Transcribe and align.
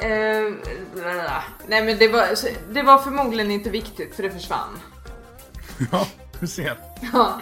Eh, 0.00 0.52
nej 1.66 1.84
men 1.84 1.98
det 1.98 2.08
var, 2.08 2.26
det 2.72 2.82
var 2.82 2.98
förmodligen 2.98 3.50
inte 3.50 3.70
viktigt 3.70 4.16
för 4.16 4.22
det 4.22 4.30
försvann. 4.30 4.80
Ja, 5.92 6.06
du 6.40 6.46
ser. 6.46 6.78
Ja. 7.12 7.40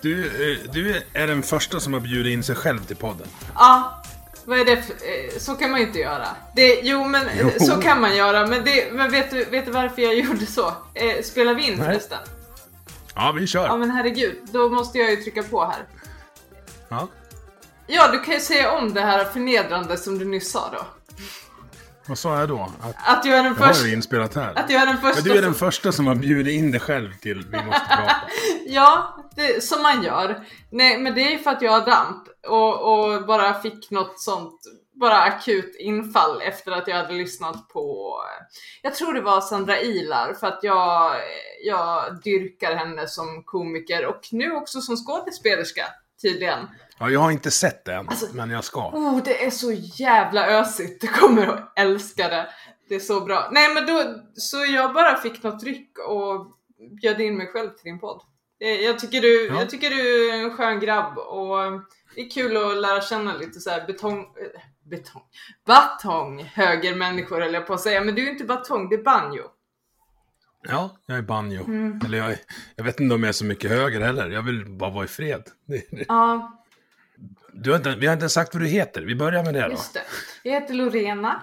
Du, 0.00 0.26
eh, 0.26 0.58
du 0.72 1.02
är 1.12 1.26
den 1.26 1.42
första 1.42 1.80
som 1.80 1.92
har 1.92 2.00
bjudit 2.00 2.32
in 2.32 2.42
sig 2.42 2.54
själv 2.56 2.84
till 2.84 2.96
podden. 2.96 3.26
Ja, 3.54 4.02
vad 4.44 4.60
är 4.60 4.64
det 4.64 4.82
för, 4.82 4.92
eh, 4.94 5.38
Så 5.38 5.54
kan 5.54 5.70
man 5.70 5.80
ju 5.80 5.86
inte 5.86 5.98
göra. 5.98 6.26
Det, 6.56 6.80
jo 6.82 7.04
men 7.04 7.26
Jo. 7.40 7.50
så 7.66 7.80
kan 7.80 8.00
man 8.00 8.16
göra 8.16 8.46
men, 8.46 8.64
det, 8.64 8.92
men 8.92 9.10
vet, 9.10 9.30
du, 9.30 9.44
vet 9.44 9.64
du 9.64 9.70
varför 9.70 10.02
jag 10.02 10.14
gjorde 10.18 10.46
så? 10.46 10.72
Eh, 10.94 11.22
spelar 11.22 11.54
vi 11.54 11.66
in 11.66 11.74
Nej. 11.78 11.86
förresten? 11.86 12.18
Ja, 13.14 13.32
vi 13.32 13.46
kör. 13.46 13.66
Ja 13.66 13.76
men 13.76 13.90
herregud, 13.90 14.38
då 14.52 14.68
måste 14.68 14.98
jag 14.98 15.10
ju 15.10 15.16
trycka 15.16 15.42
på 15.42 15.64
här. 15.64 15.84
Ja. 16.88 17.08
Ja, 17.86 18.10
du 18.12 18.18
kan 18.20 18.34
ju 18.34 18.40
säga 18.40 18.72
om 18.72 18.94
det 18.94 19.00
här 19.00 19.24
förnedrande 19.24 19.96
som 19.96 20.18
du 20.18 20.24
nyss 20.24 20.50
sa 20.50 20.70
då. 20.72 20.86
Vad 22.06 22.18
sa 22.18 22.40
jag 22.40 22.48
då? 22.48 22.72
Att 22.80 23.18
Att 23.18 23.24
jag 23.24 23.38
är 23.38 23.42
den 23.42 23.54
jag 23.58 23.66
har 23.66 23.72
första... 23.72 23.88
ju 23.88 23.94
inspelat 23.94 24.34
här. 24.34 24.58
Att 24.58 24.70
jag 24.70 24.82
är 24.82 24.86
den 24.86 24.98
första 24.98 25.22
Men 25.22 25.32
du 25.32 25.38
är 25.38 25.42
den 25.42 25.54
första 25.54 25.92
som 25.92 26.06
har 26.06 26.14
bjudit 26.14 26.54
in 26.54 26.70
dig 26.70 26.80
själv 26.80 27.12
till 27.20 27.46
Vi 27.50 27.62
måste 27.62 27.86
prata. 27.88 28.16
Ja, 28.66 29.16
det, 29.36 29.64
som 29.64 29.82
man 29.82 30.02
gör. 30.02 30.44
Nej, 30.70 30.98
men 30.98 31.14
det 31.14 31.20
är 31.20 31.30
ju 31.30 31.38
för 31.38 31.50
att 31.50 31.62
jag 31.62 31.72
har 31.72 31.86
damp 31.86 32.28
och, 32.48 32.92
och 32.92 33.26
bara 33.26 33.60
fick 33.60 33.90
något 33.90 34.20
sånt, 34.20 34.60
bara 35.00 35.22
akut 35.22 35.76
infall 35.78 36.42
efter 36.42 36.72
att 36.72 36.88
jag 36.88 36.96
hade 36.96 37.12
lyssnat 37.14 37.68
på, 37.68 38.16
jag 38.82 38.94
tror 38.94 39.14
det 39.14 39.20
var 39.20 39.40
Sandra 39.40 39.80
Ilar 39.80 40.34
för 40.34 40.46
att 40.46 40.60
jag, 40.62 41.12
jag 41.64 42.20
dyrkar 42.24 42.76
henne 42.76 43.08
som 43.08 43.42
komiker 43.44 44.06
och 44.06 44.20
nu 44.32 44.52
också 44.52 44.80
som 44.80 44.96
skådespelerska 44.96 45.84
tydligen. 46.22 46.68
Ja, 46.98 47.10
jag 47.10 47.20
har 47.20 47.30
inte 47.30 47.50
sett 47.50 47.84
det 47.84 47.94
än, 47.94 48.08
Alltså- 48.08 48.26
men 48.34 48.50
jag 48.50 48.64
ska. 48.64 48.80
Oh, 48.88 49.22
det 49.24 49.44
är 49.46 49.50
så 49.50 49.72
jävla 49.72 50.46
ösigt. 50.60 51.00
Du 51.00 51.06
kommer 51.06 51.46
att 51.46 51.72
älska 51.78 52.28
det. 52.28 52.48
Det 52.88 52.94
är 52.94 53.00
så 53.00 53.20
bra. 53.20 53.48
Nej, 53.52 53.74
men 53.74 53.86
då, 53.86 54.04
så 54.34 54.56
jag 54.64 54.92
bara 54.94 55.16
fick 55.16 55.42
något 55.42 55.60
tryck 55.60 55.98
och 56.08 56.46
bjöd 57.00 57.20
in 57.20 57.36
mig 57.36 57.46
själv 57.46 57.68
till 57.70 57.84
din 57.84 57.98
podd. 58.00 58.20
Eh, 58.60 58.68
Jag 58.68 58.98
tycker 58.98 59.20
du, 59.20 59.46
Ja. 59.46 59.54
jag 59.58 59.70
tycker 59.70 59.90
du 59.90 60.30
är 60.30 60.34
en 60.44 60.56
skön 60.56 60.80
grabb 60.80 61.18
och 61.18 61.58
det 62.14 62.20
är 62.20 62.30
kul 62.30 62.56
att 62.56 62.76
lära 62.76 63.00
känna 63.00 63.36
lite 63.36 63.60
så 63.60 63.70
här 63.70 63.86
betong, 63.86 64.18
eh, 64.20 64.60
betong, 64.90 65.22
batong 65.66 66.42
högermänniskor 66.54 67.42
eller 67.42 67.54
jag 67.54 67.66
på 67.66 67.74
att 67.74 67.80
säga. 67.80 68.00
Men 68.04 68.14
du 68.14 68.26
är 68.26 68.30
inte 68.30 68.44
batong, 68.44 68.88
det 68.88 68.94
är 68.94 69.02
banjo. 69.02 69.42
Ja, 70.68 70.96
jag 71.06 71.18
är 71.18 71.22
banjo. 71.22 71.64
Mm. 71.64 72.00
Eller 72.04 72.18
jag, 72.18 72.30
är, 72.30 72.38
jag 72.76 72.84
vet 72.84 73.00
inte 73.00 73.14
om 73.14 73.22
jag 73.22 73.28
är 73.28 73.32
så 73.32 73.44
mycket 73.44 73.70
höger 73.70 74.00
heller. 74.00 74.30
Jag 74.30 74.42
vill 74.42 74.64
bara 74.70 74.90
vara 74.90 75.04
i 75.04 75.08
fred. 75.08 75.42
Ja, 76.08 76.61
Du 77.52 77.70
har 77.70 77.76
inte, 77.76 77.94
vi 77.94 78.06
har 78.06 78.14
inte 78.14 78.28
sagt 78.28 78.54
vad 78.54 78.62
du 78.62 78.66
heter. 78.66 79.02
Vi 79.02 79.14
börjar 79.14 79.44
med 79.44 79.54
det 79.54 79.62
då. 79.62 79.70
just 79.70 79.94
det. 79.94 80.02
Jag 80.42 80.52
heter 80.52 80.74
Lorena 80.74 81.42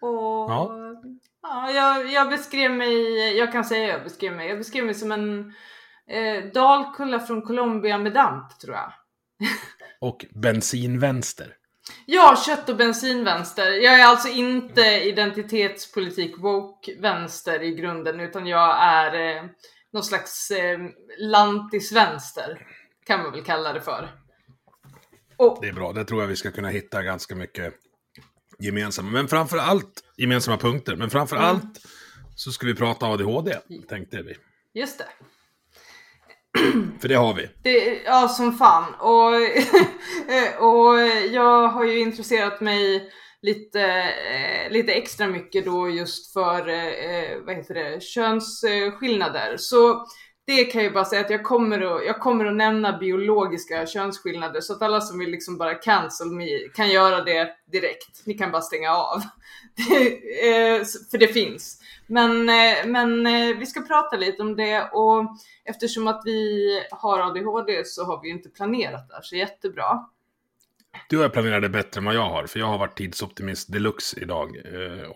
och 0.00 0.50
Ja. 0.50 0.74
Ja, 1.42 1.70
jag, 1.70 2.12
jag 2.12 2.28
beskrev 2.28 2.70
mig, 2.70 2.92
jag 3.36 3.52
kan 3.52 3.64
säga 3.64 3.88
jag 3.88 4.02
beskrev 4.04 4.32
mig, 4.32 4.48
jag 4.48 4.58
beskrev 4.58 4.84
mig 4.84 4.94
som 4.94 5.12
en 5.12 5.54
eh, 6.10 6.44
dalkulla 6.54 7.20
från 7.20 7.42
Colombia 7.42 7.98
med 7.98 8.12
damp 8.12 8.58
tror 8.60 8.74
jag. 8.74 8.92
Och 10.00 10.26
bensinvänster. 10.30 11.54
Ja, 12.06 12.36
kött 12.46 12.68
och 12.68 12.76
bensinvänster. 12.76 13.70
Jag 13.70 14.00
är 14.00 14.06
alltså 14.06 14.28
inte 14.28 14.80
identitetspolitik 14.80 16.38
woke-vänster 16.38 17.62
i 17.62 17.74
grunden 17.74 18.20
utan 18.20 18.46
jag 18.46 18.76
är 18.82 19.36
eh, 19.36 19.44
någon 19.92 20.04
slags 20.04 20.50
eh, 20.50 20.78
lantisvänster 21.18 22.66
kan 23.06 23.22
man 23.22 23.32
väl 23.32 23.44
kalla 23.44 23.72
det 23.72 23.80
för. 23.80 24.08
Och, 25.38 25.58
Det 25.62 25.68
är 25.68 25.72
bra. 25.72 25.92
Det 25.92 26.04
tror 26.04 26.20
jag 26.20 26.28
vi 26.28 26.36
ska 26.36 26.50
kunna 26.50 26.68
hitta 26.68 27.02
ganska 27.02 27.34
mycket 27.34 27.74
gemensamma. 28.58 29.10
Men 29.10 29.28
framför 29.28 29.56
allt 29.58 30.02
gemensamma 30.16 30.56
punkter. 30.58 30.96
Men 30.96 31.10
framför 31.10 31.36
Mm. 31.36 31.48
allt 31.48 31.80
så 32.34 32.52
ska 32.52 32.66
vi 32.66 32.74
prata 32.74 33.06
ADHD, 33.06 33.56
tänkte 33.88 34.22
vi. 34.22 34.36
just 34.80 34.98
det. 34.98 35.04
För 37.00 37.08
det 37.08 37.14
har 37.14 37.34
vi. 37.34 37.48
Det, 37.62 38.02
ja, 38.04 38.28
som 38.28 38.52
fan. 38.58 38.94
Och, 38.94 39.34
och 40.68 40.98
jag 41.30 41.68
har 41.68 41.84
ju 41.84 41.98
intresserat 41.98 42.60
mig 42.60 43.12
lite, 43.42 43.82
eh, 44.32 44.70
lite 44.70 44.92
extra 44.92 45.26
mycket 45.26 45.64
då 45.64 45.90
just 45.90 46.32
för, 46.32 46.68
eh, 46.68 47.38
vad 47.46 47.56
heter 47.56 47.74
det, 47.74 48.02
könsskillnader. 48.02 49.56
Så 49.56 50.06
det 50.48 50.64
kan 50.64 50.82
jag 50.82 50.88
ju 50.88 50.94
bara 50.94 51.04
säga 51.04 51.20
att 51.20 51.30
jag 51.30 51.44
kommer 51.44 51.80
att, 51.80 52.06
jag 52.06 52.20
kommer 52.20 52.44
att 52.44 52.56
nämna 52.56 52.98
biologiska 52.98 53.86
könsskillnader 53.86 54.60
så 54.60 54.72
att 54.72 54.82
alla 54.82 55.00
som 55.00 55.18
vill 55.18 55.30
liksom 55.30 55.58
bara 55.58 55.74
cancel 55.74 56.30
me 56.30 56.58
kan 56.74 56.90
göra 56.90 57.24
det 57.24 57.56
direkt. 57.72 58.26
Ni 58.26 58.34
kan 58.34 58.50
bara 58.50 58.62
stänga 58.62 58.90
av. 58.90 59.22
Eh, 60.42 60.84
för 61.10 61.18
det 61.18 61.28
finns. 61.28 61.80
Men, 62.06 62.48
eh, 62.48 62.86
men 62.86 63.26
eh, 63.26 63.58
vi 63.58 63.66
ska 63.66 63.80
prata 63.80 64.16
lite 64.16 64.42
om 64.42 64.56
det 64.56 64.82
och 64.92 65.36
eftersom 65.64 66.06
att 66.06 66.22
vi 66.24 66.82
har 66.90 67.20
ADHD 67.20 67.84
så 67.84 68.04
har 68.04 68.22
vi 68.22 68.28
ju 68.28 68.34
inte 68.34 68.48
planerat 68.48 69.08
det 69.08 69.14
här 69.14 69.22
så 69.22 69.36
jättebra. 69.36 70.06
Du 71.08 71.18
har 71.18 71.28
planerat 71.28 71.62
det 71.62 71.68
bättre 71.68 71.98
än 71.98 72.04
vad 72.04 72.14
jag 72.14 72.28
har. 72.28 72.46
För 72.46 72.58
jag 72.58 72.66
har 72.66 72.78
varit 72.78 72.96
tidsoptimist 72.96 73.72
deluxe 73.72 74.20
idag. 74.20 74.56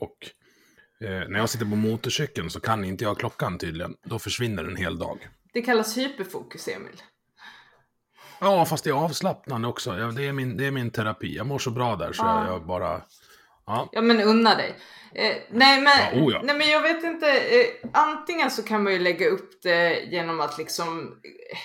Och 0.00 0.16
eh, 1.04 1.28
när 1.28 1.38
jag 1.38 1.50
sitter 1.50 1.64
på 1.64 1.76
motorcykeln 1.76 2.50
så 2.50 2.60
kan 2.60 2.84
inte 2.84 3.04
jag 3.04 3.18
klockan 3.18 3.58
tydligen. 3.58 3.94
Då 4.04 4.18
försvinner 4.18 4.64
en 4.64 4.76
hel 4.76 4.98
dag. 4.98 5.28
Det 5.52 5.62
kallas 5.62 5.96
hyperfokus, 5.98 6.68
Emil. 6.68 7.02
Ja, 8.40 8.64
fast 8.64 8.84
det 8.84 8.90
är 8.90 8.94
avslappnande 8.94 9.68
också. 9.68 9.98
Ja, 9.98 10.06
det, 10.06 10.28
är 10.28 10.32
min, 10.32 10.56
det 10.56 10.66
är 10.66 10.70
min 10.70 10.90
terapi. 10.90 11.36
Jag 11.36 11.46
mår 11.46 11.58
så 11.58 11.70
bra 11.70 11.96
där 11.96 12.12
så 12.12 12.22
Ja. 12.22 12.44
jag, 12.44 12.54
jag 12.54 12.66
bara... 12.66 13.02
Ja, 13.66 13.88
Ja 13.92 14.00
men 14.00 14.20
unna 14.20 14.54
dig. 14.54 14.74
Eh, 15.14 15.36
nej, 15.50 15.80
men, 15.80 16.24
oh 16.24 16.32
ja. 16.32 16.40
nej 16.44 16.58
men 16.58 16.70
jag 16.70 16.82
vet 16.82 17.04
inte. 17.04 17.30
Eh, 17.30 17.90
antingen 17.92 18.50
så 18.50 18.62
kan 18.62 18.82
man 18.82 18.92
ju 18.92 18.98
lägga 18.98 19.28
upp 19.28 19.62
det 19.62 20.00
genom 20.00 20.40
att 20.40 20.58
liksom 20.58 21.00
eh, 21.00 21.58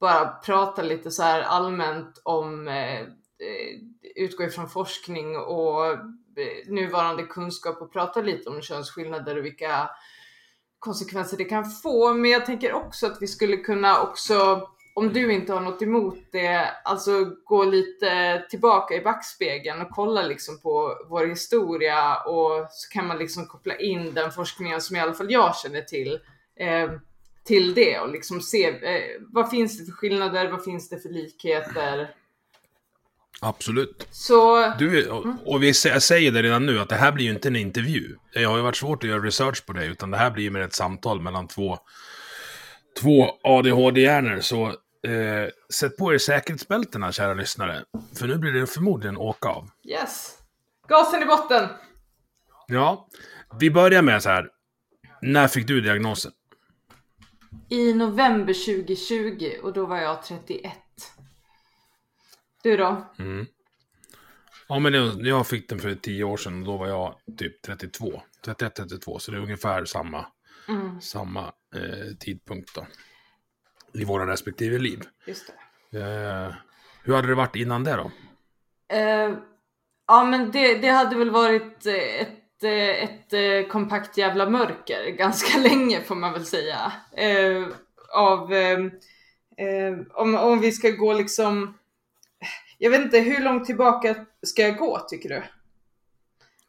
bara 0.00 0.26
prata 0.26 0.82
lite 0.82 1.10
så 1.10 1.22
här 1.22 1.40
allmänt 1.40 2.22
om 2.24 2.68
eh, 2.68 3.00
eh, 3.00 3.06
utgå 4.16 4.44
ifrån 4.44 4.68
forskning 4.68 5.36
och 5.36 5.98
Eh, 6.36 6.72
nuvarande 6.72 7.22
kunskap 7.22 7.82
och 7.82 7.92
prata 7.92 8.20
lite 8.20 8.50
om 8.50 8.62
könsskillnader 8.62 9.38
och 9.38 9.44
vilka 9.44 9.90
konsekvenser 10.78 11.36
det 11.36 11.44
kan 11.44 11.70
få. 11.70 12.14
Men 12.14 12.30
jag 12.30 12.46
tänker 12.46 12.72
också 12.72 13.06
att 13.06 13.22
vi 13.22 13.26
skulle 13.26 13.56
kunna 13.56 14.02
också, 14.02 14.68
om 14.94 15.12
du 15.12 15.32
inte 15.32 15.52
har 15.52 15.60
något 15.60 15.82
emot 15.82 16.18
det, 16.32 16.70
alltså 16.84 17.24
gå 17.44 17.64
lite 17.64 18.42
tillbaka 18.50 18.94
i 18.94 19.00
backspegeln 19.00 19.80
och 19.80 19.90
kolla 19.90 20.22
liksom 20.22 20.60
på 20.60 20.96
vår 21.08 21.26
historia 21.26 22.16
och 22.16 22.66
så 22.70 22.88
kan 22.90 23.06
man 23.06 23.18
liksom 23.18 23.46
koppla 23.46 23.76
in 23.76 24.14
den 24.14 24.32
forskningen 24.32 24.80
som 24.80 24.96
i 24.96 25.00
alla 25.00 25.14
fall 25.14 25.32
jag 25.32 25.56
känner 25.56 25.82
till 25.82 26.20
eh, 26.56 26.90
till 27.44 27.74
det 27.74 27.98
och 27.98 28.08
liksom 28.08 28.40
se 28.40 28.66
eh, 28.66 29.20
vad 29.20 29.50
finns 29.50 29.78
det 29.78 29.84
för 29.84 29.92
skillnader, 29.92 30.50
vad 30.50 30.64
finns 30.64 30.88
det 30.88 30.98
för 30.98 31.08
likheter 31.08 32.14
absolut. 33.40 34.06
Så 34.10 34.72
Du, 34.78 35.10
och, 35.10 35.26
och 35.46 35.62
vi, 35.62 35.72
jag 35.84 36.02
säger 36.02 36.32
det 36.32 36.42
redan 36.42 36.66
nu 36.66 36.80
att 36.80 36.88
det 36.88 36.96
här 36.96 37.12
blir 37.12 37.24
ju 37.24 37.30
inte 37.32 37.48
en 37.48 37.56
intervju. 37.56 38.16
Det 38.34 38.44
har 38.44 38.56
ju 38.56 38.62
varit 38.62 38.76
svårt 38.76 39.04
att 39.04 39.10
göra 39.10 39.22
research 39.22 39.66
på 39.66 39.72
det, 39.72 39.84
utan 39.86 40.10
det 40.10 40.16
här 40.16 40.30
blir 40.30 40.44
ju 40.44 40.50
mer 40.50 40.60
ett 40.60 40.74
samtal 40.74 41.20
mellan 41.20 41.48
två, 41.48 41.78
två 43.00 43.26
ADHD-hjärnor. 43.42 44.40
Så 44.40 44.66
eh, 44.66 45.48
sätt 45.74 45.96
på 45.96 46.14
er 46.14 46.18
säkerhetsbältena, 46.18 47.12
kära 47.12 47.34
lyssnare. 47.34 47.84
För 48.18 48.26
nu 48.26 48.38
blir 48.38 48.52
det 48.52 48.66
förmodligen 48.66 49.16
åka 49.16 49.48
av. 49.48 49.68
yes, 49.84 50.38
gasen 50.88 51.22
i 51.22 51.26
botten. 51.26 51.68
Ja, 52.66 53.08
Vi 53.60 53.70
börjar 53.70 54.02
med 54.02 54.22
så 54.22 54.28
här. 54.28 54.48
När 55.22 55.48
fick 55.48 55.66
du 55.66 55.80
diagnosen? 55.80 56.32
I 57.68 57.94
november 57.94 58.54
2020 58.84 59.50
och 59.62 59.72
då 59.72 59.86
var 59.86 59.96
jag 59.98 60.22
31. 60.22 60.72
Du 62.62 62.76
då? 62.76 63.06
Mm. 63.18 63.46
Ja, 64.68 64.78
men 64.78 64.92
det, 64.92 65.28
jag 65.28 65.46
fick 65.46 65.68
den 65.68 65.78
för 65.78 65.94
tio 65.94 66.24
år 66.24 66.36
sedan 66.36 66.60
och 66.60 66.66
då 66.66 66.76
var 66.76 66.88
jag 66.88 67.14
typ 67.38 67.62
32. 67.62 68.22
31-32, 68.46 69.18
så 69.18 69.30
det 69.30 69.36
är 69.36 69.42
ungefär 69.42 69.84
samma, 69.84 70.26
Mm, 70.68 71.00
samma 71.00 71.44
eh, 71.74 72.16
tidpunkt 72.20 72.74
då. 72.74 72.86
I 74.00 74.04
våra 74.04 74.26
respektive 74.32 74.78
liv. 74.78 75.02
just 75.26 75.52
det. 75.90 75.98
Eh, 76.00 76.54
hur 77.04 77.14
hade 77.14 77.28
det 77.28 77.34
varit 77.34 77.56
innan 77.56 77.84
det 77.84 77.96
då? 77.96 78.10
Eh, 78.96 79.32
ja 80.06 80.24
men 80.24 80.50
det, 80.50 80.74
det 80.74 80.88
hade 80.88 81.16
väl 81.16 81.30
varit 81.30 81.86
eh, 81.86 81.94
ett, 81.94 82.62
eh, 82.62 83.04
ett, 83.04 83.32
eh, 83.32 83.70
kompakt 83.70 84.18
jävla 84.18 84.50
mörker 84.50 85.06
ganska 85.18 85.58
länge 85.58 86.00
får 86.00 86.14
man 86.14 86.32
väl 86.32 86.44
säga. 86.46 86.92
Eh, 87.16 87.66
av, 88.14 88.52
eh, 88.52 88.78
om, 90.12 90.34
om 90.34 90.60
vi 90.60 90.72
ska 90.72 90.90
gå 90.90 91.12
liksom, 91.12 91.78
jag 92.82 92.90
vet 92.90 93.00
inte 93.00 93.18
hur 93.18 93.44
långt 93.44 93.64
tillbaka 93.64 94.14
ska 94.42 94.62
jag 94.62 94.76
gå 94.76 94.98
tycker 94.98 95.28
du? 95.28 95.42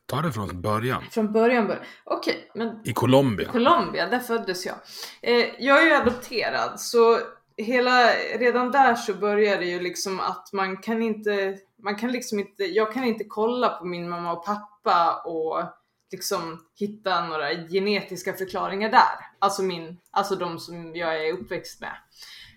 Ta 0.05 0.21
det 0.21 0.31
från 0.31 0.61
början. 0.61 1.03
Från 1.11 1.31
början 1.31 1.67
början. 1.67 1.83
Okej, 2.03 2.51
men 2.55 2.81
I 2.85 2.93
Colombia. 2.93 3.51
Colombia, 3.51 4.07
där 4.07 4.19
föddes 4.19 4.65
jag. 4.65 4.75
Eh, 5.21 5.45
jag 5.59 5.81
är 5.81 5.85
ju 5.85 5.93
adopterad 5.93 6.79
så 6.79 7.19
hela, 7.57 8.07
redan 8.39 8.71
där 8.71 8.95
så 8.95 9.13
börjar 9.13 9.57
det 9.57 9.65
ju 9.65 9.79
liksom 9.79 10.19
att 10.19 10.49
man 10.53 10.77
kan 10.77 11.01
inte, 11.01 11.57
man 11.83 11.95
kan 11.95 12.11
liksom 12.11 12.39
inte, 12.39 12.63
jag 12.63 12.93
kan 12.93 13.03
inte 13.03 13.23
kolla 13.23 13.69
på 13.69 13.85
min 13.85 14.09
mamma 14.09 14.31
och 14.31 14.45
pappa 14.45 15.21
och 15.25 15.63
liksom 16.11 16.65
hitta 16.75 17.25
några 17.25 17.49
genetiska 17.53 18.33
förklaringar 18.33 18.89
där. 18.91 19.19
Alltså 19.39 19.63
min, 19.63 19.99
alltså 20.11 20.35
de 20.35 20.59
som 20.59 20.95
jag 20.95 21.27
är 21.27 21.33
uppväxt 21.33 21.81
med. 21.81 21.93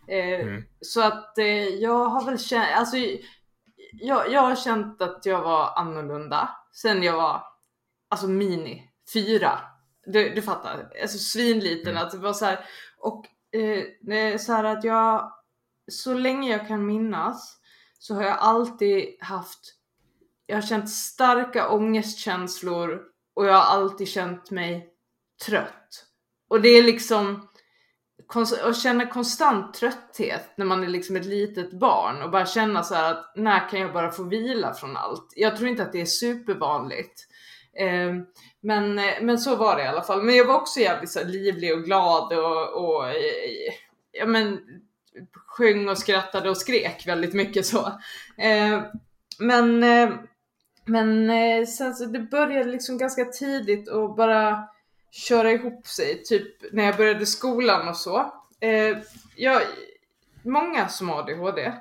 Eh, 0.09 0.41
Mm. 0.41 0.65
Så 0.81 1.01
att 1.03 1.39
eh, 1.39 1.69
jag 1.69 2.05
har 2.05 2.25
väl 2.25 2.39
känt, 2.39 2.77
alltså 2.77 2.97
jag, 4.01 4.33
jag 4.33 4.41
har 4.41 4.57
känt 4.57 5.03
att 5.03 5.27
jag 5.27 5.43
var 5.43 5.79
annorlunda 5.79 6.49
sen 6.73 7.03
jag 7.03 7.17
var 7.17 7.43
alltså 8.09 8.29
mini, 8.29 8.91
fyra. 9.13 9.61
Du, 10.07 10.35
du 10.35 10.43
fattar, 10.43 10.93
alltså 11.03 11.19
svinliten. 11.19 11.93
Mm. 11.93 12.03
Att 12.03 12.11
det 12.11 12.19
var 12.19 12.33
så 12.33 12.45
här, 12.45 12.65
och 12.99 13.27
eh, 13.53 13.85
det 14.01 14.19
är 14.19 14.39
så 14.39 14.53
här 14.53 14.65
att 14.65 14.85
jag, 14.85 15.33
så 15.89 16.15
länge 16.15 16.51
jag 16.51 16.69
kan 16.69 16.87
minnas 16.87 17.57
så 17.99 18.15
har 18.15 18.23
jag 18.23 18.39
alltid 18.39 19.17
haft, 19.21 19.61
jag 20.47 20.57
har 20.57 20.63
känt 20.63 20.91
starka 20.91 21.69
ångestkänslor 21.69 23.03
och 23.35 23.47
jag 23.47 23.53
har 23.53 23.81
alltid 23.81 24.09
känt 24.09 24.51
mig 24.51 24.93
trött. 25.47 26.07
Och 26.49 26.61
det 26.61 26.69
är 26.69 26.83
liksom, 26.83 27.49
kons- 28.29 28.69
att 28.69 28.77
känna 28.77 29.07
konstant 29.07 29.75
trötthet 29.75 30.53
när 30.57 30.67
man 30.67 30.85
är 30.85 30.89
liksom 30.89 31.17
ett 31.17 31.27
litet 31.27 31.73
barn 31.73 32.23
och 32.23 32.31
bara 32.31 32.47
känna 32.47 32.83
så 32.83 32.95
här 32.95 33.11
att 33.11 33.33
när 33.37 33.69
kan 33.69 33.81
jag 33.81 33.93
bara 33.93 34.11
få 34.11 34.23
vila 34.23 34.75
från 34.75 34.97
allt? 34.97 35.33
Jag 35.37 35.57
tror 35.57 35.69
inte 35.69 35.83
att 35.83 35.93
det 35.93 36.01
är 36.01 36.07
supervanligt. 36.07 37.27
Eh, 37.79 38.15
men, 38.61 38.99
eh, 38.99 39.15
men 39.23 39.39
så 39.39 39.57
var 39.57 39.77
det 39.77 39.83
i 39.83 39.87
alla 39.87 40.03
fall. 40.03 40.23
Men 40.23 40.37
jag 40.37 40.47
var 40.47 40.55
också 40.55 40.81
jävligt 40.81 41.11
så 41.11 41.19
här, 41.19 41.27
livlig 41.27 41.75
och 41.75 41.85
glad 41.85 42.33
och, 42.33 42.85
och 42.85 43.09
eh, 43.09 43.73
ja, 44.13 44.27
men, 44.27 44.61
sjöng 45.47 45.89
och 45.89 45.99
skrattade 45.99 46.51
och 46.51 46.57
skrek 46.57 47.07
väldigt 47.07 47.35
mycket 47.35 47.67
så. 47.67 47.87
Eh, 48.39 48.83
men 49.39 49.83
eh, 49.83 50.11
men 50.87 51.31
eh, 51.31 51.67
sen 51.67 51.95
så 51.95 52.05
det 52.05 52.19
började 52.19 52.71
liksom 52.71 52.99
ganska 52.99 53.25
tidigt 53.25 53.89
och 53.89 54.15
bara 54.15 54.69
köra 55.17 55.53
ihop 55.53 55.87
sig, 55.87 56.23
typ 56.23 56.73
när 56.73 56.85
jag 56.85 56.97
började 56.97 57.27
skolan 57.27 57.89
och 57.89 57.97
så. 57.97 58.19
Eh, 58.61 58.99
jag, 59.37 59.63
många 60.43 60.89
som 60.89 61.09
har 61.09 61.19
ADHD 61.19 61.73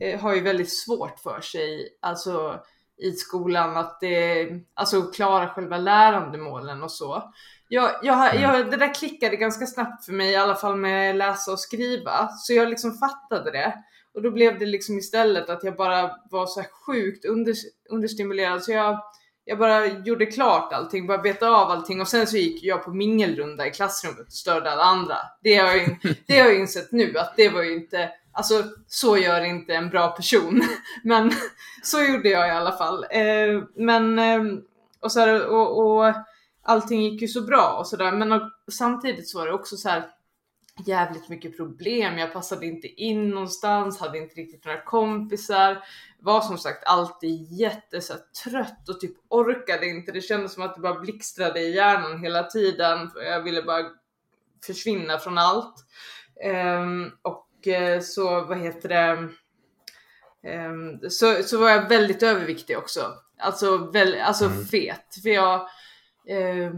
eh, 0.00 0.20
har 0.20 0.34
ju 0.34 0.40
väldigt 0.40 0.72
svårt 0.72 1.18
för 1.18 1.40
sig, 1.40 1.88
alltså 2.00 2.60
i 2.96 3.12
skolan 3.12 3.76
att 3.76 4.00
det, 4.00 4.48
alltså 4.74 5.02
klara 5.02 5.48
själva 5.48 5.78
lärandemålen 5.78 6.82
och 6.82 6.92
så. 6.92 7.32
Jag, 7.68 7.90
jag, 8.02 8.40
jag, 8.40 8.70
det 8.70 8.76
där 8.76 8.94
klickade 8.94 9.36
ganska 9.36 9.66
snabbt 9.66 10.04
för 10.04 10.12
mig, 10.12 10.30
i 10.30 10.36
alla 10.36 10.54
fall 10.54 10.76
med 10.76 11.16
läsa 11.16 11.52
och 11.52 11.60
skriva, 11.60 12.28
så 12.28 12.52
jag 12.52 12.68
liksom 12.68 12.98
fattade 12.98 13.50
det. 13.50 13.74
Och 14.14 14.22
då 14.22 14.30
blev 14.30 14.58
det 14.58 14.66
liksom 14.66 14.98
istället 14.98 15.50
att 15.50 15.64
jag 15.64 15.76
bara 15.76 16.10
var 16.30 16.46
så 16.46 16.60
här 16.60 16.68
sjukt 16.86 17.24
under, 17.24 17.54
understimulerad 17.90 18.64
så 18.64 18.72
jag, 18.72 18.98
jag 19.44 19.58
bara 19.58 19.86
gjorde 19.86 20.26
klart 20.26 20.72
allting, 20.72 21.06
bara 21.06 21.18
betade 21.18 21.56
av 21.56 21.70
allting 21.70 22.00
och 22.00 22.08
sen 22.08 22.26
så 22.26 22.36
gick 22.36 22.64
jag 22.64 22.84
på 22.84 22.90
mingelrunda 22.90 23.66
i 23.66 23.70
klassrummet 23.70 24.26
och 24.26 24.32
störde 24.32 24.72
alla 24.72 24.82
andra. 24.82 25.16
Det 25.42 25.56
har 25.56 25.72
jag, 25.72 25.98
det 26.26 26.38
har 26.40 26.48
jag 26.48 26.58
insett 26.60 26.92
nu 26.92 27.18
att 27.18 27.36
det 27.36 27.48
var 27.48 27.62
ju 27.62 27.74
inte, 27.74 28.10
alltså 28.32 28.64
så 28.86 29.18
gör 29.18 29.44
inte 29.44 29.74
en 29.74 29.88
bra 29.88 30.08
person. 30.08 30.62
Men 31.04 31.32
så 31.82 32.02
gjorde 32.02 32.28
jag 32.28 32.48
i 32.48 32.50
alla 32.50 32.72
fall. 32.72 33.06
Eh, 33.10 33.62
men, 33.76 34.18
eh, 34.18 34.42
och, 35.00 35.12
så 35.12 35.20
här, 35.20 35.46
och, 35.46 35.78
och 35.78 36.14
allting 36.64 37.02
gick 37.02 37.22
ju 37.22 37.28
så 37.28 37.42
bra 37.42 37.76
och 37.78 37.86
sådär 37.86 38.12
men 38.12 38.32
och, 38.32 38.42
samtidigt 38.72 39.28
så 39.28 39.38
var 39.38 39.46
det 39.46 39.52
också 39.52 39.76
så 39.76 39.88
här 39.88 40.06
jävligt 40.86 41.28
mycket 41.28 41.56
problem. 41.56 42.18
Jag 42.18 42.32
passade 42.32 42.66
inte 42.66 42.88
in 42.88 43.30
någonstans, 43.30 44.00
hade 44.00 44.18
inte 44.18 44.34
riktigt 44.34 44.64
några 44.64 44.82
kompisar. 44.82 45.84
Var 46.18 46.40
som 46.40 46.58
sagt 46.58 46.84
alltid 46.86 47.52
jätte 47.52 48.00
så 48.00 48.12
här, 48.12 48.22
trött 48.44 48.88
och 48.88 49.00
typ 49.00 49.16
orkade 49.28 49.86
inte. 49.86 50.12
Det 50.12 50.20
kändes 50.20 50.52
som 50.52 50.62
att 50.62 50.74
det 50.74 50.80
bara 50.80 51.00
blixtrade 51.00 51.60
i 51.60 51.74
hjärnan 51.74 52.20
hela 52.22 52.42
tiden. 52.42 53.10
Jag 53.14 53.42
ville 53.42 53.62
bara 53.62 53.84
försvinna 54.66 55.18
från 55.18 55.38
allt. 55.38 55.74
Ehm, 56.44 57.10
och 57.22 57.68
eh, 57.68 58.00
så, 58.00 58.44
vad 58.44 58.58
heter 58.58 58.88
det? 58.88 59.28
Ehm, 60.50 61.00
så, 61.10 61.42
så 61.42 61.58
var 61.58 61.70
jag 61.70 61.88
väldigt 61.88 62.22
överviktig 62.22 62.78
också. 62.78 63.14
Alltså, 63.38 63.76
väl, 63.76 64.20
alltså 64.20 64.44
Mm. 64.44 64.64
fet. 64.64 65.18
För 65.22 65.28
jag, 65.30 65.60
eh, 66.28 66.72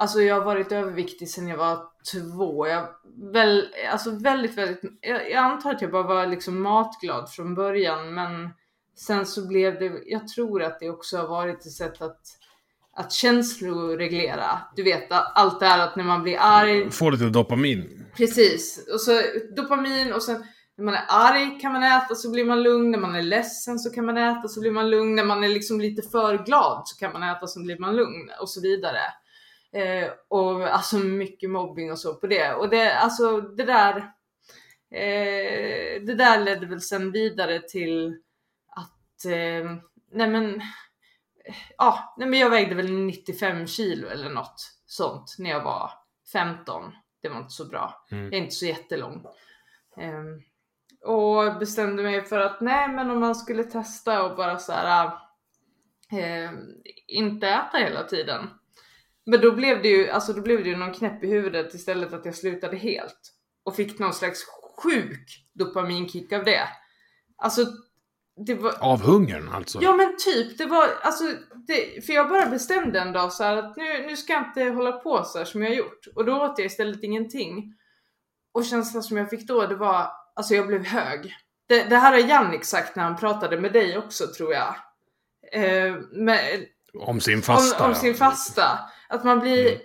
alltså 0.00 0.22
jag 0.22 0.34
har 0.34 0.44
varit 0.44 0.72
överviktig 0.72 1.28
sedan 1.28 1.48
jag 1.48 1.56
var 1.56 1.78
två. 2.12 2.66
Jag, 2.66 2.88
väl, 3.32 3.68
alltså 3.92 4.10
väldigt, 4.10 4.58
väldigt, 4.58 4.80
jag, 5.00 5.30
jag 5.30 5.38
antar 5.38 5.70
att 5.70 5.82
jag 5.82 5.90
bara 5.90 6.02
var 6.02 6.26
liksom 6.26 6.62
matglad 6.62 7.30
från 7.30 7.54
början 7.54 8.14
men 8.14 8.50
sen 8.96 9.26
så 9.26 9.48
blev 9.48 9.78
det, 9.78 9.92
jag 10.06 10.28
tror 10.28 10.62
att 10.62 10.80
det 10.80 10.90
också 10.90 11.16
har 11.16 11.28
varit 11.28 11.66
ett 11.66 11.72
sätt 11.72 12.02
att, 12.02 12.20
att 12.96 13.12
känsloreglera. 13.12 14.60
Du 14.76 14.82
vet 14.82 15.06
allt 15.10 15.60
det 15.60 15.66
här 15.66 15.86
att 15.88 15.96
när 15.96 16.04
man 16.04 16.22
blir 16.22 16.36
arg, 16.40 16.90
Få 16.90 17.10
lite 17.10 17.24
dopamin. 17.24 18.06
Precis, 18.16 18.88
och 18.92 19.00
så 19.00 19.20
dopamin 19.56 20.12
och 20.12 20.22
sen 20.22 20.44
när 20.76 20.84
man 20.84 20.94
är 20.94 21.04
arg 21.08 21.60
kan 21.60 21.72
man 21.72 21.82
äta 21.82 22.14
så 22.14 22.30
blir 22.30 22.44
man 22.44 22.62
lugn, 22.62 22.90
när 22.90 22.98
man 22.98 23.14
är 23.14 23.22
ledsen 23.22 23.78
så 23.78 23.90
kan 23.90 24.06
man 24.06 24.16
äta 24.16 24.48
så 24.48 24.60
blir 24.60 24.70
man 24.70 24.90
lugn, 24.90 25.14
när 25.14 25.24
man 25.24 25.44
är 25.44 25.48
liksom 25.48 25.80
lite 25.80 26.02
för 26.08 26.44
glad 26.44 26.82
så 26.84 26.96
kan 26.96 27.12
man 27.12 27.22
äta 27.22 27.46
så 27.46 27.62
blir 27.62 27.78
man 27.78 27.96
lugn 27.96 28.30
och 28.40 28.50
så 28.50 28.60
vidare. 28.60 29.00
Eh, 29.72 30.10
och 30.28 30.66
alltså 30.66 30.98
mycket 30.98 31.50
mobbing 31.50 31.92
och 31.92 31.98
så 31.98 32.14
på 32.14 32.26
det. 32.26 32.54
Och 32.54 32.68
det, 32.68 32.98
alltså 32.98 33.40
det 33.40 33.64
där, 33.64 33.96
eh, 34.90 36.02
det 36.02 36.14
där 36.14 36.44
ledde 36.44 36.66
väl 36.66 36.80
sen 36.80 37.12
vidare 37.12 37.60
till 37.60 38.22
att, 38.66 39.24
eh, 39.24 39.70
nej 40.12 40.28
men, 40.28 40.60
eh, 41.44 41.54
ja, 41.78 42.14
nej 42.18 42.28
men 42.28 42.38
jag 42.38 42.50
vägde 42.50 42.74
väl 42.74 42.92
95 42.92 43.66
kilo 43.66 44.08
eller 44.08 44.30
något 44.30 44.60
sånt 44.86 45.36
när 45.38 45.50
jag 45.50 45.64
var 45.64 45.90
15. 46.32 46.92
Det 47.22 47.28
var 47.28 47.38
inte 47.38 47.50
så 47.50 47.64
bra. 47.64 48.06
Mm. 48.10 48.24
Jag 48.24 48.34
är 48.34 48.38
inte 48.38 48.54
så 48.54 48.66
jättelång. 48.66 49.26
Ehm, 49.96 50.42
och 51.04 51.58
bestämde 51.58 52.02
mig 52.02 52.24
för 52.24 52.38
att 52.38 52.60
nej 52.60 52.88
men 52.88 53.10
om 53.10 53.20
man 53.20 53.34
skulle 53.34 53.64
testa 53.64 54.22
och 54.22 54.36
bara 54.36 54.58
så 54.58 54.72
här 54.72 55.10
ehm, 56.12 56.56
inte 57.06 57.48
äta 57.48 57.78
hela 57.78 58.04
tiden. 58.04 58.50
Men 59.30 59.40
då 59.40 59.52
blev 59.52 59.82
det 59.82 59.88
ju, 59.88 60.08
alltså 60.08 60.32
då 60.32 60.42
blev 60.42 60.62
det 60.62 60.68
ju 60.68 60.76
någon 60.76 60.94
knäpp 60.94 61.24
i 61.24 61.26
huvudet 61.26 61.74
istället 61.74 62.12
att 62.12 62.24
jag 62.24 62.34
slutade 62.34 62.76
helt. 62.76 63.32
Och 63.64 63.76
fick 63.76 63.98
någon 63.98 64.14
slags 64.14 64.40
sjuk 64.82 65.48
dopaminkick 65.54 66.32
av 66.32 66.44
det. 66.44 66.68
Alltså, 67.36 67.66
det 68.46 68.54
var, 68.54 68.74
Av 68.80 69.02
hungern 69.02 69.48
alltså. 69.48 69.78
Ja 69.82 69.96
men 69.96 70.16
typ, 70.16 70.58
det 70.58 70.66
var 70.66 70.88
alltså, 71.02 71.24
det, 71.66 72.06
för 72.06 72.12
jag 72.12 72.28
bara 72.28 72.46
bestämde 72.46 73.00
en 73.00 73.12
dag 73.12 73.32
så 73.32 73.44
att 73.44 73.76
nu, 73.76 74.06
nu 74.06 74.16
ska 74.16 74.32
jag 74.32 74.44
inte 74.46 74.62
hålla 74.64 74.92
på 74.92 75.24
så 75.24 75.44
som 75.44 75.62
jag 75.62 75.70
har 75.70 75.76
gjort. 75.76 76.06
Och 76.14 76.24
då 76.24 76.44
åt 76.44 76.58
jag 76.58 76.66
istället 76.66 77.02
ingenting. 77.02 77.74
Och 78.52 78.64
känslan 78.64 79.02
som 79.02 79.16
jag 79.16 79.30
fick 79.30 79.46
då, 79.46 79.66
det 79.66 79.76
var, 79.76 80.06
alltså 80.34 80.54
jag 80.54 80.66
blev 80.66 80.86
hög. 80.86 81.34
Det, 81.68 81.82
det 81.82 81.96
här 81.96 82.12
har 82.12 82.18
Jannik 82.18 82.64
sagt 82.64 82.96
när 82.96 83.02
han 83.02 83.16
pratade 83.16 83.60
med 83.60 83.72
dig 83.72 83.98
också 83.98 84.26
tror 84.26 84.52
jag. 84.52 84.74
Eh, 85.52 85.96
med, 86.12 86.66
Om 86.94 87.20
sin 87.20 87.42
fasta. 87.42 87.84
om, 87.84 87.90
om 87.90 87.96
sin 87.96 88.14
fasta. 88.14 88.78
Att 89.10 89.24
man 89.24 89.40
blir, 89.40 89.66
Mm. 89.68 89.80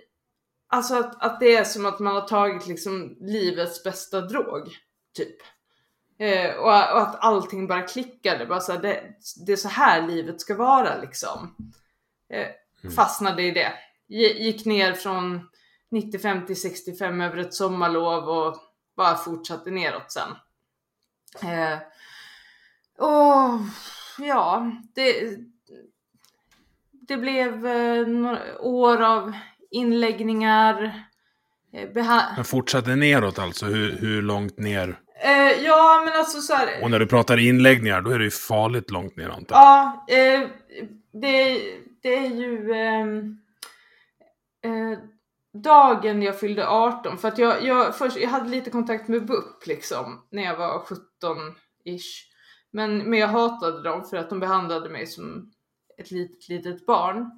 alltså 0.67 0.95
att, 0.95 1.23
att 1.23 1.39
det 1.39 1.55
är 1.55 1.63
som 1.63 1.85
att 1.85 1.99
man 1.99 2.15
har 2.15 2.27
tagit 2.27 2.67
liksom 2.67 3.17
livets 3.19 3.83
bästa 3.83 4.21
drog. 4.21 4.77
Typ. 5.17 5.35
Eh, 6.19 6.55
och, 6.55 6.65
och 6.67 7.01
att 7.01 7.15
allting 7.19 7.67
bara 7.67 7.81
klickade. 7.81 8.45
Bara 8.45 8.59
så 8.59 8.71
här, 8.71 8.81
det, 8.81 9.03
det 9.45 9.51
är 9.51 9.55
så 9.57 9.69
här 9.69 10.07
livet 10.07 10.41
ska 10.41 10.55
vara 10.55 11.01
liksom. 11.01 11.55
Eh, 12.29 12.47
Mm. 12.83 12.95
Fastnade 12.95 13.43
i 13.43 13.51
det. 13.51 13.73
gick 14.07 14.65
ner 14.65 14.93
från 14.93 15.49
95 15.91 16.45
till 16.45 16.61
65 16.61 17.21
över 17.21 17.37
ett 17.37 17.53
sommarlov 17.53 18.29
och 18.29 18.57
bara 18.97 19.15
fortsatte 19.15 19.71
neråt 19.71 20.11
sen. 20.11 20.29
Eh, 21.51 21.77
och 22.97 23.59
ja, 24.19 24.71
det, 24.95 25.37
det 27.07 27.17
blev 27.17 27.67
eh, 27.67 28.07
några 28.07 28.61
år 28.61 29.01
av 29.01 29.33
inläggningar. 29.71 31.05
Eh, 31.73 32.43
fortsatte 32.43 32.95
neråt 32.95 33.39
alltså? 33.39 33.65
Hur, 33.65 33.91
hur 33.91 34.21
långt 34.21 34.59
ner? 34.59 34.99
Eh, 35.23 35.63
ja, 35.65 36.01
men 36.05 36.19
alltså 36.19 36.41
så 36.41 36.53
här, 36.53 36.83
Och 36.83 36.91
när 36.91 36.99
du 36.99 37.07
pratar 37.07 37.37
inläggningar, 37.37 38.01
då 38.01 38.11
är 38.11 38.19
det 38.19 38.25
ju 38.25 38.31
farligt 38.31 38.91
långt 38.91 39.17
ner 39.17 39.29
antar 39.29 39.55
Ja, 39.55 40.05
eh, 40.09 40.47
det, 41.13 41.61
det 42.01 42.15
är 42.15 42.29
ju 42.29 42.71
ehm, 42.71 43.37
eh, 44.63 44.99
dagen 45.63 46.21
jag 46.21 46.39
fyllde 46.39 46.67
18. 46.67 47.17
För 47.17 47.27
att 47.27 47.37
jag, 47.37 47.63
jag, 47.63 47.97
först, 47.97 48.17
jag 48.17 48.29
hade 48.29 48.49
lite 48.49 48.69
kontakt 48.69 49.07
med 49.07 49.25
BUP 49.25 49.67
liksom, 49.67 50.21
när 50.31 50.43
jag 50.43 50.57
var 50.57 50.79
17-ish. 50.79 52.23
Men, 52.71 52.97
men 52.97 53.19
jag 53.19 53.27
hatade 53.27 53.83
dem 53.83 54.03
för 54.03 54.17
att 54.17 54.29
de 54.29 54.39
behandlade 54.39 54.89
mig 54.89 55.07
som 55.07 55.51
ett 55.97 56.11
litet, 56.11 56.49
litet 56.49 56.85
barn. 56.85 57.31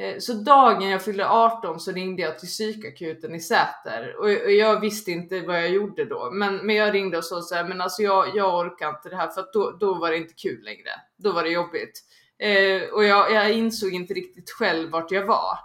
Eh, 0.00 0.18
så 0.18 0.32
dagen 0.32 0.88
jag 0.88 1.04
fyllde 1.04 1.28
18 1.28 1.80
så 1.80 1.92
ringde 1.92 2.22
jag 2.22 2.38
till 2.38 2.48
psykakuten 2.48 3.34
i 3.34 3.40
Säter 3.40 4.16
och 4.20 4.30
jag 4.52 4.80
visste 4.80 5.10
inte 5.10 5.40
vad 5.40 5.56
jag 5.56 5.70
gjorde 5.70 6.04
då. 6.04 6.30
Men, 6.32 6.56
men 6.56 6.76
jag 6.76 6.94
ringde 6.94 7.18
och 7.18 7.24
sa 7.24 7.42
så 7.42 7.54
här, 7.54 7.68
men 7.68 7.80
alltså 7.80 8.02
jag, 8.02 8.36
jag 8.36 8.58
orkar 8.58 8.88
inte 8.88 9.08
det 9.08 9.16
här 9.16 9.28
för 9.28 9.46
då, 9.52 9.70
då 9.80 9.94
var 9.94 10.10
det 10.10 10.16
inte 10.16 10.34
kul 10.34 10.64
längre. 10.64 10.90
Då 11.16 11.32
var 11.32 11.42
det 11.42 11.50
jobbigt. 11.50 12.04
Eh, 12.38 12.82
och 12.92 13.04
jag, 13.04 13.32
jag, 13.32 13.52
insåg 13.52 13.94
inte 13.94 14.14
riktigt 14.14 14.50
själv 14.50 14.90
vart 14.90 15.10
jag 15.10 15.26
var. 15.26 15.58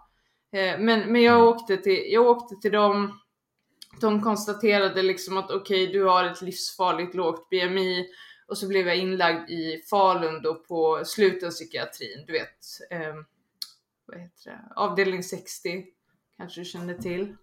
Eh, 0.54 0.80
men, 0.80 1.12
men 1.12 1.22
jag 1.22 1.48
åkte 1.48 1.78
till, 1.78 2.04
jag 2.08 2.26
åkte 2.26 2.56
till 2.56 2.72
dem. 2.72 3.20
De 4.02 4.22
konstaterade 4.22 5.02
liksom 5.02 5.38
att 5.38 5.52
okej, 5.52 5.84
okay, 5.84 6.00
du 6.00 6.04
har 6.04 6.24
ett 6.24 6.42
livsfarligt 6.42 7.16
lågt 7.16 7.50
BMI 7.50 8.06
och 8.48 8.58
så 8.58 8.68
blev 8.68 8.88
jag 8.88 8.98
inlagd 8.98 9.50
i 9.50 9.82
Falun 9.90 10.42
då 10.42 10.56
på 10.56 11.04
slutenpsykiatrin, 11.06 12.24
du 12.28 12.34
vet. 12.34 12.58
Eh, 12.92 13.16
vad 14.06 14.20
heter 14.20 14.52
det? 14.52 14.60
Avdelning 14.76 15.24
60, 15.24 15.86
kanske 16.38 16.62
du 16.62 16.66
kände 16.66 17.02
till? 17.02 17.36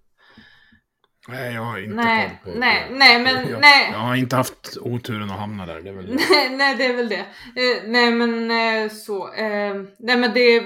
Nej, 1.28 1.54
jag 1.54 1.62
har 1.62 1.78
inte 1.78 1.94
nej, 1.94 2.40
koll 2.44 2.52
på 2.52 2.58
nej, 2.58 2.86
det. 2.88 2.94
Nej, 2.94 3.22
men 3.22 3.50
jag, 3.50 3.60
nej. 3.60 3.90
Jag 3.92 3.98
har 3.98 4.16
inte 4.16 4.36
haft 4.36 4.76
oturen 4.80 5.30
att 5.30 5.38
hamna 5.38 5.66
där. 5.66 5.80
Det 5.80 5.88
är 5.88 5.94
väl 5.94 6.06
det. 6.06 6.14
nej, 6.30 6.56
nej, 6.56 6.76
det 6.76 6.84
är 6.84 6.96
väl 6.96 7.08
det. 7.08 7.26
Eh, 7.56 7.82
nej, 7.86 8.12
men 8.12 8.50
eh, 8.50 8.90
så. 8.90 9.34
Eh, 9.34 9.82
nej, 9.98 10.16
men 10.16 10.34
det. 10.34 10.64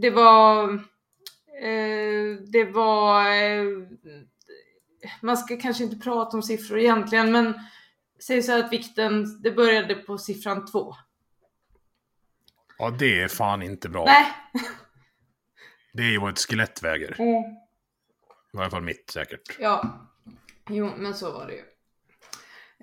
Det 0.00 0.10
var. 0.10 0.74
Eh, 1.62 2.36
det 2.52 2.64
var. 2.64 3.26
Eh, 3.26 3.64
man 5.20 5.36
ska 5.36 5.56
kanske 5.56 5.84
inte 5.84 5.96
prata 5.96 6.36
om 6.36 6.42
siffror 6.42 6.78
egentligen, 6.78 7.32
men 7.32 7.54
säg 8.26 8.42
så 8.42 8.58
att 8.58 8.72
vikten. 8.72 9.42
Det 9.42 9.50
började 9.50 9.94
på 9.94 10.18
siffran 10.18 10.66
två. 10.66 10.94
Ja, 12.78 12.90
det 12.90 13.22
är 13.22 13.28
fan 13.28 13.62
inte 13.62 13.88
bra. 13.88 14.04
Nej. 14.04 14.26
Det 15.94 16.02
är 16.02 16.10
ju 16.10 16.18
vad 16.18 16.30
ett 16.30 16.38
skelett 16.38 16.82
väger. 16.82 17.20
Mm. 17.20 17.42
I 18.52 18.56
varje 18.56 18.70
fall 18.70 18.82
mitt 18.82 19.10
säkert. 19.10 19.56
Ja, 19.60 20.08
jo, 20.68 20.90
men 20.96 21.14
så 21.14 21.32
var 21.32 21.46
det 21.46 21.54
ju. 21.54 21.62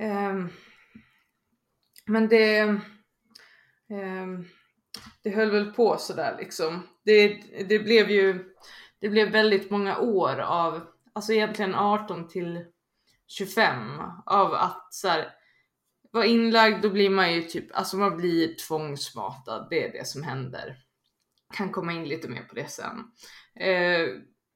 Um, 0.09 0.49
men 2.05 2.27
det... 2.27 2.61
Um, 3.89 4.47
det 5.23 5.29
höll 5.29 5.51
väl 5.51 5.71
på 5.73 5.97
sådär 5.97 6.35
liksom. 6.39 6.87
Det, 7.05 7.27
det 7.69 7.79
blev 7.79 8.09
ju... 8.09 8.55
Det 8.99 9.09
blev 9.09 9.31
väldigt 9.31 9.69
många 9.69 9.97
år 9.97 10.39
av, 10.39 10.87
alltså 11.13 11.33
egentligen 11.33 11.75
18 11.75 12.27
till 12.27 12.65
25 13.29 14.01
av 14.25 14.53
att 14.53 14.93
så 14.93 15.07
här, 15.07 15.29
vara 16.11 16.25
inlagd, 16.25 16.81
då 16.81 16.89
blir 16.89 17.09
man 17.09 17.33
ju 17.33 17.41
typ, 17.41 17.77
alltså 17.77 17.97
man 17.97 18.17
blir 18.17 18.55
tvångsmatad. 18.55 19.67
Det 19.69 19.87
är 19.87 19.91
det 19.91 20.07
som 20.07 20.23
händer. 20.23 20.77
Kan 21.53 21.71
komma 21.71 21.93
in 21.93 22.05
lite 22.05 22.27
mer 22.27 22.41
på 22.41 22.55
det 22.55 22.71
sen. 22.71 23.03
Eh, 23.59 24.07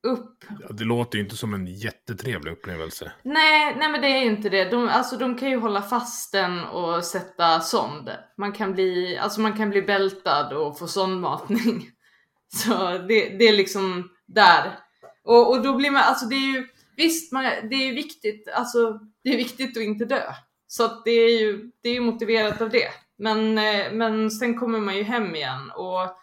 upp. 0.07 0.43
Ja, 0.59 0.73
det 0.73 0.83
låter 0.83 1.17
ju 1.17 1.23
inte 1.23 1.37
som 1.37 1.53
en 1.53 1.67
jättetrevlig 1.67 2.51
upplevelse. 2.51 3.11
Nej, 3.23 3.75
nej 3.77 3.91
men 3.91 4.01
det 4.01 4.07
är 4.07 4.23
ju 4.23 4.29
inte 4.29 4.49
det. 4.49 4.65
De, 4.65 4.89
alltså 4.89 5.17
de 5.17 5.37
kan 5.37 5.49
ju 5.49 5.57
hålla 5.57 5.81
fast 5.81 6.31
den 6.31 6.59
och 6.59 7.03
sätta 7.03 7.59
sond. 7.59 8.09
Man 8.37 8.51
kan 8.51 8.73
bli, 8.73 9.17
alltså 9.17 9.41
man 9.41 9.57
kan 9.57 9.69
bli 9.69 9.81
bältad 9.81 10.53
och 10.53 10.79
få 10.79 10.87
sondmatning. 10.87 11.89
Så 12.53 12.97
det, 12.97 13.37
det 13.37 13.47
är 13.47 13.53
liksom 13.57 14.09
där. 14.27 14.79
Och, 15.23 15.51
och 15.51 15.63
då 15.63 15.75
blir 15.75 15.91
man, 15.91 16.01
alltså 16.01 16.25
det 16.25 16.35
är 16.35 16.53
ju, 16.53 16.67
visst 16.97 17.31
man, 17.31 17.43
det 17.43 17.75
är 17.75 17.85
ju 17.85 17.93
viktigt, 17.93 18.47
alltså 18.47 18.99
det 19.23 19.29
är 19.29 19.37
viktigt 19.37 19.77
att 19.77 19.83
inte 19.83 20.05
dö. 20.05 20.33
Så 20.67 21.01
det 21.05 21.11
är 21.11 21.39
ju, 21.39 21.71
det 21.81 21.89
är 21.89 22.01
motiverat 22.01 22.61
av 22.61 22.69
det. 22.69 22.89
Men, 23.17 23.57
eh, 23.57 23.93
men 23.93 24.31
sen 24.31 24.59
kommer 24.59 24.79
man 24.79 24.97
ju 24.97 25.03
hem 25.03 25.35
igen 25.35 25.71
och 25.71 26.17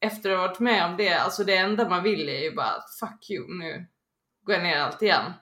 efter 0.00 0.30
att 0.30 0.38
ha 0.38 0.46
varit 0.46 0.60
med 0.60 0.84
om 0.84 0.96
det, 0.96 1.14
alltså 1.14 1.44
det 1.44 1.56
enda 1.56 1.88
man 1.88 2.02
vill 2.02 2.28
är 2.28 2.42
ju 2.42 2.54
bara 2.54 2.74
fuck 3.00 3.30
you, 3.30 3.58
nu 3.58 3.86
går 4.42 4.54
jag 4.54 4.64
ner 4.64 4.78
allt 4.78 5.02
igen. 5.02 5.32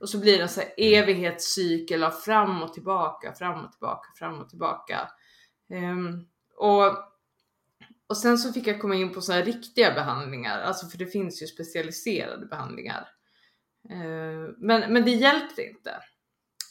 Och 0.00 0.08
så 0.08 0.18
blir 0.18 0.36
det 0.36 0.42
en 0.42 0.48
sån 0.48 0.62
här 0.62 0.72
evighetscykel 0.76 2.04
av 2.04 2.10
fram 2.10 2.62
och 2.62 2.74
tillbaka, 2.74 3.32
fram 3.32 3.64
och 3.64 3.72
tillbaka, 3.72 4.08
fram 4.18 4.40
och 4.40 4.48
tillbaka. 4.48 5.08
Um, 5.70 6.28
och, 6.56 6.98
och 8.06 8.16
sen 8.16 8.38
så 8.38 8.52
fick 8.52 8.66
jag 8.66 8.80
komma 8.80 8.94
in 8.94 9.12
på 9.12 9.20
såna 9.20 9.38
här 9.38 9.44
riktiga 9.44 9.92
behandlingar, 9.92 10.60
alltså 10.60 10.86
för 10.86 10.98
det 10.98 11.06
finns 11.06 11.42
ju 11.42 11.46
specialiserade 11.46 12.46
behandlingar. 12.46 13.08
Uh, 13.90 14.54
men, 14.58 14.92
men 14.92 15.04
det 15.04 15.10
hjälpte 15.10 15.62
inte. 15.62 15.94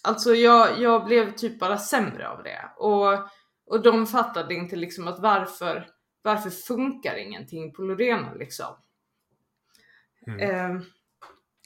Alltså 0.04 0.36
jag, 0.36 0.80
jag 0.80 1.06
blev 1.06 1.36
typ 1.36 1.60
bara 1.60 1.78
sämre 1.78 2.30
av 2.30 2.44
det. 2.44 2.72
Och, 2.78 3.14
och 3.66 3.82
de 3.84 4.08
fattade 4.08 4.54
inte 4.54 4.76
liksom 4.76 5.08
att 5.08 5.20
varför 5.20 5.88
varför 6.28 6.50
funkar 6.50 7.16
ingenting 7.16 7.74
på 7.74 7.82
Lorena 7.82 8.34
liksom? 8.34 8.76
Mm. 10.28 10.40
Eh, 10.40 10.82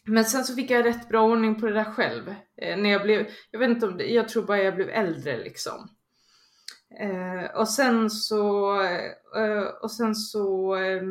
men 0.05 0.25
sen 0.25 0.43
så 0.43 0.55
fick 0.55 0.71
jag 0.71 0.85
rätt 0.85 1.09
bra 1.09 1.23
ordning 1.23 1.59
på 1.59 1.67
det 1.67 1.73
där 1.73 1.91
själv. 1.91 2.35
Eh, 2.57 2.77
när 2.77 2.89
jag 2.89 3.01
blev, 3.01 3.27
jag 3.51 3.59
vet 3.59 3.69
inte 3.69 3.87
om 3.87 3.97
det, 3.97 4.05
jag 4.05 4.29
tror 4.29 4.43
bara 4.43 4.63
jag 4.63 4.75
blev 4.75 4.89
äldre 4.89 5.37
liksom. 5.37 5.89
Eh, 6.99 7.55
och 7.55 7.69
sen 7.69 8.09
så, 8.09 8.81
eh, 9.35 9.63
och 9.81 9.91
sen 9.91 10.15
så 10.15 10.75
eh, 10.75 11.01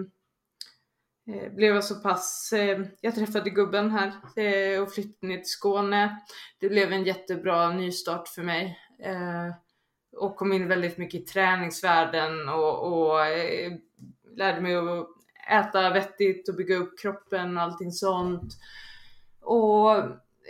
Eh, 1.31 1.53
blev 1.53 1.75
jag 1.75 1.85
så 1.85 1.95
pass, 1.95 2.53
eh, 2.53 2.81
jag 3.01 3.15
träffade 3.15 3.51
gubben 3.51 3.91
här 3.91 4.13
eh, 4.37 4.83
och 4.83 4.93
flyttade 4.93 5.27
ner 5.27 5.37
till 5.37 5.51
Skåne. 5.51 6.21
Det 6.61 6.69
blev 6.69 6.93
en 6.93 7.05
jättebra 7.05 7.71
nystart 7.71 8.29
för 8.29 8.43
mig 8.43 8.79
och 10.17 10.37
kom 10.37 10.53
in 10.53 10.69
väldigt 10.69 10.99
mycket 10.99 11.21
i 11.21 11.25
träningsvärlden 11.25 12.49
och, 12.49 12.93
och 12.93 13.19
lärde 14.37 14.61
mig 14.61 14.77
att 14.77 15.09
äta 15.51 15.91
vettigt 15.91 16.49
och 16.49 16.55
bygga 16.55 16.77
upp 16.77 16.99
kroppen 16.99 17.57
och 17.57 17.63
allting 17.63 17.93
sånt. 17.93 18.53
Och 19.41 19.97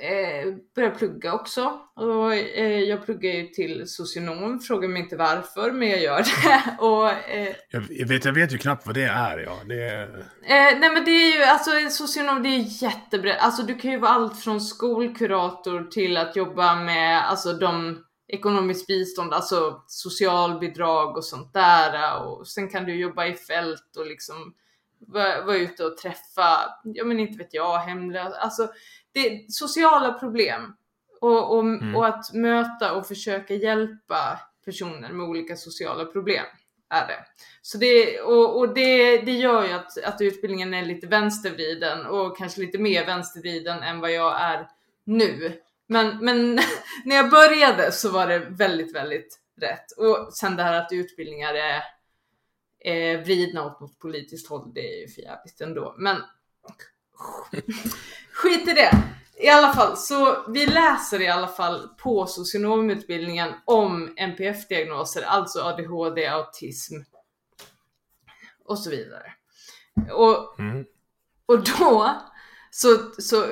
eh, 0.02 0.54
började 0.75 0.95
plugga 0.95 1.35
också. 1.35 1.80
Och, 1.97 2.35
eh, 2.35 2.78
jag 2.78 3.04
pluggar 3.04 3.30
ju 3.30 3.47
till 3.47 3.83
socionom, 3.87 4.61
fråga 4.61 4.88
mig 4.88 5.02
inte 5.02 5.16
varför, 5.16 5.73
men 5.73 5.88
jag 5.88 6.02
gör 6.02 6.19
det. 6.19 6.76
och, 6.78 7.11
eh, 7.11 7.54
jag, 7.71 8.07
vet, 8.07 8.25
jag 8.25 8.33
vet 8.33 8.52
ju 8.52 8.59
knappt 8.59 8.87
vad 8.87 8.95
det 8.95 9.04
är. 9.04 9.38
Ja. 9.38 9.57
Det 9.66 9.83
är... 9.83 10.19
Eh, 10.42 10.78
nej 10.80 10.90
men 10.90 11.04
det 11.04 11.11
är 11.11 11.37
ju, 11.37 11.45
alltså 11.45 11.71
socionom 11.90 12.42
det 12.42 12.49
är 12.49 12.83
jättebrett. 12.83 13.38
Alltså 13.40 13.62
du 13.62 13.75
kan 13.75 13.90
ju 13.90 13.99
vara 13.99 14.12
allt 14.12 14.38
från 14.38 14.61
skolkurator 14.61 15.90
till 15.90 16.16
att 16.16 16.37
jobba 16.37 16.75
med 16.75 17.30
alltså 17.30 17.52
de 17.52 18.04
ekonomiskt 18.28 18.87
bistånd, 18.87 19.35
alltså 19.35 19.83
socialbidrag 19.87 21.16
och 21.16 21.25
sånt 21.25 21.52
där. 21.52 22.23
Och 22.23 22.49
sen 22.49 22.69
kan 22.69 22.85
du 22.85 22.95
jobba 22.95 23.26
i 23.26 23.35
fält 23.35 23.97
och 23.99 24.07
liksom 24.07 24.54
vara, 25.07 25.45
vara 25.45 25.57
ute 25.57 25.85
och 25.85 25.97
träffa, 25.97 26.59
ja 26.85 27.04
men 27.04 27.21
inte 27.21 27.38
vet 27.38 27.54
jag, 27.54 27.78
hemlösa. 27.78 28.37
Alltså 28.37 28.69
det 29.12 29.52
sociala 29.52 30.12
problem. 30.12 30.76
Och, 31.20 31.56
och, 31.56 31.60
mm. 31.60 31.96
och 31.96 32.06
att 32.06 32.32
möta 32.34 32.94
och 32.94 33.06
försöka 33.06 33.54
hjälpa 33.54 34.40
personer 34.64 35.12
med 35.12 35.26
olika 35.26 35.56
sociala 35.56 36.04
problem 36.04 36.44
är 36.90 37.06
det. 37.06 37.24
Så 37.62 37.78
det, 37.78 38.20
och, 38.20 38.58
och 38.58 38.74
det, 38.74 39.16
det 39.16 39.32
gör 39.32 39.64
ju 39.66 39.72
att, 39.72 40.04
att 40.04 40.20
utbildningen 40.20 40.74
är 40.74 40.84
lite 40.84 41.06
vänstervriden 41.06 42.06
och 42.06 42.36
kanske 42.36 42.60
lite 42.60 42.78
mer 42.78 43.06
vänstervriden 43.06 43.82
än 43.82 44.00
vad 44.00 44.12
jag 44.12 44.40
är 44.40 44.68
nu. 45.04 45.60
Men, 45.86 46.24
men 46.24 46.54
när 47.04 47.16
jag 47.16 47.30
började 47.30 47.92
så 47.92 48.10
var 48.10 48.26
det 48.26 48.38
väldigt, 48.38 48.94
väldigt 48.94 49.38
rätt. 49.60 49.92
Och 49.96 50.28
sen 50.32 50.56
det 50.56 50.62
här 50.62 50.80
att 50.80 50.92
utbildningar 50.92 51.54
är, 51.54 51.82
är 52.80 53.18
vridna 53.18 53.66
åt 53.66 53.80
något 53.80 53.98
politiskt 53.98 54.48
håll, 54.48 54.74
det 54.74 54.94
är 54.94 55.00
ju 55.00 55.08
för 55.08 55.22
jävligt 55.22 55.60
ändå. 55.60 55.94
Men 55.98 56.16
skit 58.32 58.68
i 58.68 58.72
det. 58.72 59.02
I 59.42 59.48
alla 59.48 59.72
fall, 59.72 59.96
så 59.96 60.44
vi 60.48 60.66
läser 60.66 61.20
i 61.22 61.28
alla 61.28 61.48
fall 61.48 61.88
på 62.02 62.26
socionomutbildningen 62.26 63.52
om 63.64 64.14
NPF-diagnoser, 64.16 65.22
alltså 65.22 65.60
ADHD, 65.60 66.26
autism 66.26 66.94
och 68.64 68.78
så 68.78 68.90
vidare. 68.90 69.32
Och, 70.12 70.58
Mm. 70.58 70.84
och 71.46 71.64
då 71.64 72.16
så, 72.70 72.98
så 73.18 73.44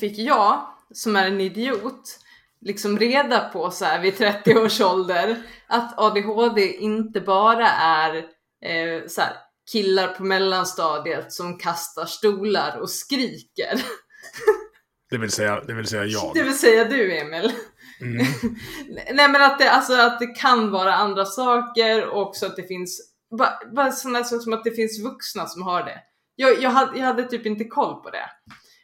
fick 0.00 0.18
jag, 0.18 0.66
som 0.94 1.16
är 1.16 1.26
en 1.26 1.40
idiot, 1.40 2.18
liksom 2.60 2.98
reda 2.98 3.48
på 3.48 3.70
så 3.70 3.84
här 3.84 4.00
vid 4.00 4.18
30 4.18 4.58
års 4.58 4.80
ålder 4.80 5.42
att 5.66 5.98
ADHD 5.98 6.72
inte 6.76 7.20
bara 7.20 7.68
är 7.70 8.16
eh, 8.62 9.06
så 9.08 9.20
här, 9.20 9.32
killar 9.72 10.08
på 10.08 10.24
mellanstadiet 10.24 11.32
som 11.32 11.58
kastar 11.58 12.06
stolar 12.06 12.78
och 12.80 12.90
skriker. 12.90 13.82
Det 15.10 15.18
vill 15.18 15.30
säga, 15.30 15.60
det 15.66 15.74
vill 15.74 15.86
säga 15.86 16.04
jag. 16.04 16.34
Det 16.34 16.42
vill 16.42 16.58
säga 16.58 16.84
du 16.84 17.18
Emil. 17.18 17.52
Mm. 18.00 18.26
Nej 19.14 19.28
men 19.28 19.42
att 19.42 19.58
det, 19.58 19.70
alltså, 19.70 19.94
att 19.94 20.18
det 20.18 20.26
kan 20.26 20.70
vara 20.70 20.94
andra 20.94 21.24
saker 21.24 22.06
och 22.06 22.22
också 22.22 22.46
att 22.46 22.56
det 22.56 22.62
finns, 22.62 23.12
bara, 23.38 23.58
bara 23.74 23.92
sådana 23.92 24.24
saker 24.24 24.42
som 24.42 24.52
att 24.52 24.64
det 24.64 24.70
finns 24.70 25.04
vuxna 25.04 25.46
som 25.46 25.62
har 25.62 25.84
det. 25.84 26.00
Jag, 26.34 26.62
jag, 26.62 26.70
hade, 26.70 26.98
jag 26.98 27.06
hade 27.06 27.24
typ 27.24 27.46
inte 27.46 27.64
koll 27.64 28.02
på 28.02 28.10
det. 28.10 28.30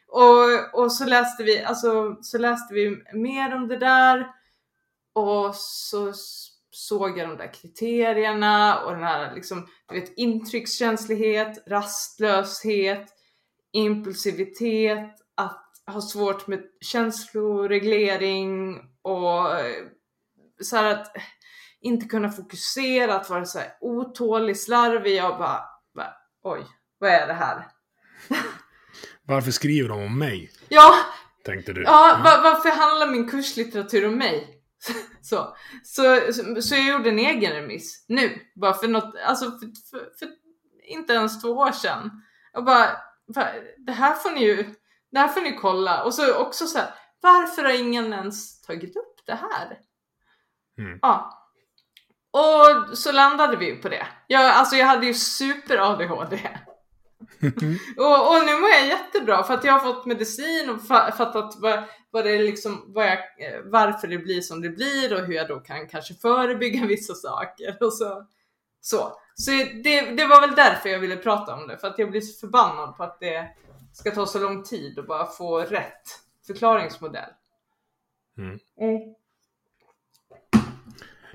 Och, 0.07 0.83
och 0.83 0.91
så 0.91 1.05
läste 1.05 1.43
vi, 1.43 1.63
alltså 1.63 2.17
så 2.21 2.37
läste 2.37 2.73
vi 2.73 2.97
mer 3.13 3.55
om 3.55 3.67
det 3.67 3.77
där 3.77 4.27
och 5.13 5.55
så 5.55 6.13
såg 6.75 7.17
jag 7.17 7.29
de 7.29 7.37
där 7.37 7.53
kriterierna 7.53 8.79
och 8.85 8.91
den 8.91 9.03
här 9.03 9.35
liksom, 9.35 9.67
du 9.89 9.99
vet 9.99 10.13
intryckskänslighet, 10.17 11.63
rastlöshet, 11.67 13.05
impulsivitet, 13.71 15.15
att 15.35 15.65
ha 15.87 16.01
svårt 16.01 16.47
med 16.47 16.61
känsloreglering 16.81 18.81
och 19.01 19.59
eh, 19.59 19.83
så 20.61 20.75
här 20.75 20.91
att 20.91 21.11
inte 21.81 22.05
kunna 22.05 22.31
fokusera, 22.31 23.15
att 23.15 23.29
vara 23.29 23.45
så 23.45 23.59
här 23.59 23.73
otålig, 23.81 24.57
slarvig. 24.59 25.15
Jag 25.15 25.37
bara, 25.37 25.61
bara 25.95 26.13
oj, 26.43 26.61
vad 26.99 27.09
är 27.09 27.27
det 27.27 27.33
här? 27.33 27.67
Varför 29.27 29.51
skriver 29.51 29.89
de 29.89 29.99
om 30.05 30.19
mig? 30.19 30.51
Ja, 30.69 30.95
Tänkte 31.43 31.73
du. 31.73 31.83
ja 31.83 32.21
va- 32.23 32.39
varför 32.43 32.69
handlar 32.69 33.07
min 33.07 33.29
kurslitteratur 33.29 34.07
om 34.07 34.17
mig? 34.17 34.54
Så, 35.21 35.55
så, 35.83 36.19
så, 36.33 36.61
så 36.61 36.75
jag 36.75 36.85
gjorde 36.85 37.09
en 37.09 37.19
egen 37.19 37.53
remiss 37.53 38.05
nu, 38.07 38.41
bara 38.55 38.73
för 38.73 38.87
något, 38.87 39.15
alltså 39.25 39.45
för, 39.45 39.67
för, 39.89 40.17
för 40.19 40.29
inte 40.87 41.13
ens 41.13 41.41
två 41.41 41.49
år 41.49 41.71
sedan. 41.71 42.11
Jag 42.53 42.65
bara, 42.65 42.89
va, 43.27 43.47
det 43.77 43.91
här 43.91 44.13
får 44.13 44.31
ni 44.31 44.43
ju, 44.43 44.75
det 45.11 45.19
här 45.19 45.27
får 45.27 45.41
ni 45.41 45.57
kolla. 45.61 46.03
Och 46.03 46.13
så 46.13 46.35
också 46.35 46.67
så 46.67 46.77
här, 46.77 46.93
varför 47.21 47.63
har 47.63 47.79
ingen 47.79 48.13
ens 48.13 48.61
tagit 48.61 48.95
upp 48.97 49.25
det 49.25 49.35
här? 49.35 49.79
Mm. 50.77 50.99
Ja. 51.01 51.41
Och 52.31 52.97
så 52.97 53.11
landade 53.11 53.57
vi 53.57 53.65
ju 53.65 53.75
på 53.75 53.89
det. 53.89 54.07
Jag, 54.27 54.45
alltså 54.45 54.75
jag 54.75 54.85
hade 54.85 55.05
ju 55.05 55.13
super 55.13 55.77
ADHD. 55.77 56.39
och, 57.97 58.35
och 58.35 58.45
nu 58.45 58.59
mår 58.59 58.69
jag 58.69 58.87
jättebra 58.87 59.43
för 59.43 59.53
att 59.53 59.63
jag 59.63 59.73
har 59.73 59.79
fått 59.79 60.05
medicin 60.05 60.69
och 60.69 60.77
fa- 60.77 61.11
fattat 61.11 61.55
vad, 61.57 61.83
vad 62.15 62.25
det 62.25 62.31
är 62.31 62.43
liksom, 62.43 62.83
vad 62.87 63.05
jag, 63.05 63.17
eh, 63.17 63.61
varför 63.63 64.07
det 64.07 64.17
blir 64.17 64.41
som 64.41 64.61
det 64.61 64.69
blir 64.69 65.13
och 65.13 65.27
hur 65.27 65.33
jag 65.33 65.47
då 65.47 65.59
kan 65.59 65.87
kanske 65.87 66.13
förebygga 66.13 66.85
vissa 66.87 67.13
saker 67.13 67.77
och 67.81 67.93
så. 67.93 68.27
Så, 68.81 69.17
så 69.35 69.51
det, 69.83 70.01
det 70.01 70.27
var 70.27 70.41
väl 70.41 70.55
därför 70.55 70.89
jag 70.89 70.99
ville 70.99 71.17
prata 71.17 71.55
om 71.55 71.67
det, 71.67 71.77
för 71.77 71.87
att 71.87 71.99
jag 71.99 72.11
blir 72.11 72.21
så 72.21 72.39
förbannad 72.39 72.97
på 72.97 73.03
att 73.03 73.19
det 73.19 73.49
ska 73.93 74.11
ta 74.11 74.25
så 74.25 74.39
lång 74.39 74.63
tid 74.63 74.99
att 74.99 75.07
bara 75.07 75.25
få 75.25 75.59
rätt 75.59 76.03
förklaringsmodell. 76.47 77.29
Mm. 78.37 78.59
Mm. 78.79 79.15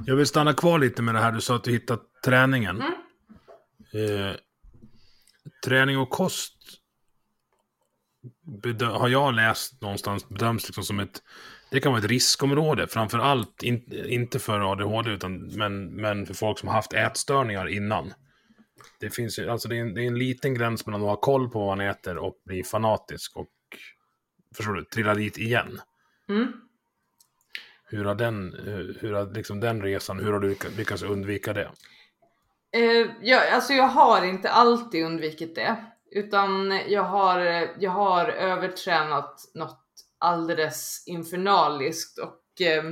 Jag 0.06 0.16
vill 0.16 0.26
stanna 0.26 0.54
kvar 0.54 0.78
lite 0.78 1.02
med 1.02 1.14
det 1.14 1.20
här 1.20 1.32
du 1.32 1.40
sa 1.40 1.56
att 1.56 1.64
du 1.64 1.72
hittat 1.72 2.02
träningen. 2.24 2.82
Mm. 2.82 4.28
Eh, 4.28 4.36
träning 5.64 5.98
och 5.98 6.10
kost 6.10 6.79
bedö- 8.62 8.98
har 8.98 9.08
jag 9.08 9.34
läst 9.34 9.82
någonstans 9.82 10.28
bedöms 10.28 10.66
liksom 10.66 10.84
som 10.84 11.00
ett 11.00 11.22
det 11.70 11.80
kan 11.80 11.92
vara 11.92 12.02
ett 12.02 12.10
riskområde, 12.10 12.86
framför 12.86 13.18
allt 13.18 13.62
in, 13.62 13.92
inte 14.06 14.38
för 14.38 14.72
ADHD 14.72 15.10
utan 15.10 15.46
men, 15.46 15.86
men 15.86 16.26
för 16.26 16.34
folk 16.34 16.58
som 16.58 16.68
har 16.68 16.76
haft 16.76 16.92
ätstörningar 16.92 17.68
innan. 17.68 18.12
Det 19.00 19.10
finns 19.10 19.38
ju, 19.38 19.48
alltså 19.50 19.68
det 19.68 19.76
är, 19.76 19.80
en, 19.80 19.94
det 19.94 20.02
är 20.02 20.06
en 20.06 20.18
liten 20.18 20.54
gräns 20.54 20.86
mellan 20.86 21.02
att 21.02 21.08
ha 21.08 21.16
koll 21.16 21.50
på 21.50 21.58
vad 21.66 21.78
man 21.78 21.86
äter 21.86 22.18
och 22.18 22.34
bli 22.44 22.62
fanatisk 22.64 23.36
och 23.36 23.48
förstår 24.56 24.72
du, 24.72 24.84
trilla 24.84 25.14
dit 25.14 25.38
igen. 25.38 25.80
Mm. 26.28 26.52
Hur 27.84 28.04
har 28.04 28.14
den, 28.14 28.54
hur 29.00 29.12
har 29.12 29.34
liksom 29.34 29.60
den 29.60 29.82
resan, 29.82 30.20
hur 30.20 30.32
har 30.32 30.40
du 30.40 30.48
lyckats- 30.48 30.76
lyckats 30.76 31.02
undvika 31.02 31.52
det? 31.52 31.70
Eh, 32.72 33.10
jag, 33.22 33.48
alltså 33.48 33.72
jag 33.72 33.88
har 33.88 34.24
inte 34.24 34.50
alltid 34.50 35.04
undvikit 35.04 35.54
det. 35.54 35.84
Utan 36.10 36.80
jag 36.88 37.02
har, 37.02 37.38
jag 37.78 37.90
har 37.90 38.28
övertränat 38.28 39.50
något 39.54 39.80
alldeles 40.18 41.04
infernaliskt 41.06 42.18
och 42.18 42.60
eh, 42.60 42.84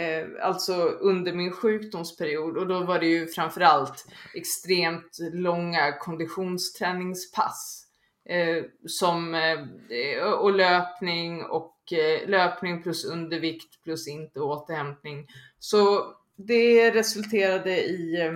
eh, 0.00 0.26
alltså 0.42 0.74
under 0.82 1.32
min 1.32 1.52
sjukdomsperiod 1.52 2.56
och 2.56 2.66
då 2.66 2.80
var 2.80 2.98
det 2.98 3.06
ju 3.06 3.26
framförallt 3.26 4.06
extremt 4.34 5.18
långa 5.32 5.92
konditionsträningspass. 5.92 7.84
Eh, 8.28 8.64
som, 8.86 9.34
eh, 9.34 10.22
och 10.22 10.52
löpning 10.52 11.44
och 11.44 11.92
eh, 11.92 12.28
löpning 12.28 12.82
plus 12.82 13.04
undervikt 13.04 13.82
plus 13.84 14.08
inte 14.08 14.40
återhämtning. 14.40 15.26
Så 15.58 16.12
det 16.36 16.90
resulterade 16.90 17.84
i 17.84 18.20
eh, 18.20 18.32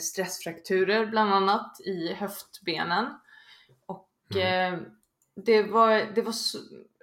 stressfrakturer 0.00 1.06
bland 1.06 1.34
annat 1.34 1.80
i 1.80 2.14
höftbenen. 2.14 3.06
Och 3.86 4.36
eh, 4.36 4.78
det 5.36 5.62
var, 5.62 6.14
det 6.14 6.22
var 6.22 6.32
så, 6.32 6.58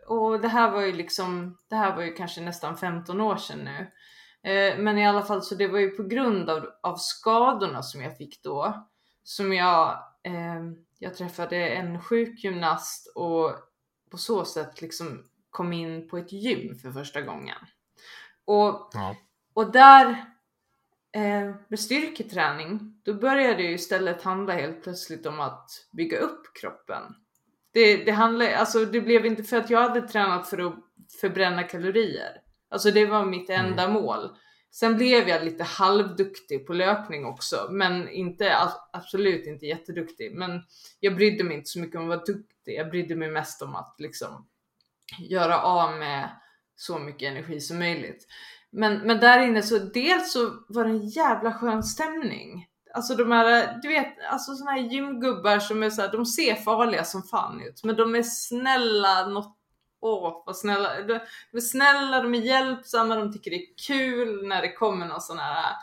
och 0.08 0.42
det 0.42 0.48
här 0.48 0.72
var 0.72 0.82
ju 0.82 0.92
liksom, 0.92 1.58
det 1.68 1.76
här 1.76 1.96
var 1.96 2.04
ju 2.04 2.14
kanske 2.14 2.42
nästan 2.42 2.78
15 2.78 3.22
år 3.22 3.38
sedan 3.38 3.60
nu. 3.60 3.92
Eh, 4.52 4.78
men 4.78 4.98
i 4.98 5.08
alla 5.08 5.22
fall 5.22 5.42
så 5.42 5.56
det 5.56 5.68
var 5.68 5.80
ju 5.80 5.90
på 5.90 6.04
grund 6.04 6.50
av, 6.50 6.70
av 6.84 6.96
skadorna 6.96 7.84
som 7.84 8.02
jag 8.02 8.18
fick 8.18 8.44
då 8.44 8.88
som 9.24 9.54
jag, 9.54 9.90
eh, 10.24 10.64
jag 11.00 11.16
träffade 11.16 11.70
en 11.70 12.02
sjukgymnast 12.02 13.12
och 13.16 13.52
på 14.12 14.18
så 14.18 14.46
sätt 14.46 14.82
liksom 14.82 15.30
kom 15.50 15.74
in 15.74 16.10
på 16.10 16.18
ett 16.18 16.32
gym 16.32 16.76
för 16.76 16.92
första 16.92 17.22
gången. 17.22 17.58
Och 18.46 18.90
Ja. 18.94 19.16
och 19.54 19.72
där 19.72 20.26
eh, 21.16 21.56
med 21.68 21.80
styrketräning, 21.80 23.02
då 23.04 23.14
började 23.14 23.56
det 23.56 23.64
ju 23.64 23.74
istället 23.74 24.22
handla 24.22 24.54
helt 24.54 24.84
plötsligt 24.84 25.26
om 25.26 25.40
att 25.40 25.70
bygga 25.92 26.20
upp 26.20 26.42
kroppen. 26.62 27.04
Det, 27.74 27.98
det, 27.98 28.12
handlade, 28.12 28.58
alltså 28.58 28.86
det 28.86 29.02
blev 29.02 29.26
inte 29.26 29.44
för 29.44 29.58
att 29.58 29.70
jag 29.70 29.90
hade 29.90 30.08
tränat 30.08 30.50
för 30.50 30.68
att 30.68 30.76
förbränna 31.22 31.64
kalorier. 31.64 32.42
Alltså 32.70 32.92
det 32.92 33.06
var 33.06 33.26
mitt 33.26 33.50
enda 33.50 33.88
mål. 33.88 34.30
Sen 34.72 34.98
blev 34.98 35.30
jag 35.30 35.44
lite 35.44 35.64
halvduktig 35.64 36.68
på 36.68 36.74
löpning 36.74 37.26
också, 37.26 37.68
men 37.72 38.10
inte, 38.10 38.58
absolut 38.94 39.48
inte 39.48 39.66
jätteduktig. 39.66 40.36
Men 40.36 40.62
jag 41.00 41.16
brydde 41.16 41.44
mig 41.44 41.58
inte 41.58 41.70
så 41.70 41.80
mycket 41.80 41.96
om 41.96 42.02
att 42.02 42.08
vara 42.08 42.26
duktig. 42.26 42.76
Jag 42.76 42.90
brydde 42.90 43.16
mig 43.16 43.30
mest 43.30 43.62
om 43.62 43.76
att 43.76 43.96
liksom 44.00 44.48
göra 45.20 45.62
av 45.62 45.98
med 45.98 46.30
så 46.76 47.00
mycket 47.00 47.32
energi 47.32 47.60
som 47.60 47.80
möjligt. 47.80 48.28
Men, 48.72 48.98
men 48.98 49.20
där 49.20 49.40
inne 49.40 49.62
så 49.62 49.78
dels 49.78 50.32
så 50.34 50.52
var 50.68 50.84
det 50.84 50.90
en 50.90 51.08
jävla 51.08 51.54
skön 51.54 51.84
stämning. 51.84 52.66
Alltså 52.94 53.16
de 53.16 53.32
här, 53.32 53.80
du 53.82 53.88
vet, 53.88 54.14
alltså 54.32 54.56
såna 54.56 54.72
här 54.72 54.80
gymgubbar 54.80 55.60
som 55.60 55.84
är 55.84 55.90
så 55.90 56.02
här, 56.02 56.12
de 56.12 56.26
ser 56.26 56.56
farliga 56.56 57.04
som 57.04 57.24
fan 57.24 57.62
ut, 57.62 57.84
men 57.84 57.96
de 57.96 58.16
är 58.16 58.24
snälla 58.24 59.28
något, 59.28 59.58
åh 60.02 60.44
vad 60.46 60.58
snälla, 60.58 61.02
de, 61.02 61.14
är 61.54 61.60
snälla, 61.60 62.22
de 62.22 62.36
är 62.36 62.42
hjälpsamma, 62.42 63.16
de 63.16 63.34
tycker 63.34 63.52
det 63.52 63.58
är 63.58 63.78
kul 63.88 64.48
när 64.48 64.62
det 64.62 64.74
kommer 64.74 65.06
någon 65.06 65.22
sån 65.22 65.40
här, 65.40 65.76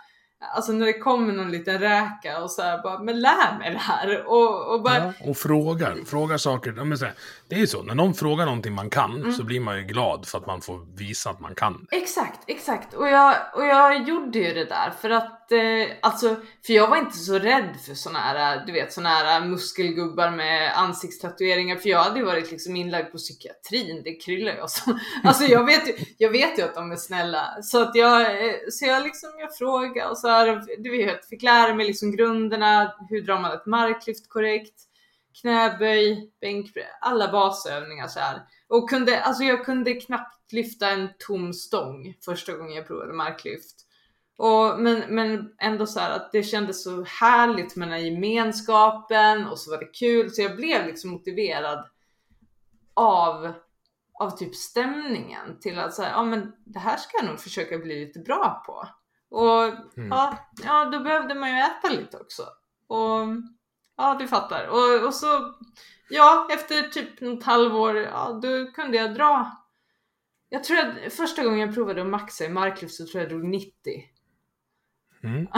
alltså 0.54 0.72
när 0.72 0.86
det 0.86 0.98
kommer 0.98 1.32
någon 1.32 1.50
liten 1.50 1.78
räka 1.78 2.42
och 2.42 2.50
så 2.50 2.62
här 2.62 2.82
bara, 2.82 2.98
men 2.98 3.20
lär 3.20 3.58
mig 3.58 3.70
det 3.72 3.78
här 3.78 4.26
och, 4.26 4.74
och 4.74 4.82
bara, 4.82 4.98
Ja, 4.98 5.12
och 5.30 5.36
frågar. 5.36 5.96
Frågar 6.06 6.36
saker. 6.36 6.74
Ja, 6.76 6.84
men 6.84 6.98
så 6.98 7.04
här, 7.04 7.14
det 7.48 7.54
är 7.54 7.58
ju 7.58 7.66
så, 7.66 7.82
när 7.82 7.94
någon 7.94 8.14
frågar 8.14 8.44
någonting 8.44 8.72
man 8.72 8.90
kan 8.90 9.32
så 9.32 9.44
blir 9.44 9.60
man 9.60 9.76
ju 9.76 9.82
glad 9.82 10.26
för 10.26 10.38
att 10.38 10.46
man 10.46 10.60
får 10.60 10.96
visa 10.96 11.30
att 11.30 11.40
man 11.40 11.54
kan. 11.54 11.86
Exakt, 11.90 12.40
exakt. 12.46 12.94
Och 12.94 13.08
jag, 13.08 13.34
och 13.54 13.64
jag 13.64 14.08
gjorde 14.08 14.38
ju 14.38 14.54
det 14.54 14.64
där 14.64 14.92
för 15.00 15.10
att, 15.10 15.45
eh, 15.52 15.88
alltså, 16.02 16.36
för 16.66 16.72
jag 16.72 16.88
var 16.88 16.96
inte 16.96 17.16
så 17.16 17.38
rädd 17.38 17.76
för 17.86 17.94
såna 17.94 18.18
här, 18.18 18.66
du 18.66 18.72
vet, 18.72 18.92
såna 18.92 19.08
här 19.08 19.40
muskelgubbar 19.40 20.30
med 20.30 20.78
ansiktstatueringar, 20.78 21.76
för 21.76 21.88
jag 21.88 22.02
hade 22.02 22.18
ju 22.18 22.24
varit 22.24 22.50
liksom 22.50 22.76
inlagd 22.76 23.12
på 23.12 23.18
psykiatrin, 23.18 24.02
det 24.04 24.14
kryllar 24.14 24.52
ju 24.52 24.68
så. 24.68 24.98
Alltså 25.24 25.44
jag 25.44 25.66
vet 25.66 25.88
ju, 25.88 25.94
jag 26.18 26.30
vet 26.30 26.58
ju 26.58 26.62
att 26.62 26.74
de 26.74 26.92
är 26.92 26.96
snälla, 26.96 27.62
så 27.62 27.82
att 27.82 27.94
jag, 27.94 28.20
eh, 28.20 28.54
så 28.70 28.86
jag 28.86 29.02
liksom, 29.02 29.30
jag 29.38 29.56
frågade 29.56 30.10
och 30.10 30.18
så 30.18 30.28
här, 30.28 30.62
du 30.78 30.90
vet, 30.90 31.28
fick 31.28 31.42
lära 31.42 31.74
mig 31.74 31.86
liksom 31.86 32.16
grunderna, 32.16 32.94
hur 33.08 33.22
drar 33.22 33.40
man 33.40 33.52
ett 33.52 33.66
marklyft 33.66 34.28
korrekt, 34.28 34.74
knäböj, 35.40 36.30
bänkpress, 36.40 36.86
alla 37.00 37.32
basövningar 37.32 38.08
så 38.08 38.20
här. 38.20 38.42
Och 38.68 38.90
kunde, 38.90 39.22
alltså 39.22 39.42
jag 39.42 39.64
kunde 39.64 39.94
knappt 39.94 40.52
lyfta 40.52 40.90
en 40.90 41.08
tom 41.18 41.52
stång 41.52 42.14
första 42.24 42.52
gången 42.52 42.74
jag 42.74 42.86
provade 42.86 43.12
marklyft. 43.12 43.85
Och, 44.38 44.80
men, 44.80 45.14
men 45.14 45.50
ändå 45.58 45.86
så 45.86 46.00
att 46.00 46.32
det 46.32 46.42
kändes 46.42 46.84
så 46.84 47.04
härligt 47.04 47.76
med 47.76 47.88
den 47.88 47.92
här 47.92 48.04
gemenskapen 48.04 49.46
och 49.46 49.58
så 49.58 49.70
var 49.70 49.78
det 49.78 49.86
kul 49.98 50.30
så 50.30 50.42
jag 50.42 50.56
blev 50.56 50.86
liksom 50.86 51.10
motiverad 51.10 51.88
av, 52.94 53.52
av 54.20 54.30
typ 54.30 54.54
stämningen 54.54 55.60
till 55.60 55.78
att 55.78 55.94
säga 55.94 56.10
ja 56.10 56.24
men 56.24 56.52
det 56.64 56.78
här 56.78 56.96
ska 56.96 57.18
jag 57.18 57.26
nog 57.26 57.40
försöka 57.40 57.78
bli 57.78 58.04
lite 58.06 58.18
bra 58.18 58.62
på. 58.66 58.88
Och 59.36 59.64
Mm. 59.96 60.08
ja, 60.10 60.38
ja, 60.64 60.84
då 60.84 61.00
behövde 61.00 61.34
man 61.34 61.50
ju 61.50 61.56
äta 61.56 61.88
lite 61.88 62.16
också. 62.16 62.42
Och 62.86 63.26
ja, 63.96 64.16
du 64.18 64.28
fattar. 64.28 64.66
Och, 64.68 65.06
och 65.06 65.14
så, 65.14 65.54
ja, 66.08 66.48
efter 66.50 66.82
typ 66.82 67.20
något 67.20 67.44
halvår, 67.44 67.96
ja, 67.96 68.40
då 68.42 68.72
kunde 68.72 68.96
jag 68.96 69.14
dra. 69.14 69.50
Jag 70.48 70.64
tror 70.64 70.78
att 70.78 71.12
första 71.12 71.44
gången 71.44 71.58
jag 71.60 71.74
provade 71.74 72.00
att 72.02 72.06
maxa 72.08 72.44
i 72.44 72.48
marklyft 72.48 72.94
så 72.94 73.06
tror 73.06 73.22
jag 73.22 73.32
jag 73.32 73.38
drog 73.38 73.50
90. 73.50 73.72
Mm. 75.26 75.46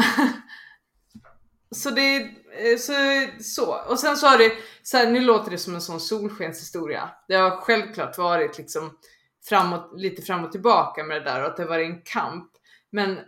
Så 1.70 1.90
det 1.90 2.00
är 2.00 2.76
så, 2.76 2.92
så. 3.42 3.90
Och 3.90 3.98
sen 3.98 4.16
så 4.16 4.26
har 4.26 4.38
det, 4.38 4.52
så 4.82 4.96
här, 4.96 5.10
nu 5.10 5.20
låter 5.20 5.50
det 5.50 5.58
som 5.58 5.74
en 5.74 5.80
sån 5.80 6.00
solskenshistoria. 6.00 7.10
Det 7.28 7.34
har 7.34 7.50
självklart 7.50 8.18
varit 8.18 8.58
liksom 8.58 8.98
framåt, 9.44 9.90
lite 9.96 10.22
fram 10.22 10.44
och 10.44 10.52
tillbaka 10.52 11.04
med 11.04 11.16
det 11.16 11.24
där 11.24 11.42
och 11.42 11.46
att 11.46 11.56
det 11.56 11.64
var 11.64 11.78
en 11.78 12.02
kamp. 12.02 12.52
Men 12.90 13.18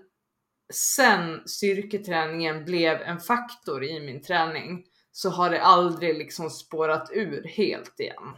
sen 0.73 1.49
styrketräningen 1.49 2.65
blev 2.65 3.03
en 3.03 3.21
faktor 3.21 3.85
i 3.85 4.01
min 4.01 4.23
träning 4.23 4.85
så 5.13 5.31
har 5.31 5.51
det 5.51 5.63
aldrig 5.63 6.19
liksom 6.19 6.51
spårat 6.51 7.11
ur 7.13 7.45
helt 7.45 8.01
igen. 8.01 8.37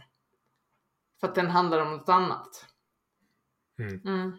För 1.19 1.27
att 1.27 1.35
den 1.35 1.47
handlar 1.47 1.79
om 1.79 1.91
något 1.91 2.09
annat. 2.09 2.65
Mm. 3.79 4.01
Mm. 4.05 4.37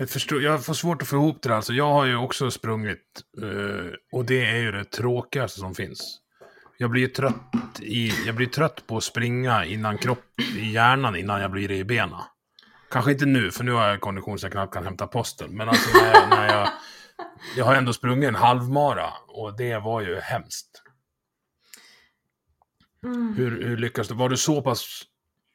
Jag, 0.00 0.10
förstår, 0.10 0.42
jag 0.42 0.64
får 0.64 0.74
svårt 0.74 1.02
att 1.02 1.08
få 1.08 1.16
ihop 1.16 1.42
det. 1.42 1.56
Alltså, 1.56 1.72
jag 1.72 1.92
har 1.92 2.04
ju 2.04 2.16
också 2.16 2.50
sprungit. 2.50 3.22
eh, 3.42 3.92
och 4.12 4.24
det 4.24 4.44
är 4.44 4.56
ju 4.56 4.72
det 4.72 4.84
tråkigaste 4.84 5.60
som 5.60 5.74
finns. 5.74 6.20
Jag 6.76 6.90
blir 6.90 7.02
ju 7.02 7.08
trött, 7.08 7.80
i, 7.80 8.12
jag 8.26 8.34
blir 8.34 8.46
trött 8.46 8.86
på 8.86 8.96
att 8.96 9.04
springa 9.04 9.64
innan 9.64 9.98
kropp, 9.98 10.24
i 10.56 10.72
hjärnan 10.72 11.16
innan 11.16 11.40
jag 11.40 11.50
blir 11.50 11.68
det 11.68 11.76
i 11.76 11.84
benen. 11.84 12.20
Kanske 12.90 13.12
inte 13.12 13.26
nu, 13.26 13.50
för 13.50 13.64
nu 13.64 13.72
har 13.72 13.88
jag 13.88 14.00
kondition 14.00 14.38
så 14.38 14.44
jag 14.46 14.52
knappt 14.52 14.74
kan 14.74 14.84
hämta 14.84 15.06
posten. 15.06 15.56
Men 15.56 15.68
alltså 15.68 15.98
när 15.98 16.14
jag, 16.14 16.28
när 16.28 16.48
jag, 16.48 16.68
jag 17.56 17.64
har 17.64 17.74
ändå 17.74 17.92
sprungit 17.92 18.28
en 18.28 18.34
halvmara 18.34 19.10
och 19.28 19.56
det 19.56 19.78
var 19.78 20.00
ju 20.00 20.20
hemskt. 20.20 20.82
Mm. 23.04 23.34
Hur, 23.36 23.62
hur 23.64 23.76
lyckas 23.76 24.08
du? 24.08 24.14
Var 24.14 24.28
du 24.28 24.36
så 24.36 24.62
pass 24.62 25.02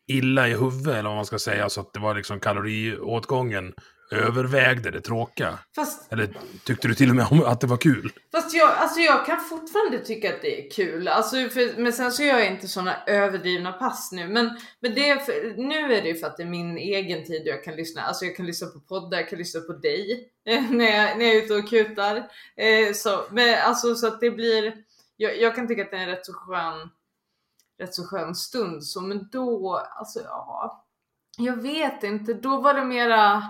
illa 0.08 0.48
i 0.48 0.54
huvudet, 0.54 0.96
eller 0.96 1.10
vad 1.10 1.16
man 1.16 1.26
ska 1.26 1.40
säga, 1.40 1.70
så 1.70 1.82
att 1.82 1.94
det 1.94 2.00
var 2.00 2.16
liksom 2.16 2.40
kaloriåtgången 2.40 3.74
övervägde 4.14 4.92
det 4.92 5.02
tråkiga? 5.02 5.60
Fast 5.76 6.14
Eller 6.14 6.30
tyckte 6.64 6.88
du 6.88 6.96
till 6.96 7.10
och 7.10 7.16
med 7.16 7.28
om 7.32 7.44
att 7.44 7.62
det 7.62 7.68
var 7.68 7.78
kul? 7.78 8.12
Fast 8.32 8.54
jag, 8.54 8.72
alltså 8.72 9.00
jag 9.00 9.26
kan 9.26 9.40
fortfarande 9.40 10.00
tycka 10.00 10.34
att 10.34 10.42
det 10.42 10.66
är 10.66 10.70
kul. 10.70 11.08
Alltså 11.08 11.36
för, 11.36 11.82
men 11.82 11.94
sen 11.94 12.12
så 12.12 12.24
gör 12.24 12.40
jag 12.40 12.48
inte 12.48 12.68
såna 12.68 13.04
överdrivna 13.08 13.72
pass 13.72 14.12
nu. 14.12 14.28
Men, 14.28 14.60
men 14.80 14.96
det 14.96 15.26
för, 15.26 15.58
nu 15.58 15.94
är 15.94 16.02
det 16.02 16.08
ju 16.08 16.16
för 16.16 16.28
att 16.28 16.38
det 16.38 16.44
är 16.44 16.48
min 16.48 16.78
egen 16.78 17.26
tid 17.26 17.42
och 17.42 17.48
jag 17.48 17.64
kan 17.64 17.76
lyssna. 17.76 18.02
Alltså 18.02 18.26
jag 18.26 18.36
kan 18.36 18.46
lyssna 18.46 18.68
på 18.68 18.80
poddar, 18.80 19.18
jag 19.18 19.30
kan 19.30 19.40
lyssna 19.40 19.62
på 19.62 19.74
dig 19.74 20.30
eh, 20.46 20.72
när, 20.72 20.86
jag, 20.86 21.18
när 21.18 21.26
jag 21.26 21.36
är 21.36 21.44
ute 21.44 21.56
och 21.56 21.70
kutar. 21.70 22.18
Eh, 22.56 22.94
så, 22.94 23.26
men, 23.32 23.62
alltså, 23.64 23.96
så 23.96 24.08
att 24.08 24.20
det 24.20 24.32
blir, 24.32 24.74
jag, 25.18 25.42
jag 25.42 25.56
kan 25.56 25.68
tycka 25.68 25.82
att 25.82 25.92
det 25.92 25.98
är 25.98 26.02
en 26.02 26.10
rätt 26.10 26.26
så 26.26 26.34
skön, 26.34 26.90
rätt 27.80 27.94
så 27.94 28.04
skön 28.04 28.36
stund. 28.36 28.84
Så, 28.84 29.02
men 29.02 29.30
då, 29.32 29.78
alltså 29.96 30.20
ja, 30.20 30.86
jag 31.38 31.62
vet 31.62 32.04
inte. 32.04 32.34
Då 32.34 32.62
var 32.62 32.74
det 32.74 32.86
mera 32.86 33.44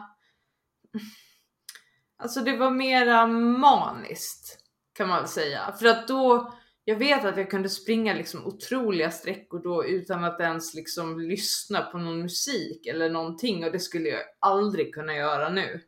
Alltså 2.17 2.39
det 2.41 2.57
var 2.57 2.71
mera 2.71 3.27
maniskt 3.27 4.59
kan 4.93 5.07
man 5.07 5.19
väl 5.19 5.27
säga. 5.27 5.75
För 5.79 5.85
att 5.85 6.07
då, 6.07 6.53
jag 6.85 6.95
vet 6.95 7.25
att 7.25 7.37
jag 7.37 7.51
kunde 7.51 7.69
springa 7.69 8.13
liksom 8.13 8.45
otroliga 8.47 9.11
sträckor 9.11 9.63
då 9.63 9.85
utan 9.85 10.23
att 10.23 10.39
ens 10.39 10.73
liksom 10.73 11.19
lyssna 11.19 11.81
på 11.81 11.97
någon 11.97 12.21
musik 12.21 12.85
eller 12.85 13.09
någonting 13.09 13.65
och 13.65 13.71
det 13.71 13.79
skulle 13.79 14.09
jag 14.09 14.21
aldrig 14.39 14.93
kunna 14.93 15.15
göra 15.15 15.49
nu. 15.49 15.81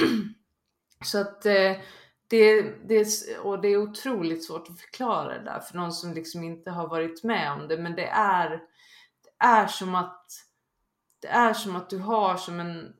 Så 1.04 1.20
att 1.20 1.46
eh, 1.46 1.76
det, 2.28 2.62
det, 2.88 2.94
är- 2.94 3.40
och 3.40 3.60
det 3.60 3.68
är 3.68 3.76
otroligt 3.76 4.44
svårt 4.44 4.68
att 4.70 4.80
förklara 4.80 5.38
det 5.38 5.44
där 5.44 5.60
för 5.60 5.76
någon 5.76 5.92
som 5.92 6.14
liksom 6.14 6.44
inte 6.44 6.70
har 6.70 6.88
varit 6.88 7.24
med 7.24 7.52
om 7.52 7.68
det 7.68 7.78
men 7.78 7.94
det 7.96 8.06
är, 8.06 8.50
det 8.50 9.44
är 9.44 9.66
som 9.66 9.94
att 9.94 10.26
det 11.20 11.28
är 11.28 11.54
som 11.54 11.76
att 11.76 11.90
du 11.90 11.98
har 11.98 12.36
som 12.36 12.60
en 12.60 12.92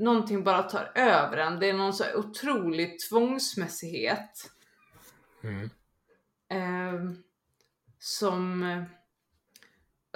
någonting 0.00 0.44
bara 0.44 0.62
tar 0.62 0.92
över 0.94 1.36
en. 1.36 1.60
Det 1.60 1.68
är 1.68 1.74
någon 1.74 1.92
så 1.92 2.04
otrolig 2.14 2.98
tvångsmässighet. 2.98 4.50
Mm. 5.42 5.70
Eh, 6.50 7.12
som... 7.98 8.60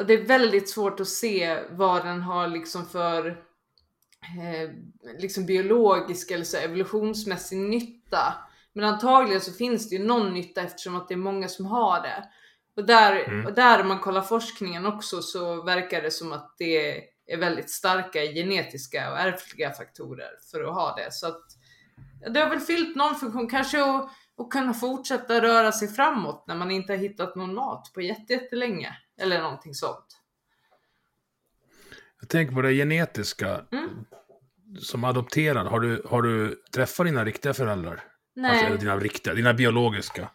Det 0.07 0.15
är 0.15 0.25
väldigt 0.27 0.71
svårt 0.71 1.01
att 1.01 1.09
se 1.09 1.59
vad 1.71 2.05
den 2.05 2.23
har 2.23 2.49
liksom 2.49 2.87
för 2.87 3.27
eh, 4.39 4.71
liksom 5.19 5.47
biologisk 5.47 6.31
eller 6.31 6.45
så 6.45 6.57
evolutionsmässig 6.57 7.59
nytta. 7.59 8.35
Men 8.73 8.85
antagligen 8.85 9.41
så 9.41 9.53
finns 9.53 9.89
det 9.89 9.97
ju 9.97 10.05
någon 10.05 10.35
nytta 10.35 10.63
eftersom 10.63 10.97
att 10.97 11.09
det 11.09 11.15
är 11.15 11.19
många 11.19 11.49
som 11.49 11.67
har 11.67 12.03
det. 12.03 12.29
Och 12.77 12.87
där, 12.87 13.25
Mm. 13.29 13.47
och 13.47 13.53
där 13.53 13.81
om 13.81 13.89
man 13.89 13.99
kollar 13.99 14.23
forskningen 14.23 14.87
också 14.87 15.23
så 15.23 15.63
verkar 15.63 16.03
det 16.03 16.11
som 16.11 16.33
att 16.33 16.55
det 16.59 17.03
är 17.27 17.37
väldigt 17.37 17.71
starka 17.71 18.23
genetiska 18.25 19.13
och 19.13 19.19
ärftliga 19.19 19.71
faktorer 19.73 20.31
för 20.51 20.65
att 20.65 20.75
ha 20.75 20.95
det. 20.97 21.13
Så 21.13 21.27
att 21.27 21.45
det 22.31 22.41
har 22.41 22.51
väl 22.51 22.61
fyllt 22.61 22.97
någon 22.97 23.15
funktion, 23.15 23.51
kanske 23.51 23.85
att, 23.85 24.11
att 24.39 24.51
kunna 24.51 24.75
fortsätta 24.75 25.41
röra 25.43 25.73
sig 25.73 25.89
framåt 25.89 26.45
när 26.47 26.55
man 26.55 26.71
inte 26.71 26.93
har 26.93 26.99
hittat 26.99 27.37
någon 27.37 27.55
mat 27.55 27.91
på 27.95 28.01
jätte- 28.01 28.33
jättelänge. 28.33 28.97
Eller 29.21 29.43
någonting 29.43 29.75
sånt. 29.75 30.21
Jag 32.21 32.29
tänker 32.29 32.55
på 32.55 32.63
det 32.63 32.73
genetiska. 32.73 33.65
Mm. 33.73 33.89
Som 34.81 35.05
adopterad, 35.05 35.67
har 35.67 35.81
du, 35.81 36.03
har 36.09 36.23
du 36.23 36.63
träffat 36.75 37.07
dina 37.07 37.25
riktiga 37.25 37.55
föräldrar? 37.55 38.03
Nej. 38.35 38.51
Alltså, 38.51 38.67
eller 38.67 38.79
dina 38.79 38.97
riktiga, 38.97 39.35
dina 39.35 39.55
biologiska? 39.55 40.31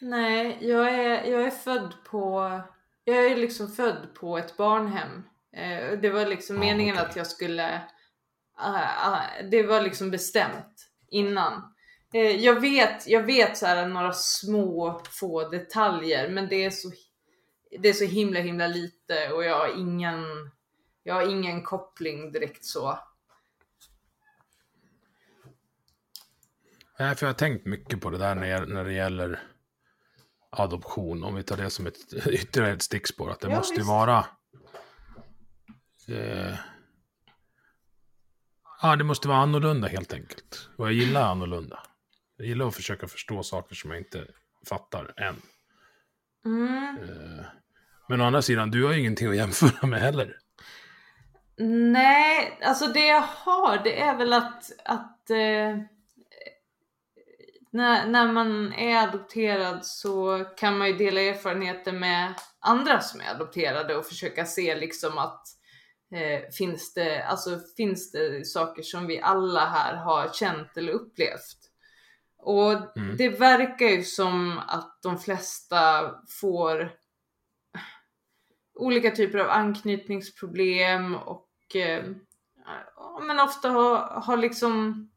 Nej, 0.00 0.58
jag 0.60 0.94
är, 0.94 1.24
jag 1.24 1.42
är 1.46 1.50
född 1.50 1.92
på, 2.10 2.60
jag 3.04 3.26
är 3.26 3.36
liksom 3.36 3.68
född 3.68 4.08
på 4.20 4.38
ett 4.38 4.56
barnhem. 4.56 5.22
Eh, 5.56 5.98
det 5.98 6.10
var 6.10 6.26
liksom 6.26 6.56
Ja, 6.56 6.60
meningen 6.60 6.94
okej. 6.96 7.06
att 7.10 7.16
jag 7.16 7.26
skulle, 7.26 7.80
ah, 8.56 8.82
ah, 9.10 9.20
det 9.50 9.62
var 9.62 9.80
liksom 9.80 10.10
bestämt 10.10 10.90
innan. 11.08 11.74
Eh, 12.12 12.20
jag 12.44 12.60
vet, 12.60 13.06
jag 13.08 13.22
vet 13.22 13.56
så 13.58 13.66
här 13.66 13.86
några 13.88 14.12
små 14.12 15.02
få 15.10 15.48
detaljer, 15.48 16.28
men 16.28 16.48
det 16.48 16.64
är 16.64 16.70
så, 16.70 16.90
det 17.78 17.88
är 17.88 17.92
så 17.92 18.04
himla 18.04 18.40
himla 18.40 18.66
lite 18.66 19.32
och 19.32 19.44
jag 19.44 19.58
har 19.58 19.78
ingen, 19.78 20.24
jag 21.02 21.14
har 21.14 21.30
ingen 21.30 21.62
koppling 21.62 22.32
direkt 22.32 22.64
så. 22.64 22.98
Nej, 26.98 27.14
för 27.14 27.26
jag 27.26 27.28
har 27.32 27.38
tänkt 27.38 27.66
mycket 27.66 28.00
på 28.00 28.10
det 28.10 28.18
där 28.18 28.34
när, 28.34 28.66
när 28.66 28.84
det 28.84 28.92
gäller 28.92 29.42
adoption. 30.50 31.24
Om 31.24 31.34
vi 31.34 31.42
tar 31.42 31.56
det 31.56 31.70
som 31.70 31.86
ett 31.86 32.12
ytterligare 32.26 32.72
ett 32.74 32.82
stickspår. 32.82 33.30
Att 33.30 33.40
det 33.40 33.48
Ja, 33.50 33.56
måste 33.56 33.74
visst. 33.74 33.88
vara... 33.88 34.26
Eh, 36.08 36.54
ja, 38.82 38.96
det 38.96 39.04
måste 39.04 39.28
vara 39.28 39.38
annorlunda 39.38 39.88
helt 39.88 40.12
enkelt. 40.12 40.68
Och 40.76 40.86
jag 40.86 40.92
gillar 40.92 41.22
annorlunda. 41.22 41.82
Jag 42.36 42.46
gillar 42.46 42.68
att 42.68 42.74
försöka 42.74 43.08
förstå 43.08 43.42
saker 43.42 43.74
som 43.74 43.90
jag 43.90 44.00
inte 44.00 44.26
fattar 44.68 45.14
än. 45.16 45.36
Mm. 46.44 46.98
Eh, 46.98 47.44
men 48.08 48.20
å 48.20 48.24
andra 48.24 48.42
sidan, 48.42 48.70
du 48.70 48.84
har 48.84 48.92
ju 48.92 49.00
ingenting 49.00 49.28
att 49.28 49.36
jämföra 49.36 49.86
med 49.86 50.00
heller. 50.00 50.38
Nej, 51.92 52.58
alltså 52.62 52.86
det 52.86 53.06
jag 53.06 53.20
har 53.20 53.80
det 53.84 54.00
är 54.00 54.16
väl 54.16 54.32
att, 54.32 54.70
att 54.84 55.30
eh, 55.30 55.78
när, 57.70 58.06
när 58.06 58.32
man 58.32 58.72
är 58.72 59.08
adopterad 59.08 59.86
så 59.86 60.44
kan 60.56 60.78
man 60.78 60.88
ju 60.88 60.96
dela 60.96 61.20
erfarenheter 61.20 61.92
med 61.92 62.34
andra 62.60 63.00
som 63.00 63.20
är 63.20 63.30
adopterade 63.30 63.96
och 63.96 64.06
försöka 64.06 64.44
se 64.44 64.74
liksom 64.74 65.18
att 65.18 65.46
eh, 66.14 66.50
finns, 66.50 66.94
det, 66.94 67.22
alltså, 67.22 67.60
finns 67.76 68.12
det 68.12 68.46
saker 68.46 68.82
som 68.82 69.06
vi 69.06 69.20
alla 69.20 69.66
här 69.66 69.96
har 69.96 70.28
känt 70.32 70.76
eller 70.76 70.92
upplevt. 70.92 71.70
Och 72.38 72.96
Mm. 72.98 73.16
det 73.16 73.28
verkar 73.28 73.86
ju 73.86 74.04
som 74.04 74.60
att 74.66 74.98
de 75.02 75.18
flesta 75.18 76.10
får 76.40 76.90
olika 78.74 79.10
typer 79.10 79.38
av 79.38 79.50
anknytningsproblem 79.50 81.14
och 81.14 81.76
eh, 81.76 82.04
men 83.22 83.40
ofta 83.40 83.68
har, 83.68 83.98
har 83.98 84.36
liksom 84.36 85.08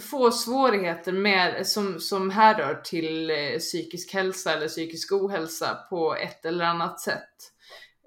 få 0.00 0.30
svårigheter 0.30 1.12
med, 1.12 1.66
som, 1.66 2.00
som 2.00 2.30
härrör 2.30 2.74
till 2.84 3.30
eh, 3.30 3.58
psykisk 3.58 4.14
hälsa 4.14 4.52
eller 4.52 4.68
psykisk 4.68 5.12
ohälsa 5.12 5.74
på 5.90 6.14
ett 6.14 6.44
eller 6.44 6.64
annat 6.64 7.00
sätt. 7.00 7.52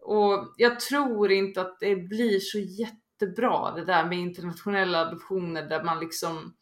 Och 0.05 0.53
jag 0.57 0.79
tror 0.79 1.31
inte 1.31 1.61
att 1.61 1.79
det 1.79 1.95
blir 1.95 2.39
så 2.39 2.59
jättebra 2.59 3.71
det 3.71 3.85
där 3.85 4.05
med 4.05 4.19
internationella 4.19 5.01
adoptioner 5.07 5.69
där 5.69 5.83
man 5.83 5.99
liksom 5.99 6.55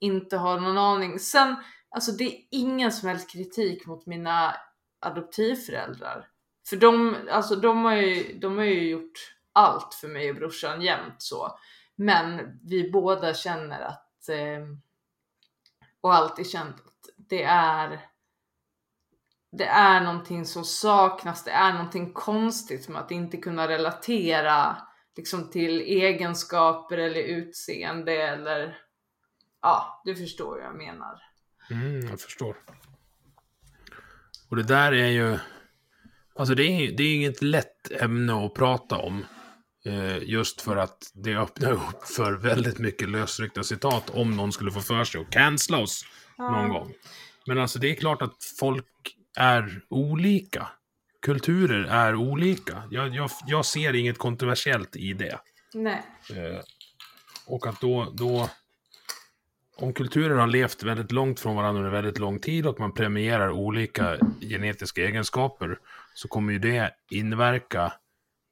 inte 0.00 0.36
har 0.36 0.60
någon 0.60 0.78
aning. 0.78 1.18
Sen, 1.18 1.56
alltså 1.90 2.12
det 2.12 2.24
är 2.24 2.42
ingen 2.50 2.92
som 2.92 3.08
helst 3.08 3.30
kritik 3.32 3.86
mot 3.86 4.06
mina 4.06 4.54
adoptivföräldrar. 5.00 6.28
För 6.68 6.76
de, 6.76 7.16
alltså 7.30 7.56
de 7.56 7.84
har 7.84 7.94
ju, 7.94 8.38
de 8.38 8.56
har 8.56 8.64
ju 8.64 8.88
gjort 8.90 9.34
allt 9.52 9.94
för 9.94 10.08
mig 10.08 10.30
och 10.30 10.36
brorsan 10.36 10.82
jämt 10.82 11.16
så. 11.18 11.58
Men 11.96 12.58
vi 12.62 12.90
båda 12.90 13.34
känner 13.34 13.80
att, 13.80 14.28
eh, 14.28 14.66
och 16.00 16.14
alltid 16.14 16.50
känt 16.50 16.76
att 16.76 17.08
det 17.16 17.42
är 17.42 18.00
det 19.58 19.66
är 19.66 20.00
någonting 20.00 20.44
som 20.44 20.64
saknas, 20.64 21.44
det 21.44 21.50
är 21.50 21.72
någonting 21.72 22.12
konstigt 22.12 22.88
med 22.88 23.00
att 23.00 23.10
inte 23.10 23.36
kunna 23.36 23.68
relatera 23.68 24.76
liksom 25.16 25.50
till 25.50 25.80
egenskaper 25.80 26.98
eller 26.98 27.20
utseende 27.20 28.12
eller 28.12 28.78
ja, 29.62 30.02
du 30.04 30.16
förstår 30.16 30.56
vad 30.56 30.66
jag 30.66 30.76
menar. 30.76 31.22
Mm, 31.70 32.08
jag 32.08 32.20
förstår. 32.20 32.56
Och 34.50 34.56
det 34.56 34.62
där 34.62 34.92
är 34.92 35.08
ju, 35.08 35.38
alltså 36.38 36.54
det 36.54 36.62
är, 36.62 36.92
det 36.96 37.02
är 37.02 37.14
inget 37.14 37.42
lätt 37.42 37.90
ämne 38.00 38.46
att 38.46 38.54
prata 38.54 38.96
om. 38.96 39.24
Eh, 39.84 40.18
just 40.22 40.60
för 40.60 40.76
att 40.76 41.10
det 41.14 41.36
öppnar 41.36 41.72
upp 41.88 42.04
för 42.04 42.32
väldigt 42.32 42.78
mycket 42.78 43.08
lösryckta 43.08 43.62
citat 43.62 44.10
om 44.10 44.36
någon 44.36 44.52
skulle 44.52 44.70
få 44.70 44.80
för 44.80 45.04
sig 45.04 45.20
att 45.20 45.30
cancella 45.30 45.78
oss 45.78 46.04
Ja. 46.36 46.50
någon 46.50 46.68
gång. 46.68 46.92
Men 47.46 47.58
alltså 47.58 47.78
det 47.78 47.90
är 47.90 47.94
klart 47.94 48.22
att 48.22 48.44
folk 48.58 49.17
är 49.38 49.82
olika. 49.88 50.68
Kulturer 51.22 51.84
är 51.84 52.14
olika. 52.14 52.82
Jag, 52.90 53.14
jag, 53.14 53.30
jag 53.46 53.64
ser 53.64 53.94
inget 53.94 54.18
kontroversiellt 54.18 54.96
i 54.96 55.12
det. 55.12 55.38
Nej. 55.74 56.02
Eh, 56.34 56.60
och 57.46 57.66
att 57.66 57.80
då, 57.80 58.12
då... 58.14 58.50
Om 59.76 59.92
kulturer 59.92 60.36
har 60.36 60.46
levt 60.46 60.82
väldigt 60.82 61.12
långt 61.12 61.40
från 61.40 61.56
varandra 61.56 61.80
under 61.80 61.92
väldigt 61.92 62.18
lång 62.18 62.38
tid 62.38 62.66
och 62.66 62.80
man 62.80 62.92
premierar 62.92 63.50
olika 63.50 64.16
genetiska 64.40 65.02
egenskaper 65.02 65.78
så 66.14 66.28
kommer 66.28 66.52
ju 66.52 66.58
det 66.58 66.94
inverka 67.10 67.92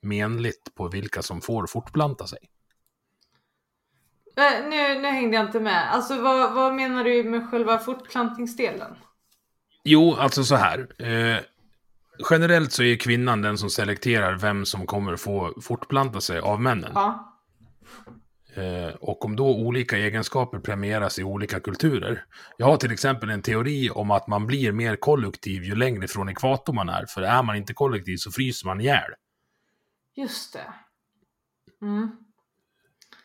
menligt 0.03 0.75
på 0.75 0.88
vilka 0.88 1.22
som 1.22 1.40
får 1.40 1.66
fortplanta 1.66 2.27
sig. 2.27 2.38
Eh, 4.37 4.68
Nu, 4.68 5.01
nu 5.01 5.09
hängde 5.09 5.37
jag 5.37 5.46
inte 5.46 5.61
med. 5.61 5.94
Alltså 5.94 6.22
vad, 6.22 6.55
vad 6.55 6.75
menar 6.75 7.05
du 7.05 7.25
med 7.25 7.51
själva 7.51 7.79
fortplantningsdelen? 7.79 8.96
Jo, 9.88 10.14
alltså 10.14 10.44
så 10.44 10.55
här. 10.55 10.87
Eh, 10.99 11.40
generellt 12.31 12.72
så 12.72 12.83
är 12.83 12.96
kvinnan 12.96 13.42
den 13.42 13.59
som 13.59 13.70
selekterar 13.70 14.38
vem 14.38 14.64
som 14.64 14.87
kommer 14.87 15.16
få 15.16 15.55
fortplanta 15.62 16.20
sig 16.20 16.38
av 16.38 16.61
männen. 16.61 16.92
Ja. 16.94 17.33
Eh, 18.55 18.94
och 18.94 19.25
om 19.25 19.37
då 19.37 19.49
olika 19.49 19.99
egenskaper 19.99 20.59
premieras 20.59 21.18
i 21.18 21.25
olika 21.25 21.61
kulturer. 21.61 22.25
Jag 22.57 22.66
har 22.66 22.77
till 22.77 22.92
exempel 22.92 23.31
en 23.31 23.42
teori 23.42 23.90
om 23.90 24.11
att 24.11 24.27
man 24.27 24.46
blir 24.46 24.72
mer 24.72 24.96
kollektiv 24.96 25.64
ju 25.64 25.75
längre 25.75 26.09
från 26.09 26.29
ekvator 26.29 26.72
man 26.72 26.88
är. 26.88 27.07
För 27.07 27.22
är 27.22 27.42
man 27.42 27.57
inte 27.57 27.75
kollektiv 27.75 28.16
så 28.16 28.31
fryser 28.31 28.66
man 28.66 28.81
ihjäl. 28.81 29.11
Just 30.16 30.53
det. 30.53 30.72
Mm. 31.83 32.11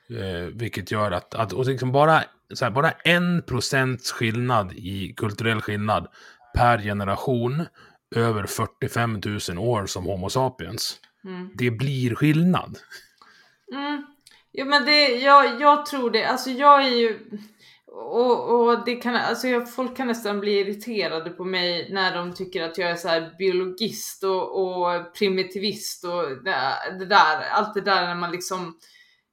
Eh, 0.10 0.46
vilket 0.54 0.92
gör 0.92 1.12
att, 1.12 1.36
att 1.36 1.54
och 1.54 1.66
liksom 1.66 1.92
bara, 1.92 2.24
så 2.54 2.66
här, 2.66 2.72
bara 2.72 2.92
en 2.92 3.42
procents 3.42 4.12
skillnad 4.12 4.74
i 4.74 5.14
kulturell 5.18 5.62
skillnad 5.62 6.08
per 6.56 6.78
generation 6.78 7.66
över 8.16 8.46
45 8.46 9.22
000 9.50 9.58
år 9.58 9.86
som 9.86 10.06
Homo 10.06 10.30
sapiens. 10.30 10.98
Mm. 11.26 11.50
Det 11.54 11.72
blir 11.72 12.16
skillnad. 12.16 12.78
Mm. 13.74 14.06
Ja 14.52 14.66
men 14.66 14.86
det, 14.86 15.08
jag, 15.08 15.62
jag 15.62 15.86
tror 15.86 16.12
det, 16.12 16.26
alltså 16.26 16.50
jag 16.50 16.86
är 16.86 16.90
ju 16.90 17.20
och, 17.94 18.50
och 18.50 18.86
det 18.86 18.96
kan, 18.96 19.16
alltså 19.16 19.48
jag, 19.48 19.74
folk 19.74 19.98
kan 19.98 20.08
nästan 20.08 20.40
bli 20.40 20.60
irriterade 20.60 21.30
på 21.30 21.44
mig 21.44 21.94
när 21.94 22.16
de 22.16 22.34
tycker 22.34 22.64
att 22.64 22.78
jag 22.78 22.90
är 22.90 22.96
så 22.96 23.08
här 23.08 23.36
biologist 23.38 24.24
och, 24.24 24.62
och 24.62 25.14
primitivist 25.14 26.04
och 26.04 26.44
det, 26.44 26.56
det 27.00 27.06
där, 27.06 27.50
allt 27.52 27.74
det 27.74 27.82
där 27.82 28.08
när 28.08 28.16
man 28.16 28.32
liksom 28.32 28.78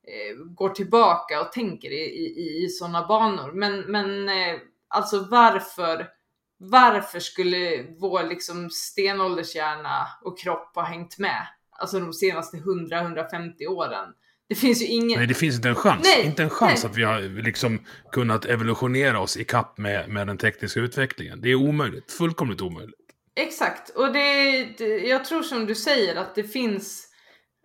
eh, 0.07 0.37
går 0.45 0.69
tillbaka 0.69 1.41
och 1.41 1.53
tänker 1.53 1.91
i, 1.91 2.03
i, 2.03 2.65
i 2.65 2.69
sådana 2.69 3.07
banor. 3.07 3.53
Men, 3.53 3.81
men 3.81 4.29
eh, 4.29 4.57
alltså 4.89 5.27
varför, 5.31 6.09
varför 6.59 7.21
skulle 7.21 7.87
vår 8.01 8.23
liksom 8.23 8.71
stenåldershjärna 8.71 10.07
och 10.23 10.39
kropp 10.39 10.73
ha 10.75 10.83
hängt 10.83 11.19
med? 11.19 11.47
Alltså 11.71 12.01
de 12.01 12.13
senaste 12.13 12.57
100-150 12.57 13.67
åren. 13.67 14.07
Det 14.49 14.55
finns 14.55 14.83
ju 14.83 14.87
ingen... 14.87 15.19
Nej, 15.19 15.27
det 15.27 15.35
finns 15.35 15.57
inte 15.57 15.69
en 15.69 15.75
chans. 15.75 16.01
Nej, 16.05 16.27
inte 16.27 16.43
en 16.43 16.51
chans 16.51 16.85
nej. 16.85 16.91
att 16.91 16.99
vi 16.99 17.03
har 17.03 17.43
liksom 17.43 17.79
kunnat 18.13 18.45
evolutionera 18.45 19.21
oss 19.21 19.37
i 19.37 19.45
kapp 19.45 19.79
med, 19.79 20.09
med 20.09 20.27
den 20.27 20.39
tekniska 20.39 20.81
utvecklingen. 20.81 21.41
Det 21.41 21.49
är 21.49 21.55
omöjligt. 21.55 22.13
Fullkomligt 22.13 22.61
omöjligt. 22.61 23.09
Exakt, 23.41 23.91
och 23.91 24.13
det, 24.13 24.63
det, 24.79 24.99
jag 24.99 25.25
tror 25.25 25.43
som 25.43 25.67
du 25.67 25.75
säger 25.75 26.17
att 26.17 26.35
det 26.35 26.45
finns 26.45 27.09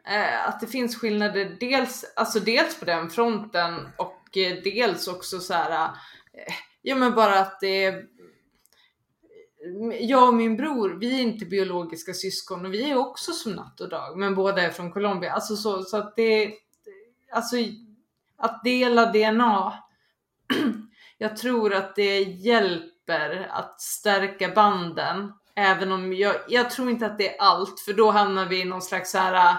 eh, 0.08 0.48
att 0.48 0.60
det 0.60 0.68
finns 0.68 0.98
skillnader 0.98 1.58
dels, 1.60 2.14
alltså 2.16 2.40
dels 2.40 2.80
på 2.80 2.86
den 2.86 3.10
fronten 3.10 3.74
och 3.98 4.38
eh, 4.38 4.58
dels 4.64 5.08
också 5.08 5.40
så 5.40 5.54
här, 5.54 5.84
eh, 5.84 6.54
ja 6.82 6.96
men 6.96 7.16
bara 7.16 7.40
att 7.40 7.60
det 7.60 7.84
är 7.84 8.04
jag 10.00 10.28
och 10.28 10.34
min 10.34 10.58
bror, 10.58 10.98
vi 11.00 11.20
är 11.20 11.22
inte 11.22 11.46
biologiska 11.46 12.14
syskon 12.14 12.66
och 12.66 12.74
vi 12.74 12.92
är 12.92 12.98
också 12.98 13.32
som 13.32 13.52
natt 13.52 13.82
och 13.82 13.90
dag, 13.90 14.18
men 14.18 14.36
båda 14.36 14.62
är 14.62 14.70
från 14.70 14.92
Colombia. 14.92 15.32
Alltså 15.32 15.56
så, 15.56 15.84
så 15.84 15.98
att 15.98 16.16
det, 16.16 16.54
alltså 17.32 17.56
att 18.38 18.64
dela 18.64 19.06
DNA, 19.06 19.74
jag 21.18 21.38
tror 21.38 21.74
att 21.74 21.96
det 21.96 22.22
hjälper 22.22 23.48
att 23.52 23.82
stärka 23.82 24.50
banden. 24.56 25.34
Även 25.56 25.92
om 25.92 26.14
jag, 26.14 26.36
jag 26.50 26.70
tror 26.70 26.90
inte 26.90 27.06
att 27.06 27.18
det 27.18 27.36
är 27.38 27.42
allt, 27.42 27.80
för 27.80 27.94
då 27.94 28.12
hamnar 28.12 28.46
vi 28.46 28.62
i 28.62 28.66
någon 28.66 28.82
slags 28.82 29.12
så 29.12 29.18
här, 29.18 29.56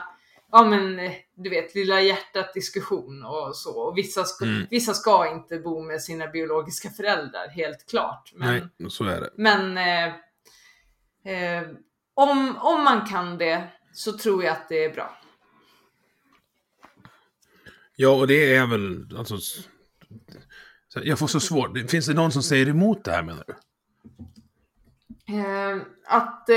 ja 0.56 0.64
men 0.64 0.96
du 1.34 1.50
vet, 1.50 1.74
lilla 1.74 2.00
hjärtat 2.00 2.54
diskussion 2.54 3.24
och 3.24 3.56
så. 3.56 3.78
Och 3.80 3.98
vissa, 3.98 4.24
ska, 4.24 4.44
Mm. 4.44 4.66
vissa 4.70 4.94
ska 4.94 5.28
inte 5.32 5.58
bo 5.58 5.82
med 5.82 6.02
sina 6.02 6.26
biologiska 6.26 6.90
föräldrar, 6.90 7.48
helt 7.48 7.86
klart. 7.90 8.32
Men, 8.34 8.70
Nej, 8.78 8.90
så 8.90 9.04
är 9.04 9.20
det. 9.20 9.30
men 9.36 9.78
eh, 9.78 10.14
eh, 11.34 11.62
om, 12.14 12.56
om 12.60 12.84
man 12.84 13.06
kan 13.06 13.38
det 13.38 13.68
så 13.92 14.18
tror 14.18 14.44
jag 14.44 14.52
att 14.52 14.68
det 14.68 14.84
är 14.84 14.94
bra. 14.94 15.18
Ja, 17.96 18.08
och 18.10 18.26
det 18.26 18.54
är 18.56 18.66
väl, 18.66 19.16
alltså... 19.18 19.34
Jag 21.02 21.18
får 21.18 21.26
så 21.26 21.40
svårt. 21.40 21.90
Finns 21.90 22.06
det 22.06 22.14
någon 22.14 22.32
som 22.32 22.42
säger 22.42 22.68
emot 22.68 23.04
det 23.04 23.10
här 23.12 23.22
menar 23.22 23.44
du? 23.46 23.54
Eh, 25.38 25.76
att 26.06 26.48
eh, 26.48 26.56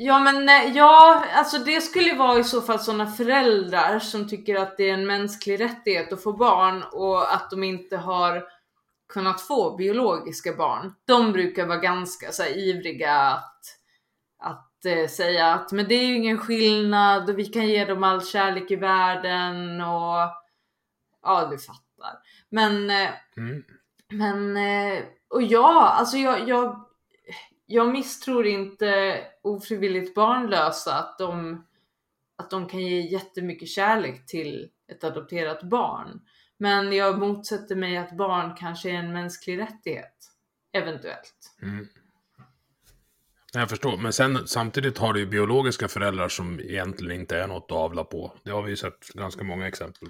Ja 0.00 0.18
men 0.18 0.48
eh, 0.48 0.76
ja, 0.76 1.24
alltså 1.32 1.58
det 1.58 1.80
skulle 1.80 2.14
vara 2.14 2.38
i 2.38 2.44
så 2.44 2.62
fall 2.62 2.78
sådana 2.78 3.06
föräldrar 3.06 3.98
som 3.98 4.28
tycker 4.28 4.56
att 4.56 4.76
det 4.76 4.90
är 4.90 4.94
en 4.94 5.06
mänsklig 5.06 5.60
rättighet 5.60 6.12
att 6.12 6.22
få 6.22 6.32
barn 6.32 6.82
och 6.92 7.34
att 7.34 7.50
de 7.50 7.64
inte 7.64 7.96
har 7.96 8.44
kunnat 9.08 9.40
få 9.40 9.76
biologiska 9.76 10.52
barn. 10.52 10.94
De 11.04 11.32
brukar 11.32 11.66
vara 11.66 11.78
ganska 11.78 12.32
så 12.32 12.42
här, 12.42 12.58
ivriga 12.58 13.12
att, 13.12 13.62
att 14.38 14.84
eh, 14.84 15.08
säga 15.08 15.54
att 15.54 15.72
men 15.72 15.88
det 15.88 15.94
är 15.94 16.04
ju 16.06 16.14
ingen 16.16 16.38
skillnad 16.38 17.30
och 17.30 17.38
vi 17.38 17.44
kan 17.44 17.68
ge 17.68 17.84
dem 17.84 18.04
all 18.04 18.26
kärlek 18.26 18.70
i 18.70 18.76
världen 18.76 19.80
och 19.80 20.30
ja, 21.22 21.48
du 21.50 21.58
fattar. 21.58 22.18
Men 22.50 22.90
eh, 22.90 23.10
Mm. 23.36 23.64
men, 24.12 24.56
eh, 24.56 25.04
och 25.28 25.42
ja, 25.42 25.88
alltså 25.88 26.16
jag, 26.16 26.48
jag, 26.48 26.87
jag 27.70 27.92
misstror 27.92 28.46
inte 28.46 29.20
ofrivilligt 29.42 30.14
barnlösa 30.14 30.94
att 30.94 31.18
de, 31.18 31.64
att 32.38 32.50
de 32.50 32.68
kan 32.68 32.80
ge 32.80 33.00
jättemycket 33.00 33.68
kärlek 33.68 34.26
till 34.26 34.68
ett 34.92 35.04
adopterat 35.04 35.62
barn. 35.62 36.20
Men 36.58 36.92
jag 36.92 37.18
motsätter 37.18 37.76
mig 37.76 37.96
att 37.96 38.16
barn 38.16 38.56
kanske 38.56 38.90
är 38.90 38.94
en 38.94 39.12
mänsklig 39.12 39.58
rättighet. 39.58 40.14
Eventuellt. 40.72 41.56
Mm. 41.62 41.88
Jag 43.52 43.68
förstår, 43.68 43.96
men 43.96 44.12
sen 44.12 44.48
samtidigt 44.48 44.98
har 44.98 45.12
du 45.12 45.20
ju 45.20 45.26
biologiska 45.26 45.88
föräldrar 45.88 46.28
som 46.28 46.60
egentligen 46.60 47.20
inte 47.20 47.38
är 47.38 47.46
något 47.46 47.72
att 47.72 47.76
avla 47.76 48.04
på. 48.04 48.32
Det 48.44 48.50
har 48.50 48.62
vi 48.62 48.70
ju 48.70 48.76
sett 48.76 49.08
ganska 49.08 49.44
många 49.44 49.68
exempel. 49.68 50.08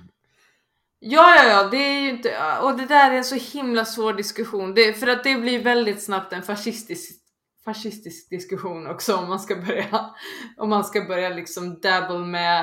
Ja, 0.99 1.37
ja, 1.37 1.44
ja, 1.44 1.68
det 1.68 1.77
är 1.77 2.01
ju 2.01 2.11
inte, 2.11 2.59
och 2.62 2.77
det 2.79 2.87
där 2.87 3.11
är 3.11 3.16
en 3.16 3.25
så 3.25 3.59
himla 3.59 3.85
svår 3.85 4.12
diskussion. 4.12 4.75
Det, 4.75 4.92
för 4.92 5.07
att 5.07 5.25
det 5.25 5.35
blir 5.35 5.62
väldigt 5.62 6.03
snabbt 6.03 6.33
en 6.33 6.42
fascistisk, 6.42 7.28
fascistisk 7.72 8.31
diskussion 8.31 8.87
också 8.87 9.16
om 9.16 9.28
man 9.28 9.40
ska 9.40 9.57
börja, 9.57 10.11
om 10.57 10.68
man 10.68 10.85
ska 10.85 11.00
börja 11.04 11.28
liksom 11.28 11.81
dabble 11.81 12.18
med 12.26 12.61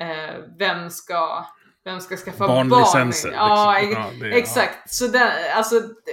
eh, 0.00 0.34
vem 0.58 0.90
ska, 0.90 1.46
vem 1.84 2.00
ska 2.00 2.16
skaffa 2.16 2.46
Barnlicenser, 2.46 3.30
barn. 3.30 3.38
Ja, 3.38 3.78
liksom. 3.82 4.02
Ja, 4.02 4.10
det- 4.28 4.38
exakt. 4.38 4.92
Så 4.94 5.06
där, 5.06 5.50
alltså, 5.56 5.80
det, 5.80 6.12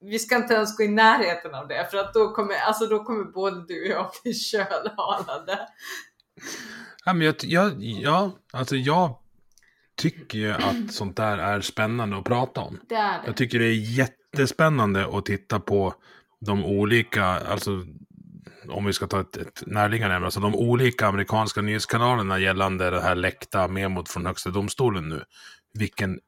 vi 0.00 0.18
ska 0.18 0.36
inte 0.36 0.54
ens 0.54 0.76
gå 0.76 0.84
i 0.84 0.88
närheten 0.88 1.54
av 1.54 1.68
det 1.68 1.90
för 1.90 1.98
att 1.98 2.14
då 2.14 2.30
kommer, 2.34 2.54
alltså, 2.54 2.86
då 2.86 3.04
kommer 3.04 3.24
både 3.24 3.64
du 3.66 3.82
och 3.82 3.88
jag 4.00 4.10
bli 4.22 4.34
kölhalade. 4.34 5.68
Ja, 7.04 7.12
men 7.12 7.26
jag, 7.26 7.34
jag, 7.42 7.72
ja, 7.78 8.30
alltså 8.52 8.76
jag 8.76 9.18
tycker 9.96 10.38
ju 10.38 10.52
att 10.52 10.92
sånt 10.94 11.16
där 11.16 11.38
är 11.38 11.60
spännande 11.60 12.16
att 12.18 12.24
prata 12.24 12.60
om. 12.60 12.80
Det 12.88 12.94
är 12.94 13.12
det. 13.12 13.26
Jag 13.26 13.36
tycker 13.36 13.58
det 13.58 13.64
är 13.64 13.98
jättespännande 13.98 15.18
att 15.18 15.24
titta 15.24 15.60
på 15.60 15.94
de 16.40 16.64
olika, 16.64 17.24
alltså 17.24 17.84
om 18.68 18.84
vi 18.84 18.92
ska 18.92 19.06
ta 19.06 19.20
ett, 19.20 19.36
ett 19.36 19.62
närliggande 19.66 20.14
ämne, 20.14 20.26
alltså 20.26 20.40
de 20.40 20.54
olika 20.54 21.06
amerikanska 21.06 21.62
nyhetskanalerna 21.62 22.38
gällande 22.38 22.90
det 22.90 23.00
här 23.00 23.14
läckta 23.14 23.68
memot 23.68 24.08
från 24.08 24.26
högsta 24.26 24.50
domstolen 24.50 25.08
nu. 25.08 25.22
Vilken, 25.72 26.20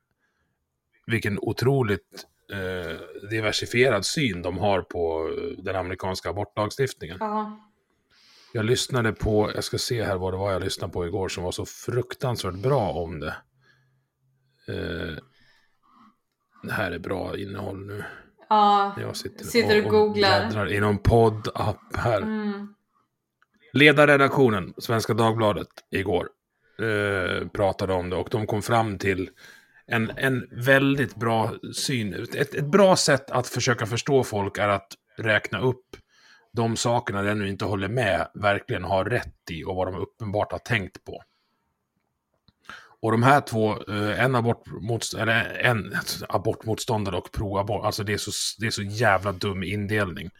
vilken 1.06 1.38
otroligt 1.38 2.26
eh, 2.52 3.28
diversifierad 3.30 4.06
syn 4.06 4.42
de 4.42 4.58
har 4.58 4.82
på 4.82 5.30
den 5.58 5.76
amerikanska 5.76 6.30
abortlagstiftningen. 6.30 7.16
Ja. 7.20 7.64
Jag 8.52 8.64
lyssnade 8.64 9.12
på, 9.12 9.50
jag 9.54 9.64
ska 9.64 9.78
se 9.78 10.04
här 10.04 10.16
vad 10.16 10.32
det 10.32 10.36
var 10.36 10.52
jag 10.52 10.62
lyssnade 10.62 10.92
på 10.92 11.06
igår 11.06 11.28
som 11.28 11.44
var 11.44 11.52
så 11.52 11.66
fruktansvärt 11.66 12.54
bra 12.54 12.90
om 12.90 13.20
det. 13.20 13.36
Eh, 14.68 15.16
det 16.62 16.72
här 16.72 16.92
är 16.92 16.98
bra 16.98 17.36
innehåll 17.38 17.86
nu. 17.86 18.04
Ja. 18.48 18.94
Jag 19.00 19.16
sitter, 19.16 19.44
Sitter 19.44 19.84
och 19.84 19.90
googlar. 19.90 20.46
bläddrar 20.46 20.72
i 20.72 20.80
någon 20.80 20.98
poddapp 20.98 21.96
här. 21.96 22.22
Mm. 22.22 22.74
Ledarredaktionen, 23.72 24.74
Svenska 24.78 25.14
Dagbladet, 25.14 25.68
igår 25.90 26.28
eh, 26.78 27.48
pratade 27.48 27.92
om 27.92 28.10
det 28.10 28.16
och 28.16 28.28
de 28.30 28.46
kom 28.46 28.62
fram 28.62 28.98
till 28.98 29.30
en, 29.86 30.10
en 30.16 30.48
väldigt 30.50 31.14
bra 31.16 31.52
syn. 31.74 32.26
Ett, 32.34 32.54
ett 32.54 32.70
bra 32.70 32.96
sätt 32.96 33.30
att 33.30 33.46
försöka 33.48 33.86
förstå 33.86 34.24
folk 34.24 34.58
är 34.58 34.68
att 34.68 34.88
räkna 35.16 35.60
upp 35.60 35.86
de 36.52 36.76
sakerna 36.76 37.22
den 37.22 37.38
nu 37.38 37.48
inte 37.48 37.64
håller 37.64 37.88
med 37.88 38.28
verkligen 38.34 38.84
har 38.84 39.04
rätt 39.04 39.50
i 39.50 39.64
och 39.64 39.76
vad 39.76 39.86
de 39.86 39.96
uppenbart 39.96 40.52
har 40.52 40.58
tänkt 40.58 41.04
på. 41.04 41.22
Och 43.00 43.12
de 43.12 43.22
här 43.22 43.40
två, 43.40 43.70
eh, 43.70 44.24
en, 44.24 44.34
abortmotst 44.34 45.14
eller 45.14 45.58
en 45.60 45.94
abortmotståndare 46.28 47.16
och 47.16 47.32
pro-abort, 47.32 47.84
alltså 47.84 48.04
det 48.04 48.12
är, 48.12 48.18
så, 48.18 48.30
det 48.58 48.66
är 48.66 48.70
så 48.70 48.82
jävla 48.82 49.32
dum 49.32 49.62
indelning. 49.62 50.30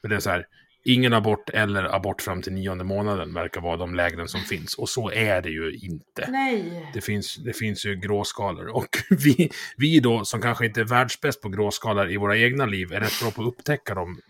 För 0.00 0.08
det 0.08 0.16
är 0.16 0.20
så 0.20 0.30
här, 0.30 0.46
ingen 0.84 1.12
abort 1.12 1.50
eller 1.50 1.94
abort 1.94 2.22
fram 2.22 2.42
till 2.42 2.52
nionde 2.52 2.84
månaden 2.84 3.34
verkar 3.34 3.60
vara 3.60 3.76
de 3.76 3.94
lägren 3.94 4.28
som 4.28 4.40
finns. 4.40 4.74
Och 4.74 4.88
så 4.88 5.10
är 5.10 5.42
det 5.42 5.50
ju 5.50 5.78
inte. 5.82 6.30
Nej. 6.30 6.90
Det 6.94 7.00
finns, 7.00 7.36
det 7.36 7.52
finns 7.52 7.86
ju 7.86 7.96
gråskalor. 7.96 8.66
Och 8.66 8.88
vi, 9.10 9.50
vi 9.76 10.00
då, 10.00 10.24
som 10.24 10.42
kanske 10.42 10.66
inte 10.66 10.80
är 10.80 10.84
världsbäst 10.84 11.42
på 11.42 11.48
gråskalor 11.48 12.10
i 12.10 12.16
våra 12.16 12.38
egna 12.38 12.66
liv, 12.66 12.92
är 12.92 13.00
rätt 13.00 13.20
bra 13.20 13.30
på 13.30 13.42
att 13.42 13.48
upptäcka 13.48 13.94
dem 13.94 14.20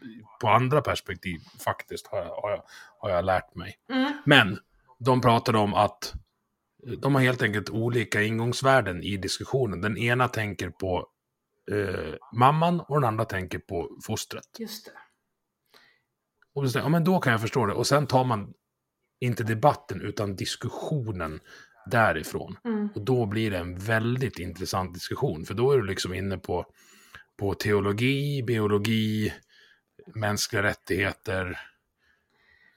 på 0.40 0.49
andra 0.49 0.81
perspektiv, 0.81 1.40
faktiskt, 1.64 2.07
har 2.07 2.18
jag, 2.18 2.35
har 2.35 2.51
jag, 2.51 2.62
har 2.99 3.11
jag 3.11 3.25
lärt 3.25 3.55
mig. 3.55 3.75
Mm. 3.92 4.12
Men 4.25 4.59
de 4.99 5.20
pratade 5.20 5.59
om 5.59 5.75
att 5.75 6.14
de 6.87 7.14
har 7.14 7.22
helt 7.22 7.42
enkelt 7.42 7.70
olika 7.70 8.22
ingångsvärden 8.22 9.03
i 9.03 9.16
diskussionen. 9.16 9.81
Den 9.81 9.99
ena 9.99 10.29
tänker 10.29 10.70
på 10.70 11.07
eh, 11.70 12.14
mamman 12.33 12.81
och 12.81 13.01
den 13.01 13.09
andra 13.09 13.25
tänker 13.25 13.59
på 13.59 13.99
fostret. 14.07 14.44
Just 14.59 14.85
det. 14.85 14.92
Och 16.55 16.64
då, 16.64 16.79
ja, 16.79 16.88
men 16.88 17.05
då 17.05 17.18
kan 17.18 17.33
jag 17.33 17.40
förstå 17.40 17.66
det. 17.66 17.72
Och 17.72 17.87
sen 17.87 18.07
tar 18.07 18.25
man 18.25 18.55
inte 19.20 19.44
debatten 19.44 20.01
utan 20.01 20.37
diskussionen 20.37 21.40
därifrån. 21.87 22.57
Mm. 22.64 22.88
Och 22.94 23.01
då 23.01 23.27
blir 23.27 23.51
det 23.51 23.59
en 23.59 23.79
väldigt 23.79 24.38
intressant 24.38 24.94
diskussion. 24.94 25.44
För 25.44 25.55
då 25.55 25.72
är 25.72 25.77
du 25.77 25.87
liksom 25.87 26.14
inne 26.14 26.38
på, 26.38 26.66
på 27.37 27.55
teologi, 27.55 28.42
biologi, 28.42 29.33
mänskliga 30.14 30.62
rättigheter. 30.62 31.59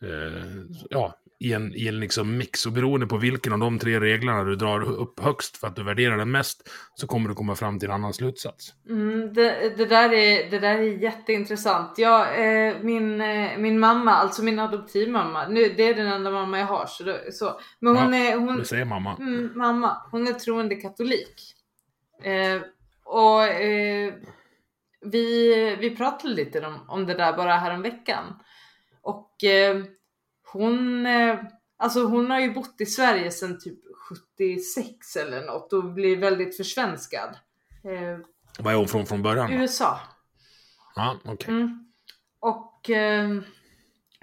Eh, 0.02 0.64
ja, 0.90 1.20
i 1.40 1.54
en, 1.54 1.76
i 1.76 1.88
en 1.88 2.00
liksom 2.00 2.38
mix. 2.38 2.66
Och 2.66 2.72
beroende 2.72 3.08
på 3.08 3.18
vilken 3.18 3.54
av 3.54 3.60
de 3.60 3.80
tre 3.80 4.00
reglerna 4.00 4.44
du 4.44 4.56
drar 4.56 4.82
upp 4.82 5.20
högst 5.20 5.58
för 5.58 5.68
att 5.68 5.76
du 5.76 5.84
värderar 5.84 6.18
den 6.18 6.32
mest 6.32 6.70
så 6.96 7.08
kommer 7.08 7.30
du 7.30 7.36
komma 7.36 7.56
fram 7.56 7.80
till 7.80 7.90
en 7.90 7.96
annan 7.96 8.14
slutsats. 8.14 8.74
Mm, 8.90 9.34
det, 9.34 9.78
det, 9.78 9.86
där 9.86 10.14
är, 10.14 10.52
det 10.52 10.60
där 10.60 10.78
är 10.78 10.84
jätteintressant. 10.84 11.94
Ja, 11.98 12.32
eh, 12.32 12.76
min, 12.82 13.22
eh, 13.22 13.58
min 13.58 13.80
mamma, 13.80 14.12
alltså 14.12 14.44
min 14.44 14.60
adoptivmamma, 14.60 15.48
nu, 15.48 15.74
det 15.78 15.84
är 15.84 15.94
den 15.94 16.08
enda 16.08 16.32
mamma 16.32 16.60
jag 16.60 16.66
har. 16.68 16.86
Så, 16.86 17.04
det, 17.04 17.32
så. 17.32 17.60
Men 17.80 17.96
hon 17.96 18.14
Ja, 18.14 18.20
är, 18.20 18.38
hon, 18.38 18.58
Det 18.58 18.66
säger 18.66 18.86
mamma. 18.86 19.16
Mm, 19.20 19.52
mamma, 19.56 19.98
hon 20.12 20.28
är 20.28 20.34
troende 20.34 20.76
katolik. 20.76 21.56
Eh, 22.24 22.62
och 23.04 23.44
eh, 23.44 24.14
vi, 25.02 25.76
vi 25.80 25.96
pratade 25.96 26.34
lite 26.34 26.66
om, 26.68 26.86
om 26.88 27.06
det 27.06 27.14
där 27.14 27.38
bara 27.38 27.54
här 27.54 27.74
om 27.74 27.82
veckan. 27.82 28.24
Och 29.02 29.44
eh, 29.44 29.84
hon, 30.54 31.06
eh, 31.06 31.40
alltså 31.78 32.04
hon 32.04 32.32
har 32.32 32.40
ju 32.40 32.54
bott 32.54 32.76
i 32.82 32.86
Sverige 32.86 33.32
sedan 33.32 33.60
typ 33.60 33.80
76 34.38 35.16
eller 35.16 35.46
något 35.46 35.74
och 35.74 35.84
blir 35.94 36.18
väldigt 36.18 36.58
försvenskad. 36.58 37.30
Eh, 37.84 38.20
Var 38.64 38.72
är 38.72 38.76
hon 38.76 38.88
från 38.88 39.06
från 39.06 39.22
början? 39.24 39.52
då? 39.52 39.58
USA. 39.58 40.00
Ja, 40.96 41.18
okej. 41.26 41.50
Mm. 41.50 41.86
Och, 42.40 42.90
eh, 42.90 43.30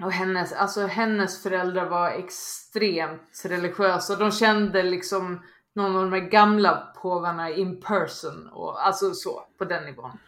och 0.02 0.12
hennes, 0.12 0.52
alltså 0.52 0.86
hennes 0.86 1.42
föräldrar 1.42 1.86
var 1.88 2.10
extremt 2.10 3.42
religiösa. 3.44 4.16
De 4.16 4.32
kände 4.32 4.82
liksom 4.82 5.42
någon 5.74 5.96
av 5.96 6.10
de 6.10 6.20
gamla 6.30 6.92
påvarna 7.02 7.50
in 7.50 7.80
person. 7.80 8.48
Och, 8.52 8.86
alltså 8.86 9.14
så, 9.14 9.46
på 9.58 9.64
den 9.64 9.84
nivån. 9.84 10.18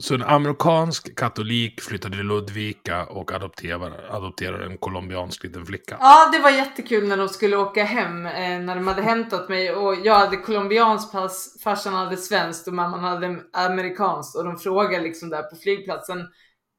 Så 0.00 0.14
en 0.14 0.22
amerikansk 0.22 1.16
katolik 1.16 1.80
flyttade 1.80 2.16
till 2.16 2.26
Ludvika 2.26 3.06
och 3.06 3.32
adopterade, 3.32 4.10
adopterade 4.10 4.66
en 4.66 4.78
colombiansk 4.78 5.44
liten 5.44 5.66
flicka. 5.66 5.96
Ja, 6.00 6.30
det 6.32 6.38
var 6.38 6.50
jättekul 6.50 7.08
när 7.08 7.16
de 7.16 7.28
skulle 7.28 7.56
åka 7.56 7.84
hem. 7.84 8.26
Eh, 8.26 8.60
när 8.60 8.74
de 8.74 8.86
hade 8.86 9.02
hämtat 9.02 9.48
mig 9.48 9.72
och 9.72 9.94
jag 10.04 10.14
hade 10.14 10.36
colombianskt 10.36 11.12
pass, 11.12 11.60
farsan 11.64 11.94
hade 11.94 12.16
svenskt 12.16 12.68
och 12.68 12.74
mamman 12.74 13.00
hade 13.00 13.40
amerikanskt. 13.52 14.36
Och 14.36 14.44
de 14.44 14.58
frågade 14.58 15.02
liksom 15.02 15.30
där 15.30 15.42
på 15.42 15.56
flygplatsen. 15.56 16.26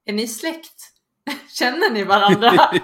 Är 0.05 0.13
ni 0.13 0.27
släkt? 0.27 0.81
Känner 1.53 1.91
ni 1.91 2.03
varandra? 2.03 2.51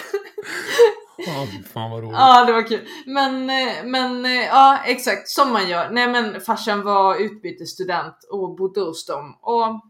Ja, 1.26 1.46
fan 1.72 1.90
vad 1.90 2.00
roligt. 2.00 2.16
Ja, 2.16 2.44
det 2.44 2.52
var 2.52 2.68
kul. 2.68 2.88
Men, 3.06 3.50
eh, 3.50 3.84
men 3.84 4.24
eh, 4.24 4.44
ja, 4.44 4.82
exakt 4.84 5.28
som 5.28 5.52
man 5.52 5.68
gör. 5.68 5.90
Nej, 5.90 6.08
men 6.08 6.40
farsan 6.40 6.82
var 6.82 7.16
utbytesstudent 7.16 8.16
och 8.30 8.56
bodde 8.56 8.80
hos 8.80 9.06
dem 9.06 9.38
och 9.42 9.80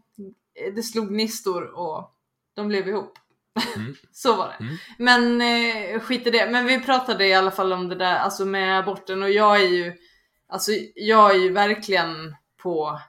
det 0.75 0.83
slog 0.83 1.11
nistor 1.11 1.79
och 1.79 2.11
de 2.55 2.67
blev 2.67 2.87
ihop. 2.87 3.13
Mm. 3.75 3.95
Så 4.11 4.35
var 4.35 4.47
det. 4.47 4.63
Mm. 4.63 4.77
Men 4.97 5.41
eh, 5.41 5.99
skit 5.99 6.27
i 6.27 6.29
det. 6.29 6.49
Men 6.51 6.65
vi 6.65 6.79
pratade 6.79 7.27
i 7.27 7.33
alla 7.33 7.51
fall 7.51 7.73
om 7.73 7.89
det 7.89 7.95
där, 7.95 8.15
alltså 8.15 8.45
med 8.45 8.79
aborten 8.79 9.23
och 9.23 9.31
jag 9.31 9.61
är 9.61 9.67
ju, 9.67 9.93
alltså 10.49 10.71
jag 10.95 11.31
är 11.31 11.39
ju 11.39 11.51
verkligen 11.51 12.35
på 12.63 12.99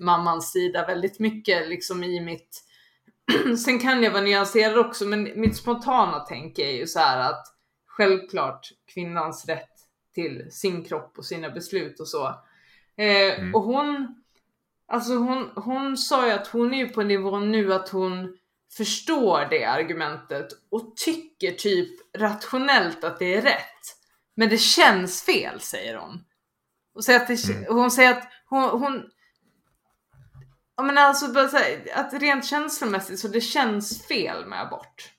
mammans 0.00 0.52
sida 0.52 0.86
väldigt 0.86 1.20
mycket 1.20 1.68
liksom 1.68 2.04
i 2.04 2.20
mitt 2.20 2.60
Sen 3.64 3.78
kan 3.78 4.02
jag 4.02 4.10
vara 4.10 4.22
nyanserad 4.22 4.78
också, 4.78 5.04
men 5.04 5.40
mitt 5.40 5.56
spontana 5.56 6.20
tänk 6.28 6.58
är 6.58 6.70
ju 6.70 6.86
så 6.86 6.98
här 6.98 7.30
att 7.30 7.53
självklart 7.96 8.72
kvinnans 8.94 9.46
rätt 9.46 9.70
till 10.14 10.48
sin 10.50 10.84
kropp 10.84 11.18
och 11.18 11.24
sina 11.24 11.50
beslut 11.50 12.00
och 12.00 12.08
så. 12.08 12.26
Eh, 12.96 13.38
Mm. 13.38 13.54
Och 13.54 13.62
hon, 13.62 14.22
alltså 14.88 15.14
hon, 15.14 15.50
hon 15.54 15.96
sa 15.96 16.26
ju 16.26 16.32
att 16.32 16.46
hon 16.46 16.74
är 16.74 16.78
ju 16.78 16.88
på 16.88 17.02
nivån 17.02 17.52
nu 17.52 17.74
att 17.74 17.88
hon 17.88 18.38
förstår 18.76 19.46
det 19.50 19.64
argumentet 19.64 20.48
och 20.70 20.96
tycker 20.96 21.52
typ 21.52 22.16
rationellt 22.16 23.04
att 23.04 23.18
det 23.18 23.34
är 23.34 23.42
rätt. 23.42 23.96
Men 24.34 24.48
det 24.48 24.58
känns 24.58 25.22
fel, 25.22 25.60
säger 25.60 25.96
hon. 25.96 26.24
Och 26.94 27.04
säger 27.04 27.20
att 27.20 27.28
det, 27.28 27.48
Mm. 27.48 27.64
Hon 27.68 27.90
säger 27.90 28.10
att 28.10 28.28
hon, 28.48 28.80
hon 28.80 29.10
men 30.82 30.98
alltså 30.98 31.26
att 31.94 32.12
rent 32.14 32.44
känslomässigt 32.44 33.18
så 33.20 33.28
det 33.28 33.40
känns 33.40 34.06
fel 34.06 34.46
med 34.46 34.60
abort. 34.60 35.13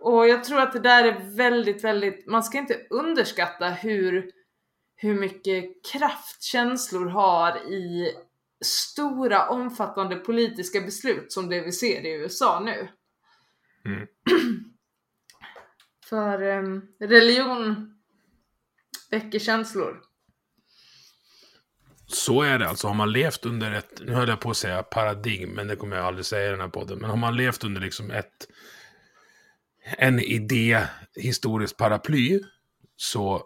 Och 0.00 0.28
jag 0.28 0.44
tror 0.44 0.60
att 0.60 0.72
det 0.72 0.80
där 0.80 1.04
är 1.04 1.36
väldigt, 1.36 1.84
väldigt, 1.84 2.26
man 2.26 2.42
ska 2.42 2.58
inte 2.58 2.86
underskatta 2.90 3.68
hur, 3.68 4.30
hur 4.96 5.14
mycket 5.14 5.64
kraft 5.92 6.42
känslor 6.42 7.06
har 7.06 7.72
i 7.72 8.14
stora 8.64 9.48
omfattande 9.48 10.16
politiska 10.16 10.80
beslut 10.80 11.32
som 11.32 11.48
det 11.48 11.60
vi 11.60 11.72
ser 11.72 12.06
i 12.06 12.12
USA 12.12 12.60
nu. 12.60 12.88
Mm. 13.84 14.06
För 16.04 16.42
em, 16.42 16.82
religion 17.00 17.94
väcker 19.10 19.38
känslor. 19.38 20.00
Så 22.06 22.42
är 22.42 22.58
det 22.58 22.68
alltså. 22.68 22.86
Har 22.86 22.94
man 22.94 23.12
levt 23.12 23.46
under 23.46 23.72
ett, 23.72 24.00
nu 24.04 24.12
höll 24.12 24.28
jag 24.28 24.40
på 24.40 24.50
att 24.50 24.56
säga 24.56 24.82
paradigm, 24.82 25.50
men 25.50 25.68
det 25.68 25.76
kommer 25.76 25.96
jag 25.96 26.06
aldrig 26.06 26.26
säga 26.26 26.48
i 26.48 26.50
den 26.50 26.60
här 26.60 26.68
podden. 26.68 26.98
Men 26.98 27.10
har 27.10 27.16
man 27.16 27.36
levt 27.36 27.64
under 27.64 27.80
liksom 27.80 28.10
ett, 28.10 28.48
en 29.84 30.20
idé, 30.20 30.86
historiskt 31.14 31.76
paraply, 31.76 32.40
så 32.96 33.44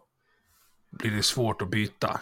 blir 0.90 1.10
det 1.10 1.22
svårt 1.22 1.62
att 1.62 1.70
byta. 1.70 2.20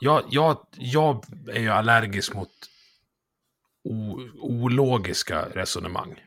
Jag, 0.00 0.24
jag, 0.30 0.66
jag 0.70 1.24
är 1.48 1.60
ju 1.60 1.68
allergisk 1.68 2.34
mot 2.34 2.50
o, 3.84 4.20
ologiska 4.40 5.48
resonemang. 5.48 6.20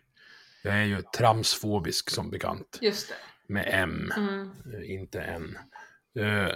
Jag 0.64 0.74
är 0.76 0.84
ju 0.84 1.02
tramsfobisk 1.18 2.10
som 2.10 2.30
bekant. 2.30 2.78
Just 2.82 3.10
det. 3.10 3.16
Med 3.54 3.66
M, 3.72 4.12
Mm. 4.18 4.52
eh, 4.74 4.92
inte 4.92 5.22
N. 5.22 5.58
Eh, 6.20 6.54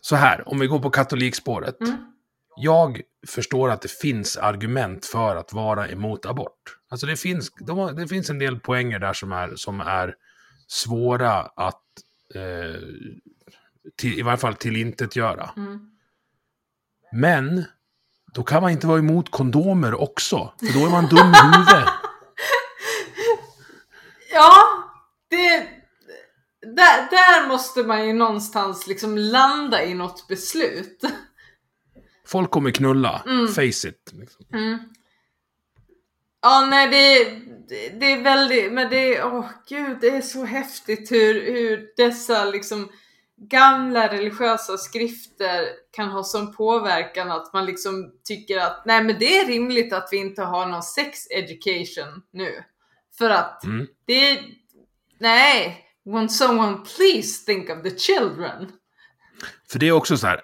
så 0.00 0.16
här, 0.16 0.48
om 0.48 0.58
vi 0.58 0.66
går 0.66 0.78
på 0.78 0.90
katolikspåret. 0.90 1.80
Mm. 1.80 2.12
Jag 2.56 3.00
förstår 3.26 3.70
att 3.70 3.82
det 3.82 3.90
finns 3.90 4.36
argument 4.36 5.06
för 5.06 5.36
att 5.36 5.52
vara 5.52 5.88
emot 5.88 6.26
abort. 6.26 6.76
Alltså 6.90 7.06
det 7.06 7.16
finns, 7.16 7.50
de 7.60 7.96
det 7.96 8.08
finns 8.08 8.30
en 8.30 8.38
del 8.38 8.60
poänger 8.60 8.98
där 8.98 9.12
som 9.12 9.32
är, 9.32 9.56
som 9.56 9.80
är 9.80 10.14
svåra 10.68 11.32
att 11.40 11.82
eh, 12.34 12.80
till, 13.96 14.18
i 14.18 14.22
varje 14.22 14.38
fall 14.38 14.54
tillintetgöra. 14.54 15.50
Mm. 15.56 15.80
Men 17.12 17.64
då 18.32 18.42
kan 18.42 18.62
man 18.62 18.70
inte 18.70 18.86
vara 18.86 18.98
emot 18.98 19.30
kondomer 19.30 20.00
också, 20.00 20.52
för 20.60 20.80
då 20.80 20.86
är 20.86 20.90
man 20.90 21.06
dum 21.06 21.32
i 21.32 21.56
huvudet. 21.56 21.88
Ja, 24.32 24.54
det... 25.30 25.68
Där, 26.62 27.10
där 27.10 27.48
måste 27.48 27.82
man 27.82 28.06
ju 28.06 28.12
någonstans 28.12 28.86
liksom 28.86 29.18
landa 29.18 29.84
i 29.84 29.94
något 29.94 30.28
beslut. 30.28 31.02
Folk 32.30 32.50
kommer 32.50 32.70
knulla, 32.70 33.22
face 33.54 33.88
it. 33.88 34.12
Liksom. 34.12 34.44
Ja, 36.42 36.66
nej 36.70 36.88
det, 36.88 37.24
det, 38.00 38.12
är 38.12 38.22
väldigt, 38.22 38.72
men 38.72 38.90
det 38.90 39.16
är, 39.16 39.24
åh 39.26 39.46
gud, 39.68 39.98
det 40.00 40.08
är 40.08 40.20
så 40.20 40.44
häftigt 40.44 41.12
hur, 41.12 41.34
hur 41.34 41.88
dessa 41.96 42.44
liksom 42.44 42.90
gamla 43.36 44.12
religiösa 44.12 44.76
skrifter 44.76 45.64
kan 45.90 46.08
ha 46.08 46.24
sån 46.24 46.54
påverkan 46.54 47.30
att 47.30 47.52
man 47.52 47.66
liksom 47.66 48.12
tycker 48.24 48.58
att 48.58 48.82
nej 48.86 49.04
men 49.04 49.18
det 49.18 49.38
är 49.38 49.46
rimligt 49.46 49.92
att 49.92 50.08
vi 50.12 50.16
inte 50.16 50.42
har 50.42 50.66
någon 50.66 50.82
sex 50.82 51.26
education 51.30 52.22
nu. 52.32 52.64
För 53.18 53.30
att 53.30 53.64
Mm. 53.64 53.86
det, 54.04 54.40
nej, 55.18 55.84
won't 56.04 56.28
someone 56.28 56.76
please 56.96 57.44
think 57.46 57.70
of 57.70 57.82
the 57.82 57.98
children? 57.98 58.72
För 59.70 59.78
det 59.78 59.88
är 59.88 59.92
också 59.92 60.16
så 60.16 60.26
här, 60.26 60.40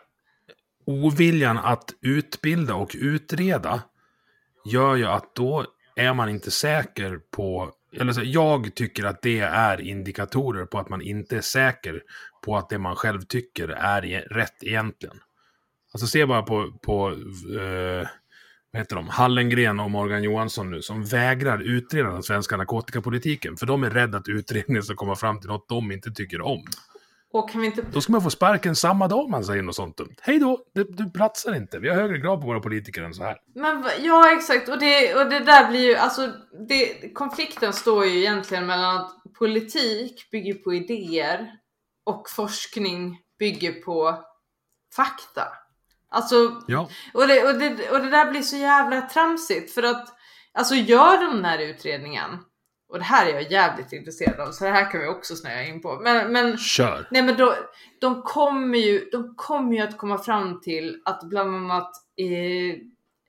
oviljan 0.87 1.59
att 1.59 1.95
utbilda 2.03 2.75
och 2.75 2.97
utreda 2.99 3.83
gör 4.65 4.97
ju 4.97 5.07
att 5.07 5.35
då 5.35 5.67
är 5.97 6.15
man 6.15 6.29
inte 6.29 6.51
säker 6.51 7.21
på, 7.31 7.73
eller 7.93 8.13
så 8.13 8.21
jag 8.25 8.75
tycker 8.75 9.05
att 9.05 9.23
det 9.23 9.41
är 9.41 9.81
indikatorer 9.81 10.67
på 10.67 10.79
att 10.79 10.89
man 10.89 11.03
inte 11.03 11.37
är 11.37 11.41
säker 11.41 12.03
på 12.45 12.57
att 12.57 12.69
det 12.69 12.79
man 12.79 12.97
själv 12.97 13.23
tycker 13.23 13.69
är 13.69 14.05
e-, 14.05 14.27
rätt 14.31 14.63
egentligen. 14.63 15.17
Alltså 15.93 16.07
se 16.07 16.27
bara 16.27 16.43
på, 16.43 16.73
på 16.83 17.09
eh, 17.61 18.09
vad 18.73 18.81
heter 18.81 18.97
de, 18.97 19.09
Hallengren 19.09 19.81
och 19.81 19.91
Morgan 19.91 20.23
Johansson 20.23 20.71
nu, 20.71 20.83
som 20.83 21.05
vägrar 21.05 21.59
utreda 21.59 22.11
den 22.11 22.23
svenska 22.23 22.57
narkotikapolitiken, 22.57 23.57
för 23.57 23.67
de 23.67 23.85
är 23.85 23.91
rädda 23.91 24.19
att 24.19 24.29
utredningen 24.29 24.83
ska 24.83 24.95
komma 24.95 25.17
fram 25.17 25.41
till 25.41 25.49
något 25.49 25.69
de 25.69 25.93
inte 25.93 26.11
tycker 26.11 26.41
om. 26.41 26.65
Och 27.39 27.51
kan 27.51 27.61
vi 27.61 27.67
inte 27.67 27.83
Då 27.93 28.01
ska 28.01 28.13
man 28.13 28.23
få 28.23 28.31
sparken 28.31 28.77
samma 28.77 29.09
dag 29.09 29.31
man 29.31 29.45
säger 29.45 29.63
något 29.63 29.77
sånt 29.77 29.97
dumt. 29.97 30.15
Hej 30.23 30.39
då, 30.39 30.59
du, 30.75 30.85
du 30.85 31.11
platsar 31.11 31.55
inte. 31.55 31.79
Vi 31.79 31.89
har 31.89 31.97
högre 31.97 32.21
krav 32.21 32.37
på 32.37 32.47
våra 32.47 32.61
politiker 32.61 33.03
än 33.03 33.15
så 33.15 33.23
här. 33.23 33.37
Men 33.55 33.85
ja 34.01 34.33
exakt 34.33 34.69
och 34.69 34.79
det, 34.79 35.15
och 35.15 35.31
det 35.31 35.41
där 35.41 35.71
blir 35.71 35.81
ju 35.81 35.97
alltså 35.97 36.33
det, 36.69 37.15
konflikten 37.15 37.73
står 37.73 38.07
ju 38.07 38.19
egentligen 38.19 38.67
mellan 38.67 38.97
att 38.97 39.11
politik 39.39 40.31
bygger 40.31 40.55
på 40.55 40.75
idéer 40.75 41.53
och 42.05 42.31
forskning 42.31 43.19
bygger 43.39 43.73
på 43.73 44.25
fakta. 44.97 45.43
Alltså 46.11 46.63
Ja, 46.67 46.89
och 47.15 47.27
det, 47.27 47.49
och, 47.49 47.59
det, 47.59 47.91
och 47.91 48.01
det 48.01 48.11
där 48.11 48.31
blir 48.31 48.43
så 48.43 48.57
jävla 48.57 49.01
tramsigt 49.01 49.75
för 49.75 49.83
att 49.83 50.09
alltså 50.53 50.75
gör 50.75 51.17
de 51.17 51.37
den 51.37 51.45
här 51.45 51.59
utredningen 51.59 52.31
och 52.89 52.99
det 52.99 53.05
här 53.05 53.27
är 53.27 53.35
jag 53.35 53.53
jävligt 53.53 53.93
intresserad 53.93 54.41
av 54.41 54.53
så 54.53 54.65
det 54.65 54.71
här 54.71 54.91
kan 54.91 55.01
vi 55.01 55.07
också 55.07 55.37
snöa 55.37 55.65
in 55.65 55.83
på. 55.83 56.01
Men, 56.03 56.33
men 56.33 56.59
kör. 56.59 57.09
Nej 57.11 57.23
men 57.23 57.37
då, 57.37 57.55
de 58.01 58.23
kommer 58.23 58.79
ju, 58.79 59.09
de 59.13 59.35
kommer 59.37 59.77
ju 59.77 59.83
att 59.83 59.97
komma 59.97 60.19
fram 60.19 60.61
till 60.61 61.03
att 61.05 61.23
bland 61.23 61.57
annat 61.57 61.91
eh, 62.17 62.77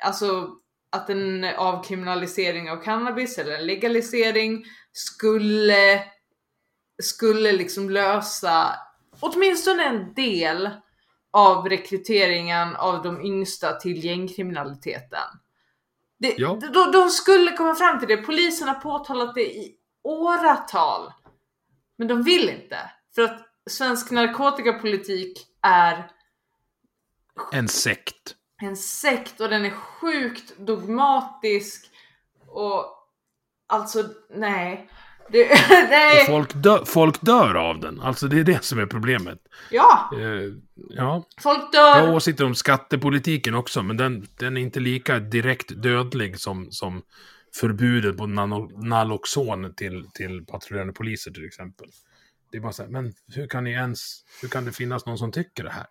alltså 0.03 0.49
att 0.91 1.09
en 1.09 1.43
avkriminalisering 1.43 2.71
av 2.71 2.77
cannabis 2.77 3.37
eller 3.37 3.55
en 3.55 3.65
legalisering 3.65 4.65
skulle 4.91 6.03
skulle 7.03 7.51
liksom 7.51 7.89
lösa 7.89 8.75
åtminstone 9.19 9.83
en 9.83 10.13
del 10.13 10.69
av 11.31 11.69
rekryteringen 11.69 12.75
av 12.75 13.03
de 13.03 13.21
yngsta 13.21 13.73
till 13.73 14.05
gängkriminaliteten. 14.05 15.27
Det, 16.19 16.35
Ja. 16.37 16.59
de, 16.73 16.91
de 16.91 17.09
skulle 17.09 17.51
komma 17.51 17.75
fram 17.75 17.99
till 17.99 18.07
det. 18.07 18.17
Polisen 18.17 18.67
har 18.67 18.75
påtalat 18.75 19.35
det 19.35 19.55
i 19.55 19.75
åratal. 20.03 21.11
Men 21.97 22.07
de 22.07 22.23
vill 22.23 22.49
inte. 22.49 22.91
För 23.15 23.21
att 23.21 23.41
svensk 23.69 24.11
narkotikapolitik 24.11 25.47
är 25.61 26.11
En 27.51 27.67
sekt. 27.67 28.35
en 28.61 28.77
sekt 28.77 29.41
och 29.41 29.49
den 29.49 29.65
är 29.65 29.69
sjukt 29.71 30.57
dogmatisk. 30.57 31.91
Och 32.47 32.85
alltså, 33.67 34.03
nej. 34.29 34.89
Det, 35.31 35.43
Och 35.51 35.89
nej. 35.89 36.25
folk, 36.25 36.53
dö, 36.53 36.85
folk 36.85 37.21
dör 37.21 37.55
av 37.55 37.79
den. 37.79 38.01
Alltså 38.01 38.27
det 38.27 38.39
är 38.39 38.43
det 38.43 38.63
som 38.63 38.79
är 38.79 38.85
problemet. 38.85 39.39
Ja, 39.71 40.09
Eh, 40.13 40.53
ja, 40.89 41.23
folk 41.41 41.59
jag 41.73 41.95
har 41.95 42.01
dör. 42.01 42.15
åsikter 42.15 42.45
om 42.45 42.55
skattepolitiken 42.55 43.55
också, 43.55 43.83
men 43.83 43.97
den, 43.97 44.27
den 44.39 44.57
är 44.57 44.61
inte 44.61 44.79
lika 44.79 45.19
direkt 45.19 45.81
dödlig 45.83 46.39
som, 46.39 46.71
som 46.71 47.01
förbudet 47.59 48.17
på 48.17 48.27
Naloxon 48.27 49.73
till, 49.73 50.05
till 50.13 50.45
patrullerande 50.45 50.93
poliser 50.93 51.31
till 51.31 51.45
exempel. 51.45 51.87
Det 52.51 52.57
är 52.57 52.61
bara 52.61 52.73
så 52.73 52.83
här, 52.83 52.89
men 52.89 53.13
hur 53.35 53.47
kan 53.47 53.63
ni 53.63 53.71
ens, 53.71 54.23
hur 54.41 54.49
kan 54.49 54.65
det 54.65 54.71
finnas 54.71 55.05
någon 55.05 55.17
som 55.17 55.31
tycker 55.31 55.63
det 55.63 55.71
här? 55.71 55.85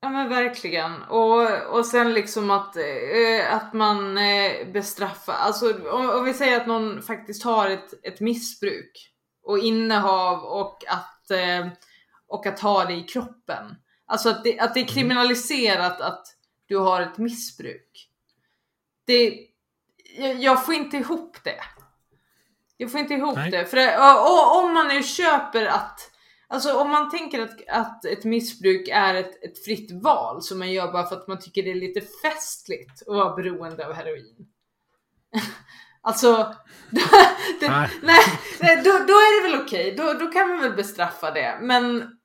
Ja 0.00 0.08
men 0.08 0.28
verkligen. 0.28 1.02
Och, 1.02 1.62
och 1.62 1.86
sen 1.86 2.14
liksom 2.14 2.50
att, 2.50 2.76
eh, 2.76 3.54
att 3.54 3.72
man 3.72 4.18
eh, 4.18 4.68
bestraffar, 4.72 5.32
alltså 5.32 5.90
om, 5.90 6.10
om 6.10 6.24
vi 6.24 6.34
säger 6.34 6.60
att 6.60 6.66
någon 6.66 7.02
faktiskt 7.02 7.44
har 7.44 7.70
ett, 7.70 7.94
ett 8.02 8.20
missbruk 8.20 9.12
och 9.42 9.58
innehav 9.58 10.44
och 10.44 10.84
att, 10.88 11.30
eh, 11.30 11.68
och 12.28 12.46
att 12.46 12.60
ha 12.60 12.84
det 12.84 12.94
i 12.94 13.02
kroppen. 13.02 13.74
Alltså 14.06 14.28
att 14.28 14.44
det, 14.44 14.60
att 14.60 14.74
det 14.74 14.80
är 14.80 14.86
kriminaliserat 14.86 16.00
att 16.00 16.26
du 16.66 16.76
har 16.76 17.00
ett 17.00 17.18
missbruk. 17.18 18.08
Det, 19.04 19.48
jag, 20.16 20.34
jag 20.34 20.64
får 20.64 20.74
inte 20.74 20.96
ihop 20.96 21.36
det. 21.44 21.60
Jag 22.76 22.90
får 22.90 23.00
inte 23.00 23.14
ihop 23.14 23.36
Nej. 23.36 23.50
det. 23.50 23.66
För 23.66 23.76
det, 23.76 23.98
och, 23.98 24.22
och, 24.22 24.64
om 24.64 24.74
man 24.74 24.88
nu 24.88 25.02
köper 25.02 25.66
att 25.66 26.10
Alltså 26.50 26.72
om 26.72 26.90
man 26.90 27.10
tänker 27.10 27.40
att, 27.40 27.68
att 27.68 28.04
ett 28.04 28.24
missbruk 28.24 28.88
är 28.88 29.14
ett, 29.14 29.44
ett 29.44 29.64
fritt 29.64 30.02
val 30.02 30.42
som 30.42 30.58
man 30.58 30.72
gör 30.72 30.92
bara 30.92 31.06
för 31.06 31.16
att 31.16 31.28
man 31.28 31.38
tycker 31.38 31.62
det 31.62 31.70
är 31.70 31.74
lite 31.74 32.00
festligt 32.00 33.02
att 33.02 33.14
vara 33.14 33.36
beroende 33.36 33.86
av 33.86 33.92
heroin. 33.92 34.36
alltså, 36.02 36.56
det, 37.60 37.68
Nej. 37.68 37.90
nej, 38.60 38.76
då, 38.76 38.90
då 38.90 39.14
är 39.14 39.42
det 39.42 39.50
väl 39.50 39.66
okej, 39.66 39.94
då, 39.96 40.12
då 40.12 40.26
kan 40.26 40.48
man 40.48 40.60
väl 40.60 40.72
bestraffa 40.72 41.30
det. 41.30 41.58
Men 41.62 42.18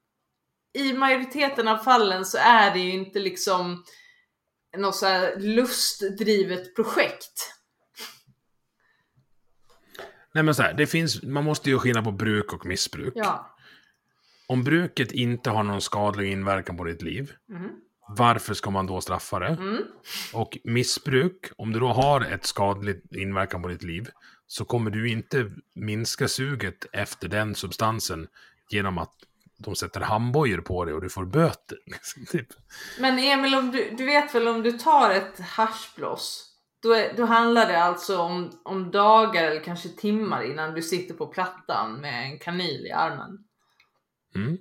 i 0.73 0.93
majoriteten 0.93 1.67
av 1.67 1.77
fallen 1.77 2.25
så 2.25 2.37
är 2.37 2.73
det 2.73 2.79
ju 2.79 2.91
inte 2.91 3.19
liksom 3.19 3.83
något 4.77 4.95
så 4.95 5.05
här 5.05 5.35
lustdrivet 5.39 6.75
projekt. 6.75 7.53
Nej 10.33 10.43
men 10.43 10.55
så 10.55 10.63
här, 10.63 10.73
det 10.73 10.87
finns, 10.87 11.23
man 11.23 11.43
måste 11.43 11.69
ju 11.69 11.79
skilja 11.79 12.01
på 12.01 12.11
bruk 12.11 12.53
och 12.53 12.65
missbruk. 12.65 13.13
Ja. 13.15 13.52
Om 14.53 14.63
bruket 14.63 15.11
inte 15.11 15.49
har 15.49 15.63
någon 15.63 15.81
skadlig 15.81 16.31
inverkan 16.31 16.77
på 16.77 16.83
ditt 16.83 17.01
liv, 17.01 17.31
varför 18.07 18.53
ska 18.53 18.69
man 18.69 18.87
då 18.87 19.01
straffa 19.01 19.39
det? 19.39 19.57
Och 20.33 20.57
missbruk, 20.63 21.51
om 21.57 21.73
du 21.73 21.79
då 21.79 21.87
har 21.87 22.21
ett 22.21 22.45
skadligt 22.45 23.15
inverkan 23.15 23.61
på 23.61 23.67
ditt 23.67 23.83
liv, 23.83 24.09
så 24.47 24.65
kommer 24.65 24.91
du 24.91 25.09
inte 25.09 25.51
minska 25.75 26.27
suget 26.27 26.85
efter 26.91 27.27
den 27.27 27.55
substansen 27.55 28.27
genom 28.69 28.97
att 28.97 29.13
de 29.57 29.75
sätter 29.75 30.01
handbojor 30.01 30.61
på 30.61 30.85
dig 30.85 30.93
och 30.93 31.01
du 31.01 31.09
får 31.09 31.25
böter. 31.25 31.77
liksom, 31.85 32.25
typ. 32.25 32.47
Men 32.99 33.19
Emil, 33.19 33.55
om 33.55 33.71
du, 33.71 33.95
du 33.97 34.05
vet 34.05 34.35
väl 34.35 34.47
om 34.47 34.63
du 34.63 34.71
tar 34.71 35.11
ett 35.11 35.39
haschblås, 35.39 36.49
då, 36.83 36.93
är, 36.93 37.13
då 37.17 37.25
handlar 37.25 37.67
det 37.67 37.83
alltså 37.83 38.17
om, 38.17 38.51
om 38.63 38.91
dagar 38.91 39.43
eller 39.43 39.63
kanske 39.63 39.89
timmar 39.89 40.43
innan 40.43 40.73
du 40.73 40.81
sitter 40.81 41.13
på 41.13 41.27
plattan 41.27 41.93
med 42.01 42.23
en 42.23 42.39
kanyl 42.39 42.85
i 42.85 42.91
armen. 42.91 43.45
Mm. 44.35 44.57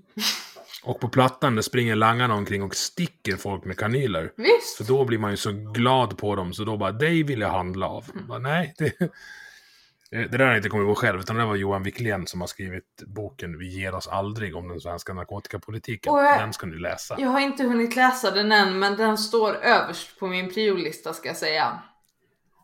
Och 0.84 1.00
på 1.00 1.08
plattan 1.08 1.54
där 1.54 1.62
springer 1.62 1.94
langarna 1.94 2.34
omkring 2.34 2.62
och 2.62 2.74
sticker 2.76 3.36
folk 3.36 3.64
med 3.64 3.78
kanyler. 3.78 4.32
Visst? 4.36 4.76
För 4.76 4.84
då 4.84 5.04
blir 5.04 5.18
man 5.18 5.30
ju 5.30 5.36
så 5.36 5.52
glad 5.52 6.18
på 6.18 6.36
dem, 6.36 6.52
så 6.52 6.64
då 6.64 6.76
bara, 6.76 6.92
dig 6.92 7.22
vill 7.22 7.40
jag 7.40 7.48
handla 7.50 7.86
av. 7.88 8.04
Bara, 8.28 8.38
nej, 8.38 8.74
det, 8.78 8.92
det 10.10 10.26
där 10.28 10.38
har 10.38 10.46
jag 10.46 10.56
inte 10.56 10.68
kommit 10.68 10.86
på 10.88 10.94
själv, 10.94 11.20
utan 11.20 11.36
det 11.36 11.44
var 11.44 11.56
Johan 11.56 11.82
Wiklén 11.82 12.26
som 12.26 12.40
har 12.40 12.48
skrivit 12.48 13.02
boken 13.06 13.58
Vi 13.58 13.68
ger 13.80 13.94
oss 13.94 14.08
aldrig 14.08 14.56
om 14.56 14.68
den 14.68 14.80
svenska 14.80 15.14
narkotikapolitiken. 15.14 16.14
Jag- 16.14 16.40
Den 16.40 16.52
ska 16.52 16.66
ni 16.66 16.76
läsa. 16.78 17.16
Jag 17.18 17.28
har 17.28 17.40
inte 17.40 17.64
hunnit 17.64 17.96
läsa 17.96 18.30
den 18.30 18.52
än, 18.52 18.78
men 18.78 18.96
den 18.96 19.18
står 19.18 19.54
överst 19.54 20.18
på 20.18 20.26
min 20.26 20.54
priolista 20.54 21.12
ska 21.12 21.28
jag 21.28 21.36
säga. 21.36 21.78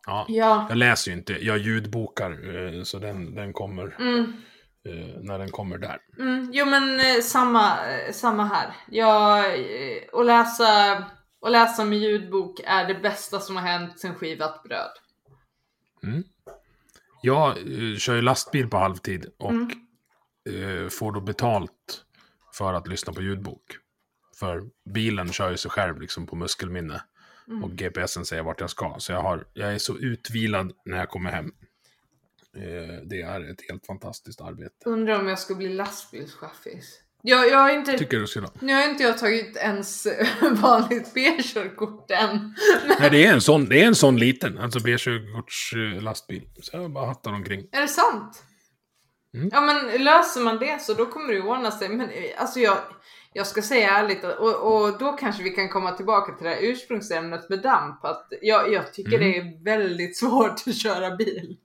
Ja. 0.06 0.26
Ja. 0.28 0.66
Jag 0.68 0.78
läser 0.78 1.10
ju 1.10 1.16
inte, 1.16 1.32
jag 1.44 1.58
ljudbokar, 1.58 2.30
eh, 2.76 2.82
så 2.82 2.98
den, 2.98 3.34
den 3.34 3.52
kommer. 3.52 3.96
Mm. 3.98 4.32
Eh, 4.88 5.20
när 5.20 5.38
den 5.38 5.50
kommer 5.50 5.78
där. 5.78 5.98
Mm, 6.18 6.50
jo 6.52 6.66
men 6.66 7.00
eh, 7.00 7.22
samma, 7.22 7.86
eh, 7.90 8.12
samma 8.12 8.44
här. 8.44 8.76
Jag, 8.90 9.44
att, 10.12 10.26
läsa, 10.26 10.92
att 11.46 11.50
läsa 11.52 11.84
med 11.84 11.98
ljudbok 11.98 12.60
är 12.64 12.88
det 12.88 12.94
bästa 12.94 13.40
som 13.40 13.56
har 13.56 13.62
hänt 13.62 14.00
sen 14.00 14.14
skivat 14.14 14.62
bröd. 14.62 14.90
Jag 17.22 17.48
eh, 17.50 17.96
kör 17.96 18.14
ju 18.14 18.22
lastbil 18.22 18.68
på 18.68 18.76
halvtid 18.76 19.26
och 19.38 19.52
Mm. 20.48 20.90
får 20.90 21.12
då 21.12 21.20
betalt 21.20 22.04
för 22.54 22.74
att 22.74 22.88
lyssna 22.88 23.12
på 23.12 23.22
ljudbok. 23.22 23.62
För 24.38 24.62
bilen 24.94 25.32
kör 25.32 25.50
ju 25.50 25.56
sig 25.56 25.70
själv 25.70 26.00
liksom 26.00 26.26
på 26.26 26.36
muskelminne. 26.36 27.02
Mm. 27.48 27.64
Och 27.64 27.70
GPSen 27.70 28.24
säger 28.24 28.42
vart 28.42 28.60
jag 28.60 28.70
ska. 28.70 28.94
Så 28.98 29.12
jag, 29.12 29.22
har, 29.22 29.46
jag 29.52 29.74
är 29.74 29.78
så 29.78 29.98
utvilad 29.98 30.72
när 30.84 30.98
jag 30.98 31.08
kommer 31.08 31.30
hem. 31.32 31.52
Eh, 32.56 33.02
det 33.08 33.22
är 33.22 33.50
ett 33.50 33.68
helt 33.70 33.86
fantastiskt 33.86 34.40
arbete. 34.40 34.74
Undrar 34.84 35.20
om 35.20 35.28
jag 35.28 35.38
ska 35.38 35.54
bli 35.54 35.68
lastbilschaffis. 35.68 37.00
Jag, 37.22 37.48
jag 37.48 37.58
har 37.58 37.70
inte, 37.70 37.98
Tycker 37.98 38.18
du 38.18 38.26
ska 38.26 38.40
då? 38.40 38.50
nu 38.60 38.72
har 38.74 38.88
inte 38.88 39.02
jag 39.02 39.18
tagit 39.18 39.56
ens 39.56 40.06
vanligt 40.62 41.14
B-körkort 41.14 42.10
än. 42.10 42.54
Nej, 43.00 43.10
det 43.10 43.26
är 43.26 43.32
en 43.32 43.40
sån, 43.40 43.64
det 43.64 43.82
är 43.82 43.86
en 43.86 43.94
sån 43.94 44.16
liten, 44.16 44.58
alltså 44.58 44.80
B-körkorts 44.80 45.72
lastbil. 46.00 46.42
Så 46.62 46.76
jag 46.76 46.90
bara 46.92 47.06
hattar 47.06 47.32
omkring. 47.32 47.66
Är 47.72 47.80
det 47.80 47.88
sant? 47.88 48.42
Mm. 49.34 49.48
Ja 49.52 49.60
men 49.60 50.04
löser 50.04 50.40
man 50.40 50.58
det 50.58 50.82
så 50.82 50.94
då 50.94 51.06
kommer 51.06 51.32
det 51.34 51.40
ordna 51.40 51.70
sig. 51.70 51.88
Men 51.88 52.10
eh, 52.10 52.24
alltså 52.36 52.60
jag, 52.60 52.78
jag 53.32 53.46
ska 53.46 53.62
säga 53.62 53.90
ärligt 53.90 54.24
och, 54.24 54.72
och 54.72 54.98
då 54.98 55.12
kanske 55.12 55.42
vi 55.42 55.50
kan 55.50 55.68
komma 55.68 55.92
tillbaka 55.92 56.32
till 56.32 56.44
det 56.44 56.50
här 56.50 56.62
ursprungsämnet 56.62 57.48
med 57.50 57.62
damp. 57.62 58.04
Att 58.04 58.28
jag, 58.42 58.72
jag 58.72 58.92
tycker 58.94 59.16
Mm. 59.16 59.30
det 59.30 59.38
är 59.38 59.64
väldigt 59.64 60.16
svårt 60.22 60.62
att 60.66 60.76
köra 60.76 61.16
bil. 61.16 61.56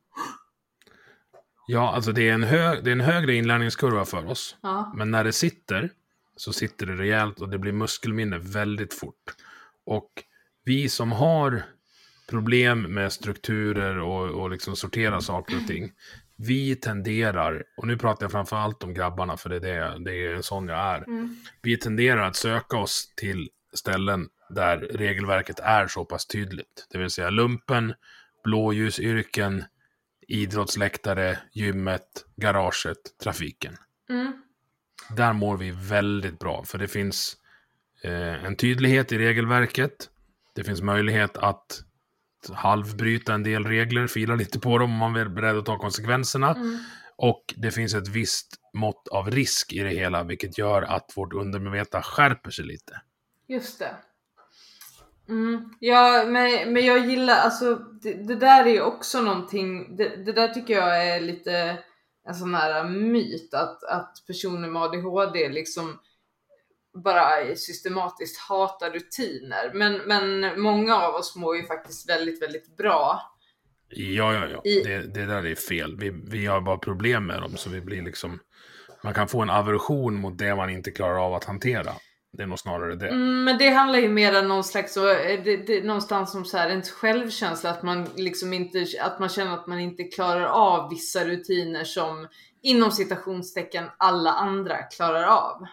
Ja, 1.68 1.96
alltså 1.96 2.12
det 2.12 2.30
är, 2.30 2.34
en 2.34 2.44
hög, 2.44 2.84
det 2.84 2.90
är 2.90 2.92
en 2.92 3.02
högre 3.02 3.36
inlärningskurva 3.36 4.06
för 4.06 4.26
oss. 4.30 4.56
Ja. 4.62 4.94
Men 4.96 5.12
när 5.12 5.24
det 5.24 5.34
sitter, 5.34 5.90
så 6.38 6.54
sitter 6.54 6.86
det 6.86 6.94
rejält 6.96 7.42
och 7.42 7.50
det 7.50 7.58
blir 7.58 7.72
muskelminne 7.72 8.38
väldigt 8.38 8.94
fort. 8.94 9.36
Och 9.86 10.10
vi 10.66 10.90
som 10.90 11.12
har 11.12 11.64
problem 12.30 12.82
med 12.82 13.14
strukturer 13.14 13.98
och, 14.00 14.42
och 14.42 14.50
liksom 14.50 14.76
sortera 14.76 15.22
saker 15.22 15.56
och 15.62 15.68
ting, 15.68 15.92
vi 16.38 16.76
tenderar, 16.76 17.64
och 17.78 17.88
nu 17.88 17.98
pratar 17.98 18.24
jag 18.24 18.32
framför 18.32 18.56
allt 18.56 18.84
om 18.84 18.94
grabbarna 18.94 19.38
för 19.38 19.50
det 19.50 19.56
är, 19.70 20.00
det, 20.00 20.04
det 20.06 20.26
är 20.28 20.34
en 20.36 20.44
sån 20.44 20.68
jag 20.68 20.80
är, 20.80 21.04
Mm. 21.08 21.36
vi 21.62 21.78
tenderar 21.78 22.28
att 22.28 22.36
söka 22.36 22.78
oss 22.78 23.14
till 23.16 23.50
ställen 23.74 24.30
där 24.50 24.78
regelverket 24.78 25.60
är 25.60 25.88
så 25.88 26.06
pass 26.06 26.28
tydligt. 26.28 26.88
Det 26.92 26.98
vill 26.98 27.10
säga 27.10 27.30
lumpen, 27.30 27.94
blåljusyrken, 28.44 29.64
idrottsläktare, 30.28 31.40
gymmet, 31.52 32.26
garaget, 32.36 33.18
trafiken. 33.24 33.78
Mm. 34.10 34.34
Där 35.10 35.34
mår 35.34 35.58
vi 35.58 35.72
väldigt 35.72 36.40
bra, 36.40 36.64
för 36.64 36.78
det 36.78 36.88
finns 36.88 37.38
eh, 38.04 38.46
en 38.46 38.56
tydlighet 38.56 39.12
i 39.12 39.18
regelverket. 39.18 40.10
Det 40.56 40.64
finns 40.64 40.82
möjlighet 40.82 41.38
att 41.38 41.84
halvbryta 42.52 43.34
en 43.34 43.44
del 43.44 43.64
regler, 43.66 44.08
fila 44.08 44.36
lite 44.36 44.60
på 44.60 44.78
dem 44.78 44.92
om 44.92 44.98
man 44.98 45.16
är 45.16 45.26
beredd 45.26 45.58
att 45.58 45.66
ta 45.66 45.78
konsekvenserna. 45.78 46.52
Mm. 46.56 46.80
Och 47.16 47.54
det 47.58 47.72
finns 47.72 47.94
ett 47.94 48.08
visst 48.08 48.56
mått 48.74 49.08
av 49.08 49.32
risk 49.32 49.74
i 49.74 49.80
det 49.80 49.90
hela, 49.90 50.24
vilket 50.24 50.58
gör 50.58 50.82
att 50.82 51.12
vårt 51.16 51.34
undermedvetna 51.34 52.02
skärper 52.02 52.52
sig 52.52 52.66
lite. 52.66 53.02
Just 53.48 53.80
det. 53.80 53.96
Mm. 55.30 55.70
Ja, 55.80 56.24
men, 56.28 56.74
men 56.74 56.86
jag 56.86 57.06
gillar, 57.08 57.36
alltså 57.36 57.76
det, 57.76 58.14
det 58.14 58.36
där 58.36 58.66
är 58.66 58.70
ju 58.72 58.82
också 58.82 59.22
någonting, 59.22 59.96
det, 59.96 60.26
det 60.26 60.32
där 60.32 60.48
tycker 60.48 60.74
jag 60.74 61.08
är 61.08 61.20
lite 61.22 61.78
en 62.28 62.36
sån 62.36 62.56
här 62.56 62.84
myt 62.90 63.54
att, 63.54 63.84
att 63.84 64.14
personer 64.28 64.70
med 64.70 64.82
ADHD 64.82 65.50
liksom 65.50 66.00
bara 67.04 67.56
systematiskt 67.56 68.40
hatar 68.40 68.90
rutiner. 68.90 69.72
Men, 69.74 69.98
men 69.98 70.62
många 70.62 70.96
av 70.96 71.16
oss 71.16 71.36
mår 71.36 71.56
ju 71.58 71.64
faktiskt 71.64 72.10
väldigt, 72.10 72.42
väldigt 72.42 72.78
bra. 72.78 73.22
Ja, 73.90 74.34
ja, 74.34 74.48
ja. 74.48 74.62
I- 74.72 74.84
Det, 74.84 75.14
det 75.14 75.26
där 75.26 75.46
är 75.46 75.56
fel. 75.56 75.98
Vi, 76.00 76.10
vi 76.10 76.46
har 76.46 76.62
bara 76.62 76.78
problem 76.78 77.26
med 77.28 77.42
dem, 77.42 77.58
så 77.58 77.70
vi 77.70 77.82
blir 77.82 78.02
liksom... 78.02 78.40
Man 79.04 79.14
kan 79.14 79.28
få 79.28 79.42
en 79.42 79.50
aversion 79.50 80.16
mot 80.16 80.38
det 80.38 80.56
man 80.56 80.70
inte 80.70 80.92
klarar 80.92 81.26
av 81.26 81.34
att 81.34 81.44
hantera. 81.44 81.92
Det 82.36 82.44
är 82.44 82.48
nog 82.48 82.60
snarare 82.60 82.96
det. 82.96 83.08
Mm, 83.08 83.44
men 83.44 83.58
det 83.58 83.70
handlar 83.70 84.00
ju 84.00 84.10
mer 84.10 84.40
om 84.40 84.48
någon 84.48 84.64
slags, 84.64 84.98
eh, 84.98 85.44
det, 85.44 85.58
det, 85.58 85.84
någonstans 85.84 86.32
som 86.32 86.46
så 86.46 86.58
här, 86.58 86.70
en 86.70 86.82
självkänsla, 86.84 87.70
att 87.70 87.84
man 87.84 88.10
liksom 88.16 88.54
inte, 88.54 88.88
att 89.02 89.20
man 89.20 89.30
känner 89.30 89.54
att 89.54 89.68
man 89.68 89.80
inte 89.80 90.04
klarar 90.04 90.46
av 90.46 90.90
vissa 90.90 91.26
rutiner 91.26 91.84
som 91.84 92.28
inom 92.62 92.92
citationstecken 92.92 93.86
alla 93.98 94.32
andra 94.32 94.78
klarar 94.78 95.24
av. 95.24 95.68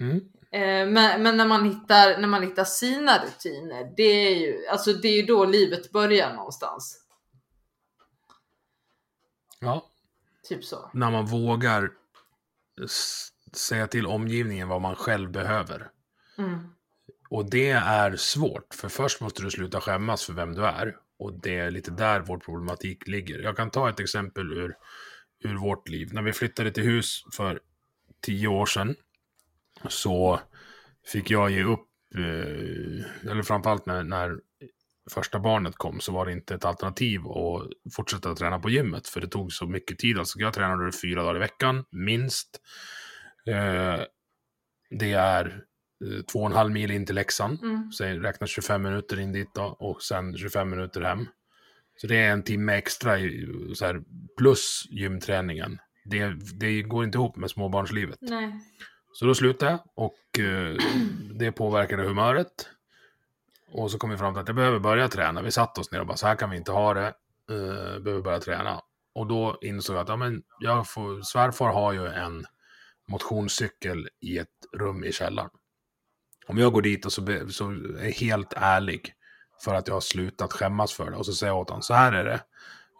Mm. 0.00 0.16
Eh, 0.50 0.92
Men, 0.92 1.22
men 1.22 1.36
när, 1.36 1.46
man 1.46 1.64
hittar, 1.64 2.18
när 2.18 2.28
man 2.28 2.42
hittar 2.42 2.64
sina 2.64 3.24
rutiner, 3.24 3.92
det 3.96 4.02
är 4.02 4.36
ju, 4.36 4.66
alltså 4.66 4.92
det 4.92 5.08
är 5.08 5.16
ju 5.16 5.22
då 5.22 5.44
livet 5.44 5.92
börjar 5.92 6.34
någonstans. 6.34 7.00
Ja, 9.60 9.86
Typ 10.48 10.64
så. 10.64 10.90
när 10.92 11.10
man 11.10 11.26
vågar 11.26 11.90
säga 13.56 13.86
till 13.86 14.06
omgivningen 14.06 14.68
vad 14.68 14.80
man 14.80 14.96
själv 14.96 15.30
behöver. 15.30 15.90
Mm. 16.38 16.58
Och 17.30 17.50
det 17.50 17.70
är 17.70 18.16
svårt, 18.16 18.74
för 18.74 18.88
först 18.88 19.20
måste 19.20 19.42
du 19.42 19.50
sluta 19.50 19.80
skämmas 19.80 20.24
för 20.24 20.32
vem 20.32 20.54
du 20.54 20.66
är. 20.66 20.96
Och 21.18 21.40
det 21.40 21.58
är 21.58 21.70
lite 21.70 21.90
där 21.90 22.20
vår 22.20 22.38
problematik 22.38 23.06
ligger. 23.06 23.38
Jag 23.38 23.56
kan 23.56 23.70
ta 23.70 23.88
ett 23.88 24.00
exempel 24.00 24.52
ur, 24.52 24.74
ur 25.44 25.54
vårt 25.54 25.88
liv. 25.88 26.08
När 26.12 26.22
vi 26.22 26.32
flyttade 26.32 26.70
till 26.70 26.82
hus 26.82 27.24
för 27.36 27.60
tio 28.20 28.48
år 28.48 28.66
sedan 28.66 28.96
så 29.88 30.40
fick 31.12 31.30
jag 31.30 31.50
ge 31.50 31.62
upp, 31.62 31.88
eh, 32.14 33.30
eller 33.30 33.42
framförallt 33.42 33.86
när, 33.86 34.04
när 34.04 34.38
första 35.10 35.38
barnet 35.38 35.76
kom 35.76 36.00
så 36.00 36.12
var 36.12 36.26
det 36.26 36.32
inte 36.32 36.54
ett 36.54 36.64
alternativ 36.64 37.20
att 37.20 37.92
fortsätta 37.92 38.34
träna 38.34 38.58
på 38.58 38.70
gymmet. 38.70 39.08
För 39.08 39.20
det 39.20 39.28
tog 39.28 39.52
så 39.52 39.66
mycket 39.66 39.98
tid. 39.98 40.18
Alltså 40.18 40.38
jag 40.38 40.52
tränade 40.52 40.92
fyra 40.92 41.22
dagar 41.22 41.36
i 41.36 41.38
veckan, 41.38 41.84
minst. 41.90 42.60
Eh, 43.46 44.00
det 44.90 45.12
är 45.12 45.64
eh, 46.04 46.22
två 46.32 46.38
och 46.38 46.46
en 46.46 46.52
halv 46.56 46.72
mil 46.72 46.90
in 46.90 47.06
till 47.06 47.14
Leksand. 47.14 47.62
Mm. 47.62 47.92
Säg, 47.92 48.18
räkna 48.18 48.46
25 48.46 48.82
minuter 48.82 49.20
in 49.20 49.32
dit 49.32 49.54
då, 49.54 49.62
och 49.62 50.02
sen 50.02 50.36
25 50.36 50.70
minuter 50.70 51.00
hem. 51.00 51.26
Så 51.96 52.06
det 52.06 52.16
är 52.16 52.32
en 52.32 52.42
timme 52.42 52.72
extra 52.72 53.18
i, 53.18 53.48
så 53.74 53.86
här, 53.86 54.02
plus 54.36 54.86
gymträningen. 54.90 55.78
Det, 56.04 56.34
det 56.58 56.82
går 56.82 57.04
inte 57.04 57.18
ihop 57.18 57.36
med 57.36 57.50
småbarnslivet. 57.50 58.18
Nej. 58.20 58.52
Så 59.12 59.26
då 59.26 59.34
slutade 59.34 59.70
jag 59.70 59.80
och 59.94 60.38
eh, 60.38 60.76
det 61.34 61.52
påverkade 61.52 62.02
humöret. 62.02 62.68
Och 63.68 63.90
så 63.90 63.98
kom 63.98 64.10
vi 64.10 64.16
fram 64.16 64.34
till 64.34 64.40
att 64.40 64.48
jag 64.48 64.56
behöver 64.56 64.78
börja 64.78 65.08
träna. 65.08 65.42
Vi 65.42 65.50
satt 65.50 65.78
oss 65.78 65.92
ner 65.92 66.00
och 66.00 66.06
bara 66.06 66.16
så 66.16 66.26
här 66.26 66.36
kan 66.36 66.50
vi 66.50 66.56
inte 66.56 66.72
ha 66.72 66.94
det. 66.94 67.14
Uh, 67.50 67.98
behöver 67.98 68.22
börja 68.22 68.40
träna. 68.40 68.80
Och 69.14 69.26
då 69.26 69.58
insåg 69.60 69.96
jag 69.96 70.02
att 70.02 70.08
ja, 70.08 70.16
men 70.16 70.42
jag 70.60 70.88
får, 70.88 71.22
svärfar 71.22 71.72
har 71.72 71.92
ju 71.92 72.06
en 72.06 72.46
motionscykel 73.08 74.08
i 74.20 74.38
ett 74.38 74.48
rum 74.76 75.04
i 75.04 75.12
källaren. 75.12 75.50
Om 76.46 76.58
jag 76.58 76.72
går 76.72 76.82
dit 76.82 77.06
och 77.06 77.12
så, 77.12 77.22
be, 77.22 77.48
så 77.48 77.70
är 77.70 78.20
helt 78.20 78.52
ärlig 78.56 79.14
för 79.64 79.74
att 79.74 79.88
jag 79.88 79.94
har 79.94 80.00
slutat 80.00 80.52
skämmas 80.52 80.92
för 80.92 81.10
det. 81.10 81.16
Och 81.16 81.26
så 81.26 81.32
säger 81.32 81.52
jag 81.52 81.60
åt 81.60 81.68
honom, 81.68 81.82
så 81.82 81.94
här 81.94 82.12
är 82.12 82.24
det. 82.24 82.40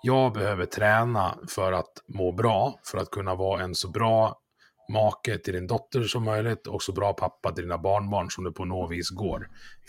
Jag 0.03 0.33
behöver 0.33 0.67
träna 0.67 1.39
för 1.49 1.73
att 1.73 2.03
må 2.09 2.33
bra, 2.33 2.81
för 2.85 2.99
att 2.99 3.11
kunna 3.11 3.35
vara 3.35 3.63
en 3.63 3.75
så 3.75 3.91
bra 3.91 4.41
make 4.89 5.39
till 5.39 5.55
din 5.55 5.67
dotter 5.67 6.03
som 6.03 6.25
möjligt 6.25 6.67
och 6.67 6.83
så 6.83 6.93
bra 6.93 7.13
pappa 7.13 7.53
till 7.53 7.65
dina 7.65 7.79
barnbarn 7.79 8.31
som 8.31 8.45
det 8.45 8.53
på 8.53 8.65
något 8.65 8.93
vis 8.93 9.11
går. 9.11 9.49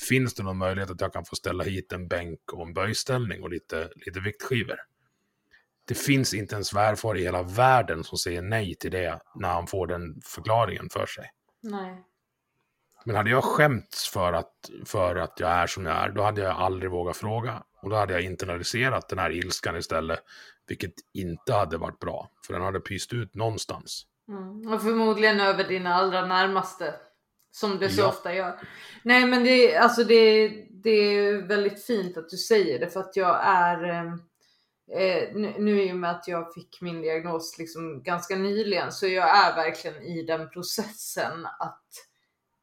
Finns 0.09 0.33
det 0.33 0.43
någon 0.43 0.57
möjlighet 0.57 0.91
att 0.91 1.01
jag 1.01 1.13
kan 1.13 1.25
få 1.25 1.35
ställa 1.35 1.63
hit 1.63 1.91
en 1.91 2.07
bänk 2.07 2.39
och 2.53 2.67
en 2.67 2.73
böjställning 2.73 3.43
och 3.43 3.49
lite, 3.49 3.89
lite 3.95 4.19
viktskivor? 4.19 4.75
Det 5.87 5.95
finns 5.95 6.33
inte 6.33 6.55
en 6.55 6.65
svärfar 6.65 7.17
i 7.17 7.23
hela 7.23 7.43
världen 7.43 8.03
som 8.03 8.17
säger 8.17 8.41
nej 8.41 8.75
till 8.75 8.91
det 8.91 9.19
när 9.35 9.49
han 9.49 9.67
får 9.67 9.87
den 9.87 10.21
förklaringen 10.23 10.89
för 10.89 11.05
sig. 11.05 11.29
Nej. 11.61 12.03
Men 13.05 13.15
hade 13.15 13.29
jag 13.29 13.43
skämts 13.43 14.09
för 14.09 14.33
att, 14.33 14.69
för 14.85 15.15
att 15.15 15.39
jag 15.39 15.49
är 15.49 15.67
som 15.67 15.85
jag 15.85 15.95
är, 15.95 16.09
då 16.09 16.21
hade 16.23 16.41
jag 16.41 16.55
aldrig 16.57 16.91
vågat 16.91 17.17
fråga. 17.17 17.63
Och 17.81 17.89
då 17.89 17.95
hade 17.95 18.13
jag 18.13 18.21
internaliserat 18.21 19.09
den 19.09 19.19
här 19.19 19.31
ilskan 19.31 19.77
istället, 19.77 20.19
vilket 20.67 20.93
inte 21.13 21.53
hade 21.53 21.77
varit 21.77 21.99
bra. 21.99 22.29
För 22.47 22.53
den 22.53 22.61
hade 22.63 22.79
pyst 22.79 23.13
ut 23.13 23.35
någonstans. 23.35 24.03
Mm. 24.27 24.73
Och 24.73 24.81
förmodligen 24.81 25.39
över 25.39 25.63
dina 25.63 25.93
allra 25.93 26.25
närmaste. 26.25 26.93
Som 27.51 27.79
det 27.79 27.89
så 27.89 28.01
Ja. 28.01 28.07
ofta 28.07 28.33
gör. 28.33 28.59
Nej 29.03 29.25
men 29.25 29.43
det, 29.43 29.75
alltså 29.77 30.03
det, 30.03 30.47
det 30.69 30.89
är 30.89 31.47
väldigt 31.47 31.85
fint 31.85 32.17
att 32.17 32.29
du 32.29 32.37
säger 32.37 32.79
det 32.79 32.89
för 32.89 32.99
att 32.99 33.15
jag 33.15 33.39
är 33.45 34.17
eh, 34.91 35.35
nu, 35.35 35.53
nu 35.59 35.83
i 35.83 35.91
och 35.91 35.97
med 35.97 36.11
att 36.11 36.27
jag 36.27 36.53
fick 36.53 36.81
min 36.81 37.01
diagnos 37.01 37.57
liksom 37.57 38.03
ganska 38.03 38.35
nyligen 38.35 38.91
så 38.91 39.07
jag 39.07 39.37
är 39.37 39.55
verkligen 39.55 40.03
i 40.03 40.23
den 40.23 40.49
processen 40.49 41.45
att, 41.45 41.83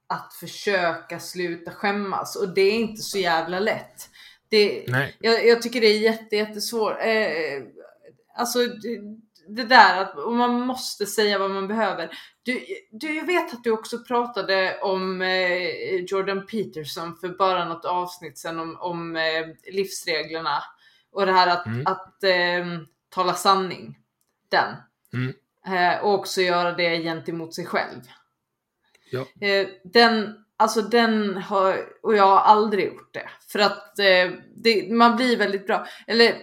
att 0.06 0.34
försöka 0.34 1.20
sluta 1.20 1.70
skämmas 1.70 2.36
och 2.36 2.54
det 2.54 2.62
är 2.62 2.72
inte 2.72 3.02
så 3.02 3.18
jävla 3.18 3.58
lätt. 3.58 4.08
Det, 4.48 4.84
Nej, 4.88 5.16
jag, 5.20 5.46
jag 5.46 5.62
tycker 5.62 5.80
det 5.80 5.86
är 5.86 5.98
jätte, 5.98 6.36
jättesvårt. 6.36 6.96
Eh, 7.00 7.62
alltså, 8.34 8.58
det, 8.58 9.00
det 9.48 9.64
där 9.64 10.02
att 10.02 10.16
man 10.32 10.60
måste 10.60 11.06
säga 11.06 11.38
vad 11.38 11.50
man 11.50 11.68
behöver. 11.68 12.10
Du, 12.42 12.60
du 12.90 13.16
jag 13.16 13.26
vet 13.26 13.52
att 13.52 13.64
du 13.64 13.70
också 13.70 13.98
pratade 13.98 14.80
om 14.80 15.22
eh, 15.22 15.94
Jordan 16.06 16.46
Peterson 16.46 17.16
för 17.16 17.28
bara 17.28 17.64
något 17.64 17.84
avsnitt 17.84 18.38
sedan 18.38 18.60
om, 18.60 18.76
om 18.80 19.16
eh, 19.16 19.72
livsreglerna 19.72 20.62
och 21.12 21.26
det 21.26 21.32
här 21.32 21.48
att, 21.48 21.66
Mm. 21.66 21.86
att 21.86 22.24
eh, 22.24 22.66
tala 23.08 23.34
sanning. 23.34 23.98
Den. 24.50 24.76
Mm. 25.12 25.34
Eh, 25.66 26.04
och 26.04 26.14
också 26.14 26.40
göra 26.40 26.72
det 26.72 27.02
gentemot 27.02 27.54
sig 27.54 27.66
själv. 27.66 28.00
Ja. 29.10 29.46
Eh, 29.46 29.68
den, 29.84 30.44
alltså 30.56 30.82
den 30.82 31.36
har, 31.36 31.76
och 32.02 32.16
jag 32.16 32.26
har 32.26 32.40
aldrig 32.40 32.86
gjort 32.86 33.14
det. 33.14 33.28
För 33.48 33.58
att 33.58 33.98
eh, 33.98 34.30
det, 34.56 34.92
man 34.92 35.16
blir 35.16 35.36
väldigt 35.36 35.66
bra, 35.66 35.86
eller 36.06 36.34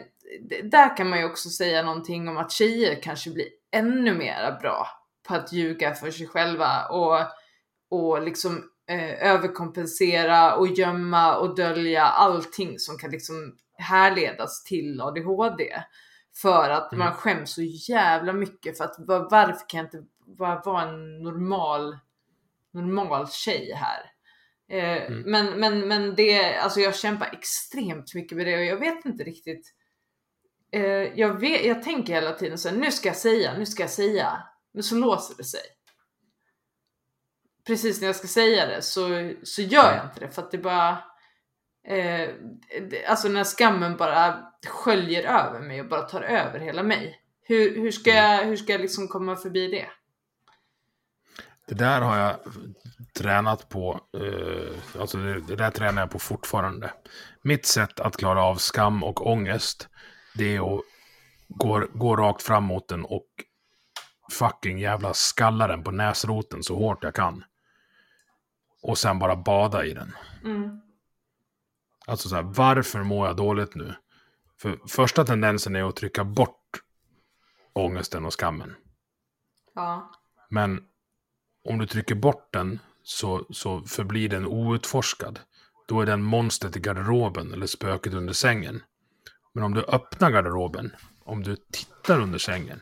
där 0.63 0.97
kan 0.97 1.09
man 1.09 1.19
ju 1.19 1.25
också 1.25 1.49
säga 1.49 1.83
någonting 1.83 2.27
om 2.27 2.37
att 2.37 2.51
tjejer 2.51 3.01
kanske 3.01 3.29
blir 3.29 3.47
ännu 3.71 4.13
mera 4.13 4.51
bra 4.51 4.87
på 5.27 5.35
att 5.35 5.53
ljuga 5.53 5.95
för 5.95 6.11
sig 6.11 6.27
själva 6.27 6.85
och, 6.85 7.19
och 7.89 8.21
liksom 8.21 8.63
eh, 8.89 9.29
överkompensera 9.31 10.55
och 10.55 10.67
gömma 10.67 11.35
och 11.35 11.55
dölja 11.55 12.03
allting 12.03 12.79
som 12.79 12.97
kan 12.97 13.11
liksom 13.11 13.55
härledas 13.79 14.63
till 14.63 15.01
ADHD. 15.01 15.83
För 16.41 16.69
att 16.69 16.93
Mm. 16.93 17.05
man 17.05 17.13
skäms 17.13 17.53
så 17.53 17.61
jävla 17.61 18.33
mycket 18.33 18.77
för 18.77 18.83
att 18.83 18.95
var, 18.97 19.27
varför 19.31 19.69
kan 19.69 19.77
jag 19.77 19.85
inte 19.85 20.03
bara 20.37 20.61
vara 20.65 20.81
en 20.83 21.23
normal 21.23 21.97
normal 22.73 23.27
tjej 23.29 23.73
här. 23.73 24.11
Eh, 24.71 25.05
Mm. 25.07 25.21
Men, 25.21 25.59
men, 25.59 25.87
men 25.87 26.15
det, 26.15 26.55
alltså 26.57 26.79
jag 26.79 26.95
kämpar 26.95 27.29
extremt 27.33 28.13
mycket 28.15 28.37
med 28.37 28.45
det 28.45 28.57
och 28.57 28.65
jag 28.65 28.77
vet 28.77 29.05
inte 29.05 29.23
riktigt. 29.23 29.73
Eh, 30.71 30.81
jag, 31.19 31.39
vet, 31.39 31.65
jag 31.65 31.83
tänker 31.83 32.13
hela 32.13 32.31
tiden 32.33 32.57
så 32.57 32.69
här, 32.69 32.75
nu 32.75 32.91
ska 32.91 33.09
jag 33.09 33.15
säga, 33.17 33.57
nu 33.57 33.65
ska 33.65 33.83
jag 33.83 33.89
säga. 33.89 34.43
Men 34.73 34.83
så 34.83 34.95
låser 34.95 35.35
det 35.37 35.43
sig. 35.43 35.61
Precis 37.67 38.01
när 38.01 38.07
jag 38.07 38.15
ska 38.15 38.27
säga 38.27 38.65
det 38.65 38.81
så, 38.81 39.33
så 39.43 39.61
gör 39.61 39.95
jag 39.95 40.05
inte 40.05 40.19
det 40.19 40.29
för 40.29 40.41
att 40.41 40.51
det 40.51 40.57
bara 40.57 40.97
eh, 41.87 42.29
Alltså 43.07 43.27
när 43.27 43.43
skammen 43.43 43.97
bara 43.97 44.39
sköljer 44.67 45.23
över 45.23 45.59
mig 45.59 45.81
och 45.81 45.87
bara 45.87 46.01
tar 46.01 46.21
över 46.21 46.59
hela 46.59 46.83
mig. 46.83 47.21
Hur, 47.41 47.75
hur, 47.75 47.91
ska, 47.91 48.09
jag, 48.09 48.45
hur 48.45 48.55
ska 48.55 48.71
jag 48.71 48.81
liksom 48.81 49.07
komma 49.07 49.35
förbi 49.35 49.67
det? 49.67 49.85
Det 51.67 51.75
där 51.75 52.01
har 52.01 52.17
jag 52.17 52.35
tränat 53.13 53.69
på. 53.69 53.99
Eh, 54.17 55.01
alltså 55.01 55.17
det, 55.17 55.41
det 55.41 55.55
där 55.55 55.71
tränar 55.71 56.01
jag 56.01 56.11
på 56.11 56.19
fortfarande. 56.19 56.93
Mitt 57.41 57.65
sätt 57.65 57.99
att 57.99 58.17
klara 58.17 58.43
av 58.43 58.55
skam 58.55 59.03
och 59.03 59.27
ångest. 59.27 59.89
Det 60.35 60.55
är 60.55 60.75
att 60.75 60.81
gå, 61.47 61.87
gå 61.93 62.15
rakt 62.15 62.41
fram 62.41 62.63
mot 62.63 62.87
den 62.87 63.05
och 63.05 63.27
fucking 64.31 64.79
jävla 64.79 65.13
skalla 65.13 65.67
den 65.67 65.83
på 65.83 65.91
näsroten 65.91 66.63
så 66.63 66.75
hårt 66.75 67.03
jag 67.03 67.15
kan. 67.15 67.43
Och 68.81 68.97
sen 68.97 69.19
bara 69.19 69.35
bada 69.35 69.85
i 69.85 69.93
den. 69.93 70.15
Mm. 70.43 70.81
Alltså 72.09 72.29
så 72.29 72.35
här, 72.35 72.43
varför 72.43 73.03
mår 73.03 73.27
jag 73.27 73.35
dåligt 73.35 73.75
nu? 73.75 73.95
För 74.61 74.79
första 74.87 75.25
tendensen 75.25 75.75
är 75.75 75.83
att 75.83 75.95
trycka 75.95 76.23
bort 76.23 76.81
ångesten 77.73 78.25
och 78.25 78.39
skammen. 78.39 78.75
Ja. 79.75 80.11
Men 80.49 80.83
om 81.63 81.77
du 81.79 81.85
trycker 81.85 82.15
bort 82.15 82.53
den 82.53 82.79
så, 83.03 83.45
så 83.49 83.81
förblir 83.81 84.29
den 84.29 84.45
outforskad. 84.45 85.39
Då 85.87 86.01
är 86.01 86.05
den 86.05 86.21
monstret 86.21 86.77
i 86.77 86.79
garderoben 86.79 87.53
eller 87.53 87.67
spöket 87.67 88.13
under 88.13 88.33
sängen. 88.33 88.83
Men 89.53 89.63
om 89.63 89.73
du 89.73 89.81
öppnar 89.81 90.31
garderoben, 90.31 90.91
om 91.23 91.43
du 91.43 91.55
tittar 91.55 92.21
under 92.21 92.39
sängen, 92.39 92.81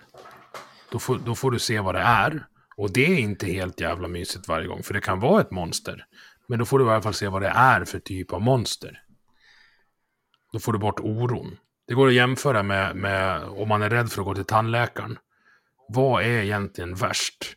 då 0.91 0.99
får, 0.99 1.19
då 1.25 1.36
får 1.36 1.51
du 1.51 1.59
se 1.59 1.80
vad 1.80 1.95
det 1.95 2.01
är. 2.01 2.47
Och 2.78 2.91
det 2.91 3.05
är 3.05 3.19
inte 3.19 3.45
helt 3.45 3.82
jävla 3.82 4.07
mysigt 4.07 4.47
varje 4.47 4.67
gång, 4.67 4.84
för 4.84 4.93
det 4.93 5.01
kan 5.01 5.19
vara 5.19 5.41
ett 5.41 5.51
monster. 5.51 6.05
Men 6.47 6.59
då 6.59 6.65
får 6.65 6.80
du 6.80 6.86
i 6.86 6.89
alla 6.89 7.01
fall 7.01 7.13
se 7.13 7.28
vad 7.28 7.41
det 7.41 7.47
är 7.55 7.86
för 7.86 7.99
typ 7.99 8.34
av 8.34 8.41
monster. 8.41 9.03
Då 10.52 10.60
får 10.60 10.74
du 10.74 10.80
bort 10.80 11.00
oron. 11.00 11.58
Det 11.88 11.93
går 11.93 12.08
att 12.08 12.14
jämföra 12.14 12.64
med, 12.64 12.95
med 12.95 13.43
om 13.43 13.68
man 13.68 13.82
är 13.82 13.89
rädd 13.89 14.12
för 14.12 14.22
att 14.22 14.26
gå 14.26 14.36
till 14.36 14.45
tandläkaren. 14.45 15.18
Vad 15.88 16.24
är 16.24 16.43
egentligen 16.43 16.95
värst? 16.95 17.56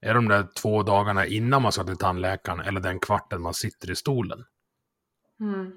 Är 0.00 0.14
de 0.14 0.28
där 0.28 0.46
två 0.62 0.82
dagarna 0.82 1.26
innan 1.26 1.62
man 1.62 1.72
ska 1.72 1.84
till 1.84 1.96
tandläkaren 1.96 2.60
eller 2.60 2.80
den 2.80 3.00
kvarten 3.00 3.42
man 3.42 3.54
sitter 3.54 3.90
i 3.90 3.96
stolen? 3.96 4.44
Mm. 5.40 5.72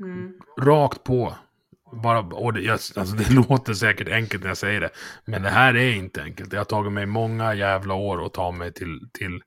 Mm. 0.00 0.32
Rakt 0.60 1.04
på. 1.04 1.34
Bara, 2.02 2.20
och 2.20 2.52
det, 2.52 2.70
alltså 2.70 3.16
det 3.16 3.30
låter 3.48 3.74
säkert 3.74 4.08
enkelt 4.08 4.42
när 4.42 4.50
jag 4.50 4.58
säger 4.58 4.80
det. 4.80 4.90
Men 5.24 5.42
det 5.42 5.50
här 5.50 5.76
är 5.76 5.92
inte 5.92 6.22
enkelt. 6.22 6.50
Det 6.50 6.58
har 6.58 6.64
tagit 6.64 6.92
mig 6.92 7.06
många 7.06 7.54
jävla 7.54 7.94
år 7.94 8.26
att 8.26 8.34
ta 8.34 8.50
mig 8.50 8.72
till, 8.72 9.10
till, 9.12 9.42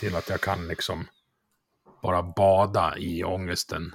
till 0.00 0.16
att 0.16 0.28
jag 0.28 0.40
kan 0.40 0.68
liksom 0.68 1.06
bara 2.02 2.22
bada 2.22 2.98
i 2.98 3.24
ångesten. 3.24 3.94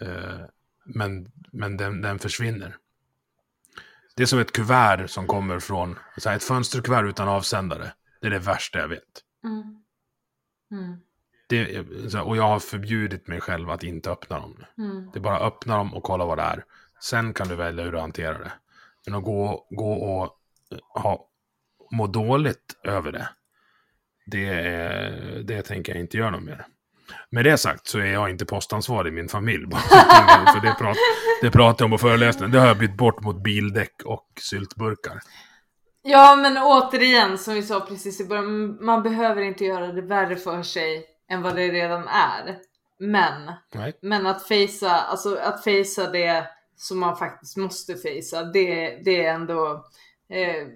Eh, 0.00 0.40
men 0.84 1.32
men 1.56 1.76
den, 1.76 2.02
den 2.02 2.18
försvinner. 2.18 2.76
Det 4.16 4.22
är 4.22 4.26
som 4.26 4.38
ett 4.38 4.52
kuvert 4.52 5.06
som 5.06 5.26
kommer 5.26 5.60
från, 5.60 5.98
så 6.16 6.28
här, 6.28 6.36
ett 6.36 6.44
fönsterkuvert 6.44 7.04
utan 7.04 7.28
avsändare. 7.28 7.92
Det 8.20 8.26
är 8.26 8.30
det 8.30 8.38
värsta 8.38 8.78
jag 8.78 8.88
vet. 8.88 9.02
Mm. 9.44 9.82
Mm. 10.70 11.00
Det, 11.48 11.80
och 12.20 12.36
jag 12.36 12.48
har 12.48 12.58
förbjudit 12.58 13.28
mig 13.28 13.40
själv 13.40 13.70
att 13.70 13.82
inte 13.82 14.10
öppna 14.10 14.40
dem. 14.40 14.64
Mm. 14.78 15.10
Det 15.12 15.18
är 15.18 15.20
bara 15.20 15.36
att 15.36 15.52
öppna 15.52 15.76
dem 15.76 15.94
och 15.94 16.02
kolla 16.02 16.24
vad 16.24 16.38
det 16.38 16.42
är. 16.42 16.64
Sen 17.02 17.34
kan 17.34 17.48
du 17.48 17.54
välja 17.54 17.84
hur 17.84 17.92
du 17.92 17.98
hanterar 17.98 18.38
det. 18.38 18.52
Men 19.06 19.14
att 19.14 19.24
gå, 19.24 19.66
gå 19.70 19.92
och 19.92 20.24
eh, 20.72 21.02
ha, 21.02 21.28
må 21.90 22.06
dåligt 22.06 22.80
över 22.84 23.12
det, 23.12 23.28
det, 24.26 24.48
är, 24.48 25.42
det 25.42 25.62
tänker 25.62 25.92
jag 25.92 26.00
inte 26.00 26.16
göra 26.16 26.30
något 26.30 26.42
mer. 26.42 26.66
Med 27.30 27.44
det 27.44 27.58
sagt 27.58 27.86
så 27.88 27.98
är 27.98 28.12
jag 28.12 28.30
inte 28.30 28.44
postansvarig 28.44 29.12
i 29.12 29.16
min 29.16 29.28
familj. 29.28 29.66
bara 29.66 29.80
För 29.80 30.66
det, 30.66 30.74
prat, 30.78 30.96
det 31.42 31.50
pratar 31.50 31.84
jag 31.84 31.86
om 31.86 31.90
på 31.90 31.98
föreläsningen. 31.98 32.50
Det 32.50 32.58
har 32.58 32.66
jag 32.66 32.78
bytt 32.78 32.96
bort 32.96 33.20
mot 33.20 33.42
bildäck 33.42 34.02
och 34.04 34.26
syltburkar. 34.40 35.20
Ja, 36.02 36.36
men 36.36 36.58
återigen 36.58 37.38
som 37.38 37.54
vi 37.54 37.62
sa 37.62 37.80
precis 37.80 38.20
i 38.20 38.24
början, 38.24 38.84
man 38.84 39.02
behöver 39.02 39.42
inte 39.42 39.64
göra 39.64 39.92
det 39.92 40.02
värre 40.02 40.36
för 40.36 40.62
sig 40.62 41.04
än 41.30 41.42
vad 41.42 41.56
det 41.56 41.68
redan 41.68 42.08
är. 42.08 42.58
Men, 42.98 43.52
Nej. 43.74 43.98
men 44.02 44.26
att 44.26 44.48
fejsa, 44.48 44.90
alltså 44.90 45.36
att 45.36 45.64
fejsa 45.64 46.10
det 46.10 46.46
som 46.76 46.98
man 46.98 47.16
faktiskt 47.16 47.56
måste 47.56 47.96
fejsa, 47.96 48.42
det, 48.42 49.00
det 49.04 49.24
är 49.24 49.34
ändå, 49.34 49.84
eh, 50.30 50.66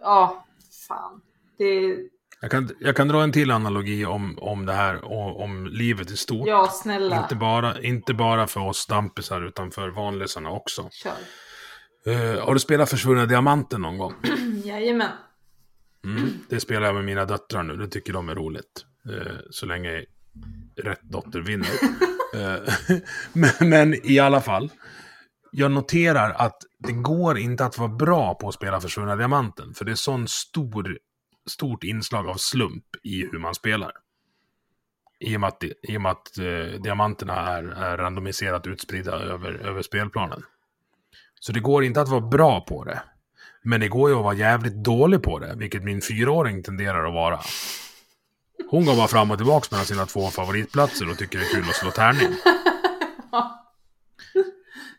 ja, 0.00 0.44
fan. 0.88 1.20
Det, 1.58 1.96
Jag 2.42 2.50
kan, 2.50 2.68
jag 2.80 2.96
kan 2.96 3.08
dra 3.08 3.22
en 3.22 3.32
till 3.32 3.50
analogi 3.50 4.06
om, 4.06 4.38
om 4.38 4.66
det 4.66 4.72
här, 4.72 5.04
och, 5.04 5.40
om 5.42 5.66
livet 5.66 6.10
i 6.10 6.16
stort. 6.16 6.48
ja 6.48 6.68
snälla, 6.72 7.22
Inte 7.22 7.34
bara, 7.34 7.80
inte 7.80 8.14
bara 8.14 8.46
för 8.46 8.60
oss 8.60 8.78
stampisar 8.78 9.42
utan 9.42 9.70
för 9.70 9.88
vanlisarna 9.88 10.50
också. 10.50 10.88
kör. 10.92 11.12
Eh, 12.06 12.44
har 12.44 12.54
du 12.54 12.60
spelat 12.60 12.90
Försvunna 12.90 13.26
Diamanten 13.26 13.80
någon 13.80 13.98
gång? 13.98 14.14
Jajamän. 14.64 15.10
Mm. 16.04 16.30
Det 16.48 16.60
spelar 16.60 16.86
jag 16.86 16.94
med 16.94 17.04
mina 17.04 17.24
döttrar 17.24 17.62
nu. 17.62 17.76
Det 17.76 17.88
tycker 17.88 18.12
de 18.12 18.28
är 18.28 18.34
roligt. 18.34 18.84
Eh, 19.08 19.36
så 19.50 19.66
länge 19.66 20.04
rätt 20.76 21.02
dotter 21.02 21.40
vinner. 21.40 21.70
eh, 22.34 22.98
men, 23.32 23.68
men 23.70 24.06
i 24.10 24.18
alla 24.18 24.40
fall. 24.40 24.70
Jag 25.50 25.70
noterar 25.70 26.30
att 26.30 26.56
det 26.78 26.92
går 26.92 27.38
inte 27.38 27.64
att 27.64 27.78
vara 27.78 27.88
bra 27.88 28.34
på 28.34 28.48
att 28.48 28.54
spela 28.54 28.80
Försvunna 28.80 29.16
Diamanten. 29.16 29.74
För 29.74 29.84
det 29.84 29.90
är 29.90 29.96
sån 29.96 30.28
stor, 30.28 30.98
stort 31.46 31.84
inslag 31.84 32.28
av 32.28 32.34
slump 32.34 32.84
i 33.02 33.20
hur 33.32 33.38
man 33.38 33.54
spelar. 33.54 33.92
I 35.20 35.36
och 35.36 35.40
med 35.40 35.48
att, 35.48 35.64
i 35.82 35.96
och 35.96 36.00
med 36.00 36.12
att 36.12 36.38
eh, 36.38 36.80
diamanterna 36.82 37.34
är, 37.34 37.64
är 37.64 37.96
randomiserat 37.96 38.66
utspridda 38.66 39.12
över, 39.12 39.52
över 39.52 39.82
spelplanen. 39.82 40.42
Så 41.40 41.52
det 41.52 41.60
går 41.60 41.84
inte 41.84 42.00
att 42.00 42.08
vara 42.08 42.20
bra 42.20 42.60
på 42.60 42.84
det. 42.84 43.02
Men 43.62 43.80
det 43.80 43.88
går 43.88 44.10
ju 44.10 44.16
att 44.16 44.22
vara 44.24 44.34
jävligt 44.34 44.84
dålig 44.84 45.22
på 45.22 45.38
det, 45.38 45.54
vilket 45.56 45.84
min 45.84 46.02
fyraåring 46.02 46.62
tenderar 46.62 47.04
att 47.04 47.14
vara. 47.14 47.40
Hon 48.70 48.84
går 48.84 48.96
bara 48.96 49.08
fram 49.08 49.30
och 49.30 49.36
tillbaka 49.36 49.68
mellan 49.70 49.86
sina 49.86 50.06
två 50.06 50.28
favoritplatser 50.28 51.10
och 51.10 51.18
tycker 51.18 51.38
det 51.38 51.44
är 51.44 51.54
kul 51.54 51.68
att 51.68 51.76
slå 51.76 51.90
tärning. 51.90 52.28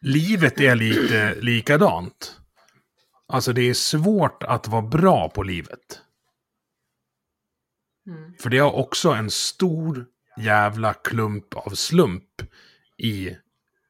Livet 0.01 0.59
är 0.59 0.75
lite 0.75 1.35
likadant. 1.41 2.39
Alltså 3.27 3.53
det 3.53 3.69
är 3.69 3.73
svårt 3.73 4.43
att 4.43 4.67
vara 4.67 4.81
bra 4.81 5.29
på 5.29 5.43
livet. 5.43 6.01
Mm. 8.07 8.33
För 8.39 8.49
det 8.49 8.57
har 8.57 8.71
också 8.71 9.09
en 9.09 9.31
stor 9.31 10.05
jävla 10.37 10.93
klump 10.93 11.53
av 11.53 11.69
slump 11.69 12.41
i 12.97 13.37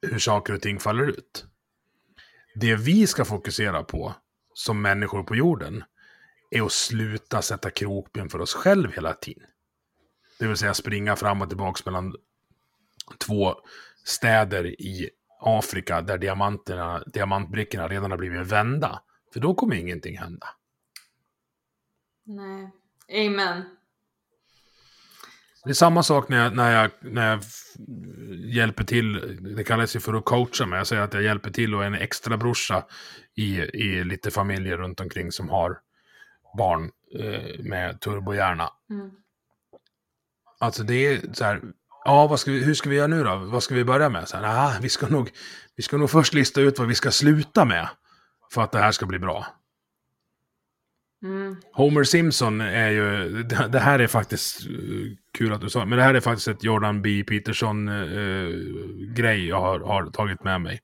hur 0.02 0.18
saker 0.18 0.54
och 0.54 0.62
ting 0.62 0.80
faller 0.80 1.06
ut. 1.06 1.46
Det 2.54 2.76
vi 2.76 3.06
ska 3.06 3.24
fokusera 3.24 3.82
på 3.82 4.14
som 4.54 4.82
människor 4.82 5.22
på 5.22 5.36
jorden 5.36 5.84
är 6.50 6.62
att 6.62 6.72
sluta 6.72 7.42
sätta 7.42 7.70
krokben 7.70 8.28
för 8.28 8.40
oss 8.40 8.54
själv 8.54 8.92
hela 8.92 9.14
tiden. 9.14 9.48
Det 10.38 10.46
vill 10.46 10.56
säga 10.56 10.74
springa 10.74 11.16
fram 11.16 11.42
och 11.42 11.48
tillbaka 11.48 11.82
mellan 11.84 12.16
två 13.18 13.54
städer 14.04 14.66
i 14.66 15.10
Afrika 15.40 16.00
där 16.00 16.18
diamanterna, 16.18 17.04
diamantbrickorna 17.06 17.88
redan 17.88 18.10
har 18.10 18.18
blivit 18.18 18.46
vända. 18.46 19.02
För 19.32 19.40
då 19.40 19.54
kommer 19.54 19.76
ingenting 19.76 20.18
hända. 20.18 20.46
Nej. 22.24 22.70
Amen. 23.26 23.73
Det 25.64 25.70
är 25.70 25.74
samma 25.74 26.02
sak 26.02 26.28
när 26.28 26.44
jag, 26.44 26.56
när 26.56 26.72
jag, 26.72 26.90
när 27.00 27.30
jag 27.30 27.40
hjälper 28.54 28.84
till, 28.84 29.38
det 29.56 29.64
kallas 29.64 29.96
ju 29.96 30.00
för 30.00 30.14
att 30.14 30.24
coacha, 30.24 30.66
men 30.66 30.78
jag 30.78 30.86
säger 30.86 31.02
att 31.02 31.14
jag 31.14 31.22
hjälper 31.22 31.50
till 31.50 31.74
och 31.74 31.82
är 31.82 31.86
en 31.86 31.94
extra 31.94 32.36
brorsa 32.36 32.84
i, 33.34 33.58
i 33.58 34.04
lite 34.04 34.30
familjer 34.30 34.76
runt 34.76 35.00
omkring 35.00 35.32
som 35.32 35.48
har 35.48 35.78
barn 36.58 36.90
eh, 37.18 37.64
med 37.64 38.00
turbohjärna. 38.00 38.70
Mm. 38.90 39.10
Alltså 40.60 40.82
det 40.82 41.06
är 41.06 41.20
så 41.32 41.44
här, 41.44 41.60
ja 42.04 42.36
ska 42.36 42.50
vi, 42.50 42.64
hur 42.64 42.74
ska 42.74 42.90
vi 42.90 42.96
göra 42.96 43.06
nu 43.06 43.24
då? 43.24 43.36
Vad 43.36 43.62
ska 43.62 43.74
vi 43.74 43.84
börja 43.84 44.08
med? 44.08 44.28
Så 44.28 44.36
här, 44.36 44.66
ah, 44.66 44.72
vi, 44.80 44.88
ska 44.88 45.08
nog, 45.08 45.30
vi 45.76 45.82
ska 45.82 45.96
nog 45.96 46.10
först 46.10 46.34
lista 46.34 46.60
ut 46.60 46.78
vad 46.78 46.88
vi 46.88 46.94
ska 46.94 47.10
sluta 47.10 47.64
med 47.64 47.88
för 48.52 48.62
att 48.62 48.72
det 48.72 48.78
här 48.78 48.92
ska 48.92 49.06
bli 49.06 49.18
bra. 49.18 49.46
Mm. 51.24 51.56
Homer 51.72 52.04
Simpson 52.04 52.60
är 52.60 52.90
ju, 52.90 53.28
det, 53.42 53.68
det 53.68 53.78
här 53.78 53.98
är 53.98 54.06
faktiskt 54.06 54.66
uh, 54.66 55.12
kul 55.38 55.52
att 55.52 55.60
du 55.60 55.70
sa, 55.70 55.84
men 55.84 55.98
det 55.98 56.04
här 56.04 56.14
är 56.14 56.20
faktiskt 56.20 56.48
ett 56.48 56.64
Jordan 56.64 57.02
B. 57.02 57.24
Peterson-grej 57.28 59.48
jag 59.48 59.60
har, 59.60 59.80
har 59.80 60.10
tagit 60.10 60.44
med 60.44 60.60
mig. 60.60 60.80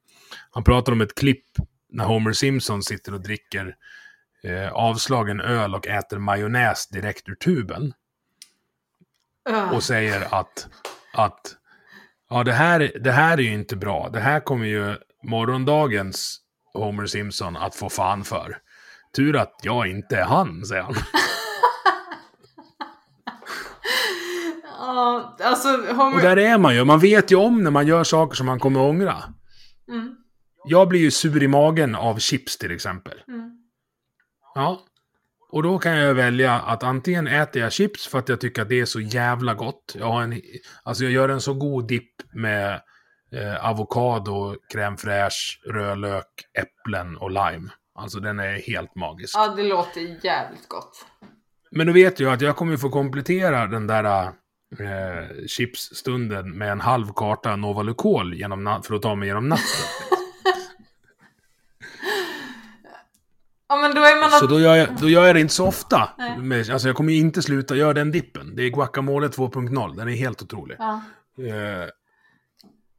Han 0.50 0.64
pratar 0.64 0.92
om 0.92 1.00
ett 1.00 1.14
klipp 1.14 1.44
när 1.92 2.04
Homer 2.04 2.32
Simpson 2.32 2.82
sitter 2.82 3.14
och 3.14 3.20
dricker 3.20 3.74
eh, 4.44 4.72
avslagen 4.72 5.40
öl 5.40 5.74
och 5.74 5.86
äter 5.86 6.18
majonnäs 6.18 6.88
direkt 6.88 7.28
ur 7.28 7.34
tuben. 7.34 7.92
Öh. 9.48 9.74
Och 9.74 9.82
säger 9.82 10.34
att, 10.34 10.68
att 11.12 11.40
ja, 12.30 12.44
det, 12.44 12.52
här, 12.52 12.92
det 13.00 13.12
här 13.12 13.38
är 13.38 13.42
ju 13.42 13.52
inte 13.52 13.76
bra. 13.76 14.10
Det 14.12 14.20
här 14.20 14.40
kommer 14.40 14.66
ju 14.66 14.96
morgondagens 15.22 16.40
Homer 16.72 17.06
Simpson 17.06 17.56
att 17.56 17.74
få 17.74 17.88
fan 17.88 18.24
för. 18.24 18.58
Tur 19.16 19.36
att 19.36 19.54
jag 19.62 19.86
inte 19.86 20.16
är 20.16 20.24
han, 20.24 20.64
säger 20.64 20.82
han. 20.82 20.94
Ja, 24.80 25.36
alltså 25.40 25.68
Homer... 25.68 26.14
Och 26.14 26.22
där 26.22 26.38
är 26.38 26.58
man 26.58 26.74
ju. 26.74 26.84
Man 26.84 27.00
vet 27.00 27.32
ju 27.32 27.36
om 27.36 27.62
när 27.62 27.70
man 27.70 27.86
gör 27.86 28.04
saker 28.04 28.36
som 28.36 28.46
man 28.46 28.58
kommer 28.58 28.80
ångra. 28.80 29.16
Mm. 29.88 30.14
Jag 30.68 30.88
blir 30.88 31.00
ju 31.00 31.10
sur 31.10 31.42
i 31.42 31.48
magen 31.48 31.94
av 31.94 32.18
chips 32.18 32.58
till 32.58 32.70
exempel. 32.70 33.22
Mm. 33.28 33.50
Ja. 34.54 34.80
Och 35.52 35.62
då 35.62 35.78
kan 35.78 35.96
jag 35.96 36.14
välja 36.14 36.54
att 36.54 36.82
antingen 36.82 37.26
äter 37.26 37.62
jag 37.62 37.72
chips 37.72 38.06
för 38.08 38.18
att 38.18 38.28
jag 38.28 38.40
tycker 38.40 38.62
att 38.62 38.68
det 38.68 38.80
är 38.80 38.84
så 38.84 39.00
jävla 39.00 39.54
gott. 39.54 39.96
Jag, 39.98 40.06
har 40.06 40.22
en, 40.22 40.40
alltså 40.82 41.04
jag 41.04 41.12
gör 41.12 41.28
en 41.28 41.40
så 41.40 41.54
god 41.54 41.88
dipp 41.88 42.14
med 42.34 42.80
eh, 43.32 43.66
avokado, 43.66 44.56
crème 44.74 44.96
fraîche, 44.96 45.72
rödlök, 45.72 46.26
äpplen 46.58 47.16
och 47.16 47.30
lime. 47.30 47.70
Alltså 48.00 48.20
den 48.20 48.40
är 48.40 48.52
helt 48.52 48.94
magisk. 48.94 49.36
Ja, 49.36 49.48
det 49.56 49.62
låter 49.62 50.24
jävligt 50.24 50.68
gott. 50.68 51.06
Men 51.70 51.86
då 51.86 51.92
vet 51.92 52.20
jag 52.20 52.32
att 52.32 52.40
jag 52.40 52.56
kommer 52.56 52.76
få 52.76 52.90
komplettera 52.90 53.66
den 53.66 53.86
där 53.86 54.24
eh, 54.24 55.46
chipsstunden 55.46 56.58
med 56.58 56.72
en 56.72 56.80
halv 56.80 57.12
karta 57.12 57.56
Novalucol 57.56 58.34
genom 58.34 58.82
för 58.84 58.94
att 58.94 59.02
ta 59.02 59.14
mig 59.14 59.28
genom 59.28 59.48
natten. 59.48 59.64
Ja, 63.70 63.76
men 63.76 63.94
då 63.94 64.00
är 64.00 64.20
man... 64.20 64.30
Så 64.30 64.46
då 64.46 64.60
gör, 64.60 64.76
jag, 64.76 64.88
då 65.00 65.08
gör 65.08 65.26
jag 65.26 65.36
det 65.36 65.40
inte 65.40 65.54
så 65.54 65.66
ofta. 65.66 66.10
Nej. 66.38 66.72
Alltså 66.72 66.88
jag 66.88 66.96
kommer 66.96 67.12
ju 67.12 67.18
inte 67.18 67.42
sluta 67.42 67.76
göra 67.76 67.92
den 67.92 68.10
dippen. 68.10 68.56
Det 68.56 68.62
är 68.62 68.68
guacamole 68.68 69.28
2.0. 69.28 69.96
Den 69.96 70.08
är 70.08 70.12
helt 70.12 70.42
otrolig. 70.42 70.76
Ja. 70.78 71.02
Eh, 71.38 71.88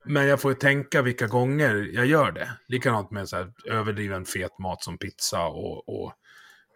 men 0.05 0.27
jag 0.27 0.41
får 0.41 0.51
ju 0.51 0.55
tänka 0.55 1.01
vilka 1.01 1.27
gånger 1.27 1.89
jag 1.93 2.05
gör 2.05 2.31
det. 2.31 2.51
Likadant 2.67 3.11
med 3.11 3.29
så 3.29 3.35
här 3.35 3.53
överdriven 3.65 4.25
fet 4.25 4.59
mat 4.59 4.83
som 4.83 4.97
pizza 4.97 5.45
och, 5.45 5.89
och 5.89 6.13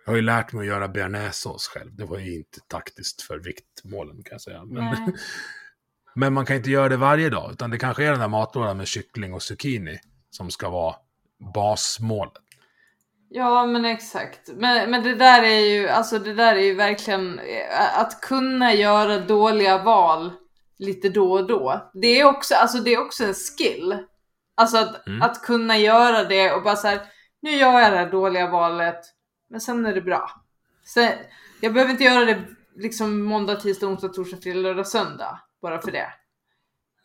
jag 0.06 0.12
har 0.12 0.16
ju 0.16 0.22
lärt 0.22 0.54
mig 0.54 0.62
att 0.62 0.68
göra 0.68 0.88
bearnaisesås 0.88 1.68
själv. 1.68 1.96
Det 1.96 2.06
var 2.06 2.20
ju 2.20 2.36
inte 2.36 2.60
taktiskt 2.68 3.22
för 3.22 3.38
viktmålen 3.38 4.16
kan 4.24 4.32
jag 4.32 4.42
säga. 4.42 4.66
Men, 4.66 4.96
men 6.16 6.34
man 6.34 6.46
kan 6.46 6.56
inte 6.56 6.72
göra 6.72 6.90
det 6.90 6.98
varje 6.98 7.30
dag. 7.30 7.52
Utan 7.52 7.70
det 7.70 7.78
kanske 7.78 8.06
är 8.06 8.12
den 8.12 8.20
där 8.20 8.28
matlådan 8.28 8.78
med 8.78 8.88
kyckling 8.88 9.34
och 9.34 9.44
zucchini 9.44 10.00
som 10.30 10.52
ska 10.52 10.70
vara 10.70 10.96
basmålet. 11.54 12.34
Ja, 13.30 13.66
men 13.66 13.86
exakt. 13.86 14.50
Men, 14.56 14.92
men 14.92 15.04
det 15.04 15.16
där 15.16 15.44
är 15.44 15.60
ju, 15.60 15.90
alltså 15.90 16.20
det 16.20 16.34
där 16.34 16.56
är 16.56 16.64
ju 16.64 16.74
verkligen 16.74 17.40
eh, 17.40 18.00
att 18.00 18.22
kunna 18.22 18.74
göra 18.74 19.20
dåliga 19.20 19.84
val 19.84 20.32
lite 20.78 21.10
då 21.10 21.32
och 21.32 21.48
då. 21.48 21.92
Det 21.94 22.20
är 22.20 22.26
också, 22.26 22.56
alltså 22.56 22.78
det 22.78 22.94
är 22.94 23.00
också 23.06 23.24
en 23.26 23.34
skill. 23.34 23.98
Alltså 24.58 24.78
att, 24.78 25.08
Mm. 25.08 25.22
att 25.22 25.42
kunna 25.42 25.78
göra 25.78 26.24
det 26.24 26.52
och 26.54 26.64
bara 26.64 26.76
så 26.76 26.88
här, 26.88 27.02
nu 27.42 27.52
gör 27.52 27.80
jag 27.80 27.92
det 27.92 27.98
här 27.98 28.12
dåliga 28.12 28.48
valet, 28.52 29.00
men 29.50 29.62
sen 29.62 29.86
är 29.86 29.94
det 29.94 30.02
bra. 30.02 30.30
Sen, 30.94 31.12
jag 31.62 31.74
behöver 31.74 31.92
inte 31.92 32.04
göra 32.04 32.26
det 32.26 32.42
liksom 32.76 33.22
måndag, 33.24 33.56
tisdag, 33.56 33.88
onsdag, 33.88 34.08
torsdag, 34.10 34.38
fredag, 34.44 34.60
lördag, 34.60 34.88
söndag. 34.88 35.40
Bara 35.62 35.82
för 35.82 35.92
det. 35.92 36.08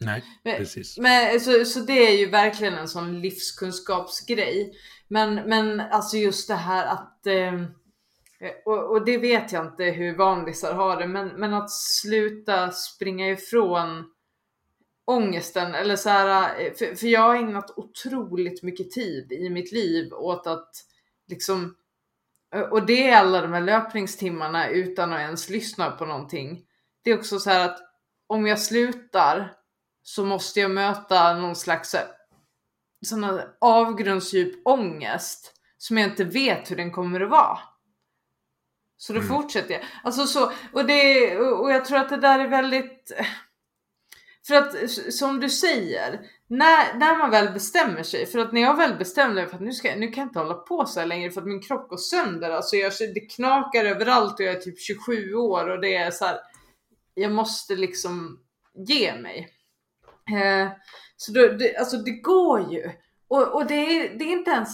Nej, 0.01 0.25
Men- 0.45 0.57
precis. 0.57 0.99
Men, 0.99 1.41
så, 1.41 1.65
så 1.65 1.81
det 1.81 2.07
är 2.13 2.19
ju 2.19 2.27
verkligen 2.31 2.75
en 2.75 2.89
sån 2.89 3.21
livskunskapsgrej. 3.21 4.73
Men, 5.09 5.35
men 5.35 5.81
alltså 5.81 6.17
just 6.17 6.49
det 6.49 6.55
här 6.55 6.87
att, 6.87 7.27
eh, 7.27 7.53
Eh, 8.41 8.53
och, 8.65 8.91
och 8.91 9.05
det 9.05 9.19
vet 9.19 9.53
jag 9.53 9.67
inte 9.67 9.85
hur 9.85 10.17
vanlisar 10.17 10.75
har 10.75 10.97
det, 10.97 11.07
men, 11.07 11.29
men 11.29 11.55
att 11.55 11.71
sluta 11.71 12.71
springa 12.71 13.29
ifrån 13.29 14.11
ångesten 15.05 15.75
eller 15.75 15.97
så 15.97 16.09
här, 16.09 16.61
eh, 16.61 16.73
för, 16.73 16.95
för 16.95 17.07
jag 17.07 17.21
har 17.21 17.37
ägnat 17.37 17.79
otroligt 17.79 18.63
mycket 18.63 18.91
tid 18.91 19.33
i 19.33 19.51
mitt 19.51 19.73
liv 19.73 20.13
åt 20.13 20.47
att 20.47 20.71
liksom, 21.29 21.77
eh, 22.55 22.61
och 22.61 22.87
det 22.87 23.09
är 23.09 23.17
alla 23.17 23.43
de 23.43 23.53
här 23.53 23.61
löpningstimmarna 23.61 24.69
utan 24.69 25.13
att 25.13 25.21
ens 25.21 25.51
lyssna 25.51 25.91
på 25.91 26.07
någonting. 26.07 26.65
Det 27.03 27.11
är 27.11 27.19
också 27.19 27.39
så 27.39 27.51
här 27.51 27.69
att 27.69 27.79
om 28.27 28.47
jag 28.47 28.61
slutar 28.61 29.53
så 30.03 30.25
måste 30.25 30.61
jag 30.61 30.71
möta 30.71 31.35
någon 31.35 31.57
slags 31.57 31.97
sån 33.07 33.25
här 33.25 33.49
avgrundsdjup 33.61 34.67
ångest 34.67 35.53
som 35.79 35.99
jag 35.99 36.11
inte 36.11 36.25
vet 36.25 36.71
hur 36.71 36.77
den 36.77 36.93
kommer 36.93 37.21
att 37.21 37.31
vara. 37.31 37.59
Så 39.01 39.13
då 39.13 39.19
Mm. 39.19 39.29
fortsätter 39.29 39.75
jag. 39.75 39.83
Alltså 40.03 40.27
så, 40.27 40.53
och, 40.73 40.85
det, 40.87 41.37
och 41.39 41.71
jag 41.71 41.85
tror 41.85 41.99
att 41.99 42.09
det 42.09 42.17
där 42.17 42.39
är 42.39 42.49
väldigt... 42.49 43.13
För 44.47 44.55
att 44.55 44.91
som 44.91 45.41
du 45.41 45.51
säger, 45.51 46.21
när, 46.47 46.99
när 46.99 47.19
man 47.19 47.31
väl 47.31 47.53
bestämmer 47.53 48.03
sig, 48.03 48.27
för 48.27 48.39
att 48.39 48.53
när 48.53 48.61
jag 48.61 48.77
väl 48.77 48.99
bestämde 48.99 49.35
mig 49.35 49.47
för 49.47 49.57
att 49.57 49.63
nu, 49.63 49.73
ska, 49.73 49.97
nu 49.97 50.07
kan 50.09 50.23
jag 50.23 50.29
inte 50.29 50.39
hålla 50.39 50.55
på 50.55 50.87
så 50.87 51.01
här 51.01 51.07
längre 51.07 51.31
för 51.31 51.41
att 51.41 51.47
min 51.47 51.63
kropp 51.63 51.89
går 51.89 51.97
sönder. 51.97 52.51
Alltså 52.51 52.77
jag, 52.77 52.93
det 53.15 53.21
knakar 53.21 53.85
överallt 53.85 54.41
och 54.41 54.47
jag 54.47 54.55
är 54.55 54.61
typ 54.61 54.81
27 54.81 55.35
år 55.35 55.71
och 55.71 55.81
det 55.81 55.95
är 55.95 56.11
så 56.11 56.25
här, 56.25 56.39
jag 57.15 57.33
måste 57.33 57.77
liksom 57.77 58.41
ge 58.89 59.17
mig. 59.17 59.49
Eh, 60.43 60.69
så 61.17 61.33
då, 61.33 61.49
det, 61.49 61.77
alltså 61.77 61.97
det 61.97 62.11
går 62.21 62.73
ju. 62.73 62.91
Och, 63.29 63.55
och 63.55 63.67
det, 63.67 63.75
är, 63.75 64.19
det 64.19 64.25
är 64.25 64.33
inte 64.33 64.51
ens 64.51 64.71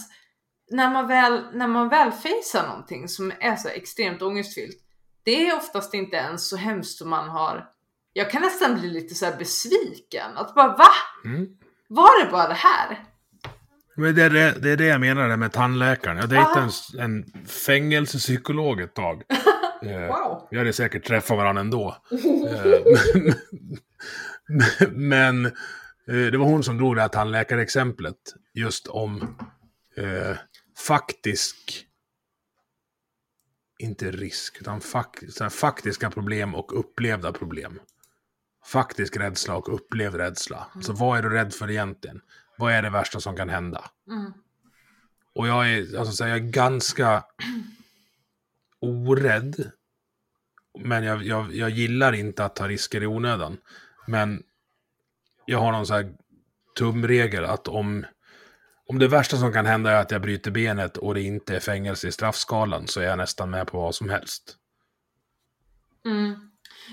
när 0.70 0.90
man 0.90 1.06
väl, 1.06 1.44
när 1.52 1.68
man 1.68 1.88
väl 1.88 2.12
facear 2.12 2.66
någonting 2.68 3.08
som 3.08 3.32
är 3.40 3.56
så 3.56 3.68
extremt 3.68 4.22
ångestfyllt. 4.22 4.76
Det 5.24 5.48
är 5.48 5.56
oftast 5.56 5.94
inte 5.94 6.16
ens 6.16 6.48
så 6.48 6.56
hemskt 6.56 6.98
som 6.98 7.10
man 7.10 7.28
har. 7.28 7.66
Jag 8.12 8.30
kan 8.30 8.42
nästan 8.42 8.80
bli 8.80 8.88
lite 8.88 9.14
så 9.14 9.26
besviken. 9.38 10.36
Att 10.36 10.54
bara 10.54 10.68
va? 10.68 10.88
Mm. 11.24 11.46
Var 11.88 12.24
det 12.24 12.30
bara 12.30 12.48
det 12.48 12.54
här? 12.54 13.04
Men 13.96 14.14
det, 14.14 14.22
är 14.22 14.30
det, 14.30 14.54
det 14.62 14.70
är 14.70 14.76
det 14.76 14.86
jag 14.86 15.00
menar 15.00 15.36
med 15.36 15.52
tandläkaren. 15.52 16.16
Jag 16.16 16.28
dejtade 16.28 16.60
en, 16.60 17.00
en 17.00 17.46
fängelsepsykolog 17.46 18.80
ett 18.80 18.94
tag. 18.94 19.22
Eh, 19.82 20.06
Wow. 20.06 20.48
Vi 20.50 20.58
hade 20.58 20.72
säkert 20.72 21.04
träffat 21.04 21.36
varandra 21.36 21.60
ändå. 21.60 21.96
Eh, 22.10 22.92
men 24.92 24.96
men 25.08 25.46
eh, 25.46 26.30
det 26.32 26.38
var 26.38 26.46
hon 26.46 26.62
som 26.64 26.76
drog 26.78 26.96
det 26.96 27.00
här 27.02 27.08
tandläkarexemplet. 27.08 28.16
Just 28.54 28.86
om 28.86 29.36
eh, 29.96 30.36
faktisk... 30.78 31.82
Inte 33.78 34.10
risk, 34.10 34.56
utan 34.60 34.80
fak, 34.80 35.18
faktiska 35.50 36.10
problem 36.10 36.54
och 36.54 36.80
upplevda 36.80 37.32
problem. 37.32 37.80
Faktisk 38.64 39.16
rädsla 39.16 39.56
och 39.56 39.74
upplevd 39.74 40.14
rädsla. 40.14 40.66
Så 40.82 40.92
vad 40.92 41.18
är 41.18 41.22
du 41.22 41.28
rädd 41.28 41.54
för 41.54 41.70
egentligen? 41.70 42.20
Vad 42.58 42.72
är 42.72 42.82
det 42.82 42.90
värsta 42.90 43.20
som 43.20 43.36
kan 43.36 43.48
hända? 43.48 43.90
Mm. 44.08 44.32
Och 45.34 45.48
jag 45.48 45.70
är, 45.70 45.98
alltså, 45.98 46.12
så 46.12 46.24
här, 46.24 46.30
jag 46.30 46.38
är 46.38 46.50
ganska 46.50 47.24
orädd. 48.80 49.70
Men 50.78 51.04
jag, 51.04 51.22
jag, 51.22 51.54
jag 51.54 51.70
gillar 51.70 52.12
inte 52.12 52.44
att 52.44 52.56
ta 52.56 52.68
risker 52.68 53.02
i 53.02 53.06
onödan. 53.06 53.58
Men 54.06 54.42
jag 55.44 55.58
har 55.58 55.72
någon 55.72 55.86
så 55.86 55.94
här 55.94 56.14
tumregel 56.78 57.44
att 57.44 57.68
om, 57.68 58.06
om 58.88 58.98
det 58.98 59.08
värsta 59.08 59.36
som 59.36 59.52
kan 59.52 59.66
hända 59.66 59.90
är 59.90 60.00
att 60.00 60.10
jag 60.10 60.22
bryter 60.22 60.50
benet 60.50 60.96
och 60.96 61.14
det 61.14 61.22
inte 61.22 61.56
är 61.56 61.60
fängelse 61.60 62.08
i 62.08 62.12
straffskalan 62.12 62.86
så 62.86 63.00
är 63.00 63.04
jag 63.04 63.18
nästan 63.18 63.50
med 63.50 63.66
på 63.66 63.78
vad 63.78 63.94
som 63.94 64.08
helst. 64.08 64.56
Mm. 66.04 66.34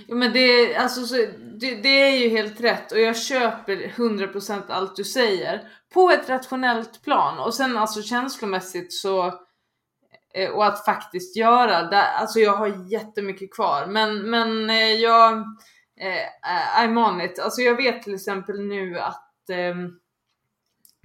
Ja, 0.08 0.16
men 0.16 0.34
det, 0.34 0.76
alltså, 0.76 1.06
så, 1.06 1.16
det, 1.60 1.76
det 1.76 2.02
är 2.02 2.18
ju 2.18 2.30
helt 2.30 2.62
rätt 2.62 2.92
och 2.92 3.00
jag 3.00 3.18
köper 3.18 3.76
100% 3.76 4.62
allt 4.68 4.96
du 4.96 5.04
säger 5.04 5.62
på 5.94 6.12
ett 6.12 6.30
rationellt 6.30 7.04
plan 7.04 7.40
och 7.40 7.54
sen 7.54 7.78
alltså 7.78 8.02
känslomässigt 8.02 8.94
så 8.94 9.26
eh, 10.34 10.50
och 10.50 10.66
att 10.66 10.86
faktiskt 10.86 11.36
göra 11.36 11.84
det. 11.84 12.04
Alltså 12.04 12.40
jag 12.40 12.54
har 12.54 12.92
jättemycket 12.92 13.54
kvar 13.54 13.86
men, 13.88 14.30
men 14.30 14.70
eh, 14.70 14.94
jag 14.94 15.34
eh, 16.00 16.80
I'm 16.80 17.10
on 17.10 17.22
it. 17.22 17.40
Alltså 17.40 17.62
jag 17.62 17.76
vet 17.76 18.04
till 18.04 18.16
exempel 18.16 18.60
nu 18.60 19.00
att 19.00 19.50
eh, 19.50 19.76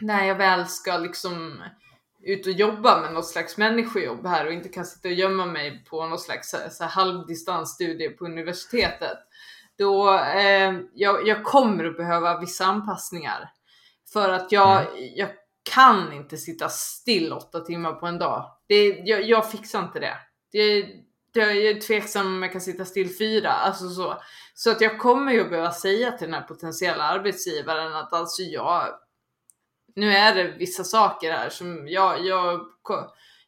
när 0.01 0.24
jag 0.24 0.34
väl 0.34 0.66
ska 0.66 0.99
liksom 0.99 1.62
ut 2.22 2.46
och 2.46 2.53
jobba 2.53 3.01
med 3.01 3.12
något 3.12 3.26
slags 3.26 3.59
människojobb 3.59 4.26
här 4.26 4.46
och 4.46 4.53
inte 4.53 4.68
kan 4.68 4.84
sitta 4.84 5.09
och 5.09 5.14
gömma 5.14 5.46
mig 5.46 5.84
på 5.84 6.07
något 6.07 6.20
slags 6.20 6.51
så, 6.51 6.57
så 6.70 6.84
halvdistansstudie 6.84 8.09
på 8.09 8.24
universitetet. 8.24 9.18
Då 9.78 10.18
eh, 10.18 10.74
jag, 10.94 11.28
jag 11.28 11.44
kommer 11.44 11.84
att 11.84 11.96
behöva 11.96 12.40
vissa 12.40 12.64
anpassningar. 12.64 13.53
För 14.12 14.28
att 14.28 14.53
jag, 14.53 14.80
mm. 14.80 15.12
jag 15.14 15.28
kan 15.74 16.12
inte 16.12 16.36
sitta 16.36 16.68
still 16.68 17.32
åtta 17.32 17.61
timmar 17.61 17.92
på 17.92 18.07
en 18.07 18.18
dag. 18.18 18.51
Det, 18.68 18.88
jag, 18.88 19.22
jag 19.22 19.51
fixar 19.51 19.82
inte 19.82 20.01
det. 20.01 20.16
det, 20.53 20.82
det 21.34 21.40
jag 21.40 21.57
är 21.57 21.80
tveksam 21.80 22.26
om 22.26 22.42
jag 22.42 22.53
kan 22.53 22.61
sitta 22.61 22.84
still 22.84 23.16
fyra. 23.18 23.51
Alltså 23.51 23.88
så. 23.88 24.22
så 24.55 24.70
att 24.70 24.80
jag 24.80 24.99
kommer 24.99 25.32
ju 25.32 25.49
behöva 25.49 25.72
säga 25.72 26.12
till 26.12 26.26
den 26.26 26.34
här 26.34 26.49
potentiella 26.49 27.05
arbetsgivaren 27.05 27.96
att 27.96 28.12
alltså 28.12 28.42
jag 28.42 28.88
nu 29.99 30.12
är 30.12 30.34
det 30.34 30.55
vissa 30.59 30.84
saker 30.84 31.32
här 31.32 31.49
som 31.49 31.88
jag, 31.88 32.26
jag, 32.26 32.61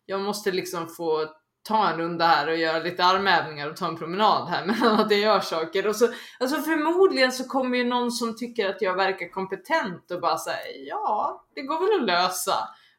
jag 0.07 0.21
måste 0.21 0.53
liksom 0.53 0.89
få 0.89 1.27
ta 1.63 1.91
en 1.91 1.99
runda 1.99 2.27
här 2.27 2.49
och 2.49 2.57
göra 2.57 2.79
lite 2.79 3.05
armhävningar 3.05 3.71
och 3.71 3.77
ta 3.77 3.89
en 3.89 3.97
promenad 3.97 4.49
här 4.49 4.67
mellan 4.67 5.01
att 5.01 5.11
jag 5.11 5.21
gör 5.21 5.41
saker. 5.41 5.87
Och 5.87 5.97
så, 5.97 6.09
alltså 6.39 6.63
förmodligen 6.63 7.33
så 7.33 7.45
kommer 7.45 7.79
ju 7.79 7.85
någon 7.85 8.11
som 8.11 8.37
tycker 8.37 8.69
att 8.69 8.83
jag 8.83 8.95
verkar 8.95 9.29
kompetent 9.29 10.11
och 10.11 10.21
bara 10.21 10.39
säger 10.39 10.89
ja, 10.89 11.47
det 11.55 11.63
går 11.63 11.81
väl 11.81 12.01
att 12.01 12.07
lösa. 12.07 12.55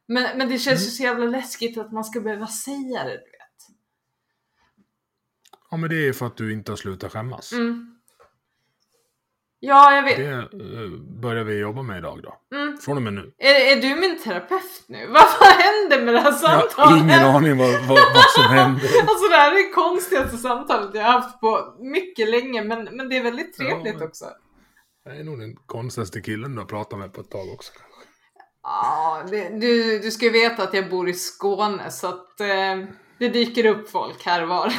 Men, 0.08 0.38
men 0.38 0.50
det 0.50 0.58
känns 0.58 0.80
mm. 0.80 0.86
ju 0.86 0.92
så 0.92 1.04
jävla 1.04 1.26
läskigt 1.26 1.78
att 1.78 1.92
man 1.92 2.04
ska 2.04 2.22
behöva 2.22 2.48
säga 2.48 3.04
det, 3.04 3.10
du 3.10 3.18
vet. 3.18 3.78
Ja, 5.72 5.78
men 5.78 5.90
det 5.90 6.08
är 6.08 6.14
för 6.14 6.26
att 6.26 6.38
du 6.38 6.54
inte 6.54 6.72
har 6.72 6.78
slutat 6.78 7.12
skämmas. 7.12 7.52
Mm. 7.52 8.01
Ja, 9.64 9.96
jag 9.96 10.04
vet. 10.04 10.18
Det 10.18 10.58
uh, 10.58 11.00
börjar 11.22 11.44
vi 11.44 11.60
jobba 11.60 11.82
med 11.82 11.98
idag 11.98 12.20
då. 12.24 12.58
Mm. 12.58 12.78
Från 12.78 12.98
och 12.98 13.04
med 13.04 13.14
nu. 13.14 13.34
Är, 13.38 13.78
är 13.78 13.82
du 13.82 13.96
min 13.96 14.20
terapeut 14.20 14.84
nu? 14.88 15.08
Vad 15.10 15.24
händer 15.54 16.06
med 16.06 16.14
det 16.14 16.20
här 16.20 16.32
samtalet? 16.32 16.74
Jag 16.78 16.86
har 16.86 16.98
ingen 16.98 17.20
aning 17.20 17.58
vad, 17.58 17.72
vad, 17.72 18.14
vad 18.14 18.30
som 18.36 18.44
händer. 18.56 18.84
alltså 19.02 19.28
det 19.30 19.36
här 19.36 19.52
är 19.52 19.56
det 19.56 19.70
konstigaste 19.70 20.38
samtalet 20.38 20.90
jag 20.94 21.04
har 21.04 21.12
haft 21.12 21.40
på 21.40 21.76
mycket 21.80 22.30
länge. 22.30 22.64
Men, 22.64 22.84
men 22.92 23.10
det 23.10 23.18
är 23.18 23.24
väldigt 23.24 23.58
trevligt 23.58 23.96
ja, 24.00 24.06
också. 24.06 24.26
Jag 25.06 25.18
är 25.18 25.24
nog 25.24 25.40
den 25.40 25.56
konstigaste 25.56 26.22
killen 26.22 26.56
du 26.56 26.62
har 26.62 26.68
pratat 26.68 27.00
med 27.00 27.14
på 27.14 27.22
ett 27.22 27.30
tag 27.30 27.54
också. 27.54 27.72
Ja, 28.64 29.24
det, 29.32 29.50
du, 29.50 30.00
du 30.00 30.12
ska 30.12 30.26
ju 30.26 30.32
veta 30.32 30.64
att 30.64 30.74
jag 30.74 30.90
bor 30.90 31.10
i 31.10 31.14
Skåne 31.14 31.92
så 31.92 32.08
att 32.08 32.40
eh, 32.40 32.86
det 33.20 33.30
dyker 33.30 33.66
upp 33.66 33.90
folk 33.90 34.26
här 34.26 34.42
och 34.42 34.50
var. 34.50 34.74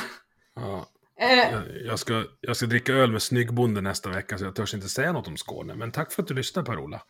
Ja. 0.54 0.86
Eh, 1.22 1.52
jag, 1.52 1.62
jag, 1.84 1.98
ska, 1.98 2.24
jag 2.40 2.56
ska 2.56 2.66
dricka 2.66 2.92
öl 2.92 3.12
med 3.12 3.22
snyggbonde 3.22 3.80
nästa 3.80 4.10
vecka 4.10 4.38
så 4.38 4.44
jag 4.44 4.54
törs 4.54 4.74
inte 4.74 4.88
säga 4.88 5.12
något 5.12 5.28
om 5.28 5.36
Skåne. 5.36 5.74
Men 5.74 5.92
tack 5.92 6.12
för 6.12 6.22
att 6.22 6.28
du 6.28 6.34
lyssnar 6.34 6.62
Per-Ola. 6.62 7.02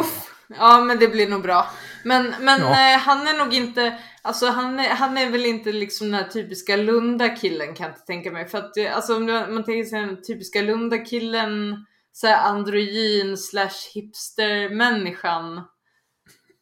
Uff, 0.00 0.30
ja 0.48 0.80
men 0.80 0.98
det 0.98 1.08
blir 1.08 1.28
nog 1.28 1.42
bra. 1.42 1.66
Men, 2.04 2.34
men 2.40 2.60
ja. 2.60 2.94
eh, 2.94 2.98
han 2.98 3.26
är 3.26 3.38
nog 3.38 3.54
inte, 3.54 3.98
alltså 4.22 4.46
han 4.46 4.80
är, 4.80 4.88
han 4.88 5.18
är 5.18 5.30
väl 5.30 5.46
inte 5.46 5.72
liksom 5.72 6.10
den 6.10 6.14
här 6.14 6.28
typiska 6.28 6.76
Lunda-killen 6.76 7.74
kan 7.74 7.86
jag 7.86 7.94
inte 7.94 8.06
tänka 8.06 8.30
mig. 8.30 8.48
För 8.48 8.58
att 8.58 8.76
eh, 8.76 8.96
alltså 8.96 9.16
om 9.16 9.26
man 9.26 9.64
tänker 9.64 9.84
sig 9.84 10.00
den 10.00 10.22
typiska 10.22 10.62
Lunda-killen, 10.62 11.86
såhär 12.12 12.48
androgyn 12.48 13.36
slash 13.36 13.92
hipster-människan. 13.94 15.62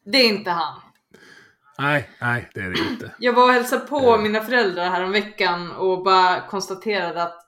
Det 0.05 0.17
är 0.17 0.27
inte 0.27 0.51
han. 0.51 0.81
Nej, 1.79 2.09
nej 2.21 2.49
det 2.53 2.59
är 2.59 2.69
det 2.69 2.79
inte. 2.91 3.11
Jag 3.19 3.33
var 3.33 3.43
och 3.43 3.53
hälsade 3.53 3.85
på 3.85 4.17
mina 4.17 4.41
föräldrar 4.41 4.89
här 4.89 5.03
om 5.03 5.11
veckan 5.11 5.71
och 5.71 6.03
bara 6.03 6.41
konstaterade 6.41 7.23
att 7.23 7.39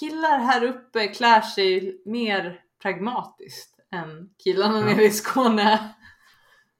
killar 0.00 0.38
här 0.38 0.64
uppe 0.64 1.06
klär 1.06 1.40
sig 1.40 2.02
mer 2.06 2.60
pragmatiskt 2.82 3.70
än 3.94 4.28
killarna 4.44 4.80
ja. 4.80 4.86
nere 4.86 5.04
i 5.04 5.10
Skåne. 5.10 5.94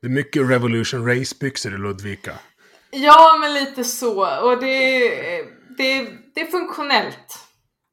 Det 0.01 0.07
är 0.07 0.11
mycket 0.11 0.51
Revolution 0.51 1.07
Race-byxor 1.07 1.75
i 1.75 1.79
Ludvika. 1.79 2.33
Ja, 2.91 3.39
men 3.41 3.55
lite 3.55 3.85
så. 3.85 4.41
Och 4.41 4.61
det, 4.61 4.99
det, 5.79 6.09
det 6.35 6.41
är 6.41 6.51
funktionellt. 6.51 7.39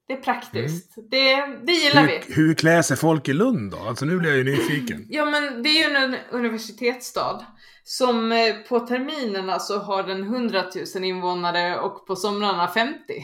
Det 0.07 0.13
är 0.13 0.21
praktiskt. 0.21 0.97
Mm. 0.97 1.09
Det, 1.09 1.35
det 1.65 1.71
gillar 1.71 2.01
hur, 2.01 2.07
vi. 2.07 2.33
Hur 2.33 2.53
klär 2.53 2.81
sig 2.81 2.97
folk 2.97 3.27
i 3.29 3.33
Lund 3.33 3.71
då? 3.71 3.77
Alltså 3.77 4.05
nu 4.05 4.17
blir 4.17 4.29
jag 4.29 4.37
ju 4.37 4.43
nyfiken. 4.43 5.05
Ja, 5.09 5.25
men 5.25 5.63
det 5.63 5.69
är 5.69 5.89
ju 5.89 5.95
en 5.95 6.15
universitetsstad. 6.31 7.45
Som 7.83 8.31
eh, 8.31 8.55
på 8.55 8.79
terminerna 8.79 9.59
så 9.59 9.79
har 9.79 10.03
den 10.03 10.23
100 10.23 10.63
000 10.95 11.03
invånare 11.03 11.79
och 11.79 12.07
på 12.07 12.15
somrarna 12.15 12.67
50. 12.67 12.99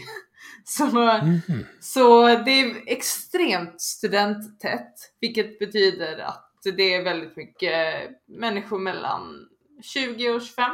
Så, 0.64 0.84
mm 0.84 1.38
-hmm. 1.47 1.66
så 1.80 2.28
det 2.28 2.51
är 2.51 2.84
extremt 2.86 3.82
studenttätt, 3.82 4.93
vilket 5.22 5.60
betyder 5.60 6.18
att 6.18 6.51
det 6.78 6.93
är 6.93 7.03
väldigt 7.03 7.38
mycket 7.38 8.10
människor 8.28 8.80
mellan 8.80 9.47
20 9.82 10.30
och 10.30 10.41
25. 10.41 10.72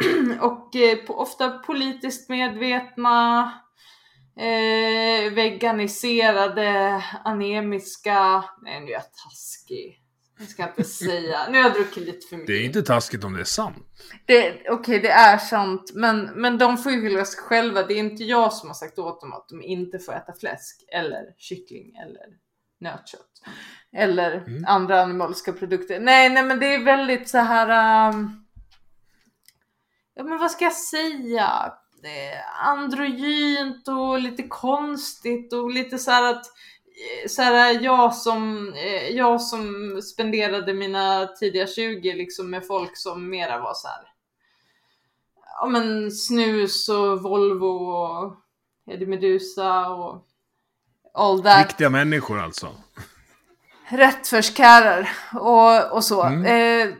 och 0.40 0.76
eh, 0.76 0.98
ofta 1.08 1.50
politiskt 1.50 2.28
medvetna, 2.28 3.42
eh, 4.36 5.32
veganiserade, 5.32 7.02
anemiska, 7.24 8.44
nej 8.62 8.80
nu 8.80 8.86
är 8.86 8.92
jag 8.92 9.02
taskig. 9.02 9.99
Jag 10.40 10.48
ska 10.48 10.68
inte 10.68 10.84
säga. 10.84 11.48
Nu 11.50 11.58
har 11.58 11.64
jag 11.64 11.74
druckit 11.74 12.04
lite 12.04 12.26
för 12.26 12.36
mycket. 12.36 12.46
Det 12.46 12.52
är 12.52 12.64
inte 12.64 12.82
taskigt 12.82 13.24
om 13.24 13.34
det 13.34 13.40
är 13.40 13.44
sant. 13.44 13.76
Okej, 14.22 14.64
okay, 14.70 14.98
det 14.98 15.10
är 15.10 15.38
sant. 15.38 15.90
Men, 15.94 16.24
men 16.24 16.58
de 16.58 16.78
får 16.78 16.92
ju 16.92 17.00
skylla 17.00 17.24
sig 17.24 17.40
själva. 17.40 17.82
Det 17.82 17.94
är 17.94 17.98
inte 17.98 18.24
jag 18.24 18.52
som 18.52 18.68
har 18.68 18.74
sagt 18.74 18.98
åt 18.98 19.20
dem 19.20 19.32
att 19.32 19.48
de 19.48 19.62
inte 19.62 19.98
får 19.98 20.12
äta 20.12 20.32
fläsk 20.40 20.84
eller 20.92 21.34
kyckling 21.38 21.96
eller 21.96 22.26
nötkött. 22.80 23.26
Eller 23.96 24.32
mm. 24.32 24.64
andra 24.66 25.02
animaliska 25.02 25.52
produkter. 25.52 26.00
Nej, 26.00 26.30
nej, 26.30 26.42
men 26.42 26.58
det 26.58 26.74
är 26.74 26.84
väldigt 26.84 27.28
så 27.28 27.38
här. 27.38 28.08
Um... 28.08 28.46
Ja, 30.14 30.24
men 30.24 30.38
vad 30.38 30.50
ska 30.50 30.64
jag 30.64 30.76
säga? 30.76 31.72
androgynt 32.64 33.88
och 33.88 34.20
lite 34.20 34.42
konstigt 34.42 35.52
och 35.52 35.70
lite 35.70 35.98
så 35.98 36.10
här 36.10 36.34
att 36.34 36.46
så 37.28 37.42
här, 37.42 37.80
jag, 37.82 38.14
som, 38.14 38.72
eh, 38.74 39.08
jag 39.08 39.42
som 39.42 40.00
spenderade 40.02 40.74
mina 40.74 41.26
tidiga 41.26 41.66
20 41.66 42.12
liksom 42.14 42.50
med 42.50 42.66
folk 42.66 42.96
som 42.96 43.30
mera 43.30 43.58
var 43.58 43.74
så 43.74 43.88
här. 43.88 44.12
Ja 45.60 45.66
men 45.66 46.10
snus 46.10 46.88
och 46.88 47.22
Volvo 47.22 47.66
och 47.66 48.36
Eddie 48.90 49.06
Medusa 49.06 49.88
och 49.88 50.26
all 51.14 51.42
that. 51.42 51.66
Riktiga 51.66 51.90
människor 51.90 52.40
alltså. 52.40 52.74
Rättfärdskärer 53.88 55.10
och, 55.34 55.92
och 55.92 56.04
så. 56.04 56.22
Mm. 56.22 56.44
Eh, 56.44 56.94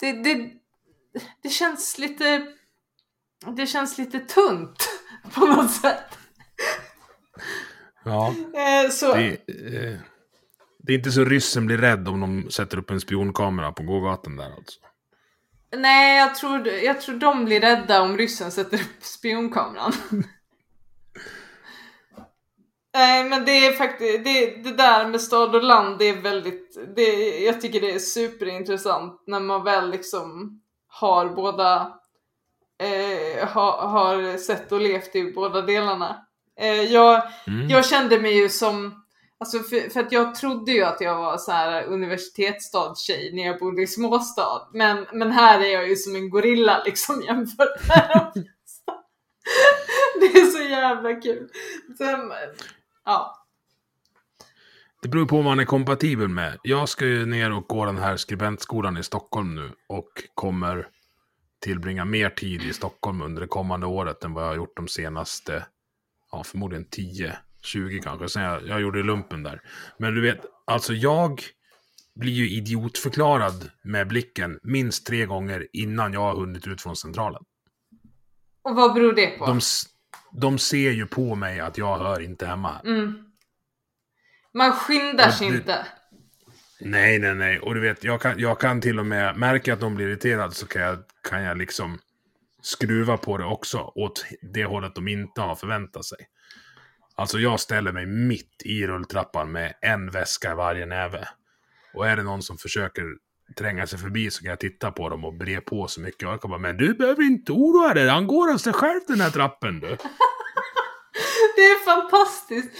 det, 0.00 0.12
det, 0.12 0.50
det 1.42 1.48
känns 1.48 1.98
lite 1.98 2.46
det 3.56 3.66
känns 3.66 3.98
lite 3.98 4.18
tunt 4.18 4.88
på 5.34 5.46
något 5.46 5.70
sätt. 5.70 6.15
Ja. 8.06 8.34
Eh, 8.54 8.90
så. 8.90 9.14
Det, 9.14 9.28
eh, 9.28 9.98
det, 10.78 10.92
är 10.92 10.96
inte 10.96 11.10
så 11.10 11.24
ryssen 11.24 11.66
blir 11.66 11.78
rädd 11.78 12.08
om 12.08 12.20
de 12.20 12.50
sätter 12.50 12.78
upp 12.78 12.90
en 12.90 13.00
spionkamera 13.00 13.72
på 13.72 13.82
gågatan 13.82 14.36
där 14.36 14.50
alltså. 14.56 14.80
Nej, 15.76 16.18
jag 16.18 16.34
tror, 16.34 16.68
jag 16.68 17.00
tror 17.00 17.16
de 17.16 17.44
blir 17.44 17.60
rädda 17.60 18.02
om 18.02 18.16
ryssen 18.18 18.50
sätter 18.50 18.76
upp 18.76 19.02
spionkameran. 19.02 19.92
Nej, 22.94 23.24
men 23.28 23.44
det 23.44 23.66
är 23.66 23.72
faktiskt, 23.72 24.24
det, 24.24 24.62
det 24.62 24.76
där 24.76 25.08
med 25.08 25.20
stad 25.20 25.54
och 25.54 25.62
land, 25.62 25.98
det 25.98 26.08
är 26.08 26.20
väldigt, 26.22 26.78
det, 26.96 27.38
jag 27.38 27.60
tycker 27.60 27.80
det 27.80 27.92
är 27.92 27.98
superintressant 27.98 29.22
när 29.26 29.40
man 29.40 29.64
väl 29.64 29.90
liksom 29.90 30.60
har 30.88 31.28
båda, 31.28 31.98
eh, 32.78 33.48
ha, 33.48 33.86
har 33.86 34.36
sett 34.36 34.72
och 34.72 34.80
levt 34.80 35.16
i 35.16 35.32
båda 35.32 35.62
delarna. 35.62 36.26
Eh, 36.60 36.82
jag, 36.82 37.22
mm. 37.46 37.68
jag 37.68 37.86
kände 37.86 38.20
mig 38.20 38.36
ju 38.36 38.48
som, 38.48 39.04
alltså 39.40 39.58
för, 39.58 39.90
för, 39.90 40.00
att 40.00 40.12
jag 40.12 40.34
trodde 40.34 40.72
ju 40.72 40.82
att 40.82 41.00
jag 41.00 41.16
var 41.16 41.36
så 41.36 41.52
här 41.52 41.84
universitetsstadstjej 41.84 43.32
när 43.32 43.46
jag 43.46 43.58
bodde 43.58 43.82
i 43.82 43.86
småstad. 43.86 44.68
Men, 44.72 45.06
men 45.12 45.32
här 45.32 45.60
är 45.60 45.72
jag 45.72 45.88
ju 45.88 45.96
som 45.96 46.16
en 46.16 46.30
gorilla 46.30 46.82
liksom 46.84 47.22
jämfört 47.22 47.88
med 47.88 48.30
de 48.34 48.44
Det 50.20 50.38
är 50.38 50.46
så 50.46 50.62
jävla 50.62 51.14
kul. 51.14 51.48
Sen, 51.98 52.32
ja. 53.04 53.46
Det 55.02 55.08
beror 55.08 55.26
på 55.26 55.36
vad 55.36 55.44
man 55.44 55.60
är 55.60 55.64
kompatibel 55.64 56.28
med. 56.28 56.58
Jag 56.62 56.88
ska 56.88 57.06
ju 57.06 57.26
ner 57.26 57.52
och 57.52 57.68
gå 57.68 57.84
den 57.84 57.98
här 57.98 58.16
skribentskolan 58.16 58.96
i 58.96 59.02
Stockholm 59.02 59.54
nu 59.54 59.70
och 59.86 60.08
kommer 60.34 60.88
tillbringa 61.60 62.04
mer 62.04 62.30
tid 62.30 62.62
i 62.62 62.72
Stockholm 62.72 63.22
under 63.22 63.40
det 63.40 63.48
kommande 63.48 63.86
året 63.86 64.24
än 64.24 64.32
vad 64.32 64.44
jag 64.44 64.48
har 64.48 64.56
gjort 64.56 64.76
de 64.76 64.88
senaste 64.88 65.66
ja, 66.32 66.44
förmodligen 66.44 66.86
10-20 66.86 67.36
20 67.66 68.00
kanske, 68.00 68.28
sen 68.28 68.42
jag, 68.42 68.66
jag 68.66 68.80
gjorde 68.80 69.02
lumpen 69.02 69.42
där. 69.42 69.60
Men 69.98 70.14
du 70.14 70.20
vet, 70.20 70.40
alltså 70.64 70.92
jag 70.92 71.42
blir 72.14 72.32
ju 72.32 72.50
idiotförklarad 72.50 73.70
med 73.82 74.08
blicken 74.08 74.58
minst 74.62 75.06
tre 75.06 75.26
gånger 75.26 75.66
innan 75.72 76.12
jag 76.12 76.20
har 76.20 76.36
hunnit 76.36 76.66
ut 76.66 76.82
från 76.82 76.96
centralen. 76.96 77.42
Och 78.62 78.76
vad 78.76 78.94
beror 78.94 79.12
det 79.12 79.26
på? 79.26 79.46
De, 79.46 79.60
de 80.32 80.58
ser 80.58 80.90
ju 80.90 81.06
på 81.06 81.34
mig 81.34 81.60
att 81.60 81.78
jag 81.78 81.98
hör 81.98 82.20
inte 82.20 82.46
hemma. 82.46 82.80
Mm. 82.84 83.14
Man 84.54 84.72
skyndar 84.72 85.30
sig 85.30 85.46
inte. 85.46 85.86
Nej, 86.80 87.18
nej, 87.18 87.34
nej. 87.34 87.60
Och 87.60 87.74
du 87.74 87.80
vet, 87.80 88.04
jag 88.04 88.20
kan, 88.20 88.38
jag 88.38 88.60
kan 88.60 88.80
till 88.80 88.98
och 88.98 89.06
med, 89.06 89.36
märker 89.36 89.70
jag 89.70 89.76
att 89.76 89.80
de 89.80 89.94
blir 89.94 90.08
irriterade 90.08 90.54
så 90.54 90.66
kan 90.66 90.82
jag, 90.82 90.98
kan 91.28 91.42
jag 91.42 91.58
liksom 91.58 91.98
skruva 92.66 93.16
på 93.16 93.38
det 93.38 93.44
också 93.44 93.92
åt 93.94 94.24
det 94.54 94.64
hållet 94.64 94.94
de 94.94 95.08
inte 95.08 95.40
har 95.40 95.54
förväntat 95.54 96.04
sig. 96.04 96.18
Alltså 97.14 97.38
jag 97.38 97.60
ställer 97.60 97.92
mig 97.92 98.06
mitt 98.06 98.62
i 98.64 98.86
rulltrappan 98.86 99.52
med 99.52 99.74
en 99.80 100.10
väska 100.10 100.52
i 100.52 100.54
varje 100.54 100.86
näve. 100.86 101.28
Och 101.94 102.08
är 102.08 102.16
det 102.16 102.22
någon 102.22 102.42
som 102.42 102.58
försöker 102.58 103.04
tränga 103.58 103.86
sig 103.86 103.98
förbi 103.98 104.30
så 104.30 104.42
kan 104.42 104.50
jag 104.50 104.60
titta 104.60 104.90
på 104.90 105.08
dem 105.08 105.24
och 105.24 105.34
bre 105.34 105.60
på 105.60 105.88
så 105.88 106.00
mycket. 106.00 106.22
Och 106.22 106.32
jag 106.32 106.40
kan 106.40 106.50
bara, 106.50 106.60
men 106.60 106.76
du 106.76 106.94
behöver 106.94 107.22
inte 107.22 107.52
oroa 107.52 107.94
dig, 107.94 108.08
han 108.08 108.26
går 108.26 108.52
av 108.52 108.58
sig 108.58 108.72
själv 108.72 109.00
den 109.08 109.20
här 109.20 109.30
trappen 109.30 109.80
du. 109.80 109.88
Det 111.56 111.62
är 111.62 111.84
fantastiskt. 111.84 112.70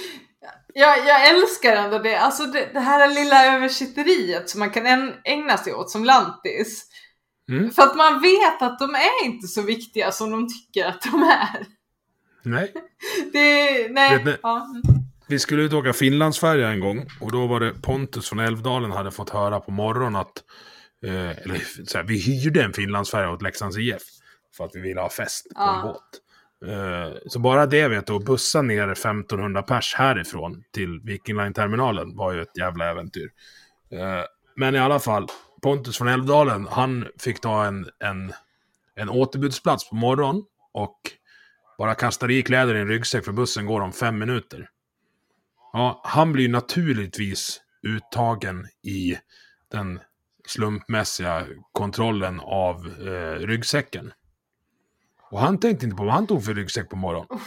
Jag, 0.75 0.99
jag 0.99 1.29
älskar 1.29 1.77
ändå 1.77 1.99
det. 1.99 2.17
Alltså 2.17 2.47
det, 2.47 2.71
det 2.73 2.81
här 2.81 3.09
lilla 3.09 3.57
översitteriet 3.57 4.51
som 4.51 4.61
man 4.61 4.71
kan 4.71 5.13
ägna 5.25 5.57
sig 5.57 5.75
åt 5.75 5.91
som 5.91 6.05
lantis. 6.05 6.87
Mm. 7.51 7.71
För 7.71 7.83
att 7.83 7.97
man 7.97 8.23
vet 8.23 8.63
att 8.63 8.79
de 8.79 8.95
är 8.95 9.25
inte 9.25 9.47
så 9.47 9.63
viktiga 9.63 10.13
som 10.13 10.31
de 10.31 10.49
tycker 10.49 10.87
att 10.89 11.03
de 11.03 11.23
är. 11.23 11.67
Nej. 12.43 12.73
Det, 13.33 13.89
nej. 13.93 14.17
Vet 14.17 14.25
ni- 14.25 14.37
Ja. 14.43 14.67
Vi 15.29 15.39
skulle 15.39 15.63
ut 15.63 15.73
och 15.73 15.79
åka 15.79 15.93
Finlandsfärja 15.93 16.69
en 16.69 16.81
gång 16.81 17.07
och 17.21 17.33
då 17.33 17.47
var 17.47 17.61
det 17.61 17.73
Pontus 17.83 18.29
från 18.29 18.39
Älvdalen 18.39 18.91
hade 18.93 19.11
fått 19.11 19.31
höra 19.31 19.61
på 19.61 19.71
morgonen 19.71 20.17
att 20.17 20.43
eh, 21.07 21.31
eller 21.31 21.85
så 21.87 21.99
här, 21.99 22.05
vi 22.05 22.19
hyrde 22.21 22.63
en 22.63 22.73
Finlandsfärja 22.73 23.31
åt 23.31 23.43
Leksands 23.43 23.79
IF 23.79 24.03
för 24.57 24.65
att 24.65 24.71
vi 24.75 24.81
ville 24.81 25.01
ha 25.01 25.11
fest 25.11 25.45
på 25.49 25.61
Ja. 25.61 25.77
en 25.77 25.83
båt. 25.83 26.03
Eh, 26.73 27.19
så 27.27 27.39
bara 27.39 27.67
det 27.67 27.89
vet 27.89 28.07
du, 28.07 28.13
att 28.13 28.25
bussa 28.25 28.63
ner 28.63 28.89
1500 28.89 29.63
pers 29.63 29.95
härifrån 29.95 30.63
till 30.73 31.01
Viking 31.05 31.37
Line-terminalen 31.37 32.17
var 32.17 32.33
ju 32.33 32.43
ett 32.43 32.59
jävla 32.59 32.91
äventyr. 32.91 33.29
Eh, 33.93 34.25
men 34.57 34.75
i 34.75 34.79
alla 34.79 34.99
fall, 34.99 35.27
Pontus 35.67 35.99
från 35.99 36.09
Älvdalen, 36.09 36.67
han 36.71 37.09
fick 37.19 37.41
ta 37.41 37.65
en, 37.65 37.89
en, 37.99 38.33
en 38.95 39.09
återbudsplats 39.09 39.89
på 39.89 39.95
morgonen 39.95 40.43
och 40.73 41.01
bara 41.79 41.95
kastar 41.95 42.31
i 42.31 42.43
kläder 42.43 42.75
i 42.75 42.81
en 42.81 42.89
ryggsäck 42.89 43.25
för 43.25 43.33
bussen 43.33 43.67
går 43.67 43.81
om 43.81 43.93
fem 43.93 44.19
minuter. 44.19 44.71
Ja, 45.73 46.01
han 46.05 46.33
blir 46.33 46.49
naturligtvis 46.49 47.61
uttagen 47.83 48.67
i 48.83 49.19
den 49.73 50.01
slumpmässiga 50.47 51.47
kontrollen 51.73 52.41
av 52.41 52.87
eh, 52.87 53.47
ryggsäcken. 53.47 54.13
Och 55.31 55.41
han 55.41 55.59
tänkte 55.61 55.87
inte 55.87 55.97
på 55.97 56.05
vad 56.05 56.15
han 56.15 56.27
tog 56.27 56.45
för 56.45 56.55
ryggsäck 56.55 56.91
på 56.91 56.97
morgonen. 56.97 57.41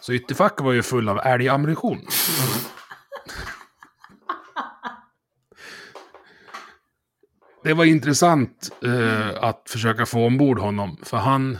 Så 0.00 0.12
ytterfacken 0.12 0.66
var 0.66 0.72
ju 0.72 0.82
full 0.82 1.08
av 1.08 1.18
älgammunition. 1.18 2.06
Det 7.64 7.74
var 7.74 7.84
intressant 7.84 8.70
eh, 8.84 9.44
att 9.44 9.70
försöka 9.70 10.06
få 10.06 10.26
ombord 10.26 10.58
honom, 10.58 10.96
för 11.02 11.16
han 11.16 11.58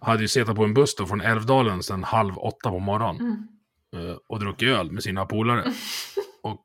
hade 0.00 0.22
ju 0.22 0.28
suttit 0.28 0.56
på 0.56 0.64
en 0.64 0.74
buss 0.74 0.96
då 0.96 1.06
från 1.06 1.20
Älvdalen 1.20 1.82
sedan 1.82 2.04
halv 2.04 2.38
åtta 2.38 2.70
på 2.70 2.78
morgonen. 2.78 3.48
Eh, 3.96 4.16
och 4.28 4.40
druckit 4.40 4.68
öl 4.68 4.92
med 4.92 5.02
sina 5.02 5.26
polare. 5.26 5.64
och 6.42 6.64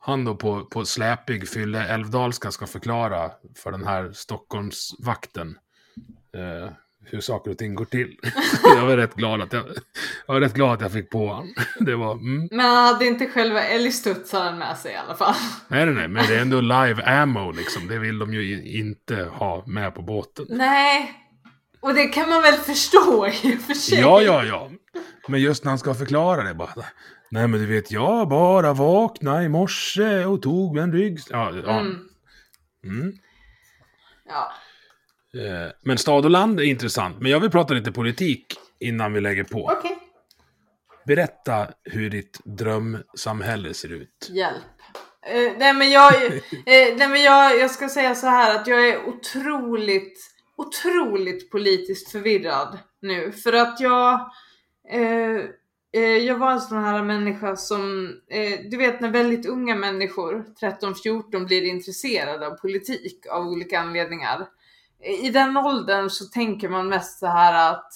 han 0.00 0.24
då 0.24 0.36
på, 0.36 0.64
på 0.64 0.84
släpig 0.84 1.48
fylle 1.48 1.86
älvdalska 1.86 2.50
ska 2.50 2.66
förklara 2.66 3.30
för 3.56 3.72
den 3.72 3.84
här 3.84 4.12
Stockholmsvakten 4.12 5.58
eh, 6.36 6.72
hur 7.04 7.20
saker 7.20 7.50
och 7.50 7.58
ting 7.58 7.74
går 7.74 7.84
till. 7.84 8.16
jag 8.64 8.86
var 8.86 8.96
rätt 8.96 9.14
glad 9.14 9.42
att 9.42 9.52
jag, 9.52 9.64
jag 10.26 10.34
var 10.34 10.40
rätt 10.40 10.54
glad 10.54 10.72
att 10.72 10.80
jag 10.80 10.92
fick 10.92 11.10
på 11.10 11.26
honom. 11.26 11.54
det 11.80 11.96
var, 11.96 12.12
mm, 12.12 12.48
Men 12.50 12.60
han 12.60 12.84
hade 12.86 13.06
inte 13.06 13.26
själva 13.26 13.62
älgstudsaren 13.62 14.58
med 14.58 14.78
sig 14.78 14.92
i 14.92 14.96
alla 14.96 15.14
fall. 15.14 15.34
nej, 15.68 15.86
nej, 15.86 15.94
nej, 15.94 16.08
men 16.08 16.26
det 16.26 16.36
är 16.36 16.42
ändå 16.42 16.60
live 16.60 17.02
ammo 17.02 17.52
liksom. 17.52 17.88
Det 17.88 17.98
vill 17.98 18.18
de 18.18 18.34
ju 18.34 18.64
inte 18.78 19.16
ha 19.24 19.64
med 19.66 19.94
på 19.94 20.02
båten. 20.02 20.46
Nej. 20.48 21.18
Och 21.80 21.94
det 21.94 22.06
kan 22.06 22.28
man 22.28 22.42
väl 22.42 22.54
förstå 22.54 23.26
i 23.26 23.56
och 23.56 23.60
för 23.60 23.74
sig. 23.74 24.00
Ja, 24.00 24.22
ja, 24.22 24.44
ja. 24.44 24.70
Men 25.28 25.40
just 25.40 25.64
när 25.64 25.70
han 25.70 25.78
ska 25.78 25.94
förklara 25.94 26.42
det 26.42 26.54
bara. 26.54 26.84
Nej, 27.30 27.48
men 27.48 27.60
du 27.60 27.66
vet, 27.66 27.90
jag 27.90 28.28
bara 28.28 28.72
vaknade 28.72 29.44
i 29.44 29.48
morse 29.48 30.24
och 30.24 30.42
tog 30.42 30.78
en 30.78 30.92
rygg... 30.92 31.20
Ja, 31.30 31.52
ja. 31.66 31.80
Mm. 31.80 31.98
Mm. 32.84 33.12
Ja. 34.28 34.52
Eh, 35.36 35.72
Men 35.82 35.98
stad 35.98 36.24
och 36.24 36.30
land 36.30 36.60
är 36.60 36.64
intressant. 36.64 37.16
Men 37.20 37.32
jag 37.32 37.40
vill 37.40 37.50
prata 37.50 37.74
lite 37.74 37.92
politik 37.92 38.46
innan 38.80 39.12
vi 39.12 39.20
lägger 39.20 39.44
på. 39.44 39.70
Okej. 39.78 39.98
Berätta 41.06 41.68
hur 41.84 42.10
ditt 42.10 42.40
drömsamhälle 42.44 43.74
ser 43.74 43.92
ut. 43.92 44.30
Hjälp. 44.30 44.62
Eh, 45.26 45.52
nej 45.58 45.74
men, 45.74 45.90
jag, 45.90 46.24
eh, 46.24 46.32
nej 46.66 47.08
men 47.08 47.22
jag, 47.22 47.58
jag 47.58 47.70
ska 47.70 47.88
säga 47.88 48.14
så 48.14 48.26
här 48.26 48.60
att 48.60 48.66
jag 48.66 48.88
är 48.88 49.08
otroligt, 49.08 50.18
otroligt 50.56 51.50
politiskt 51.50 52.12
förvirrad 52.12 52.78
nu. 53.02 53.32
För 53.32 53.52
att 53.52 53.80
jag, 53.80 54.30
eh, 54.90 55.40
eh, 55.92 56.16
jag 56.16 56.38
var 56.38 56.50
en 56.50 56.60
sån 56.60 56.84
här 56.84 57.02
människa 57.02 57.56
som, 57.56 58.12
eh, 58.30 58.60
du 58.70 58.76
vet 58.76 59.00
när 59.00 59.10
väldigt 59.10 59.46
unga 59.46 59.74
människor, 59.74 60.44
13-14, 60.60 61.46
blir 61.46 61.62
intresserade 61.62 62.46
av 62.46 62.50
politik 62.50 63.26
av 63.30 63.46
olika 63.46 63.80
anledningar. 63.80 64.46
I 65.04 65.30
den 65.30 65.56
åldern 65.56 66.10
så 66.10 66.24
tänker 66.24 66.68
man 66.68 66.88
mest 66.88 67.18
så 67.18 67.26
här 67.26 67.72
att 67.72 67.92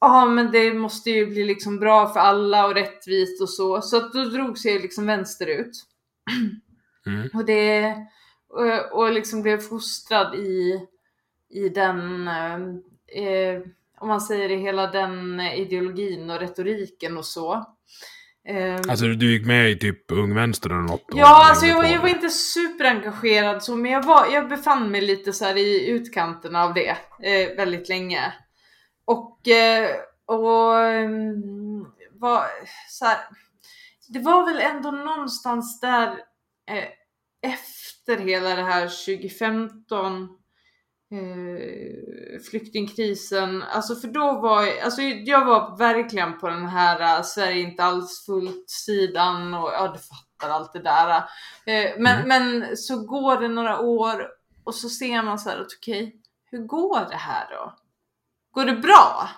ja 0.00 0.26
men 0.26 0.50
det 0.50 0.74
måste 0.74 1.10
ju 1.10 1.26
bli 1.26 1.44
liksom 1.44 1.78
bra 1.78 2.08
för 2.12 2.20
alla 2.20 2.66
och 2.66 2.74
rättvist 2.74 3.42
och 3.42 3.48
så. 3.48 3.80
Så 3.82 3.96
att 3.96 4.12
då 4.12 4.24
drog 4.24 4.58
sig 4.58 4.78
liksom 4.78 5.06
vänsterut. 5.06 5.72
Mm. 7.06 7.28
Och 7.34 7.44
det, 7.44 7.96
och, 8.48 8.92
och 8.92 9.12
liksom 9.12 9.42
blev 9.42 9.60
fostrad 9.60 10.34
i, 10.34 10.86
i 11.48 11.68
den, 11.68 12.28
eh, 12.28 12.54
eh, 13.24 13.62
om 13.98 14.08
man 14.08 14.20
säger 14.20 14.48
det, 14.48 14.56
hela 14.56 14.86
den 14.86 15.40
ideologin 15.40 16.30
och 16.30 16.40
retoriken 16.40 17.16
och 17.16 17.24
så. 17.24 17.71
Eh, 18.48 18.74
Alltså 18.88 19.06
du 19.06 19.32
gick 19.32 19.46
med 19.46 19.70
i 19.70 19.78
typ 19.78 20.12
Ung 20.12 20.34
Vänster 20.34 20.70
eller 20.70 20.80
något? 20.80 21.04
Ja, 21.14 21.48
alltså 21.48 21.66
jag, 21.66 21.76
var- 21.76 21.84
jag 21.84 22.00
var 22.00 22.08
inte 22.08 22.30
superengagerad 22.30 23.62
så, 23.62 23.76
men 23.76 23.90
jag, 23.92 24.02
var, 24.02 24.26
jag 24.32 24.48
befann 24.48 24.90
mig 24.90 25.00
lite 25.00 25.32
så 25.32 25.48
i 25.56 25.90
utkanten 25.90 26.56
av 26.56 26.74
det 26.74 26.96
eh, 27.22 27.56
väldigt 27.56 27.88
länge. 27.88 28.32
Och, 29.04 29.48
eh, 29.48 29.90
och 30.26 30.78
mm, 30.80 31.84
var 32.12 32.44
så 32.88 33.04
här, 33.04 33.18
det 34.08 34.18
var 34.18 34.46
väl 34.46 34.60
ändå 34.60 34.90
någonstans 34.90 35.80
där 35.80 36.08
eh, 36.70 36.84
efter 37.52 38.16
hela 38.16 38.54
det 38.54 38.62
här 38.62 38.82
2015 39.16 40.28
eh, 41.12 42.40
flyktingkrisen, 42.50 43.62
alltså 43.62 43.94
för 43.94 44.08
då 44.08 44.40
var 44.40 44.68
alltså 44.84 45.02
jag 45.02 45.44
var 45.44 45.76
verkligen 45.78 46.38
på 46.38 46.48
den 46.48 46.66
här 46.66 47.18
uh, 47.18 47.22
Sverige 47.22 47.60
inte 47.62 47.84
alls 47.84 48.26
fullt 48.26 48.70
sidan 48.70 49.54
och 49.54 49.70
ja 49.72 49.92
du 49.92 49.98
fattar 49.98 50.54
allt 50.54 50.72
det 50.72 50.82
där. 50.82 51.16
Eh, 51.66 51.90
men, 51.98 52.24
Mm. 52.24 52.28
men 52.28 52.76
så 52.76 53.06
går 53.06 53.40
det 53.40 53.48
några 53.48 53.80
år 53.80 54.28
och 54.64 54.74
så 54.74 54.88
ser 54.88 55.22
man 55.22 55.38
så 55.38 55.50
här 55.50 55.60
att 55.60 55.72
okej, 55.78 56.16
hur 56.50 56.58
går 56.66 57.06
det 57.10 57.16
här 57.16 57.46
då? 57.50 57.74
Går 58.50 58.64
det 58.64 58.76
bra? 58.76 59.28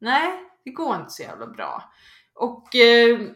Nej, 0.00 0.40
det 0.64 0.70
går 0.70 0.96
inte 0.96 1.10
så 1.10 1.22
jävla 1.22 1.46
bra. 1.46 1.92
Och, 2.34 2.74
eh, 2.74 3.14
och 3.14 3.20
eh, 3.20 3.28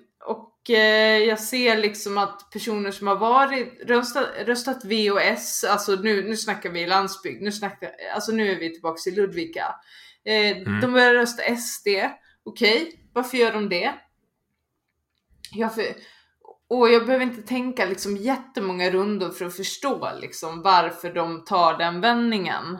jag 1.28 1.40
ser 1.40 1.76
liksom 1.76 2.18
att 2.18 2.50
personer 2.52 2.90
som 2.90 3.06
har 3.06 3.16
varit, 3.16 3.80
röstat, 3.86 4.26
röstat 4.46 4.84
V 4.84 5.10
och 5.10 5.22
S, 5.22 5.64
alltså 5.64 5.92
nu, 5.92 6.22
nu 6.28 6.36
snackar 6.36 6.70
vi 6.70 6.86
landsbygd, 6.86 7.42
nu, 7.42 7.52
snackar, 7.52 7.90
alltså 8.14 8.32
nu 8.32 8.52
är 8.52 8.58
vi 8.58 8.72
tillbaka 8.72 9.10
i 9.10 9.14
Ludvika. 9.14 9.74
Eh, 10.24 10.56
Mm. 10.56 10.80
De 10.80 10.92
börjar 10.92 11.14
rösta 11.14 11.56
SD, 11.56 11.88
okej, 12.44 13.08
varför 13.12 13.38
gör 13.38 13.52
de 13.52 13.68
det? 13.68 13.94
Ja, 15.52 15.68
för, 15.68 15.84
och 16.68 16.90
jag 16.90 17.06
behöver 17.06 17.24
inte 17.24 17.42
tänka 17.42 17.84
liksom 17.84 18.16
jättemånga 18.16 18.90
rundor 18.90 19.30
för 19.30 19.44
att 19.44 19.56
förstå 19.56 20.10
liksom 20.20 20.62
varför 20.62 21.12
de 21.14 21.44
tar 21.44 21.78
den 21.78 22.00
vändningen. 22.00 22.78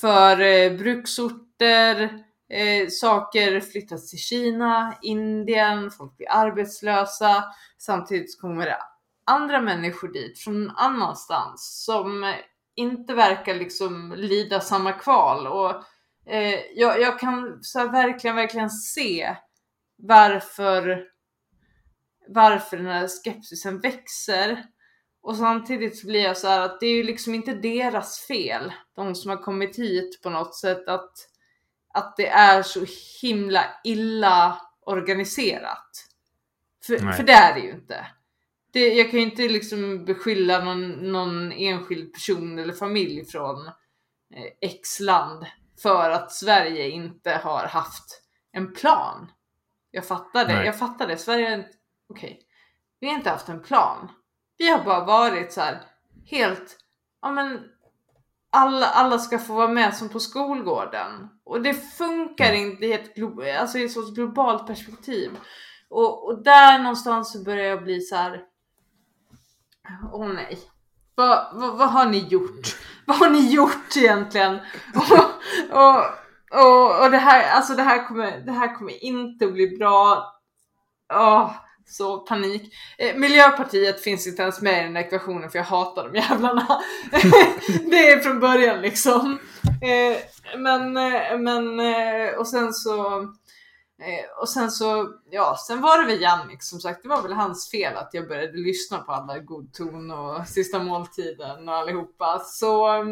För 0.00 0.40
eh, 0.40 0.72
bruksorter, 0.72 2.24
eh, 2.50 2.88
saker 2.88 3.60
flyttas 3.60 4.10
till 4.10 4.18
Kina, 4.18 4.98
Indien, 5.02 5.90
folk 5.90 6.16
blir 6.16 6.30
arbetslösa. 6.30 7.44
Samtidigt 7.78 8.40
kommer 8.40 8.66
det 8.66 8.76
andra 9.26 9.60
människor 9.60 10.08
dit 10.08 10.38
från 10.38 10.64
någon 10.64 10.76
annanstans 10.76 11.84
som 11.84 12.34
inte 12.74 13.14
verkar 13.14 13.54
liksom 13.54 14.14
lida 14.16 14.60
samma 14.60 14.92
kval. 14.92 15.46
Och 15.46 15.70
eh, 16.32 16.60
jag, 16.74 17.00
jag 17.00 17.18
kan 17.18 17.58
så 17.62 17.78
här, 17.78 17.88
verkligen, 17.88 18.36
verkligen 18.36 18.70
se 18.70 19.36
varför, 19.96 21.04
varför 22.28 22.76
den 22.76 22.86
här 22.86 23.08
skepsisen 23.08 23.80
växer. 23.80 24.64
Och 25.22 25.36
samtidigt 25.36 25.98
så 25.98 26.06
blir 26.06 26.22
jag 26.22 26.36
så 26.36 26.48
här 26.48 26.60
att 26.60 26.80
det 26.80 26.86
är 26.86 26.96
ju 26.96 27.02
liksom 27.02 27.34
inte 27.34 27.54
deras 27.54 28.20
fel, 28.20 28.72
de 28.96 29.14
som 29.14 29.30
har 29.30 29.36
kommit 29.36 29.78
hit 29.78 30.22
på 30.22 30.30
något 30.30 30.54
sätt, 30.54 30.88
att, 30.88 31.12
att 31.94 32.16
det 32.16 32.26
är 32.26 32.62
så 32.62 32.86
himla 33.22 33.64
illa 33.84 34.60
organiserat. 34.80 36.06
För, 36.86 37.00
Nej. 37.00 37.16
för 37.16 37.22
det 37.22 37.32
är 37.32 37.54
det 37.54 37.60
ju 37.60 37.70
inte. 37.70 38.06
Det, 38.72 38.94
jag 38.94 39.10
kan 39.10 39.20
ju 39.20 39.26
inte 39.26 39.48
liksom 39.48 40.04
beskylla 40.04 40.64
någon, 40.64 41.12
någon 41.12 41.52
enskild 41.52 42.12
person 42.12 42.58
eller 42.58 42.74
familj 42.74 43.24
från 43.24 43.66
eh, 43.66 44.52
X 44.60 45.00
land 45.00 45.46
för 45.82 46.10
att 46.10 46.32
Sverige 46.32 46.88
inte 46.88 47.30
har 47.30 47.66
haft 47.66 48.22
en 48.52 48.72
plan. 48.72 49.32
Jag 49.90 50.06
fattar 50.06 50.44
det, 50.44 50.54
Nej. 50.54 50.66
jag 50.66 50.78
fattar 50.78 51.08
det. 51.08 51.16
Sverige 51.16 51.64
okej, 52.08 52.40
vi 53.00 53.08
har 53.08 53.14
inte 53.14 53.30
haft 53.30 53.48
en 53.48 53.62
plan. 53.62 54.08
Vi 54.58 54.68
har 54.70 54.84
bara 54.84 55.04
varit 55.04 55.52
så 55.52 55.60
här 55.60 55.82
helt, 56.26 56.76
ja 57.22 57.32
men 57.32 57.60
alla, 58.50 58.86
alla 58.86 59.18
ska 59.18 59.38
få 59.38 59.54
vara 59.54 59.68
med 59.68 59.94
som 59.94 60.08
på 60.08 60.20
skolgården. 60.20 61.28
Och 61.44 61.62
det 61.62 61.74
funkar 61.74 62.52
inte 62.52 62.86
i 62.86 62.92
ett, 62.92 63.14
alltså 63.60 63.78
i 63.78 63.84
ett 63.84 63.92
sorts 63.92 64.14
globalt 64.14 64.66
perspektiv. 64.66 65.30
Och, 65.90 66.26
och 66.26 66.42
där 66.42 66.78
någonstans 66.78 67.32
så 67.32 67.44
börjar 67.44 67.66
jag 67.66 67.82
bli 67.82 68.00
så 68.00 68.16
här. 68.16 68.42
Åh 70.12 70.28
nej. 70.28 70.58
Vad, 71.14 71.46
vad, 71.52 71.78
vad 71.78 71.88
har 71.90 72.06
ni 72.06 72.18
gjort? 72.18 72.76
Vad 73.06 73.16
har 73.16 73.30
ni 73.30 73.52
gjort 73.52 73.96
egentligen? 73.96 74.54
Och, 74.94 75.18
och, 75.78 76.04
och, 76.52 77.04
och 77.04 77.10
det 77.10 77.18
här, 77.18 77.56
alltså 77.56 77.74
det 77.74 77.82
här 77.82 78.08
kommer, 78.08 78.40
det 78.40 78.52
här 78.52 78.74
kommer 78.74 79.04
inte 79.04 79.44
att 79.44 79.52
bli 79.52 79.76
bra. 79.78 80.24
Åh, 81.12 81.52
så 81.90 82.18
panik. 82.18 82.74
Eh, 82.98 83.16
Miljöpartiet 83.16 84.00
finns 84.00 84.26
inte 84.26 84.42
ens 84.42 84.60
med 84.60 84.80
i 84.80 84.82
den 84.82 84.96
här 84.96 85.04
ekvationen 85.04 85.50
för 85.50 85.58
jag 85.58 85.66
hatar 85.66 86.08
de 86.08 86.18
jävlarna. 86.18 86.66
det 87.90 88.10
är 88.10 88.20
från 88.20 88.40
början 88.40 88.80
liksom. 88.80 89.38
Eh, 89.62 90.18
men, 90.58 90.96
eh, 90.96 91.38
men, 91.38 91.80
eh, 91.80 92.34
och 92.38 92.48
sen 92.48 92.72
så 92.72 93.26
Eh, 94.00 94.40
och 94.40 94.48
sen 94.48 94.70
så, 94.70 95.14
ja, 95.30 95.56
sen 95.66 95.80
var 95.80 95.98
det 95.98 96.06
väl 96.06 96.22
Jannik 96.22 96.62
som 96.62 96.80
sagt, 96.80 97.02
det 97.02 97.08
var 97.08 97.22
väl 97.22 97.32
hans 97.32 97.70
fel 97.70 97.96
att 97.96 98.10
jag 98.12 98.28
började 98.28 98.58
lyssna 98.58 98.98
på 98.98 99.12
alla 99.12 99.38
God 99.38 99.72
ton 99.72 100.10
och 100.10 100.46
Sista 100.46 100.82
måltiden 100.82 101.68
och 101.68 101.74
allihopa. 101.74 102.38
Så 102.44 102.96
eh, 102.96 103.04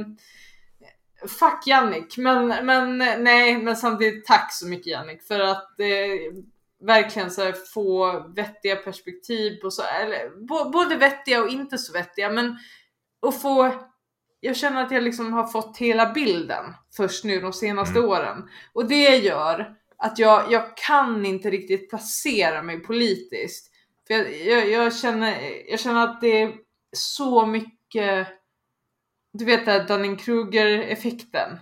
fuck 1.28 1.66
Jannik, 1.66 2.16
men, 2.18 2.66
men 2.66 2.98
nej, 2.98 3.58
men 3.58 3.76
samtidigt 3.76 4.26
tack 4.26 4.52
så 4.52 4.66
mycket 4.66 4.86
Jannik 4.86 5.22
för 5.22 5.40
att 5.40 5.80
eh, 5.80 6.42
verkligen 6.80 7.30
så 7.30 7.52
få 7.74 8.20
vettiga 8.36 8.76
perspektiv 8.76 9.60
på 9.60 9.70
så, 9.70 9.82
eller 9.82 10.46
bo, 10.46 10.70
både 10.70 10.96
vettiga 10.96 11.42
och 11.42 11.48
inte 11.48 11.78
så 11.78 11.92
vettiga, 11.92 12.30
men 12.30 12.56
att 13.26 13.42
få 13.42 13.72
jag 14.40 14.56
känner 14.56 14.82
att 14.82 14.90
jag 14.90 15.02
liksom 15.02 15.32
har 15.32 15.46
fått 15.46 15.76
hela 15.78 16.12
bilden 16.12 16.64
först 16.96 17.24
nu 17.24 17.40
de 17.40 17.52
senaste 17.52 18.00
åren. 18.00 18.48
Och 18.72 18.88
det 18.88 19.16
gör 19.16 19.74
att 19.96 20.18
jag, 20.18 20.52
jag 20.52 20.76
kan 20.76 21.26
inte 21.26 21.50
riktigt 21.50 21.90
placera 21.90 22.62
mig 22.62 22.80
politiskt. 22.80 23.70
För 24.06 24.14
jag, 24.14 24.36
jag, 24.46 24.68
jag, 24.68 24.96
känner, 24.96 25.36
jag 25.70 25.80
känner 25.80 26.04
att 26.04 26.20
det 26.20 26.42
är 26.42 26.52
så 26.92 27.46
mycket, 27.46 28.28
du 29.32 29.44
vet 29.44 29.64
det 29.64 29.72
här 29.72 29.86
Dunning-Kruger-effekten. 29.88 31.58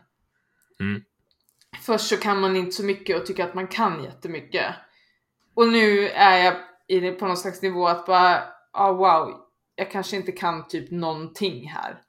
Mm. 0.81 1.03
Först 1.83 2.09
så 2.09 2.17
kan 2.17 2.41
man 2.41 2.57
inte 2.57 2.73
så 2.73 2.85
mycket 2.85 3.21
och 3.21 3.27
tycker 3.27 3.45
att 3.45 3.55
man 3.55 3.69
kan 3.69 4.05
jättemycket. 4.05 4.75
Och 5.57 5.69
nu 5.69 6.09
är 6.09 6.45
jag 6.45 6.55
i 6.89 7.01
det 7.01 7.13
på 7.13 7.27
någon 7.27 7.37
slags 7.37 7.63
nivå 7.63 7.87
att 7.87 8.07
bara, 8.07 8.43
ah 8.73 8.93
wow, 8.93 9.35
jag 9.77 9.91
kanske 9.91 10.17
inte 10.17 10.33
kan 10.33 10.69
typ 10.69 10.91
någonting 10.91 11.69
här. 11.69 12.03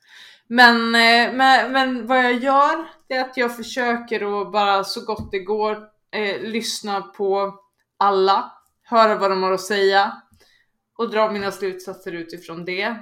Men, 0.47 0.95
eh, 0.95 1.33
men, 1.33 1.71
men 1.71 2.07
vad 2.07 2.17
jag 2.17 2.33
gör, 2.33 2.87
det 3.07 3.13
är 3.13 3.21
att 3.21 3.37
jag 3.37 3.55
försöker 3.55 4.41
att 4.41 4.51
bara 4.51 4.83
så 4.83 5.05
gott 5.05 5.31
det 5.31 5.39
går 5.39 5.77
eh, 6.11 6.41
lyssna 6.41 7.01
på 7.01 7.55
alla, 7.97 8.51
höra 8.83 9.15
vad 9.15 9.31
de 9.31 9.43
har 9.43 9.51
att 9.51 9.61
säga 9.61 10.13
och 10.97 11.09
dra 11.09 11.31
mina 11.31 11.51
slutsatser 11.51 12.11
utifrån 12.11 12.65
det. 12.65 12.95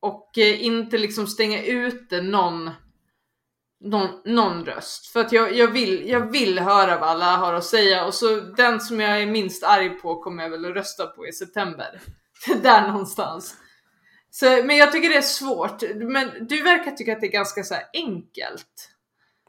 Och 0.00 0.38
eh, 0.38 0.64
inte 0.64 0.98
liksom 0.98 1.26
stänga 1.26 1.62
ute 1.62 2.22
någon, 2.22 2.70
någon, 3.84 4.08
någon 4.24 4.64
röst. 4.64 5.06
För 5.06 5.20
att 5.20 5.32
jag, 5.32 5.52
jag, 5.52 5.68
vill, 5.68 6.08
jag 6.08 6.32
vill 6.32 6.58
höra 6.58 6.98
vad 6.98 7.08
alla 7.08 7.36
har 7.36 7.54
att 7.54 7.64
säga 7.64 8.04
och 8.04 8.14
så 8.14 8.40
den 8.40 8.80
som 8.80 9.00
jag 9.00 9.22
är 9.22 9.26
minst 9.26 9.64
arg 9.64 9.90
på 9.90 10.22
kommer 10.22 10.42
jag 10.42 10.50
väl 10.50 10.64
att 10.64 10.76
rösta 10.76 11.06
på 11.06 11.26
i 11.26 11.32
september. 11.32 12.00
Där 12.62 12.88
någonstans. 12.88 13.56
Så, 14.30 14.46
men 14.46 14.76
jag 14.76 14.92
tycker 14.92 15.08
det 15.08 15.16
är 15.16 15.22
svårt. 15.22 15.82
Men 15.94 16.46
du 16.46 16.62
verkar 16.62 16.90
tycka 16.90 17.12
att 17.12 17.20
det 17.20 17.26
är 17.26 17.32
ganska 17.32 17.62
så 17.62 17.74
enkelt. 17.92 18.90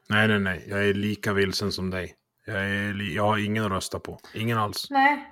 Nej, 0.09 0.27
nej, 0.27 0.39
nej. 0.39 0.65
Jag 0.67 0.89
är 0.89 0.93
lika 0.93 1.33
vilsen 1.33 1.71
som 1.71 1.89
dig. 1.89 2.15
Jag, 2.45 2.55
är, 2.55 3.15
jag 3.15 3.23
har 3.23 3.37
ingen 3.37 3.63
att 3.63 3.71
rösta 3.71 3.99
på. 3.99 4.19
Ingen 4.33 4.57
alls. 4.57 4.87
Nej. 4.89 5.31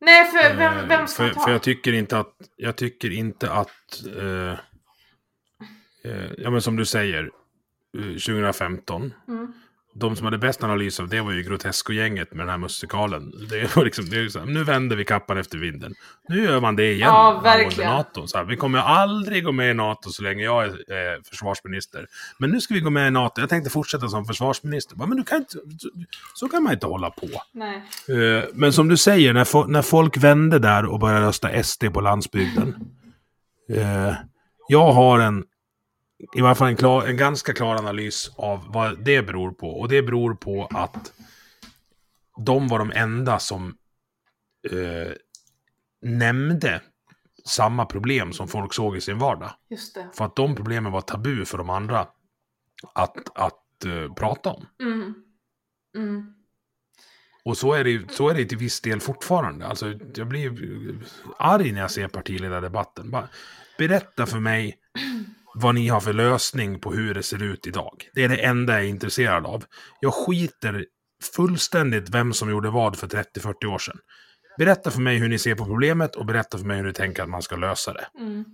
Nej, 0.00 0.24
för 0.24 0.56
vem, 0.56 0.78
Eh, 0.78 0.88
vem 0.88 1.06
ska 1.06 1.22
för, 1.22 1.34
ta? 1.34 1.40
för 1.40 1.50
jag 1.50 1.62
tycker 1.62 1.92
inte 1.92 2.18
att, 2.18 2.34
jag 2.56 2.76
tycker 2.76 3.12
inte 3.12 3.52
att, 3.52 4.06
eh, 4.16 4.52
eh, 6.04 6.30
ja 6.38 6.50
men 6.50 6.62
som 6.62 6.76
du 6.76 6.86
säger, 6.86 7.30
2015. 7.96 9.12
Mm. 9.28 9.52
De 9.94 10.16
som 10.16 10.24
hade 10.24 10.38
bäst 10.38 10.64
analys 10.64 11.00
av 11.00 11.08
det 11.08 11.20
var 11.20 11.32
ju 11.32 11.42
Grotesco-gänget 11.42 12.32
med 12.32 12.46
den 12.46 12.50
här 12.50 12.58
musikalen. 12.58 13.32
Det 13.50 13.76
var 13.76 13.84
liksom, 13.84 14.04
det 14.10 14.16
är 14.16 14.38
här, 14.38 14.46
nu 14.46 14.64
vänder 14.64 14.96
vi 14.96 15.04
kappan 15.04 15.38
efter 15.38 15.58
vinden. 15.58 15.94
Nu 16.28 16.42
gör 16.42 16.60
man 16.60 16.76
det 16.76 16.92
igen. 16.92 17.08
Ja, 17.08 17.40
verkligen. 17.44 17.90
NATO. 17.90 18.26
Så 18.26 18.38
här, 18.38 18.44
vi 18.44 18.56
kommer 18.56 18.78
aldrig 18.78 19.44
gå 19.44 19.52
med 19.52 19.70
i 19.70 19.74
NATO 19.74 20.10
så 20.10 20.22
länge 20.22 20.44
jag 20.44 20.64
är 20.64 20.68
eh, 20.68 21.22
försvarsminister. 21.30 22.06
Men 22.38 22.50
nu 22.50 22.60
ska 22.60 22.74
vi 22.74 22.80
gå 22.80 22.90
med 22.90 23.08
i 23.08 23.10
NATO. 23.10 23.40
Jag 23.40 23.48
tänkte 23.50 23.70
fortsätta 23.70 24.08
som 24.08 24.24
försvarsminister. 24.24 24.96
Men 24.96 25.16
du 25.16 25.22
kan 25.24 25.38
inte, 25.38 25.56
så, 26.34 26.48
kan 26.48 26.62
man 26.62 26.72
inte 26.72 26.86
hålla 26.86 27.10
på. 27.10 27.28
Nej. 27.52 27.76
Eh, 28.08 28.44
Men 28.54 28.72
som 28.72 28.88
du 28.88 28.96
säger, 28.96 29.32
när, 29.32 29.66
när 29.66 29.82
folk 29.82 30.16
vände 30.16 30.58
där 30.58 30.84
och 30.86 30.98
började 31.00 31.26
rösta 31.26 31.62
SD 31.62 31.84
på 31.92 32.00
landsbygden. 32.00 32.74
eh, 33.72 34.14
jag 34.68 34.92
har 34.92 35.20
en, 35.20 35.44
i 36.34 36.40
varje 36.40 36.54
fall 36.54 36.68
en, 36.68 36.76
klar, 36.76 37.06
en 37.06 37.16
ganska 37.16 37.52
klar 37.52 37.76
analys 37.76 38.30
av 38.36 38.72
vad 38.72 39.04
det 39.04 39.22
beror 39.22 39.50
på. 39.50 39.80
Och 39.80 39.88
det 39.88 40.02
beror 40.02 40.34
på 40.34 40.68
att 40.70 41.12
de 42.36 42.68
var 42.68 42.78
de 42.78 42.92
enda 42.92 43.38
som 43.38 43.76
eh, 44.70 45.12
nämnde 46.02 46.82
samma 47.44 47.86
problem 47.86 48.32
som 48.32 48.48
folk 48.48 48.74
såg 48.74 48.96
i 48.96 49.00
sin 49.00 49.18
vardag. 49.18 49.50
För 50.14 50.24
att 50.24 50.36
de 50.36 50.56
problemen 50.56 50.92
var 50.92 51.00
tabu 51.00 51.44
för 51.44 51.58
de 51.58 51.70
andra 51.70 52.06
att, 52.94 53.38
att 53.38 53.84
eh, 53.84 54.14
prata 54.14 54.50
om. 54.50 54.66
Mm. 54.82 55.14
Mm. 55.96 56.34
Och 57.44 57.56
så 57.56 57.72
är, 57.72 57.84
det, 57.84 58.12
så 58.12 58.28
är 58.28 58.34
det 58.34 58.44
till 58.44 58.58
viss 58.58 58.80
del 58.80 59.00
fortfarande. 59.00 59.66
Alltså, 59.66 59.94
jag 60.14 60.28
blir 60.28 60.50
arg 61.38 61.72
när 61.72 61.80
jag 61.80 61.90
ser 61.90 62.08
partiledardebatten. 62.08 63.10
Bara, 63.10 63.28
berätta 63.78 64.26
för 64.26 64.38
mig 64.38 64.78
vad 65.60 65.74
ni 65.74 65.88
har 65.88 66.00
för 66.00 66.12
lösning 66.12 66.80
på 66.80 66.92
hur 66.92 67.14
det 67.14 67.22
ser 67.22 67.42
ut 67.42 67.66
idag. 67.66 68.08
Det 68.14 68.24
är 68.24 68.28
det 68.28 68.36
enda 68.44 68.72
jag 68.72 68.82
är 68.82 68.88
intresserad 68.88 69.46
av. 69.46 69.64
Jag 70.00 70.14
skiter 70.14 70.84
fullständigt 71.36 72.08
vem 72.14 72.32
som 72.32 72.50
gjorde 72.50 72.70
vad 72.70 72.96
för 72.96 73.06
30-40 73.06 73.66
år 73.66 73.78
sedan. 73.78 73.98
Berätta 74.58 74.90
för 74.90 75.00
mig 75.00 75.16
hur 75.18 75.28
ni 75.28 75.38
ser 75.38 75.54
på 75.54 75.64
problemet 75.64 76.16
och 76.16 76.26
berätta 76.26 76.58
för 76.58 76.64
mig 76.64 76.76
hur 76.76 76.84
ni 76.84 76.92
tänker 76.92 77.22
att 77.22 77.28
man 77.28 77.42
ska 77.42 77.56
lösa 77.56 77.92
det. 77.92 78.06
Mm. 78.18 78.44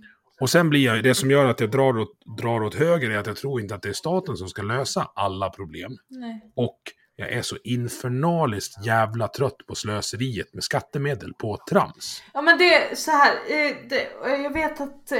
Och 0.41 0.49
sen 0.49 0.69
blir 0.69 0.85
jag, 0.85 1.03
det 1.03 1.15
som 1.15 1.31
gör 1.31 1.45
att 1.45 1.59
jag 1.59 1.71
drar 1.71 1.97
åt, 1.99 2.11
drar 2.41 2.63
åt 2.63 2.75
höger 2.75 3.09
är 3.09 3.17
att 3.17 3.27
jag 3.27 3.35
tror 3.37 3.61
inte 3.61 3.75
att 3.75 3.81
det 3.81 3.89
är 3.89 3.93
staten 3.93 4.37
som 4.37 4.47
ska 4.49 4.61
lösa 4.61 5.11
alla 5.15 5.49
problem. 5.49 5.91
Nej. 6.09 6.41
Och 6.55 6.79
jag 7.15 7.31
är 7.31 7.41
så 7.41 7.57
infernaliskt 7.63 8.85
jävla 8.85 9.27
trött 9.27 9.57
på 9.67 9.75
slöseriet 9.75 10.53
med 10.53 10.63
skattemedel 10.63 11.33
på 11.33 11.57
trams. 11.69 12.23
Ja 12.33 12.41
men 12.41 12.57
det 12.57 12.73
är 12.73 12.95
så 12.95 13.11
här. 13.11 13.31
eh, 13.49 13.75
Det, 13.89 14.07
jag 14.43 14.53
vet 14.53 14.81
att, 14.81 15.11
eh, 15.11 15.17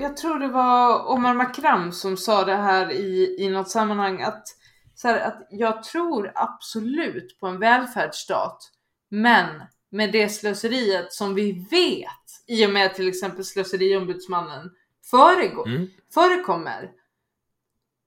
jag 0.00 0.16
tror 0.16 0.38
det 0.38 0.48
var 0.48 1.06
Omar 1.10 1.34
Makram 1.34 1.92
som 1.92 2.16
sa 2.16 2.44
det 2.44 2.56
här 2.56 2.92
i, 2.92 3.36
i 3.38 3.48
något 3.48 3.70
sammanhang 3.70 4.22
att, 4.22 4.44
så 4.94 5.08
här, 5.08 5.20
att 5.20 5.46
jag 5.50 5.82
tror 5.82 6.32
absolut 6.34 7.40
på 7.40 7.46
en 7.46 7.58
välfärdsstat. 7.58 8.58
Men 9.08 9.62
med 9.90 10.12
det 10.12 10.28
slöseriet 10.28 11.12
som 11.12 11.34
vi 11.34 11.66
vet 11.70 12.08
i 12.46 12.66
och 12.66 12.70
med 12.70 12.94
till 12.94 13.08
exempel 13.08 13.44
slöseriombudsmannen 13.44 14.70
föregår, 15.10 15.66
Mm. 15.68 15.88
förekommer. 16.14 16.90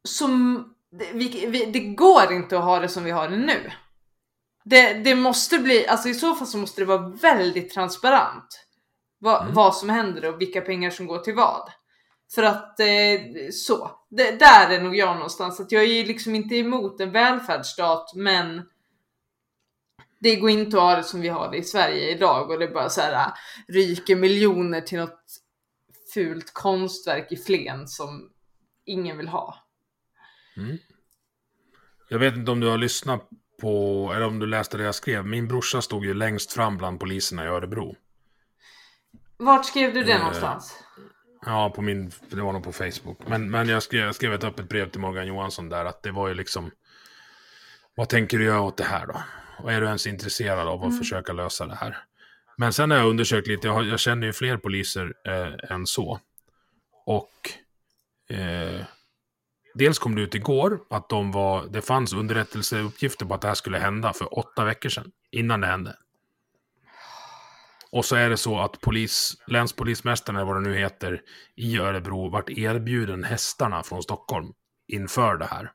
Som, 0.07 0.63
det, 0.91 1.09
vi, 1.13 1.45
vi, 1.45 1.65
det 1.65 1.79
går 1.79 2.31
inte 2.31 2.57
att 2.57 2.63
ha 2.63 2.79
det 2.79 2.89
som 2.89 3.03
vi 3.03 3.11
har 3.11 3.29
det 3.29 3.37
nu. 3.37 3.71
Det, 4.63 4.93
det 4.93 5.15
måste 5.15 5.59
bli, 5.59 5.87
alltså 5.87 6.09
i 6.09 6.13
så 6.13 6.35
fall 6.35 6.47
så 6.47 6.57
måste 6.57 6.81
det 6.81 6.85
vara 6.85 7.09
väldigt 7.09 7.73
transparent. 7.73 8.64
Vad, 9.25 9.41
Mm. 9.41 9.53
vad 9.53 9.75
som 9.75 9.89
händer 9.89 10.25
och 10.33 10.41
vilka 10.41 10.61
pengar 10.61 10.89
som 10.89 11.07
går 11.07 11.19
till 11.19 11.35
vad. 11.35 11.71
För 12.35 12.43
att 12.43 12.79
eh, 12.79 13.49
så, 13.51 13.91
det, 14.09 14.39
där 14.39 14.69
är 14.69 14.81
nog 14.81 14.95
jag 14.95 15.15
någonstans. 15.15 15.59
Att 15.59 15.71
jag 15.71 15.83
är 15.83 15.87
ju 15.87 16.03
liksom 16.03 16.35
inte 16.35 16.55
emot 16.55 17.01
en 17.01 17.11
välfärdsstat 17.11 18.11
men 18.15 18.61
det 20.19 20.35
går 20.35 20.49
inte 20.49 20.77
att 20.77 20.83
ha 20.83 20.95
det 20.95 21.03
som 21.03 21.21
vi 21.21 21.27
har 21.27 21.51
det 21.51 21.57
i 21.57 21.63
Sverige 21.63 22.09
idag 22.09 22.49
och 22.51 22.59
det 22.59 22.67
bara 22.67 22.89
så 22.89 23.01
här 23.01 23.31
ryker 23.67 24.15
miljoner 24.15 24.81
till 24.81 24.99
något 24.99 25.23
fult 26.13 26.53
konstverk 26.53 27.31
i 27.31 27.37
Flen 27.37 27.87
som 27.87 28.29
ingen 28.85 29.17
vill 29.17 29.27
ha. 29.27 29.55
Mm. 30.57 30.77
Jag 32.09 32.19
vet 32.19 32.35
inte 32.35 32.51
om 32.51 32.59
du 32.59 32.67
har 32.67 32.77
lyssnat 32.77 33.29
på, 33.61 34.11
eller 34.15 34.25
om 34.25 34.39
du 34.39 34.45
läste 34.45 34.77
det 34.77 34.83
jag 34.83 34.95
skrev. 34.95 35.25
Min 35.25 35.47
brorsa 35.47 35.81
stod 35.81 36.05
ju 36.05 36.13
längst 36.13 36.53
fram 36.53 36.77
bland 36.77 36.99
poliserna 36.99 37.45
i 37.45 37.47
Örebro. 37.47 37.95
Vart 39.37 39.65
skrev 39.65 39.93
du 39.93 40.03
det 40.03 40.11
Eh, 40.11 40.19
någonstans? 40.19 40.83
Ja, 41.45 41.69
på 41.69 41.81
min, 41.81 42.11
det 42.29 42.41
var 42.41 42.53
nog 42.53 42.63
på 42.63 42.71
Facebook. 42.71 43.27
Men, 43.27 43.51
men 43.51 43.69
jag, 43.69 43.83
skrev, 43.83 44.05
jag 44.05 44.15
skrev 44.15 44.33
ett 44.33 44.43
öppet 44.43 44.69
brev 44.69 44.89
till 44.89 45.01
Morgan 45.01 45.27
Johansson 45.27 45.69
där 45.69 45.85
att 45.85 46.03
det 46.03 46.11
var 46.11 46.27
ju 46.27 46.33
liksom... 46.33 46.71
Vad 47.95 48.09
tänker 48.09 48.37
du 48.37 48.43
göra 48.43 48.61
åt 48.61 48.77
det 48.77 48.83
här 48.83 49.07
då? 49.07 49.21
Och 49.57 49.71
är 49.71 49.81
du 49.81 49.87
ens 49.87 50.07
intresserad 50.07 50.67
av 50.67 50.83
att 50.83 50.97
försöka 50.97 51.33
lösa 51.33 51.67
det 51.67 51.75
här? 51.75 51.97
Men 52.57 52.73
sen 52.73 52.91
har 52.91 52.97
jag 52.97 53.07
undersökt 53.07 53.47
lite, 53.47 53.67
jag, 53.67 53.73
har, 53.73 53.83
jag 53.83 53.99
känner 53.99 54.27
ju 54.27 54.33
fler 54.33 54.57
poliser 54.57 55.13
eh, 55.27 55.71
än 55.71 55.87
så. 55.87 56.19
Och 57.05 57.31
eh, 58.29 58.81
dels 59.73 59.99
kom 59.99 60.15
det 60.15 60.21
ut 60.21 60.35
igår 60.35 60.79
att 60.89 61.09
de 61.09 61.31
var, 61.31 61.65
det 61.65 61.81
fanns 61.81 62.13
underrättelseuppgifter 62.13 63.25
på 63.25 63.33
att 63.33 63.41
det 63.41 63.47
här 63.47 63.55
skulle 63.55 63.77
hända 63.77 64.13
för 64.13 64.39
åtta 64.39 64.65
veckor 64.65 64.89
sedan, 64.89 65.11
innan 65.31 65.61
det 65.61 65.67
hände. 65.67 65.95
Och 67.95 68.05
så 68.05 68.15
är 68.15 68.29
det 68.29 68.37
så 68.37 68.59
att 68.59 68.81
polis, 68.81 69.33
länspolismästaren, 69.47 70.35
eller 70.35 70.45
vad 70.45 70.55
det 70.55 70.69
nu 70.69 70.77
heter, 70.77 71.21
i 71.55 71.77
Örebro 71.77 72.29
vart 72.29 72.49
erbjuden 72.49 73.23
hästarna 73.23 73.83
från 73.83 74.03
Stockholm 74.03 74.47
inför 74.87 75.37
det 75.37 75.45
här. 75.45 75.71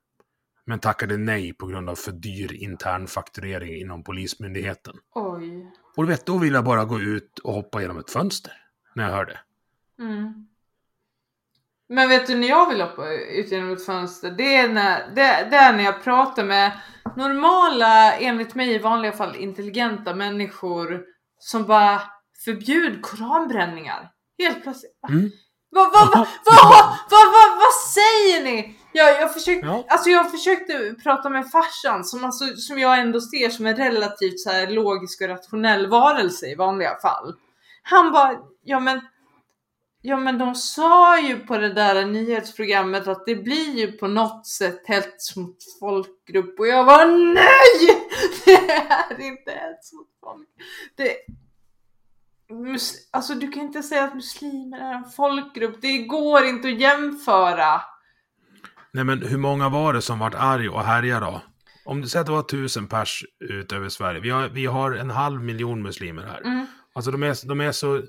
Men 0.67 0.79
tackade 0.79 1.17
nej 1.17 1.53
på 1.53 1.67
grund 1.67 1.91
av 1.91 1.95
för 1.95 2.13
dyr 2.13 2.53
intern 2.53 3.07
fakturering 3.07 3.81
inom 3.81 4.05
polismyndigheten. 4.05 4.95
Oj. 5.15 5.73
Och 5.97 6.05
du 6.05 6.09
vet, 6.09 6.27
då 6.27 6.39
vill 6.39 6.55
jag 6.55 6.65
bara 6.65 6.85
gå 6.85 7.01
ut 7.01 7.39
och 7.39 7.53
hoppa 7.53 7.81
genom 7.81 7.99
ett 7.99 8.11
fönster. 8.11 8.53
När 8.95 9.05
jag 9.05 9.17
hör 9.17 9.25
det. 9.25 9.39
Mm. 10.03 10.47
Men 11.89 12.09
vet 12.09 12.27
du 12.27 12.35
när 12.35 12.49
jag 12.49 12.71
vill 12.71 12.81
hoppa 12.81 13.13
ut 13.13 13.53
genom 13.53 13.73
ett 13.73 13.87
fönster? 13.87 14.31
Det 14.31 14.57
är 14.57 14.69
när, 14.69 15.15
det, 15.15 15.49
det 15.51 15.57
är 15.57 15.77
när 15.77 15.85
jag 15.85 16.05
pratar 16.05 16.45
med 16.45 16.73
normala, 17.17 18.13
enligt 18.13 18.55
mig 18.55 18.75
i 18.75 18.79
vanliga 18.79 19.13
fall 19.13 19.37
intelligenta 19.37 20.15
människor 20.15 21.05
som 21.41 21.67
bara 21.67 22.03
förbjud 22.45 23.03
koranbränningar. 23.03 24.11
Helt 24.39 24.63
plötsligt. 24.63 24.93
Mm. 25.09 25.31
Vad 25.71 25.93
va, 25.93 26.09
va, 26.15 26.27
va, 27.11 27.57
va, 27.57 27.67
säger 27.95 28.45
ni? 28.45 28.77
Jag, 28.93 29.21
jag, 29.21 29.35
försökte, 29.35 29.67
Ja. 29.67 29.85
alltså 29.89 30.11
jag 30.11 30.31
försökte 30.31 30.95
prata 31.03 31.29
med 31.31 31.51
farsan 31.51 32.05
som, 32.05 32.25
alltså, 32.25 32.57
som 32.57 32.79
jag 32.79 32.99
ändå 32.99 33.21
ser 33.21 33.51
som 33.51 33.67
en 33.67 33.77
relativt 33.77 34.41
så 34.41 34.51
här 34.51 34.67
logisk 34.67 35.21
och 35.21 35.29
rationell 35.29 35.87
varelse 35.87 36.47
i 36.47 36.55
vanliga 36.55 36.97
fall. 37.03 37.35
Han 37.83 38.13
bara, 38.13 38.37
ja 38.65 38.81
men 38.81 39.01
Ja 40.03 40.17
men 40.17 40.39
de 40.39 40.55
sa 40.55 41.21
ju 41.21 41.39
på 41.39 41.59
det 41.59 41.73
där 41.73 42.07
nyhetsprogrammet 42.07 43.09
att 43.09 43.27
det 43.27 43.37
blir 43.37 43.79
ju 43.79 43.93
på 43.93 44.09
något 44.09 44.47
sätt 44.47 44.83
hets 44.85 45.37
mot 45.37 45.57
folkgrupp 45.81 46.61
och 46.61 46.67
jag 46.67 46.85
var 46.85 47.07
nej! 47.35 48.07
Det 49.17 49.23
är 49.23 49.29
inte 49.29 49.51
hets 49.51 49.93
mot 49.93 50.09
folk. 50.21 50.49
Det, 50.97 51.17
alltså 53.11 53.35
du 53.35 53.49
kan 53.49 53.63
inte 53.63 53.83
säga 53.83 54.05
att 54.05 54.15
muslimer 54.15 54.79
är 54.79 54.95
en 54.95 55.11
folkgrupp. 55.11 55.77
Det 55.83 55.99
går 55.99 56.45
inte 56.45 56.69
att 56.69 56.81
jämföra. 56.81 57.81
Nej 58.93 59.05
men 59.05 59.23
hur 59.23 59.39
många 59.39 59.69
var 59.69 59.93
det 59.93 60.03
som 60.03 60.19
vart 60.19 60.35
arg 60.35 60.69
och 60.69 60.85
härjade 60.85 61.27
då? 61.27 61.43
Om 61.85 62.01
du 62.01 62.09
säger 62.09 62.21
att 62.21 62.27
det 62.27 62.33
var 62.33 62.43
tusen 62.43 62.87
pers 62.87 63.25
ut 63.41 63.73
över 63.73 63.89
Sverige. 63.89 64.21
Vi 64.21 64.31
har, 64.31 64.49
vi 64.49 64.67
har 64.67 64.93
en 64.93 65.11
halv 65.11 65.43
miljon 65.43 65.83
muslimer 65.83 66.23
här. 66.23 66.41
Mm. 66.41 66.67
Alltså 66.93 67.11
de 67.11 67.23
är, 67.23 67.49
de 67.49 67.61
är 67.61 67.73
så... 67.73 68.03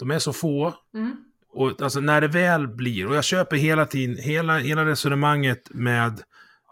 De 0.00 0.10
är 0.10 0.18
så 0.18 0.32
få. 0.32 0.74
Mm. 0.94 1.16
Och 1.52 1.82
alltså 1.82 2.00
när 2.00 2.20
det 2.20 2.28
väl 2.28 2.68
blir, 2.68 3.06
och 3.06 3.16
jag 3.16 3.24
köper 3.24 3.56
hela 3.56 3.86
tiden, 3.86 4.16
hela, 4.16 4.58
hela 4.58 4.84
resonemanget 4.84 5.70
med 5.70 6.20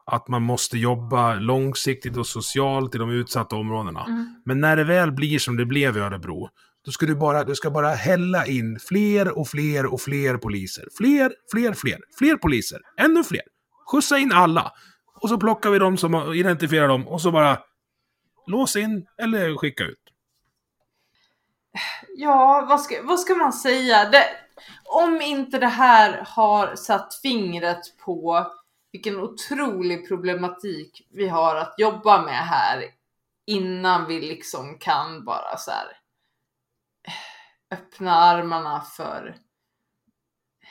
att 0.06 0.28
man 0.28 0.42
måste 0.42 0.78
jobba 0.78 1.34
långsiktigt 1.34 2.16
och 2.16 2.26
socialt 2.26 2.94
i 2.94 2.98
de 2.98 3.10
utsatta 3.10 3.56
områdena. 3.56 4.05
Mm. 4.05 4.34
Men 4.44 4.60
när 4.60 4.76
det 4.76 4.84
väl 4.84 5.12
blir 5.12 5.38
som 5.38 5.56
det 5.56 5.66
blev 5.66 5.96
i 5.96 6.00
Örebro, 6.00 6.48
då 6.84 6.92
ska 6.92 7.06
du 7.06 7.14
bara, 7.14 7.44
du 7.44 7.55
ska 7.55 7.70
bara 7.70 7.88
hälla 7.88 8.46
in 8.46 8.78
fler 8.88 9.38
och 9.38 9.48
fler 9.48 9.86
och 9.86 10.00
fler 10.00 10.36
poliser. 10.36 10.84
Fler, 10.98 11.32
fler, 11.52 11.72
fler. 11.72 11.98
Fler 12.18 12.36
poliser. 12.36 12.78
Ännu 12.96 13.24
fler. 13.24 13.42
Skjutsa 13.90 14.18
in 14.18 14.32
alla. 14.32 14.72
Och 15.20 15.28
så 15.28 15.38
plockar 15.38 15.70
vi 15.70 15.78
dem 15.78 15.96
som 15.96 16.32
identifierar 16.34 16.88
dem 16.88 17.09
och 17.09 17.20
så 17.20 17.30
bara 17.30 17.59
lås 18.46 18.76
in 18.76 19.06
eller 19.22 19.56
skicka 19.56 19.84
ut. 19.84 20.07
Ja, 22.16 22.66
vad 22.69 22.81
ska, 22.81 23.03
vad 23.03 23.20
ska 23.20 23.35
man 23.35 23.53
säga? 23.53 24.11
Det, 24.11 24.24
om 24.85 25.23
inte 25.23 25.59
det 25.59 25.66
här 25.66 26.24
har 26.27 26.77
satt 26.77 27.15
fingret 27.15 27.99
på 27.99 28.47
vilken 28.93 29.20
otrolig 29.20 30.09
problematik 30.09 31.09
vi 31.11 31.28
har 31.28 31.57
att 31.57 31.74
jobba 31.78 32.23
med 32.23 32.47
här 32.47 32.85
innan 33.47 34.07
vi 34.07 34.20
liksom 34.20 34.78
kan 34.78 35.24
bara 35.24 35.57
så 35.57 35.70
här 35.70 35.86
eh, 37.07 37.78
öppna 37.78 38.12
armarna 38.12 38.81
för 38.81 39.36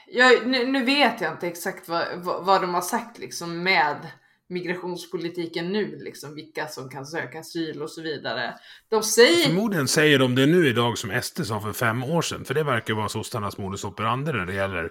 jag, 0.07 0.47
nu, 0.47 0.67
nu 0.67 0.83
vet 0.83 1.21
jag 1.21 1.31
inte 1.31 1.47
exakt 1.47 1.89
vad, 1.89 2.05
vad, 2.15 2.45
vad 2.45 2.61
de 2.61 2.73
har 2.73 2.81
sagt 2.81 3.17
liksom 3.17 3.63
med 3.63 4.11
migrationspolitiken 4.49 5.71
nu, 5.71 5.97
liksom 5.99 6.35
vilka 6.35 6.67
som 6.67 6.89
kan 6.89 7.05
söka 7.05 7.39
asyl 7.39 7.81
och 7.81 7.89
så 7.91 8.01
vidare. 8.01 8.53
De 8.89 9.03
säger 9.03 9.45
Förmodligen 9.45 9.87
säger 9.87 10.19
de 10.19 10.35
det 10.35 10.45
nu 10.45 10.67
idag 10.67 10.97
som 10.97 11.21
SD 11.21 11.45
sa 11.45 11.59
för 11.61 11.73
fem 11.73 12.03
år 12.03 12.21
sedan. 12.21 12.45
För 12.45 12.53
det 12.53 12.63
verkar 12.63 12.93
vara 12.93 13.09
sossarnas 13.09 13.57
modus 13.57 13.83
operandi 13.83 14.31
när 14.31 14.45
det 14.45 14.53
gäller 14.53 14.83
eh, 14.83 14.89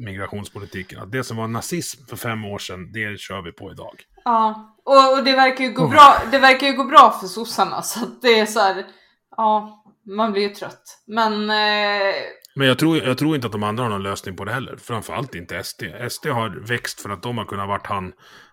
migrationspolitiken. 0.00 0.98
Att 1.02 1.12
det 1.12 1.24
som 1.24 1.36
var 1.36 1.48
nazism 1.48 2.06
för 2.06 2.16
fem 2.16 2.44
år 2.44 2.58
sedan, 2.58 2.92
det 2.92 3.20
kör 3.20 3.42
vi 3.42 3.52
på 3.52 3.70
idag. 3.72 4.02
Ja, 4.24 4.76
och, 4.84 5.18
och 5.18 5.24
det 5.24 5.32
verkar 5.32 5.64
ju 5.64 5.72
gå 5.72 5.88
bra. 5.88 6.22
Det 6.30 6.38
verkar 6.38 6.66
ju 6.66 6.72
gå 6.72 6.84
bra 6.84 7.18
för 7.20 7.26
sossarna 7.26 7.82
så 7.82 8.04
att 8.04 8.22
det 8.22 8.38
är 8.40 8.46
så 8.46 8.60
här. 8.60 8.86
Ja, 9.36 9.84
man 10.06 10.32
blir 10.32 10.42
ju 10.42 10.48
trött, 10.48 10.98
men. 11.06 11.32
Eh, 11.50 12.14
Men 12.54 12.66
jag 12.68 12.78
tror, 12.78 12.98
jag 12.98 13.18
tror 13.18 13.34
inte 13.34 13.46
att 13.46 13.52
de 13.52 13.62
andra 13.62 13.82
har 13.84 13.90
någon 13.90 14.02
lösning 14.02 14.36
på 14.36 14.44
det 14.44 14.52
heller. 14.52 14.76
Framförallt 14.76 15.34
inte 15.34 15.62
SD. 15.64 15.82
SD 16.10 16.26
har 16.26 16.48
växt 16.68 17.00
för 17.00 17.10
att 17.10 17.22
de 17.22 17.38
har 17.38 17.44
kunnat 17.44 17.68
varit 17.68 17.86
han, 17.86 18.12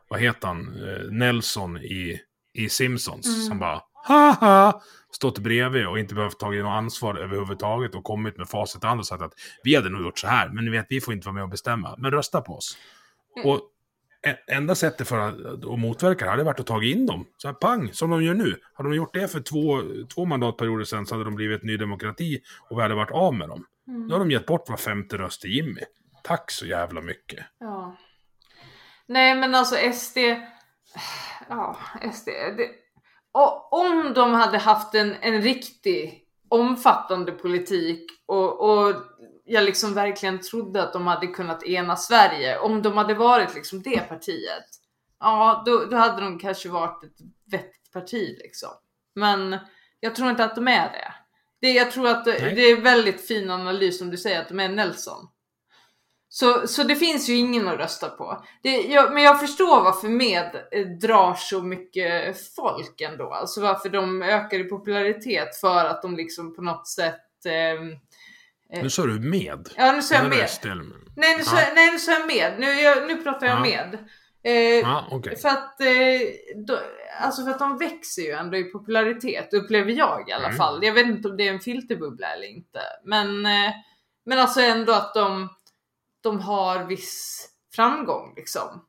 vad 0.09 0.19
heter 0.19 0.47
han, 0.47 0.59
eh, 0.87 1.11
Nelson 1.11 1.77
i, 1.77 2.21
i 2.53 2.69
Simpsons. 2.69 3.47
Som 3.47 3.59
bara, 3.59 3.81
haha, 4.07 4.81
stått 5.11 5.39
bredvid 5.39 5.87
och 5.87 5.99
inte 5.99 6.15
behövt 6.15 6.39
ta 6.39 6.49
något 6.49 6.69
ansvar 6.69 7.15
överhuvudtaget 7.15 7.95
och 7.95 8.03
kommit 8.03 8.37
med 8.37 8.47
facit 8.49 8.83
i 8.83 8.87
hand 8.87 8.99
och 8.99 9.07
sagt 9.07 9.21
att 9.23 9.33
vi 9.63 9.75
hade 9.75 9.89
nog 9.89 10.01
gjort 10.01 10.19
så 10.19 10.27
här, 10.27 10.49
men 10.49 10.65
ni 10.65 10.71
vet, 10.71 10.85
vi 10.89 11.01
får 11.01 11.13
inte 11.13 11.25
vara 11.25 11.33
med 11.33 11.43
och 11.43 11.49
bestämma. 11.49 11.95
Men 11.97 12.11
rösta 12.11 12.41
på 12.41 12.53
oss. 12.53 12.77
Och 13.43 13.61
e- 14.27 14.37
enda 14.55 14.75
sättet 14.75 15.07
för 15.07 15.19
att, 15.19 15.63
att 15.65 15.79
motverka 15.79 16.25
det 16.25 16.31
hade 16.31 16.43
varit 16.43 16.59
att 16.59 16.67
ta 16.67 16.83
in 16.83 17.05
dem. 17.05 17.25
Så 17.37 17.47
här, 17.47 17.55
pang, 17.55 17.93
som 17.93 18.09
de 18.09 18.23
gör 18.23 18.33
nu. 18.33 18.55
Hade 18.73 18.89
de 18.89 18.95
gjort 18.95 19.13
det 19.13 19.27
för 19.27 19.39
två, 19.39 19.81
två 20.15 20.25
mandatperioder 20.25 20.83
sedan 20.85 21.05
så 21.05 21.15
hade 21.15 21.23
de 21.25 21.35
blivit 21.35 21.63
Ny 21.63 21.77
Demokrati 21.77 22.39
och 22.69 22.77
vi 22.77 22.81
hade 22.81 22.95
varit 22.95 23.11
av 23.11 23.33
med 23.33 23.49
dem. 23.49 23.65
Då 24.09 24.15
har 24.15 24.19
de 24.19 24.31
gett 24.31 24.45
bort 24.45 24.69
var 24.69 24.77
femte 24.77 25.17
röst 25.17 25.41
till 25.41 25.51
Jimmy. 25.51 25.81
Tack 26.23 26.51
så 26.51 26.65
jävla 26.65 27.01
mycket. 27.01 27.45
ja. 27.59 27.97
Nej, 29.09 29.35
men 29.35 29.55
alltså 29.55 29.75
SD. 29.93 30.17
Ja, 31.49 31.77
SD. 32.13 32.27
Det, 32.27 32.69
och 33.31 33.73
om 33.73 34.13
de 34.13 34.33
hade 34.33 34.57
haft 34.57 34.95
en, 34.95 35.15
en 35.21 35.41
riktig 35.41 36.23
omfattande 36.49 37.31
politik 37.31 38.09
och, 38.25 38.69
och 38.69 38.95
jag 39.45 39.63
liksom 39.63 39.93
verkligen 39.93 40.39
trodde 40.39 40.83
att 40.83 40.93
de 40.93 41.07
hade 41.07 41.27
kunnat 41.27 41.63
ena 41.63 41.95
Sverige. 41.95 42.59
Om 42.59 42.81
de 42.81 42.97
hade 42.97 43.13
varit 43.13 43.55
liksom 43.55 43.81
det 43.81 43.99
partiet. 43.99 44.65
Ja, 45.19 45.63
då, 45.65 45.85
då 45.85 45.97
hade 45.97 46.21
de 46.21 46.39
kanske 46.39 46.69
varit 46.69 47.03
ett 47.03 47.17
vettigt 47.51 47.91
parti 47.93 48.37
liksom. 48.39 48.69
Men 49.15 49.57
jag 49.99 50.15
tror 50.15 50.29
inte 50.29 50.43
att 50.43 50.55
de 50.55 50.67
är 50.67 50.91
det. 50.91 51.13
det 51.61 51.71
jag 51.71 51.91
tror 51.91 52.07
att 52.07 52.25
det, 52.25 52.55
det 52.55 52.61
är 52.61 52.81
väldigt 52.81 53.27
fin 53.27 53.49
analys 53.49 53.97
som 53.97 54.09
du 54.09 54.17
säger 54.17 54.41
att 54.41 54.49
de 54.49 54.59
är 54.59 54.69
Nelson. 54.69 55.27
Så, 56.31 56.67
så 56.67 56.83
det 56.83 56.95
finns 56.95 57.29
ju 57.29 57.35
ingen 57.35 57.67
att 57.67 57.77
rösta 57.79 58.09
på. 58.09 58.43
Det, 58.63 58.69
jag, 58.81 59.13
men 59.13 59.23
jag 59.23 59.39
förstår 59.39 59.83
varför 59.83 60.07
med 60.09 60.55
eh, 60.71 60.85
drar 60.87 61.33
så 61.33 61.61
mycket 61.61 62.37
folk 62.55 63.01
ändå. 63.01 63.33
Alltså 63.33 63.61
varför 63.61 63.89
de 63.89 64.21
ökar 64.21 64.59
i 64.59 64.63
popularitet 64.63 65.55
för 65.55 65.85
att 65.85 66.01
de 66.01 66.15
liksom 66.15 66.55
på 66.55 66.61
något 66.61 66.87
sätt 66.87 67.45
ehm, 67.45 67.95
Nu 68.83 68.89
sa 68.89 69.03
du 69.05 69.19
med. 69.19 69.69
Ja, 69.77 69.91
nu 69.91 70.01
sa 70.01 70.15
jag 70.15 70.29
med. 70.29 70.49
Nej, 71.15 71.37
nu 71.37 71.43
sa, 71.43 71.55
Ja. 71.61 71.67
nej, 71.75 71.91
nu 71.91 71.99
sa 71.99 72.11
jag 72.11 72.27
med. 72.27 72.53
Nu, 72.59 72.65
jag, 72.81 73.07
nu 73.07 73.15
pratar 73.15 73.47
jag 73.47 73.55
Ja. 73.57 73.61
med. 73.61 73.97
Eh, 74.43 74.53
Ja, 74.79 75.07
okej. 75.11 75.37
För 75.39 75.49
att, 75.49 75.81
eh, 75.81 76.57
då, 76.67 76.79
alltså 77.21 77.43
för 77.43 77.51
att 77.51 77.59
de 77.59 77.77
växer 77.77 78.21
ju 78.21 78.31
ändå 78.31 78.57
i 78.57 78.63
popularitet, 78.63 79.53
upplever 79.53 79.91
jag 79.91 80.29
i 80.29 80.31
alla 80.31 80.45
Mm. 80.45 80.57
fall. 80.57 80.83
Jag 80.83 80.93
vet 80.93 81.05
inte 81.07 81.29
om 81.29 81.37
det 81.37 81.47
är 81.47 81.53
en 81.53 81.59
filterbubbla 81.59 82.27
eller 82.33 82.47
inte. 82.47 82.79
Men, 83.05 83.45
eh, 83.45 83.71
men 84.25 84.39
alltså 84.39 84.61
ändå 84.61 84.93
att 84.93 85.13
de, 85.13 85.49
de 86.21 86.39
har 86.39 86.83
viss 86.83 87.45
framgång 87.75 88.33
liksom. 88.35 88.85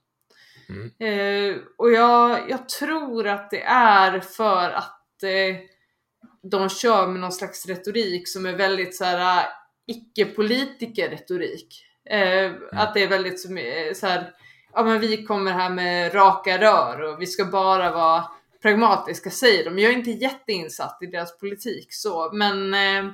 Mm. 0.69 0.91
Eh, 0.99 1.57
och 1.79 1.93
jag, 1.93 2.51
jag 2.51 2.69
tror 2.69 3.27
att 3.27 3.51
det 3.51 3.63
är 3.63 4.21
för 4.21 4.71
att 4.71 5.23
eh, 5.23 5.57
de 6.43 6.69
kör 6.69 7.07
med 7.07 7.21
någon 7.21 7.33
slags 7.33 7.67
retorik 7.67 8.29
som 8.29 8.47
är 8.47 8.57
väldigt 8.57 8.97
så 8.97 9.05
här 9.05 9.47
icke-politiker-retorik. 9.87 11.85
Eh, 12.11 12.53
Att 12.73 12.95
det 12.95 13.03
är 13.03 13.09
väldigt 13.09 13.51
eh, 13.51 13.95
så 13.95 14.07
här, 14.07 14.35
ja 14.73 14.83
men 14.85 15.01
vi 15.01 15.25
kommer 15.25 15.53
här 15.53 15.71
med 15.71 16.15
raka 16.15 16.59
rör 16.59 17.01
och 17.01 17.23
vi 17.23 17.27
ska 17.27 17.45
bara 17.45 17.93
vara 17.93 18.25
pragmatiska 18.63 19.31
säger 19.31 19.65
de. 19.65 19.79
Jag 19.79 19.93
är 19.93 19.97
inte 19.97 20.11
jätteinsatt 20.11 20.99
i 21.03 21.07
deras 21.07 21.39
politik 21.39 21.87
så, 21.91 22.31
men 22.33 22.75
eh, 22.75 23.13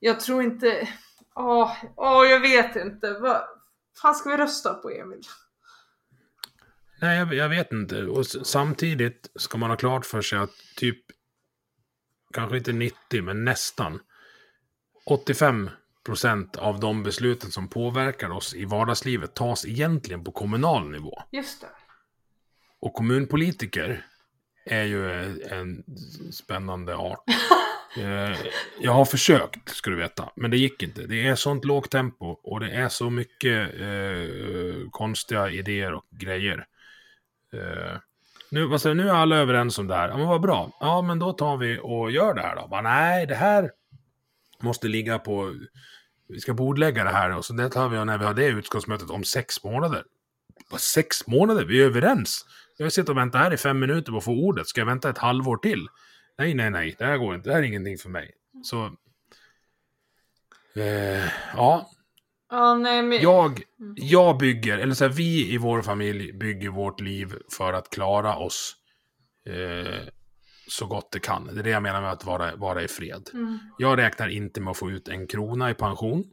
jag 0.00 0.20
tror 0.20 0.42
inte, 0.42 0.88
åh, 1.36 1.72
åh 1.96 2.26
jag 2.26 2.40
vet 2.40 2.76
inte. 2.76 3.12
Vad 3.12 3.42
fan 4.02 4.14
ska 4.14 4.30
vi 4.30 4.36
rösta 4.36 4.74
på 4.74 4.90
Emil? 4.90 5.22
Nej, 7.00 7.18
jag, 7.18 7.34
jag 7.34 7.48
vet 7.48 7.72
inte. 7.72 8.02
Och 8.02 8.26
samtidigt 8.26 9.30
ska 9.34 9.58
man 9.58 9.70
ha 9.70 9.76
klart 9.76 10.06
för 10.06 10.22
sig 10.22 10.38
att 10.38 10.50
typ, 10.76 10.98
kanske 12.34 12.56
inte 12.56 12.72
90, 12.72 13.22
men 13.22 13.44
nästan 13.44 14.00
85 15.06 15.70
procent 16.04 16.56
av 16.56 16.80
de 16.80 17.02
besluten 17.02 17.50
som 17.50 17.68
påverkar 17.68 18.30
oss 18.30 18.54
i 18.54 18.64
vardagslivet 18.64 19.34
tas 19.34 19.66
egentligen 19.66 20.24
på 20.24 20.32
kommunal 20.32 20.90
nivå. 20.90 21.22
Just 21.32 21.60
det. 21.60 21.68
Och 22.80 22.94
kommunpolitiker 22.94 24.06
är 24.64 24.84
ju 24.84 25.10
en 25.42 25.84
spännande 26.32 26.96
art. 26.96 27.24
Eh, 27.98 28.36
jag 28.80 28.92
har 28.92 29.04
försökt, 29.04 29.68
ska 29.68 29.90
du 29.90 29.96
veta, 29.96 30.28
men 30.36 30.50
det 30.50 30.56
gick 30.56 30.82
inte. 30.82 31.06
Det 31.06 31.26
är 31.26 31.34
sånt 31.34 31.64
lågt 31.64 31.90
tempo 31.90 32.26
och 32.26 32.60
det 32.60 32.70
är 32.70 32.88
så 32.88 33.10
mycket 33.10 33.80
eh, 33.80 34.90
konstiga 34.90 35.50
idéer 35.50 35.94
och 35.94 36.04
grejer. 36.10 36.66
Eh, 37.52 37.98
nu, 38.50 38.72
alltså, 38.72 38.94
nu 38.94 39.08
är 39.08 39.12
alla 39.12 39.36
överens 39.36 39.78
om 39.78 39.86
det 39.86 39.94
här. 39.94 40.08
Ja, 40.08 40.16
men 40.16 40.26
vad 40.26 40.40
bra. 40.40 40.70
Ja, 40.80 41.02
men 41.02 41.18
då 41.18 41.32
tar 41.32 41.56
vi 41.56 41.78
och 41.82 42.10
gör 42.10 42.34
det 42.34 42.42
här 42.42 42.56
då. 42.56 42.68
Bara, 42.68 42.82
nej, 42.82 43.26
det 43.26 43.34
här 43.34 43.70
måste 44.62 44.88
ligga 44.88 45.18
på... 45.18 45.54
Vi 46.28 46.40
ska 46.40 46.54
bordlägga 46.54 47.04
det 47.04 47.10
här 47.10 47.36
och 47.36 47.44
så 47.44 47.52
det 47.52 47.70
tar 47.70 47.88
vi 47.88 48.04
när 48.04 48.18
vi 48.18 48.24
har 48.24 48.34
det 48.34 48.46
utskottsmötet 48.46 49.10
om 49.10 49.24
sex 49.24 49.64
månader. 49.64 50.04
Bara 50.70 50.78
sex 50.78 51.26
månader? 51.26 51.64
Vi 51.64 51.82
är 51.82 51.86
överens. 51.86 52.46
Jag 52.76 52.86
har 52.86 52.90
suttit 52.90 53.08
och 53.08 53.16
väntat 53.16 53.40
här 53.40 53.54
i 53.54 53.56
fem 53.56 53.78
minuter 53.78 54.12
på 54.12 54.18
att 54.18 54.24
få 54.24 54.32
ordet. 54.32 54.68
Ska 54.68 54.80
jag 54.80 54.86
vänta 54.86 55.10
ett 55.10 55.18
halvår 55.18 55.56
till? 55.56 55.88
Nej, 56.38 56.54
nej, 56.54 56.70
nej. 56.70 56.96
Det 56.98 57.04
här 57.04 57.18
går 57.18 57.34
inte. 57.34 57.48
Det 57.48 57.54
här 57.54 57.62
är 57.62 57.66
ingenting 57.66 57.98
för 57.98 58.08
mig. 58.08 58.34
Så... 58.62 58.84
Eh, 60.74 61.28
ja, 61.56 61.90
Ja, 62.50 62.74
nej, 62.74 63.02
men... 63.02 63.22
jag, 63.22 63.62
jag 63.96 64.38
bygger, 64.38 64.78
eller 64.78 64.94
så 64.94 65.04
här, 65.04 65.12
vi 65.12 65.54
i 65.54 65.58
vår 65.58 65.82
familj 65.82 66.32
bygger 66.32 66.68
vårt 66.68 67.00
liv 67.00 67.34
för 67.56 67.72
att 67.72 67.90
klara 67.90 68.36
oss 68.36 68.76
eh, 69.46 70.08
så 70.68 70.86
gott 70.86 71.12
det 71.12 71.20
kan. 71.20 71.46
Det 71.54 71.60
är 71.60 71.64
det 71.64 71.70
jag 71.70 71.82
menar 71.82 72.00
med 72.00 72.10
att 72.10 72.24
vara, 72.24 72.56
vara 72.56 72.82
i 72.82 72.88
fred. 72.88 73.30
Mm. 73.34 73.58
Jag 73.78 73.98
räknar 73.98 74.28
inte 74.28 74.60
med 74.60 74.70
att 74.70 74.76
få 74.76 74.90
ut 74.90 75.08
en 75.08 75.26
krona 75.26 75.70
i 75.70 75.74
pension. 75.74 76.24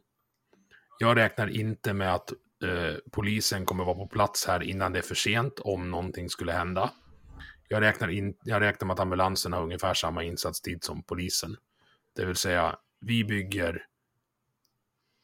Jag 0.98 1.16
räknar 1.16 1.48
inte 1.48 1.92
med 1.92 2.14
att 2.14 2.32
eh, 2.64 2.94
polisen 3.12 3.66
kommer 3.66 3.84
vara 3.84 3.96
på 3.96 4.06
plats 4.06 4.46
här 4.46 4.62
innan 4.62 4.92
det 4.92 4.98
är 4.98 5.02
för 5.02 5.14
sent 5.14 5.58
om 5.58 5.90
någonting 5.90 6.28
skulle 6.28 6.52
hända. 6.52 6.90
Jag 7.74 7.80
räknar, 7.80 8.08
in, 8.08 8.36
jag 8.44 8.62
räknar 8.62 8.86
med 8.86 8.94
att 8.94 9.00
ambulansen 9.00 9.52
har 9.52 9.62
ungefär 9.62 9.94
samma 9.94 10.24
insatstid 10.24 10.84
som 10.84 11.02
polisen. 11.02 11.56
Det 12.16 12.24
vill 12.24 12.36
säga, 12.36 12.76
vi 13.00 13.24
bygger 13.24 13.86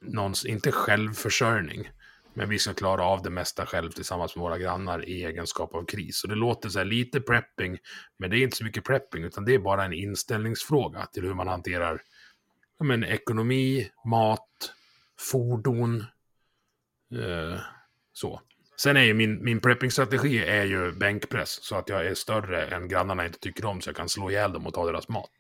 någons, 0.02 0.44
inte 0.44 0.72
självförsörjning, 0.72 1.90
men 2.34 2.48
vi 2.48 2.58
ska 2.58 2.74
klara 2.74 3.04
av 3.04 3.22
det 3.22 3.30
mesta 3.30 3.66
själv 3.66 3.90
tillsammans 3.90 4.36
med 4.36 4.42
våra 4.42 4.58
grannar 4.58 5.08
i 5.08 5.24
egenskap 5.24 5.74
av 5.74 5.84
kris. 5.84 6.24
Och 6.24 6.28
det 6.28 6.34
låter 6.34 6.68
så 6.68 6.78
här 6.78 6.86
lite 6.86 7.20
prepping, 7.20 7.78
men 8.16 8.30
det 8.30 8.36
är 8.38 8.42
inte 8.42 8.56
så 8.56 8.64
mycket 8.64 8.84
prepping, 8.84 9.24
utan 9.24 9.44
det 9.44 9.54
är 9.54 9.58
bara 9.58 9.84
en 9.84 9.92
inställningsfråga 9.92 11.06
till 11.06 11.22
hur 11.22 11.34
man 11.34 11.48
hanterar 11.48 12.02
ja, 12.78 12.84
men, 12.84 13.04
ekonomi, 13.04 13.90
mat, 14.04 14.72
fordon, 15.18 16.00
eh, 17.14 17.60
så. 18.12 18.40
Sen 18.82 18.96
är 18.96 19.02
ju 19.02 19.14
min, 19.14 19.44
min 19.44 19.60
prepping-strategi 19.60 20.44
är 20.44 20.64
ju 20.64 20.92
bänkpress, 20.92 21.64
så 21.64 21.76
att 21.76 21.88
jag 21.88 22.06
är 22.06 22.14
större 22.14 22.66
än 22.66 22.88
grannarna 22.88 23.26
inte 23.26 23.38
tycker 23.38 23.64
om, 23.64 23.80
så 23.80 23.88
jag 23.88 23.96
kan 23.96 24.08
slå 24.08 24.30
ihjäl 24.30 24.52
dem 24.52 24.66
och 24.66 24.74
ta 24.74 24.86
deras 24.86 25.08
mat. 25.08 25.30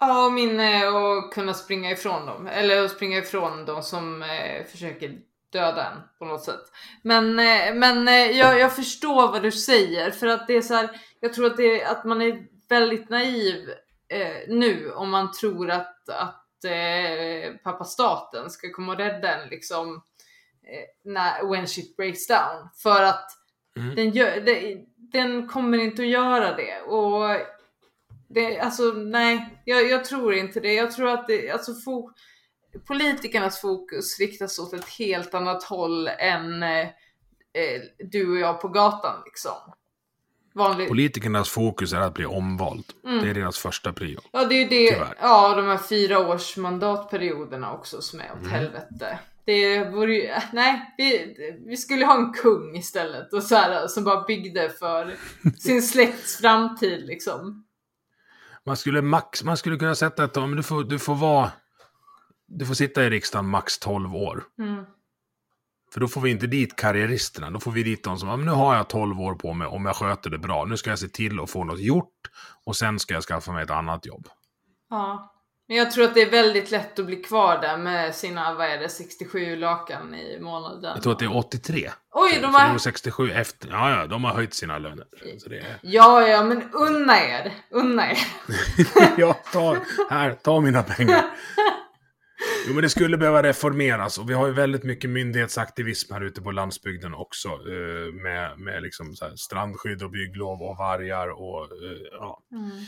Ja, 0.00 0.30
min 0.30 0.60
eh, 0.60 0.80
är 0.80 1.18
att 1.18 1.34
kunna 1.34 1.54
springa 1.54 1.90
ifrån 1.90 2.26
dem. 2.26 2.46
Eller 2.46 2.84
att 2.84 2.90
springa 2.90 3.18
ifrån 3.18 3.64
dem 3.64 3.82
som 3.82 4.22
eh, 4.22 4.66
försöker 4.66 5.18
döda 5.52 5.90
en 5.90 5.98
på 6.18 6.24
något 6.24 6.44
sätt. 6.44 6.64
Men, 7.02 7.38
eh, 7.38 7.74
men 7.74 8.08
eh, 8.08 8.14
jag, 8.14 8.58
jag 8.58 8.76
förstår 8.76 9.32
vad 9.32 9.42
du 9.42 9.52
säger 9.52 10.10
för 10.10 10.26
att 10.26 10.46
det 10.46 10.56
är 10.56 10.62
så 10.62 10.74
här. 10.74 11.00
Jag 11.20 11.32
tror 11.32 11.46
att, 11.46 11.56
det, 11.56 11.84
att 11.84 12.04
man 12.04 12.22
är 12.22 12.46
väldigt 12.68 13.08
naiv 13.08 13.70
eh, 14.08 14.48
nu 14.48 14.92
om 14.92 15.10
man 15.10 15.32
tror 15.32 15.70
att, 15.70 16.08
att 16.08 16.64
eh, 16.64 17.56
pappa 17.64 17.84
staten 17.84 18.50
ska 18.50 18.72
komma 18.72 18.92
och 18.92 18.98
rädda 18.98 19.34
en 19.34 19.48
liksom 19.48 19.94
eh, 19.94 20.00
när, 21.04 21.50
when 21.50 21.68
shit 21.68 21.96
breaks 21.96 22.26
down. 22.26 22.68
För 22.82 23.02
att 23.02 23.30
Mm. 23.76 23.94
den, 23.94 24.10
gör, 24.10 24.40
det, 24.40 24.76
den 24.96 25.48
kommer 25.48 25.78
inte 25.78 26.02
att 26.02 26.08
göra 26.08 26.56
det. 26.56 26.80
Och 26.80 27.36
det, 28.28 28.58
alltså 28.60 28.82
nej, 28.92 29.62
jag, 29.64 29.88
jag 29.90 30.04
tror 30.04 30.34
inte 30.34 30.60
det. 30.60 30.74
Jag 30.74 30.92
tror 30.92 31.08
att 31.08 31.26
det, 31.28 31.50
alltså 31.50 31.74
fo, 31.74 32.10
politikernas 32.86 33.60
fokus 33.60 34.18
riktas 34.20 34.58
åt 34.58 34.72
ett 34.72 34.88
helt 34.88 35.34
annat 35.34 35.62
håll 35.62 36.08
än 36.08 36.62
eh, 36.62 36.80
eh, 36.80 37.80
du 37.98 38.30
och 38.32 38.38
jag 38.38 38.60
på 38.60 38.68
gatan 38.68 39.22
liksom. 39.24 39.56
Vanligt. 40.54 40.88
Politikernas 40.88 41.50
fokus 41.50 41.92
är 41.92 42.00
att 42.00 42.14
bli 42.14 42.26
omvald. 42.26 42.84
Det 43.22 43.30
är 43.30 43.34
deras 43.34 43.58
första 43.58 43.92
prio. 43.92 44.20
Ja, 44.32 44.44
det 44.44 44.54
är 44.54 44.58
ju 44.58 44.68
det. 44.68 44.92
Tyvärr. 44.94 45.14
Ja, 45.20 45.54
de 45.56 45.66
här 45.66 45.78
fyra 45.78 46.18
års 46.28 46.56
mandatperioderna 46.56 47.72
också 47.72 48.02
som 48.02 48.20
är 48.20 48.32
åt 48.32 48.38
Mm. 48.38 48.50
helvete. 48.50 49.18
Det 49.44 49.84
vore 49.84 50.14
ju, 50.14 50.30
nej, 50.52 50.94
vi, 50.96 51.36
vi 51.66 51.76
skulle 51.76 52.06
ha 52.06 52.16
en 52.16 52.32
kung 52.32 52.76
istället 52.76 53.32
och 53.32 53.42
så 53.42 53.56
här, 53.56 53.86
som 53.86 54.04
bara 54.04 54.24
byggde 54.24 54.70
för 54.70 55.16
sin 55.58 55.82
släkts 55.92 56.36
framtid 56.36 57.06
liksom. 57.06 57.64
Man 58.66 58.76
skulle, 58.76 59.02
max, 59.02 59.44
man 59.44 59.56
skulle 59.56 59.76
kunna 59.76 59.94
sätta 59.94 60.24
ett, 60.24 60.36
men 60.36 60.56
du 60.56 60.62
får, 60.62 60.84
du 60.84 60.98
får 60.98 61.14
vara, 61.14 61.52
du 62.46 62.66
får 62.66 62.74
sitta 62.74 63.04
i 63.04 63.10
riksdagen 63.10 63.48
max 63.48 63.78
12 63.78 64.14
år. 64.16 64.44
Mm. 64.58 64.84
För 65.92 66.00
då 66.00 66.08
får 66.08 66.20
vi 66.20 66.30
inte 66.30 66.46
dit 66.46 66.76
karriäristerna. 66.76 67.50
Då 67.50 67.60
får 67.60 67.70
vi 67.70 67.82
dit 67.82 68.04
de 68.04 68.18
som, 68.18 68.28
ja, 68.28 68.36
men 68.36 68.46
nu 68.46 68.52
har 68.52 68.76
jag 68.76 68.88
12 68.88 69.20
år 69.20 69.34
på 69.34 69.52
mig 69.52 69.68
om 69.68 69.84
jag 69.84 69.96
sköter 69.96 70.30
det 70.30 70.38
bra. 70.38 70.64
Nu 70.64 70.76
ska 70.76 70.90
jag 70.90 70.98
se 70.98 71.08
till 71.08 71.40
att 71.40 71.50
få 71.50 71.64
något 71.64 71.80
gjort 71.80 72.30
och 72.64 72.76
sen 72.76 72.98
ska 72.98 73.14
jag 73.14 73.22
skaffa 73.22 73.52
mig 73.52 73.64
ett 73.64 73.70
annat 73.70 74.06
jobb. 74.06 74.28
Ja. 74.90 75.33
Men 75.68 75.76
jag 75.76 75.90
tror 75.90 76.04
att 76.04 76.14
det 76.14 76.22
är 76.22 76.30
väldigt 76.30 76.70
lätt 76.70 76.98
att 76.98 77.06
bli 77.06 77.16
kvar 77.16 77.60
där 77.60 77.76
med 77.76 78.14
sina, 78.14 78.54
vad 78.54 78.66
är 78.66 78.78
det, 78.78 78.88
67 78.88 79.56
lakan 79.56 80.14
i 80.14 80.40
månaden. 80.40 80.92
Jag 80.94 81.02
tror 81.02 81.12
att 81.12 81.18
det 81.18 81.24
är 81.24 81.36
83. 81.36 81.90
Oj, 82.12 82.38
de 82.42 82.54
har... 82.54 82.68
nog 82.68 82.80
67 82.80 83.30
efter. 83.30 83.68
Ja, 83.68 83.90
ja, 83.90 84.06
de 84.06 84.24
har 84.24 84.34
höjt 84.34 84.54
sina 84.54 84.78
löner. 84.78 85.06
Är... 85.50 85.78
Ja, 85.82 86.28
ja, 86.28 86.44
men 86.44 86.62
unna 86.72 87.20
er. 87.20 87.52
Unna 87.70 88.10
er. 88.10 88.18
ja, 89.16 89.32
ta, 89.52 89.76
här, 90.10 90.34
ta 90.42 90.60
mina 90.60 90.82
pengar. 90.82 91.24
Jo, 92.66 92.74
men 92.74 92.82
det 92.82 92.88
skulle 92.88 93.16
behöva 93.16 93.42
reformeras 93.42 94.18
och 94.18 94.30
vi 94.30 94.34
har 94.34 94.46
ju 94.46 94.52
väldigt 94.52 94.84
mycket 94.84 95.10
myndighetsaktivism 95.10 96.12
här 96.12 96.20
ute 96.20 96.42
på 96.42 96.50
landsbygden 96.50 97.14
också. 97.14 97.48
Eh, 97.48 98.12
med 98.22 98.58
med 98.58 98.82
liksom 98.82 99.14
strandskydd 99.36 100.02
och 100.02 100.10
bygglov 100.10 100.62
och 100.62 100.76
vargar 100.76 101.28
och 101.28 101.62
eh, 101.62 101.98
ja. 102.12 102.42
Eh, 102.52 102.82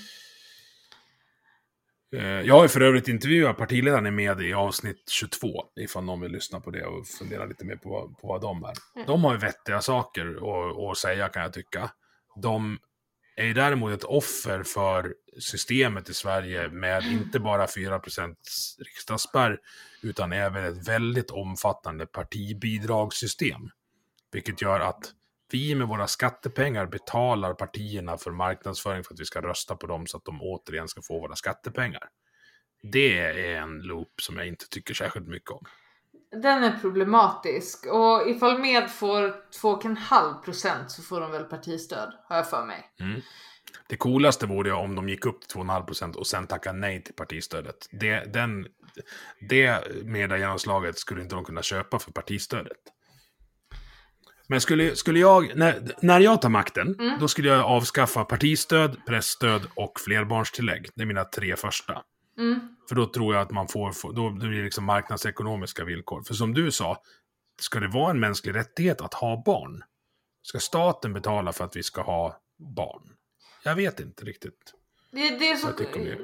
jag 2.44 2.54
har 2.60 2.68
för 2.68 2.80
övrigt 2.80 3.08
intervjuat 3.08 3.56
partiledaren 3.56 4.06
i 4.06 4.10
med 4.10 4.40
i 4.40 4.52
avsnitt 4.52 5.08
22, 5.10 5.64
ifall 5.76 6.04
någon 6.04 6.20
vill 6.20 6.32
lyssna 6.32 6.60
på 6.60 6.70
det 6.70 6.84
och 6.86 7.06
fundera 7.06 7.44
lite 7.44 7.64
mer 7.64 7.76
på, 7.76 7.88
vad- 7.90 8.18
på 8.18 8.26
vad 8.28 8.40
de 8.40 8.64
är. 8.64 9.06
De 9.06 9.24
har 9.24 9.32
ju 9.32 9.38
vettiga 9.38 9.80
saker 9.80 10.26
att, 10.26 10.78
att 10.90 10.98
säga 10.98 11.28
kan 11.28 11.42
jag 11.42 11.52
tycka. 11.52 11.90
De 12.36 12.78
är 13.36 13.44
ju 13.44 13.52
däremot 13.54 13.92
ett 13.92 14.04
offer 14.04 14.62
för 14.62 15.14
systemet 15.40 16.08
i 16.08 16.14
Sverige 16.14 16.68
med 16.68 17.04
inte 17.04 17.40
bara 17.40 17.66
4% 17.66 18.34
riksdagsspärr, 18.78 19.58
utan 20.02 20.32
även 20.32 20.64
ett 20.64 20.88
väldigt 20.88 21.30
omfattande 21.30 22.06
partibidragssystem. 22.06 23.70
Vilket 24.32 24.62
gör 24.62 24.80
att 24.80 25.12
vi 25.50 25.74
med 25.74 25.88
våra 25.88 26.06
skattepengar 26.06 26.86
betalar 26.86 27.54
partierna 27.54 28.18
för 28.18 28.30
marknadsföring 28.30 29.04
för 29.04 29.14
att 29.14 29.20
vi 29.20 29.24
ska 29.24 29.40
rösta 29.40 29.76
på 29.76 29.86
dem 29.86 30.06
så 30.06 30.16
att 30.16 30.24
de 30.24 30.42
återigen 30.42 30.88
ska 30.88 31.02
få 31.02 31.20
våra 31.20 31.36
skattepengar. 31.36 32.02
Det 32.82 33.18
är 33.18 33.62
en 33.62 33.78
loop 33.78 34.20
som 34.22 34.36
jag 34.36 34.46
inte 34.46 34.68
tycker 34.68 34.94
särskilt 34.94 35.28
mycket 35.28 35.50
om. 35.50 35.64
den 36.30 36.64
är 36.64 36.78
problematisk 36.78 37.86
och 37.86 38.28
ifall 38.28 38.58
med 38.58 38.90
får 38.90 39.22
2,5 39.62 40.42
procent 40.42 40.90
så 40.90 41.02
får 41.02 41.20
de 41.20 41.30
väl 41.30 41.44
partistöd, 41.44 42.12
har 42.28 42.36
jag 42.36 42.50
för 42.50 42.64
mig. 42.64 42.90
Mm. 43.00 43.20
Det 43.88 43.96
coolaste 43.96 44.46
vore 44.46 44.72
om 44.72 44.94
de 44.94 45.08
gick 45.08 45.26
upp 45.26 45.40
till 45.40 45.60
2,5 45.60 45.84
procent 45.84 46.16
och 46.16 46.26
sen 46.26 46.46
tackade 46.46 46.78
nej 46.78 47.02
till 47.02 47.14
partistödet. 47.14 47.88
Det, 47.90 48.32
den, 48.32 48.66
det 49.48 49.80
mediegenomslaget 50.04 50.98
skulle 50.98 51.22
inte 51.22 51.34
de 51.34 51.44
kunna 51.44 51.62
köpa 51.62 51.98
för 51.98 52.12
partistödet. 52.12 52.76
Men 54.48 54.60
skulle, 54.60 54.96
skulle 54.96 55.20
jag, 55.20 55.56
när, 55.56 55.94
när 56.02 56.20
jag 56.20 56.42
tar 56.42 56.48
makten, 56.48 56.94
Mm. 56.98 57.18
då 57.20 57.28
skulle 57.28 57.48
jag 57.48 57.60
avskaffa 57.64 58.24
partistöd, 58.24 58.96
pressstöd 59.06 59.62
och 59.74 60.00
flerbarnstillägg. 60.00 60.88
Det 60.94 61.02
är 61.02 61.06
mina 61.06 61.24
tre 61.24 61.56
första. 61.56 62.02
Mm. 62.38 62.76
För 62.88 62.94
då 62.96 63.06
tror 63.06 63.34
jag 63.34 63.42
att 63.42 63.50
man 63.50 63.68
får, 63.68 64.12
då 64.12 64.30
blir 64.30 64.50
det 64.50 64.64
liksom 64.64 64.84
marknadsekonomiska 64.84 65.84
villkor. 65.84 66.22
För 66.22 66.34
som 66.34 66.54
du 66.54 66.70
sa, 66.70 67.02
ska 67.60 67.80
det 67.80 67.88
vara 67.88 68.10
en 68.10 68.20
mänsklig 68.20 68.54
rättighet 68.54 69.00
att 69.00 69.14
ha 69.14 69.42
barn? 69.46 69.82
Ska 70.42 70.58
staten 70.58 71.12
betala 71.12 71.52
för 71.52 71.64
att 71.64 71.76
vi 71.76 71.82
ska 71.82 72.02
ha 72.02 72.40
barn? 72.76 73.02
Jag 73.64 73.74
vet 73.74 74.00
inte 74.00 74.24
riktigt. 74.24 74.72
Det, 75.16 75.30
det 75.38 75.50
är 75.50 75.56
så, 75.56 75.68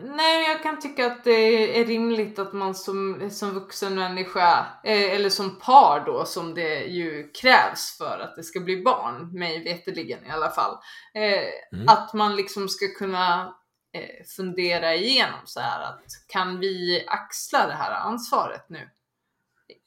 nej, 0.03 0.49
jag 0.49 0.63
kan 0.63 0.81
tycka 0.81 1.07
att 1.07 1.25
det 1.25 1.81
är 1.81 1.85
rimligt 1.85 2.39
att 2.39 2.53
man 2.53 2.75
som, 2.75 3.31
som 3.31 3.51
vuxen 3.55 3.95
människa, 3.95 4.67
eh, 4.85 5.13
eller 5.13 5.31
som 5.31 5.59
par 5.59 6.03
då, 6.07 6.25
som 6.25 6.55
det 6.55 6.85
ju 6.85 7.31
krävs 7.31 7.99
för 7.99 8.19
att 8.19 8.37
det 8.37 8.43
ska 8.43 8.61
bli 8.61 8.83
barn, 8.83 9.39
mig 9.39 9.65
veterligen 9.65 10.27
i 10.27 10.31
alla 10.31 10.51
fall, 10.51 10.79
eh, 11.15 11.45
Mm. 11.73 11.89
att 11.89 12.15
man 12.15 12.37
liksom 12.37 12.69
ska 12.69 12.87
kunna 12.99 13.55
eh, 13.95 14.25
fundera 14.37 14.95
igenom 14.95 15.41
så 15.45 15.61
här 15.61 15.83
att 15.83 16.05
kan 16.29 16.61
vi 16.61 17.05
axla 17.09 17.67
det 17.67 17.75
här 17.75 17.91
ansvaret 17.91 18.67
nu? 18.69 18.89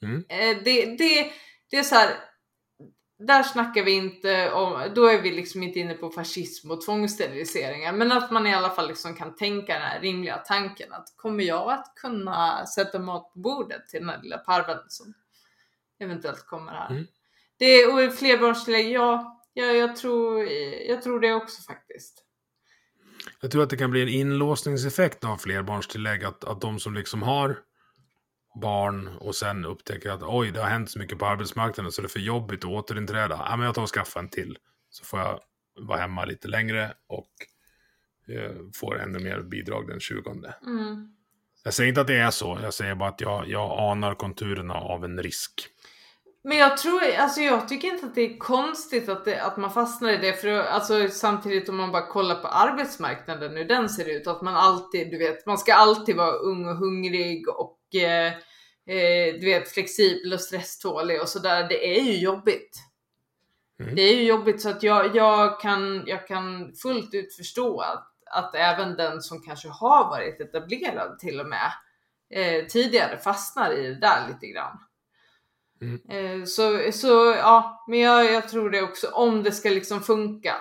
Mm. 0.02 0.24
Det, 0.64 0.84
det, 0.84 1.32
det 1.70 1.76
är 1.76 1.82
så 1.82 1.94
här, 1.94 2.10
där 3.18 3.42
snackar 3.42 3.82
vi 3.82 3.90
inte 3.90 4.52
om, 4.52 4.92
då 4.94 5.06
är 5.06 5.22
vi 5.22 5.30
liksom 5.30 5.62
inte 5.62 5.78
inne 5.78 5.94
på 5.94 6.10
fascism 6.10 6.70
och 6.70 6.84
tvångssteriliseringar, 6.84 7.92
men 7.92 8.12
att 8.12 8.30
man 8.30 8.46
i 8.46 8.54
alla 8.54 8.70
fall 8.70 8.88
liksom 8.88 9.14
kan 9.14 9.34
tänka 9.34 9.72
den 9.72 9.82
här 9.82 10.00
rimliga 10.00 10.36
tanken 10.36 10.92
att 10.92 11.14
kommer 11.16 11.44
jag 11.44 11.72
att 11.72 11.92
kunna 11.96 12.66
sätta 12.66 12.98
mat 12.98 13.32
på 13.32 13.38
bordet 13.38 13.88
till 13.88 14.00
den 14.00 14.08
här 14.08 14.22
lilla 14.22 14.38
parveln 14.38 14.80
som 14.88 15.14
eventuellt 16.00 16.46
kommer 16.46 16.72
här? 16.72 16.90
Mm. 16.90 17.06
Det, 17.58 17.86
och 17.86 18.14
flerbarnstillägg, 18.14 18.90
ja, 18.90 19.42
ja 19.52 19.64
jag, 19.64 19.96
tror, 19.96 20.44
jag 20.88 21.02
tror 21.02 21.20
det 21.20 21.32
också 21.32 21.62
faktiskt. 21.62 22.22
Jag 23.40 23.50
tror 23.50 23.62
att 23.62 23.70
det 23.70 23.76
kan 23.76 23.90
bli 23.90 24.02
en 24.02 24.08
inlåsningseffekt 24.08 25.24
av 25.24 25.36
flerbarnstillägg. 25.36 26.24
Att, 26.24 26.44
att 26.44 26.60
de 26.60 26.80
som 26.80 26.94
liksom 26.94 27.22
har 27.22 27.58
barn 28.60 29.08
och 29.20 29.34
sen 29.34 29.64
upptäcker 29.64 30.10
att 30.10 30.22
oj, 30.22 30.50
det 30.50 30.60
har 30.60 30.68
hänt 30.68 30.90
så 30.90 30.98
mycket 30.98 31.18
på 31.18 31.26
arbetsmarknaden 31.26 31.92
så 31.92 32.02
det 32.02 32.06
är 32.06 32.08
för 32.08 32.20
jobbigt 32.20 32.64
att 32.64 32.70
återinträda. 32.70 33.46
Ja, 33.48 33.56
men 33.56 33.66
jag 33.66 33.74
tar 33.74 33.82
och 33.82 33.90
skaffar 33.90 34.20
en 34.20 34.28
till. 34.28 34.58
Så 34.90 35.04
får 35.04 35.20
jag 35.20 35.40
vara 35.80 36.00
hemma 36.00 36.24
lite 36.24 36.48
längre 36.48 36.94
och 37.06 37.30
eh, 38.34 38.56
får 38.74 39.00
ännu 39.00 39.18
mer 39.18 39.40
bidrag 39.40 39.88
den 39.88 40.00
20. 40.00 40.22
Mm. 40.66 41.16
Jag 41.64 41.74
säger 41.74 41.88
inte 41.88 42.00
att 42.00 42.06
det 42.06 42.18
är 42.18 42.30
så. 42.30 42.58
Jag 42.62 42.74
säger 42.74 42.94
bara 42.94 43.08
att 43.08 43.20
jag, 43.20 43.48
jag 43.48 43.92
anar 43.92 44.14
konturerna 44.14 44.74
av 44.74 45.04
en 45.04 45.22
risk. 45.22 45.68
Men 46.44 46.58
jag 46.58 46.76
tror, 46.76 47.00
alltså 47.18 47.40
jag 47.40 47.68
tycker 47.68 47.88
inte 47.88 48.06
att 48.06 48.14
det 48.14 48.20
är 48.20 48.38
konstigt 48.38 49.08
att, 49.08 49.24
det, 49.24 49.42
att 49.42 49.56
man 49.56 49.70
fastnar 49.70 50.10
i 50.10 50.16
det. 50.16 50.32
För 50.32 50.48
alltså, 50.48 51.08
samtidigt 51.08 51.68
om 51.68 51.76
man 51.76 51.92
bara 51.92 52.06
kollar 52.06 52.34
på 52.34 52.48
arbetsmarknaden 52.48 53.56
hur 53.56 53.64
den 53.64 53.88
ser 53.88 54.16
ut. 54.16 54.26
Att 54.26 54.42
man 54.42 54.54
alltid, 54.54 55.10
du 55.10 55.18
vet, 55.18 55.46
man 55.46 55.58
ska 55.58 55.74
alltid 55.74 56.16
vara 56.16 56.32
ung 56.32 56.68
och 56.68 56.76
hungrig 56.76 57.48
och 57.48 57.78
eh, 58.04 58.32
eh, 58.96 59.34
du 59.34 59.46
vet 59.46 59.68
flexibel 59.68 60.32
och 60.32 60.40
stresstålig 60.40 61.22
och 61.22 61.28
sådär. 61.28 61.68
Det 61.68 61.98
är 61.98 62.02
ju 62.02 62.18
jobbigt. 62.18 62.78
Mm. 63.80 63.94
Det 63.94 64.02
är 64.02 64.16
ju 64.16 64.22
jobbigt 64.22 64.60
så 64.60 64.68
att 64.68 64.82
jag, 64.82 65.16
jag, 65.16 65.60
kan, 65.60 66.02
jag 66.06 66.26
kan 66.26 66.72
fullt 66.82 67.14
ut 67.14 67.36
förstå 67.36 67.80
att, 67.80 68.12
att 68.30 68.54
även 68.54 68.96
den 68.96 69.22
som 69.22 69.42
kanske 69.42 69.68
har 69.68 70.04
varit 70.04 70.40
etablerad 70.40 71.18
till 71.18 71.40
och 71.40 71.46
med 71.46 71.72
eh, 72.30 72.66
tidigare 72.66 73.18
fastnar 73.18 73.72
i 73.72 73.86
det 73.86 74.00
där 74.00 74.28
lite 74.28 74.46
grann. 74.46 74.78
Mm. 75.80 76.00
Eh, 76.08 76.44
så, 76.44 76.92
så 76.92 77.34
ja, 77.38 77.84
men 77.88 77.98
jag, 77.98 78.32
jag 78.32 78.48
tror 78.48 78.70
det 78.70 78.82
också 78.82 79.06
om 79.06 79.42
det 79.42 79.52
ska 79.52 79.70
liksom 79.70 80.02
funka. 80.02 80.54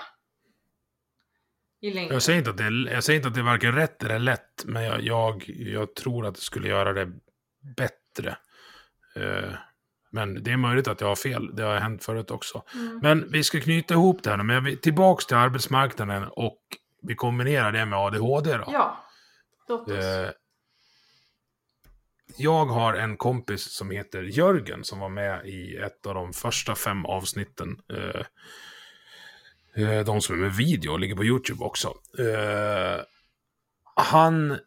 Jag 1.79 2.21
säger 2.21 2.39
inte 2.39 2.49
att 2.49 2.57
det 2.57 2.91
jag 2.91 3.03
säger 3.03 3.17
inte 3.17 3.27
att 3.27 3.33
det 3.33 3.39
är 3.39 3.45
varken 3.45 3.75
rätt 3.75 4.03
eller 4.03 4.19
lätt, 4.19 4.63
men 4.65 4.83
jag, 4.83 5.01
jag, 5.01 5.43
jag 5.47 5.95
tror 5.95 6.25
att 6.25 6.35
det 6.35 6.41
skulle 6.41 6.67
göra 6.67 6.93
det 6.93 7.11
bättre. 7.77 8.37
Eh, 9.15 9.53
men 10.09 10.43
det 10.43 10.51
är 10.51 10.57
möjligt 10.57 10.87
att 10.87 11.01
jag 11.01 11.07
har 11.07 11.15
fel. 11.15 11.55
Det 11.55 11.63
har 11.63 11.75
hänt 11.75 12.03
förut 12.03 12.31
också. 12.31 12.63
Mm. 12.73 12.99
Men 13.01 13.31
vi 13.31 13.43
ska 13.43 13.59
knyta 13.59 13.93
ihop 13.93 14.23
det 14.23 14.29
här 14.29 14.37
nu. 14.37 14.43
Men 14.43 14.77
tillbaks 14.77 15.25
till 15.25 15.37
arbetsmarknaden 15.37 16.23
och 16.23 16.59
vi 17.01 17.15
kombinerar 17.15 17.71
det 17.71 17.85
med 17.85 17.99
ADHD 17.99 18.57
då. 18.57 18.63
Ja, 18.67 19.05
låt 19.67 19.89
oss. 19.89 19.93
Eh, 19.93 20.29
jag 22.37 22.65
har 22.65 22.93
en 22.93 23.17
kompis 23.17 23.63
som 23.63 23.91
heter 23.91 24.23
Jörgen 24.23 24.83
som 24.83 24.99
var 24.99 25.09
med 25.09 25.45
i 25.45 25.77
ett 25.77 26.05
av 26.05 26.13
de 26.13 26.33
första 26.33 26.75
fem 26.75 27.05
avsnitten. 27.05 27.81
Eh, 27.93 28.25
eh, 29.83 30.05
de 30.05 30.21
som 30.21 30.35
är 30.35 30.39
med 30.39 30.55
video 30.55 30.91
och 30.91 30.99
ligger 30.99 31.15
på 31.15 31.25
YouTube 31.25 31.63
också. 31.63 31.87
Eh, 32.19 33.01
han 33.95 34.59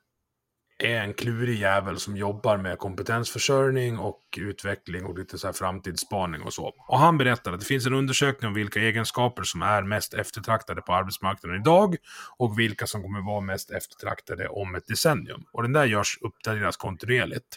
är 0.78 1.00
en 1.00 1.14
klurig 1.14 1.58
jävel 1.58 1.98
som 1.98 2.16
jobbar 2.16 2.56
med 2.56 2.78
kompetensförsörjning 2.78 3.98
och 3.98 4.20
utveckling 4.36 5.04
och 5.04 5.18
lite 5.18 5.38
så 5.38 5.46
här 5.46 5.52
framtidsspaning 5.52 6.42
och 6.42 6.52
så. 6.52 6.72
Och 6.88 6.98
han 6.98 7.18
berättar 7.18 7.52
att 7.52 7.60
det 7.60 7.66
finns 7.66 7.86
en 7.86 7.94
undersökning 7.94 8.48
om 8.48 8.54
vilka 8.54 8.80
egenskaper 8.80 9.42
som 9.42 9.62
är 9.62 9.82
mest 9.82 10.14
eftertraktade 10.14 10.82
på 10.82 10.94
arbetsmarknaden 10.94 11.60
idag 11.60 11.96
och 12.36 12.58
vilka 12.58 12.86
som 12.86 13.02
kommer 13.02 13.20
vara 13.20 13.40
mest 13.40 13.70
eftertraktade 13.70 14.48
om 14.48 14.74
ett 14.74 14.86
decennium. 14.86 15.44
Och 15.52 15.62
den 15.62 15.72
där 15.72 15.84
görs, 15.84 16.18
uppdateras 16.20 16.76
kontinuerligt. 16.76 17.56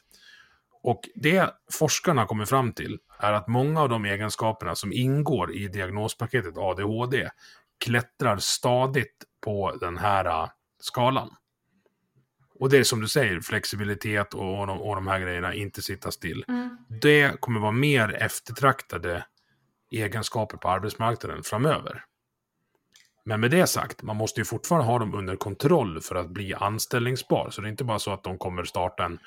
Och 0.83 1.01
det 1.15 1.49
forskarna 1.71 2.25
kommer 2.25 2.45
fram 2.45 2.73
till 2.73 2.97
är 3.19 3.33
att 3.33 3.47
många 3.47 3.81
av 3.81 3.89
de 3.89 4.05
egenskaperna 4.05 4.75
som 4.75 4.93
ingår 4.93 5.55
i 5.55 5.67
diagnospaketet 5.67 6.57
ADHD 6.57 7.29
klättrar 7.85 8.37
stadigt 8.37 9.23
på 9.43 9.77
den 9.79 9.97
här 9.97 10.25
äh, 10.25 10.49
skalan. 10.79 11.29
Och 12.61 12.69
det 12.69 12.77
är 12.77 12.83
som 12.83 13.01
du 13.01 13.07
säger, 13.07 13.39
flexibilitet 13.39 14.33
och, 14.33 14.59
och, 14.59 14.67
de, 14.67 14.81
och 14.81 14.95
de 14.95 15.07
här 15.07 15.19
grejerna, 15.19 15.53
inte 15.53 15.81
sitta 15.81 16.11
still. 16.11 16.45
Mm. 16.47 16.77
Det 17.01 17.41
kommer 17.41 17.59
vara 17.59 17.71
mer 17.71 18.13
eftertraktade 18.13 19.25
egenskaper 19.91 20.57
på 20.57 20.69
arbetsmarknaden 20.69 21.43
framöver. 21.43 22.03
Men 23.25 23.39
med 23.39 23.51
det 23.51 23.67
sagt, 23.67 24.01
man 24.01 24.15
måste 24.15 24.41
ju 24.41 24.45
fortfarande 24.45 24.87
ha 24.87 24.99
dem 24.99 25.15
under 25.15 25.35
kontroll 25.35 26.01
för 26.01 26.15
att 26.15 26.29
bli 26.29 26.53
anställningsbar. 26.53 27.49
Så 27.49 27.61
det 27.61 27.67
är 27.67 27.69
inte 27.69 27.83
bara 27.83 27.99
så 27.99 28.11
att 28.11 28.23
de 28.23 28.37
kommer 28.37 28.63
starta 28.63 29.05
en 29.05 29.19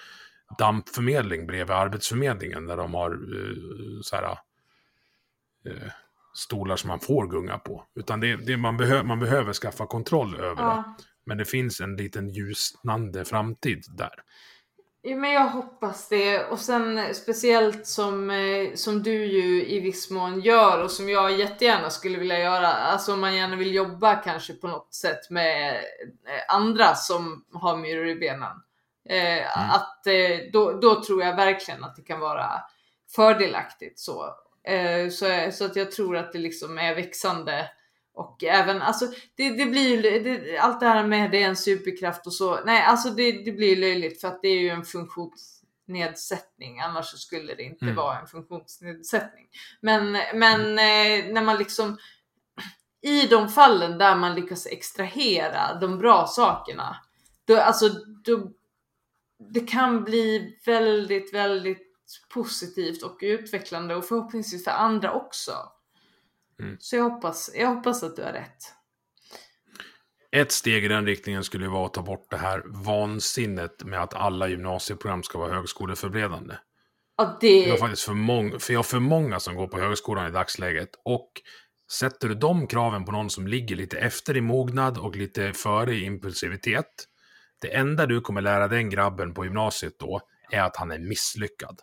dampförmedling 0.59 1.47
bredvid 1.47 1.77
Arbetsförmedlingen 1.77 2.67
där 2.67 2.77
de 2.77 2.95
har 2.95 3.11
eh, 3.11 4.01
så 4.03 4.17
här, 4.17 4.39
eh, 5.67 5.91
stolar 6.35 6.77
som 6.77 6.89
man 6.89 7.01
får 7.01 7.27
gunga 7.27 7.59
på. 7.59 7.85
Utan 7.95 8.21
det, 8.21 8.37
det 8.37 8.57
man, 8.57 8.77
behö, 8.77 9.03
man 9.03 9.21
behöver 9.21 9.53
skaffa 9.53 9.87
kontroll 9.87 10.35
över. 10.35 10.63
Ja. 10.63 10.97
Men 11.27 11.39
det 11.39 11.45
finns 11.45 11.81
en 11.81 11.97
liten 11.97 12.29
ljusnande 12.29 13.25
framtid 13.25 13.85
där. 13.89 14.15
Ja, 15.07 15.17
men 15.17 15.33
jag 15.33 15.49
hoppas 15.49 16.09
det. 16.09 16.45
Och 16.45 16.59
sen 16.59 17.15
speciellt 17.15 17.87
som, 17.87 18.31
eh, 18.31 18.75
som 18.75 19.03
du 19.03 19.25
ju 19.25 19.67
i 19.67 19.81
viss 19.81 20.11
mån 20.11 20.41
gör 20.41 20.83
och 20.83 20.91
som 20.91 21.09
jag 21.09 21.39
jättegärna 21.39 21.91
skulle 21.91 22.19
vilja 22.19 22.39
göra. 22.39 22.69
Alltså 22.69 23.13
om 23.13 23.21
man 23.21 23.37
gärna 23.37 23.57
vill 23.57 23.75
jobba 23.75 24.15
kanske 24.15 24.53
på 24.53 24.69
något 24.69 24.95
sätt 24.95 25.31
med 25.31 25.75
eh, 25.75 26.55
andra 26.55 26.95
som 26.95 27.45
har 27.53 27.77
myror 27.77 28.07
i 28.07 28.15
benen. 28.15 28.57
Eh, 29.09 29.73
Att 29.75 30.07
eh, 30.07 30.53
då, 30.53 30.73
då 30.73 31.05
tror 31.05 31.23
jag 31.23 31.37
verkligen 31.37 31.85
att 31.85 31.97
det 31.97 32.03
kan 32.03 32.21
vara 32.21 32.51
fördelaktigt 33.15 33.99
så. 33.99 34.35
Eh, 34.69 35.09
så, 35.11 35.51
så 35.53 35.65
att 35.65 35.77
jag 35.77 35.93
tror 35.93 36.17
att 36.17 36.33
det 36.33 36.39
liksom 36.39 36.79
är 36.79 36.95
växande 36.95 37.71
och 38.15 38.45
även, 38.45 38.83
alltså 38.83 39.07
det, 39.37 39.51
det 39.51 39.67
blir 39.67 40.03
det, 40.03 40.59
allt 40.59 40.81
det 40.81 40.87
här 40.87 41.07
med 41.07 41.31
det 41.31 41.43
är 41.43 41.49
en 41.49 41.57
superkraft 41.57 42.27
och 42.27 42.33
så, 42.33 42.65
nej 42.65 42.83
alltså 42.83 43.11
det, 43.11 43.33
det 43.45 43.53
blir 43.53 43.77
löjligt 43.77 44.21
för 44.21 44.29
att 44.29 44.43
det 44.43 44.49
är 44.49 44.61
ju 44.61 44.69
en 44.69 44.85
funktionsnedsättning, 44.85 46.81
annars 46.81 47.07
så 47.07 47.19
skulle 47.19 47.55
det 47.55 47.63
inte 47.63 47.85
Mm. 47.85 47.97
vara 47.97 48.19
en 48.19 48.27
funktionsnedsättning. 48.27 49.47
Men, 49.81 50.13
men 50.35 50.61
eh, 50.61 51.33
när 51.33 51.43
man 51.43 51.57
liksom, 51.59 51.99
i 53.03 53.27
de 53.27 53.49
fallen 53.49 53.99
där 53.99 54.17
man 54.17 54.35
lyckas 54.35 54.67
extrahera 54.67 55.75
de 55.81 55.99
bra 55.99 56.27
sakerna, 56.27 56.97
då, 57.45 57.57
alltså 57.57 57.89
då, 58.25 58.51
det 59.53 59.61
kan 59.61 60.05
bli 60.05 60.59
väldigt, 60.67 61.35
väldigt 61.35 61.91
positivt 62.35 63.03
och 63.03 63.19
utvecklande 63.21 63.95
och 63.95 64.05
förhoppningsvis 64.05 64.65
för 64.65 64.71
andra 64.71 65.13
också. 65.13 65.53
Mm. 66.61 66.77
Så 66.81 66.97
jag 66.97 67.05
hoppas, 67.05 67.51
jag 67.55 67.75
hoppas 67.75 68.03
att 68.03 68.17
du 68.17 68.23
har 68.23 68.33
rätt. 68.33 68.75
Ett 70.37 70.53
steg 70.53 70.85
i 70.85 70.89
den 70.89 71.07
riktningen 71.07 71.45
skulle 71.45 71.69
vara 71.69 71.87
att 71.87 71.95
ta 71.95 72.03
bort 72.03 72.31
det 72.31 72.37
här 72.37 72.63
vansinnet 72.67 73.85
med 73.85 74.03
att 74.03 74.15
alla 74.15 74.49
gymnasieprogram 74.49 75.23
ska 75.23 75.39
vara 75.39 75.55
högskoleförberedande. 75.55 76.55
Ja, 77.17 77.39
det... 77.41 77.65
Vi 77.65 77.71
har 77.71 77.77
faktiskt 77.77 78.03
för 78.03 78.13
många, 78.13 78.59
för 78.59 78.73
jag 78.73 78.79
har 78.79 78.85
för 78.85 78.99
många 78.99 79.41
som 79.41 79.57
går 79.57 79.69
på 79.69 79.79
högskolan 79.79 80.29
i 80.29 80.31
dagsläget. 80.31 80.89
Och 81.05 81.31
sätter 81.93 82.29
du 82.29 82.35
de 82.35 82.67
kraven 82.67 83.05
på 83.05 83.13
någon 83.13 83.31
som 83.31 83.47
ligger 83.47 83.77
lite 83.77 83.99
efter 83.99 84.37
i 84.37 84.41
mognad 84.41 84.99
och 84.99 85.17
lite 85.17 85.53
före 85.53 85.95
i 85.95 86.05
impulsivitet. 86.05 87.05
Det 87.61 87.75
enda 87.75 88.07
du 88.07 88.21
kommer 88.21 88.41
lära 88.41 88.69
den 88.69 88.91
grabben 88.91 89.35
på 89.35 89.45
gymnasiet 89.45 89.99
då 89.99 90.21
är 90.51 90.61
att 90.61 90.77
han 90.77 90.91
är 90.91 90.99
misslyckad. 90.99 91.81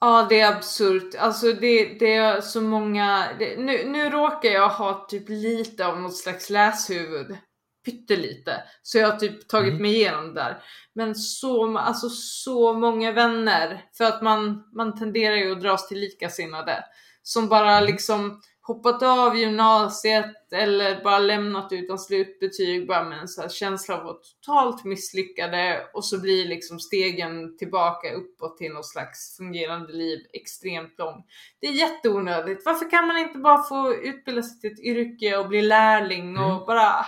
Ja, 0.00 0.26
det 0.28 0.40
är 0.40 0.52
absurt. 0.56 1.14
Alltså 1.18 1.52
det, 1.52 1.84
det 1.98 2.14
är 2.14 2.40
så 2.40 2.60
många... 2.60 3.28
Det, 3.38 3.56
nu, 3.58 3.84
nu 3.88 4.10
råkar 4.10 4.48
jag 4.48 4.68
ha 4.68 5.06
typ 5.08 5.28
lite 5.28 5.86
av 5.86 6.00
något 6.00 6.16
slags 6.16 6.50
läshuvud. 6.50 7.36
Pyttelite. 7.84 8.62
Så 8.82 8.98
jag 8.98 9.10
har 9.10 9.16
typ 9.18 9.48
tagit 9.48 9.68
Mm. 9.70 9.82
mig 9.82 9.94
igenom 9.94 10.26
det 10.34 10.40
där. 10.40 10.62
Men 10.94 11.14
så, 11.14 11.78
alltså 11.78 12.08
så 12.10 12.72
många 12.72 13.12
vänner. 13.12 13.84
För 13.96 14.04
att 14.04 14.22
man, 14.22 14.64
man 14.76 14.98
tenderar 14.98 15.36
ju 15.36 15.52
att 15.52 15.60
dras 15.60 15.88
till 15.88 16.00
likasinnade. 16.00 16.84
Som 17.22 17.48
bara 17.48 17.76
Mm. 17.76 17.84
liksom 17.84 18.40
hoppat 18.68 19.02
av 19.02 19.36
gymnasiet 19.36 20.52
eller 20.52 21.04
bara 21.04 21.18
lämnat 21.18 21.68
utan 21.72 21.98
slutbetyg 21.98 22.88
bara 22.88 23.04
med 23.04 23.18
en 23.18 23.28
så 23.28 23.42
här 23.42 23.48
känsla 23.48 23.94
av 23.94 24.00
att 24.00 24.06
vara 24.06 24.16
totalt 24.16 24.84
misslyckade 24.84 25.80
och 25.94 26.04
så 26.04 26.20
blir 26.20 26.48
liksom 26.48 26.80
stegen 26.80 27.56
tillbaka 27.56 28.12
uppåt 28.12 28.58
till 28.58 28.72
något 28.72 28.86
slags 28.86 29.36
fungerande 29.36 29.92
liv 29.92 30.18
extremt 30.32 30.98
lång. 30.98 31.24
Det 31.60 31.66
är 31.66 31.72
jätteonödigt. 31.72 32.62
Varför 32.64 32.90
kan 32.90 33.06
man 33.06 33.16
inte 33.18 33.38
bara 33.38 33.62
få 33.62 33.94
utbilda 33.94 34.42
sig 34.42 34.60
till 34.60 34.72
ett 34.72 34.80
yrke 34.80 35.36
och 35.36 35.48
bli 35.48 35.62
lärling 35.62 36.38
och 36.38 36.52
Mm. 36.52 36.66
bara, 36.66 37.06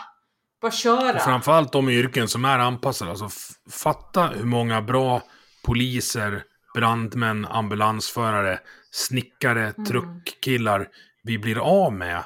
bara 0.61 0.73
köra? 0.73 1.15
Och 1.16 1.23
framförallt 1.23 1.73
de 1.73 1.89
yrken 1.89 2.28
som 2.28 2.45
är 2.45 2.59
anpassade. 2.59 3.11
Alltså 3.11 3.28
fatta 3.70 4.27
hur 4.27 4.45
många 4.45 4.82
bra 4.82 5.23
poliser, 5.65 6.45
brandmän, 6.74 7.47
ambulansförare, 7.47 8.59
snickare, 8.91 9.73
truckkillar 9.89 10.89
vi 11.23 11.39
blir 11.39 11.59
av 11.59 11.93
med. 11.93 12.25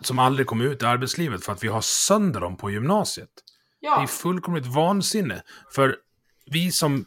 Som 0.00 0.18
aldrig 0.18 0.46
kommer 0.46 0.64
ut 0.64 0.82
i 0.82 0.86
arbetslivet 0.86 1.44
för 1.44 1.52
att 1.52 1.64
vi 1.64 1.68
har 1.68 1.80
sönder 1.80 2.40
dem 2.40 2.56
på 2.56 2.70
gymnasiet. 2.70 3.30
Det 3.80 3.86
ja. 3.86 4.02
är 4.02 4.06
fullkomligt 4.06 4.66
vansinne. 4.66 5.42
För 5.74 5.96
vi 6.46 6.72
som 6.72 7.04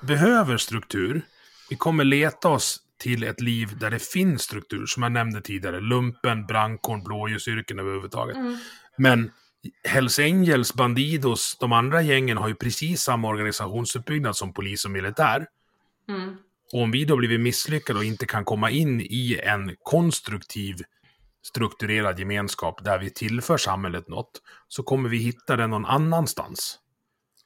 behöver 0.00 0.56
struktur, 0.56 1.22
vi 1.70 1.76
kommer 1.76 2.04
leta 2.04 2.48
oss 2.48 2.80
till 2.98 3.22
ett 3.22 3.40
liv 3.40 3.78
där 3.78 3.90
det 3.90 3.98
finns 3.98 4.42
struktur, 4.42 4.86
som 4.86 5.02
jag 5.02 5.12
nämnde 5.12 5.40
tidigare. 5.40 5.80
Lumpen, 5.80 6.46
brandkåren, 6.46 7.02
blåljusyrken 7.02 7.78
överhuvudtaget. 7.78 8.36
Mm. 8.36 8.56
Men 8.96 9.30
Hells 9.88 10.18
Angels, 10.18 10.74
Bandidos, 10.74 11.56
de 11.60 11.72
andra 11.72 12.02
gängen 12.02 12.36
har 12.36 12.48
ju 12.48 12.54
precis 12.54 13.02
samma 13.02 13.28
organisationsuppbyggnad 13.28 14.36
som 14.36 14.52
polis 14.52 14.84
och 14.84 14.90
militär. 14.90 15.46
Mm. 16.08 16.36
Och 16.72 16.82
om 16.82 16.90
vi 16.90 17.04
då 17.04 17.16
blivit 17.16 17.40
misslyckade 17.40 17.98
och 17.98 18.04
inte 18.04 18.26
kan 18.26 18.44
komma 18.44 18.70
in 18.70 19.00
i 19.00 19.40
en 19.44 19.76
konstruktiv, 19.82 20.76
strukturerad 21.42 22.18
gemenskap 22.18 22.84
där 22.84 22.98
vi 22.98 23.10
tillför 23.10 23.56
samhället 23.56 24.08
något, 24.08 24.42
så 24.68 24.82
kommer 24.82 25.08
vi 25.08 25.16
hitta 25.16 25.56
det 25.56 25.66
någon 25.66 25.86
annanstans. 25.86 26.78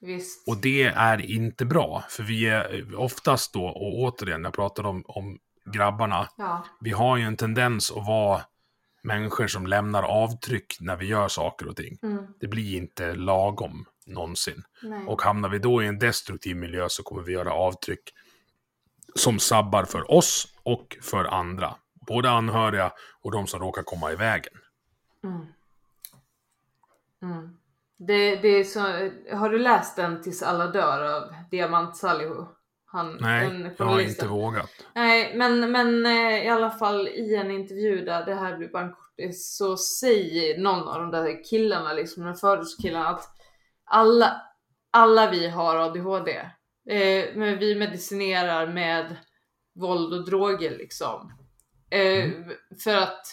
Visst. 0.01 0.47
Och 0.47 0.57
det 0.57 0.83
är 0.83 1.31
inte 1.31 1.65
bra, 1.65 2.03
för 2.09 2.23
vi 2.23 2.45
är 2.45 2.95
oftast 2.95 3.53
då, 3.53 3.65
och 3.65 3.99
återigen, 3.99 4.43
jag 4.43 4.53
pratar 4.53 4.85
om, 4.85 5.03
om 5.07 5.39
grabbarna, 5.73 6.29
Ja. 6.37 6.65
vi 6.81 6.91
har 6.91 7.17
ju 7.17 7.23
en 7.23 7.37
tendens 7.37 7.91
att 7.91 8.07
vara 8.07 8.41
människor 9.03 9.47
som 9.47 9.67
lämnar 9.67 10.03
avtryck 10.03 10.77
när 10.79 10.97
vi 10.97 11.05
gör 11.05 11.27
saker 11.27 11.67
och 11.67 11.75
ting. 11.75 11.97
Mm. 12.03 12.23
Det 12.39 12.47
blir 12.47 12.77
inte 12.77 13.15
lagom 13.15 13.85
någonsin. 14.05 14.63
Nej. 14.83 15.05
Och 15.07 15.21
hamnar 15.21 15.49
vi 15.49 15.59
då 15.59 15.83
i 15.83 15.87
en 15.87 15.99
destruktiv 15.99 16.55
miljö 16.55 16.85
så 16.89 17.03
kommer 17.03 17.21
vi 17.23 17.33
göra 17.33 17.53
avtryck 17.53 18.13
som 19.17 19.39
sabbar 19.39 19.83
för 19.83 20.11
oss 20.11 20.47
och 20.63 20.97
för 21.01 21.25
andra. 21.25 21.75
Både 22.07 22.29
anhöriga 22.29 22.91
och 23.21 23.31
de 23.31 23.47
som 23.47 23.59
råkar 23.59 23.83
komma 23.83 24.11
i 24.11 24.15
vägen. 24.15 24.53
Mm. 25.23 25.45
Mm. 27.21 27.57
Det, 27.97 28.35
det 28.35 28.47
är 28.47 28.63
så, 28.63 28.79
har 29.37 29.49
du 29.49 29.59
läst 29.59 29.95
den 29.95 30.23
Tills 30.23 30.43
alla 30.43 30.67
dör 30.67 31.15
av 31.15 31.33
Diamant 31.51 31.97
Salihu? 31.97 32.45
Han, 32.85 33.17
Nej, 33.21 33.49
den 33.49 33.71
jag 33.77 33.85
har 33.85 33.99
inte 33.99 34.27
vågat. 34.27 34.69
Nej, 34.95 35.33
men, 35.35 35.71
men 35.71 36.05
eh, 36.05 36.45
i 36.45 36.49
alla 36.49 36.71
fall 36.71 37.07
i 37.07 37.35
en 37.35 37.51
intervju 37.51 38.05
där 38.05 38.25
det 38.25 38.35
här 38.35 38.57
blir 38.57 38.67
bara 38.67 38.83
en 38.83 38.93
kortis 38.93 39.57
så 39.57 39.77
säger 39.77 40.57
någon 40.59 40.87
av 40.87 41.01
de 41.01 41.11
där 41.11 41.43
killarna, 41.43 41.93
liksom 41.93 42.23
de 42.23 42.35
förortskillarna 42.35 43.09
att 43.09 43.29
alla, 43.85 44.41
alla 44.91 45.31
vi 45.31 45.49
har 45.49 45.75
ADHD. 45.75 46.49
Eh, 46.89 47.35
men 47.35 47.59
vi 47.59 47.75
medicinerar 47.75 48.73
med 48.73 49.17
våld 49.75 50.13
och 50.13 50.25
droger 50.25 50.77
liksom. 50.77 51.33
Eh, 51.89 52.31
För 52.83 52.95
att 52.95 53.25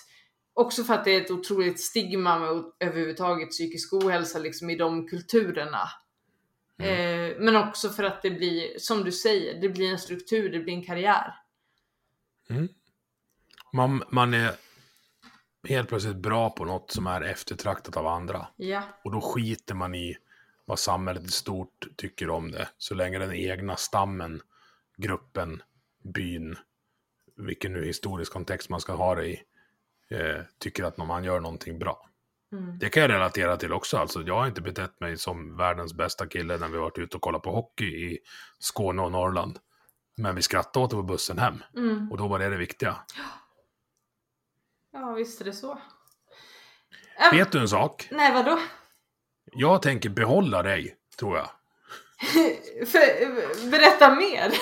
Också 0.56 0.84
för 0.84 0.94
att 0.94 1.04
det 1.04 1.10
är 1.10 1.20
ett 1.20 1.30
otroligt 1.30 1.80
stigma 1.80 2.38
med 2.38 2.64
överhuvudtaget 2.80 3.50
psykisk 3.50 3.92
ohälsa 3.92 4.38
liksom 4.38 4.70
i 4.70 4.76
de 4.76 5.08
kulturerna. 5.08 5.88
Eh, 6.78 7.36
men 7.38 7.56
också 7.56 7.88
för 7.88 8.04
att 8.04 8.22
det 8.22 8.30
blir, 8.30 8.78
som 8.78 9.04
du 9.04 9.12
säger, 9.12 9.60
det 9.60 9.68
blir 9.68 9.90
en 9.90 9.98
struktur, 9.98 10.52
det 10.52 10.58
blir 10.58 10.74
en 10.74 10.84
karriär. 10.84 11.34
Man, 13.72 14.02
man 14.10 14.34
är 14.34 14.52
helt 15.68 15.88
plötsligt 15.88 16.16
bra 16.16 16.50
på 16.50 16.64
något 16.64 16.90
som 16.90 17.06
är 17.06 17.20
eftertraktat 17.20 17.96
av 17.96 18.06
andra. 18.06 18.46
Ja. 18.56 18.82
Och 19.04 19.12
då 19.12 19.20
skiter 19.20 19.74
man 19.74 19.94
i 19.94 20.16
vad 20.64 20.78
samhället 20.78 21.24
i 21.24 21.28
stort 21.28 21.86
tycker 21.96 22.30
om 22.30 22.50
det. 22.50 22.68
Så 22.78 22.94
länge 22.94 23.18
den 23.18 23.32
egna 23.32 23.76
stammen, 23.76 24.42
gruppen, 24.96 25.62
byn, 26.02 26.56
vilken 27.36 27.72
nu 27.72 27.84
historisk 27.84 28.32
kontext 28.32 28.68
man 28.68 28.80
ska 28.80 28.92
ha 28.92 29.14
det 29.14 29.26
i, 29.26 29.42
eh, 30.10 30.40
tycker 30.58 30.84
att 30.84 30.96
man 30.96 31.24
gör 31.24 31.40
någonting 31.40 31.78
bra. 31.78 32.08
Mm. 32.52 32.78
Det 32.78 32.88
kan 32.88 33.02
jag 33.02 33.10
relatera 33.10 33.56
till 33.56 33.72
också. 33.72 33.96
Alltså, 33.96 34.22
jag 34.22 34.34
har 34.34 34.46
inte 34.46 34.60
betett 34.60 35.00
mig 35.00 35.18
som 35.18 35.56
världens 35.56 35.94
bästa 35.94 36.26
kille 36.26 36.58
när 36.58 36.68
vi 36.68 36.78
varit 36.78 36.98
ute 36.98 37.16
och 37.16 37.22
kollat 37.22 37.42
på 37.42 37.50
hockey 37.50 37.84
i 37.84 38.18
Skåne 38.58 39.02
och 39.02 39.12
Norrland. 39.12 39.58
Men 40.16 40.34
vi 40.34 40.42
skrattade 40.42 40.84
åt 40.84 40.90
det 40.90 40.96
på 40.96 41.02
bussen 41.02 41.38
hem. 41.38 41.62
Mm. 41.76 42.12
Och 42.12 42.18
då 42.18 42.28
var 42.28 42.38
det 42.38 42.48
det 42.48 42.56
viktiga. 42.56 42.96
Ja, 44.92 45.12
visst 45.12 45.40
är 45.40 45.44
det 45.44 45.52
så. 45.52 45.78
Vet 47.32 47.52
du 47.52 47.60
en 47.60 47.68
sak? 47.68 48.08
Nej, 48.10 48.32
vadå? 48.32 48.58
Jag 49.52 49.82
tänker 49.82 50.08
behålla 50.08 50.62
dig, 50.62 50.94
tror 51.18 51.36
jag. 51.36 51.48
För, 52.88 53.70
berätta 53.70 54.14
mer. 54.14 54.52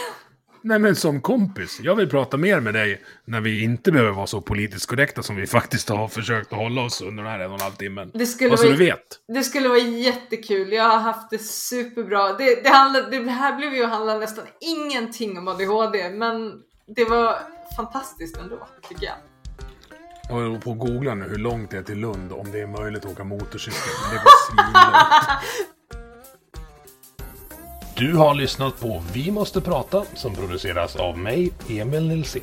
Nej 0.64 0.78
men 0.78 0.96
som 0.96 1.20
kompis. 1.20 1.80
Jag 1.82 1.94
vill 1.96 2.08
prata 2.08 2.36
mer 2.36 2.60
med 2.60 2.74
dig 2.74 3.02
när 3.24 3.40
vi 3.40 3.62
inte 3.62 3.92
behöver 3.92 4.12
vara 4.12 4.26
så 4.26 4.40
politiskt 4.40 4.86
korrekta 4.86 5.22
som 5.22 5.36
vi 5.36 5.46
faktiskt 5.46 5.88
har 5.88 6.08
försökt 6.08 6.52
att 6.52 6.58
hålla 6.58 6.82
oss 6.82 7.00
under 7.00 7.22
den 7.22 7.32
här 7.32 7.40
en 7.40 7.50
och 7.50 7.54
en 7.54 7.60
halv 7.60 7.72
timmen. 7.72 8.10
Det 8.14 8.26
skulle, 8.26 8.50
Bara 8.50 8.56
så 8.56 8.66
vara, 8.66 8.76
du 8.76 8.84
vet. 8.84 9.18
det 9.28 9.42
skulle 9.42 9.68
vara 9.68 9.78
jättekul. 9.78 10.72
Jag 10.72 10.84
har 10.84 10.98
haft 10.98 11.30
det 11.30 11.38
superbra. 11.38 12.32
Det, 12.32 12.62
det, 12.62 12.68
handlade, 12.68 13.18
det 13.18 13.30
här 13.30 13.56
blev 13.56 13.74
ju 13.74 13.84
handla 13.84 14.18
nästan 14.18 14.44
ingenting 14.60 15.38
om 15.38 15.48
ADHD, 15.48 16.10
men 16.10 16.52
det 16.96 17.04
var 17.04 17.38
fantastiskt 17.76 18.36
ändå, 18.36 18.68
tycker 18.88 19.06
jag. 19.06 19.14
Jag 20.28 20.34
håller 20.34 20.58
på 20.58 20.72
att 20.72 20.78
googla 20.78 21.14
nu 21.14 21.28
hur 21.28 21.38
långt 21.38 21.70
det 21.70 21.76
är 21.76 21.82
till 21.82 21.98
Lund 21.98 22.32
om 22.32 22.52
det 22.52 22.60
är 22.60 22.66
möjligt 22.66 23.04
att 23.04 23.12
åka 23.12 23.24
motorcykel. 23.24 23.80
Det 24.10 24.16
går 24.16 24.32
svinlångt. 24.50 25.42
Du 27.96 28.14
har 28.16 28.34
lyssnat 28.34 28.80
på 28.80 29.02
Vi 29.12 29.30
måste 29.30 29.60
prata 29.60 30.04
som 30.14 30.34
produceras 30.34 30.96
av 30.96 31.18
mig, 31.18 31.52
Emil 31.68 32.08
Nilsson. 32.08 32.42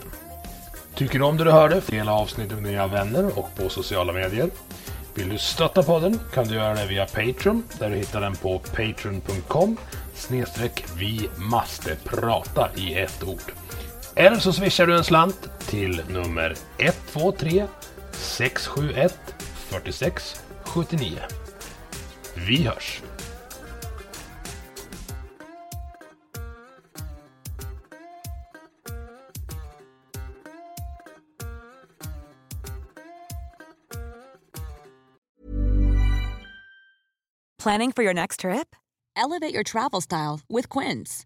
Tycker 0.95 1.19
du 1.19 1.25
om 1.25 1.37
det 1.37 1.43
du 1.43 1.51
hörde? 1.51 1.81
Dela 1.87 2.13
avsnittet 2.13 2.61
med 2.61 2.71
dina 2.71 2.87
vänner 2.87 3.39
och 3.39 3.55
på 3.55 3.69
sociala 3.69 4.13
medier. 4.13 4.49
Vill 5.15 5.29
du 5.29 5.37
stötta 5.37 5.83
podden 5.83 6.19
kan 6.33 6.47
du 6.47 6.55
göra 6.55 6.73
det 6.73 6.85
via 6.85 7.05
Patreon 7.05 7.63
där 7.79 7.89
du 7.89 7.95
hittar 7.95 8.21
den 8.21 8.35
på 8.35 8.59
patreon.com 8.59 9.77
snedstreck 10.13 10.85
vi 10.97 11.29
måste 11.37 11.95
prata 11.95 12.69
i 12.75 12.93
ett 12.93 13.23
ord. 13.23 13.51
Eller 14.19 14.39
så 14.39 14.53
swishar 14.53 14.85
du 14.85 14.97
en 14.97 15.03
slant 15.03 15.49
till 15.59 16.01
nummer 16.09 16.55
123 16.77 17.67
671 18.11 19.19
46 19.69 20.41
79. 20.65 21.19
Vi 22.35 22.63
hörs! 22.63 23.01
Planning 37.63 37.91
for 37.91 38.03
your 38.03 38.13
next 38.13 38.39
trip? 38.39 38.75
Elevate 39.15 39.53
your 39.53 39.63
travel 39.63 40.01
style 40.01 40.39
with 40.49 40.69
Quince. 40.69 41.25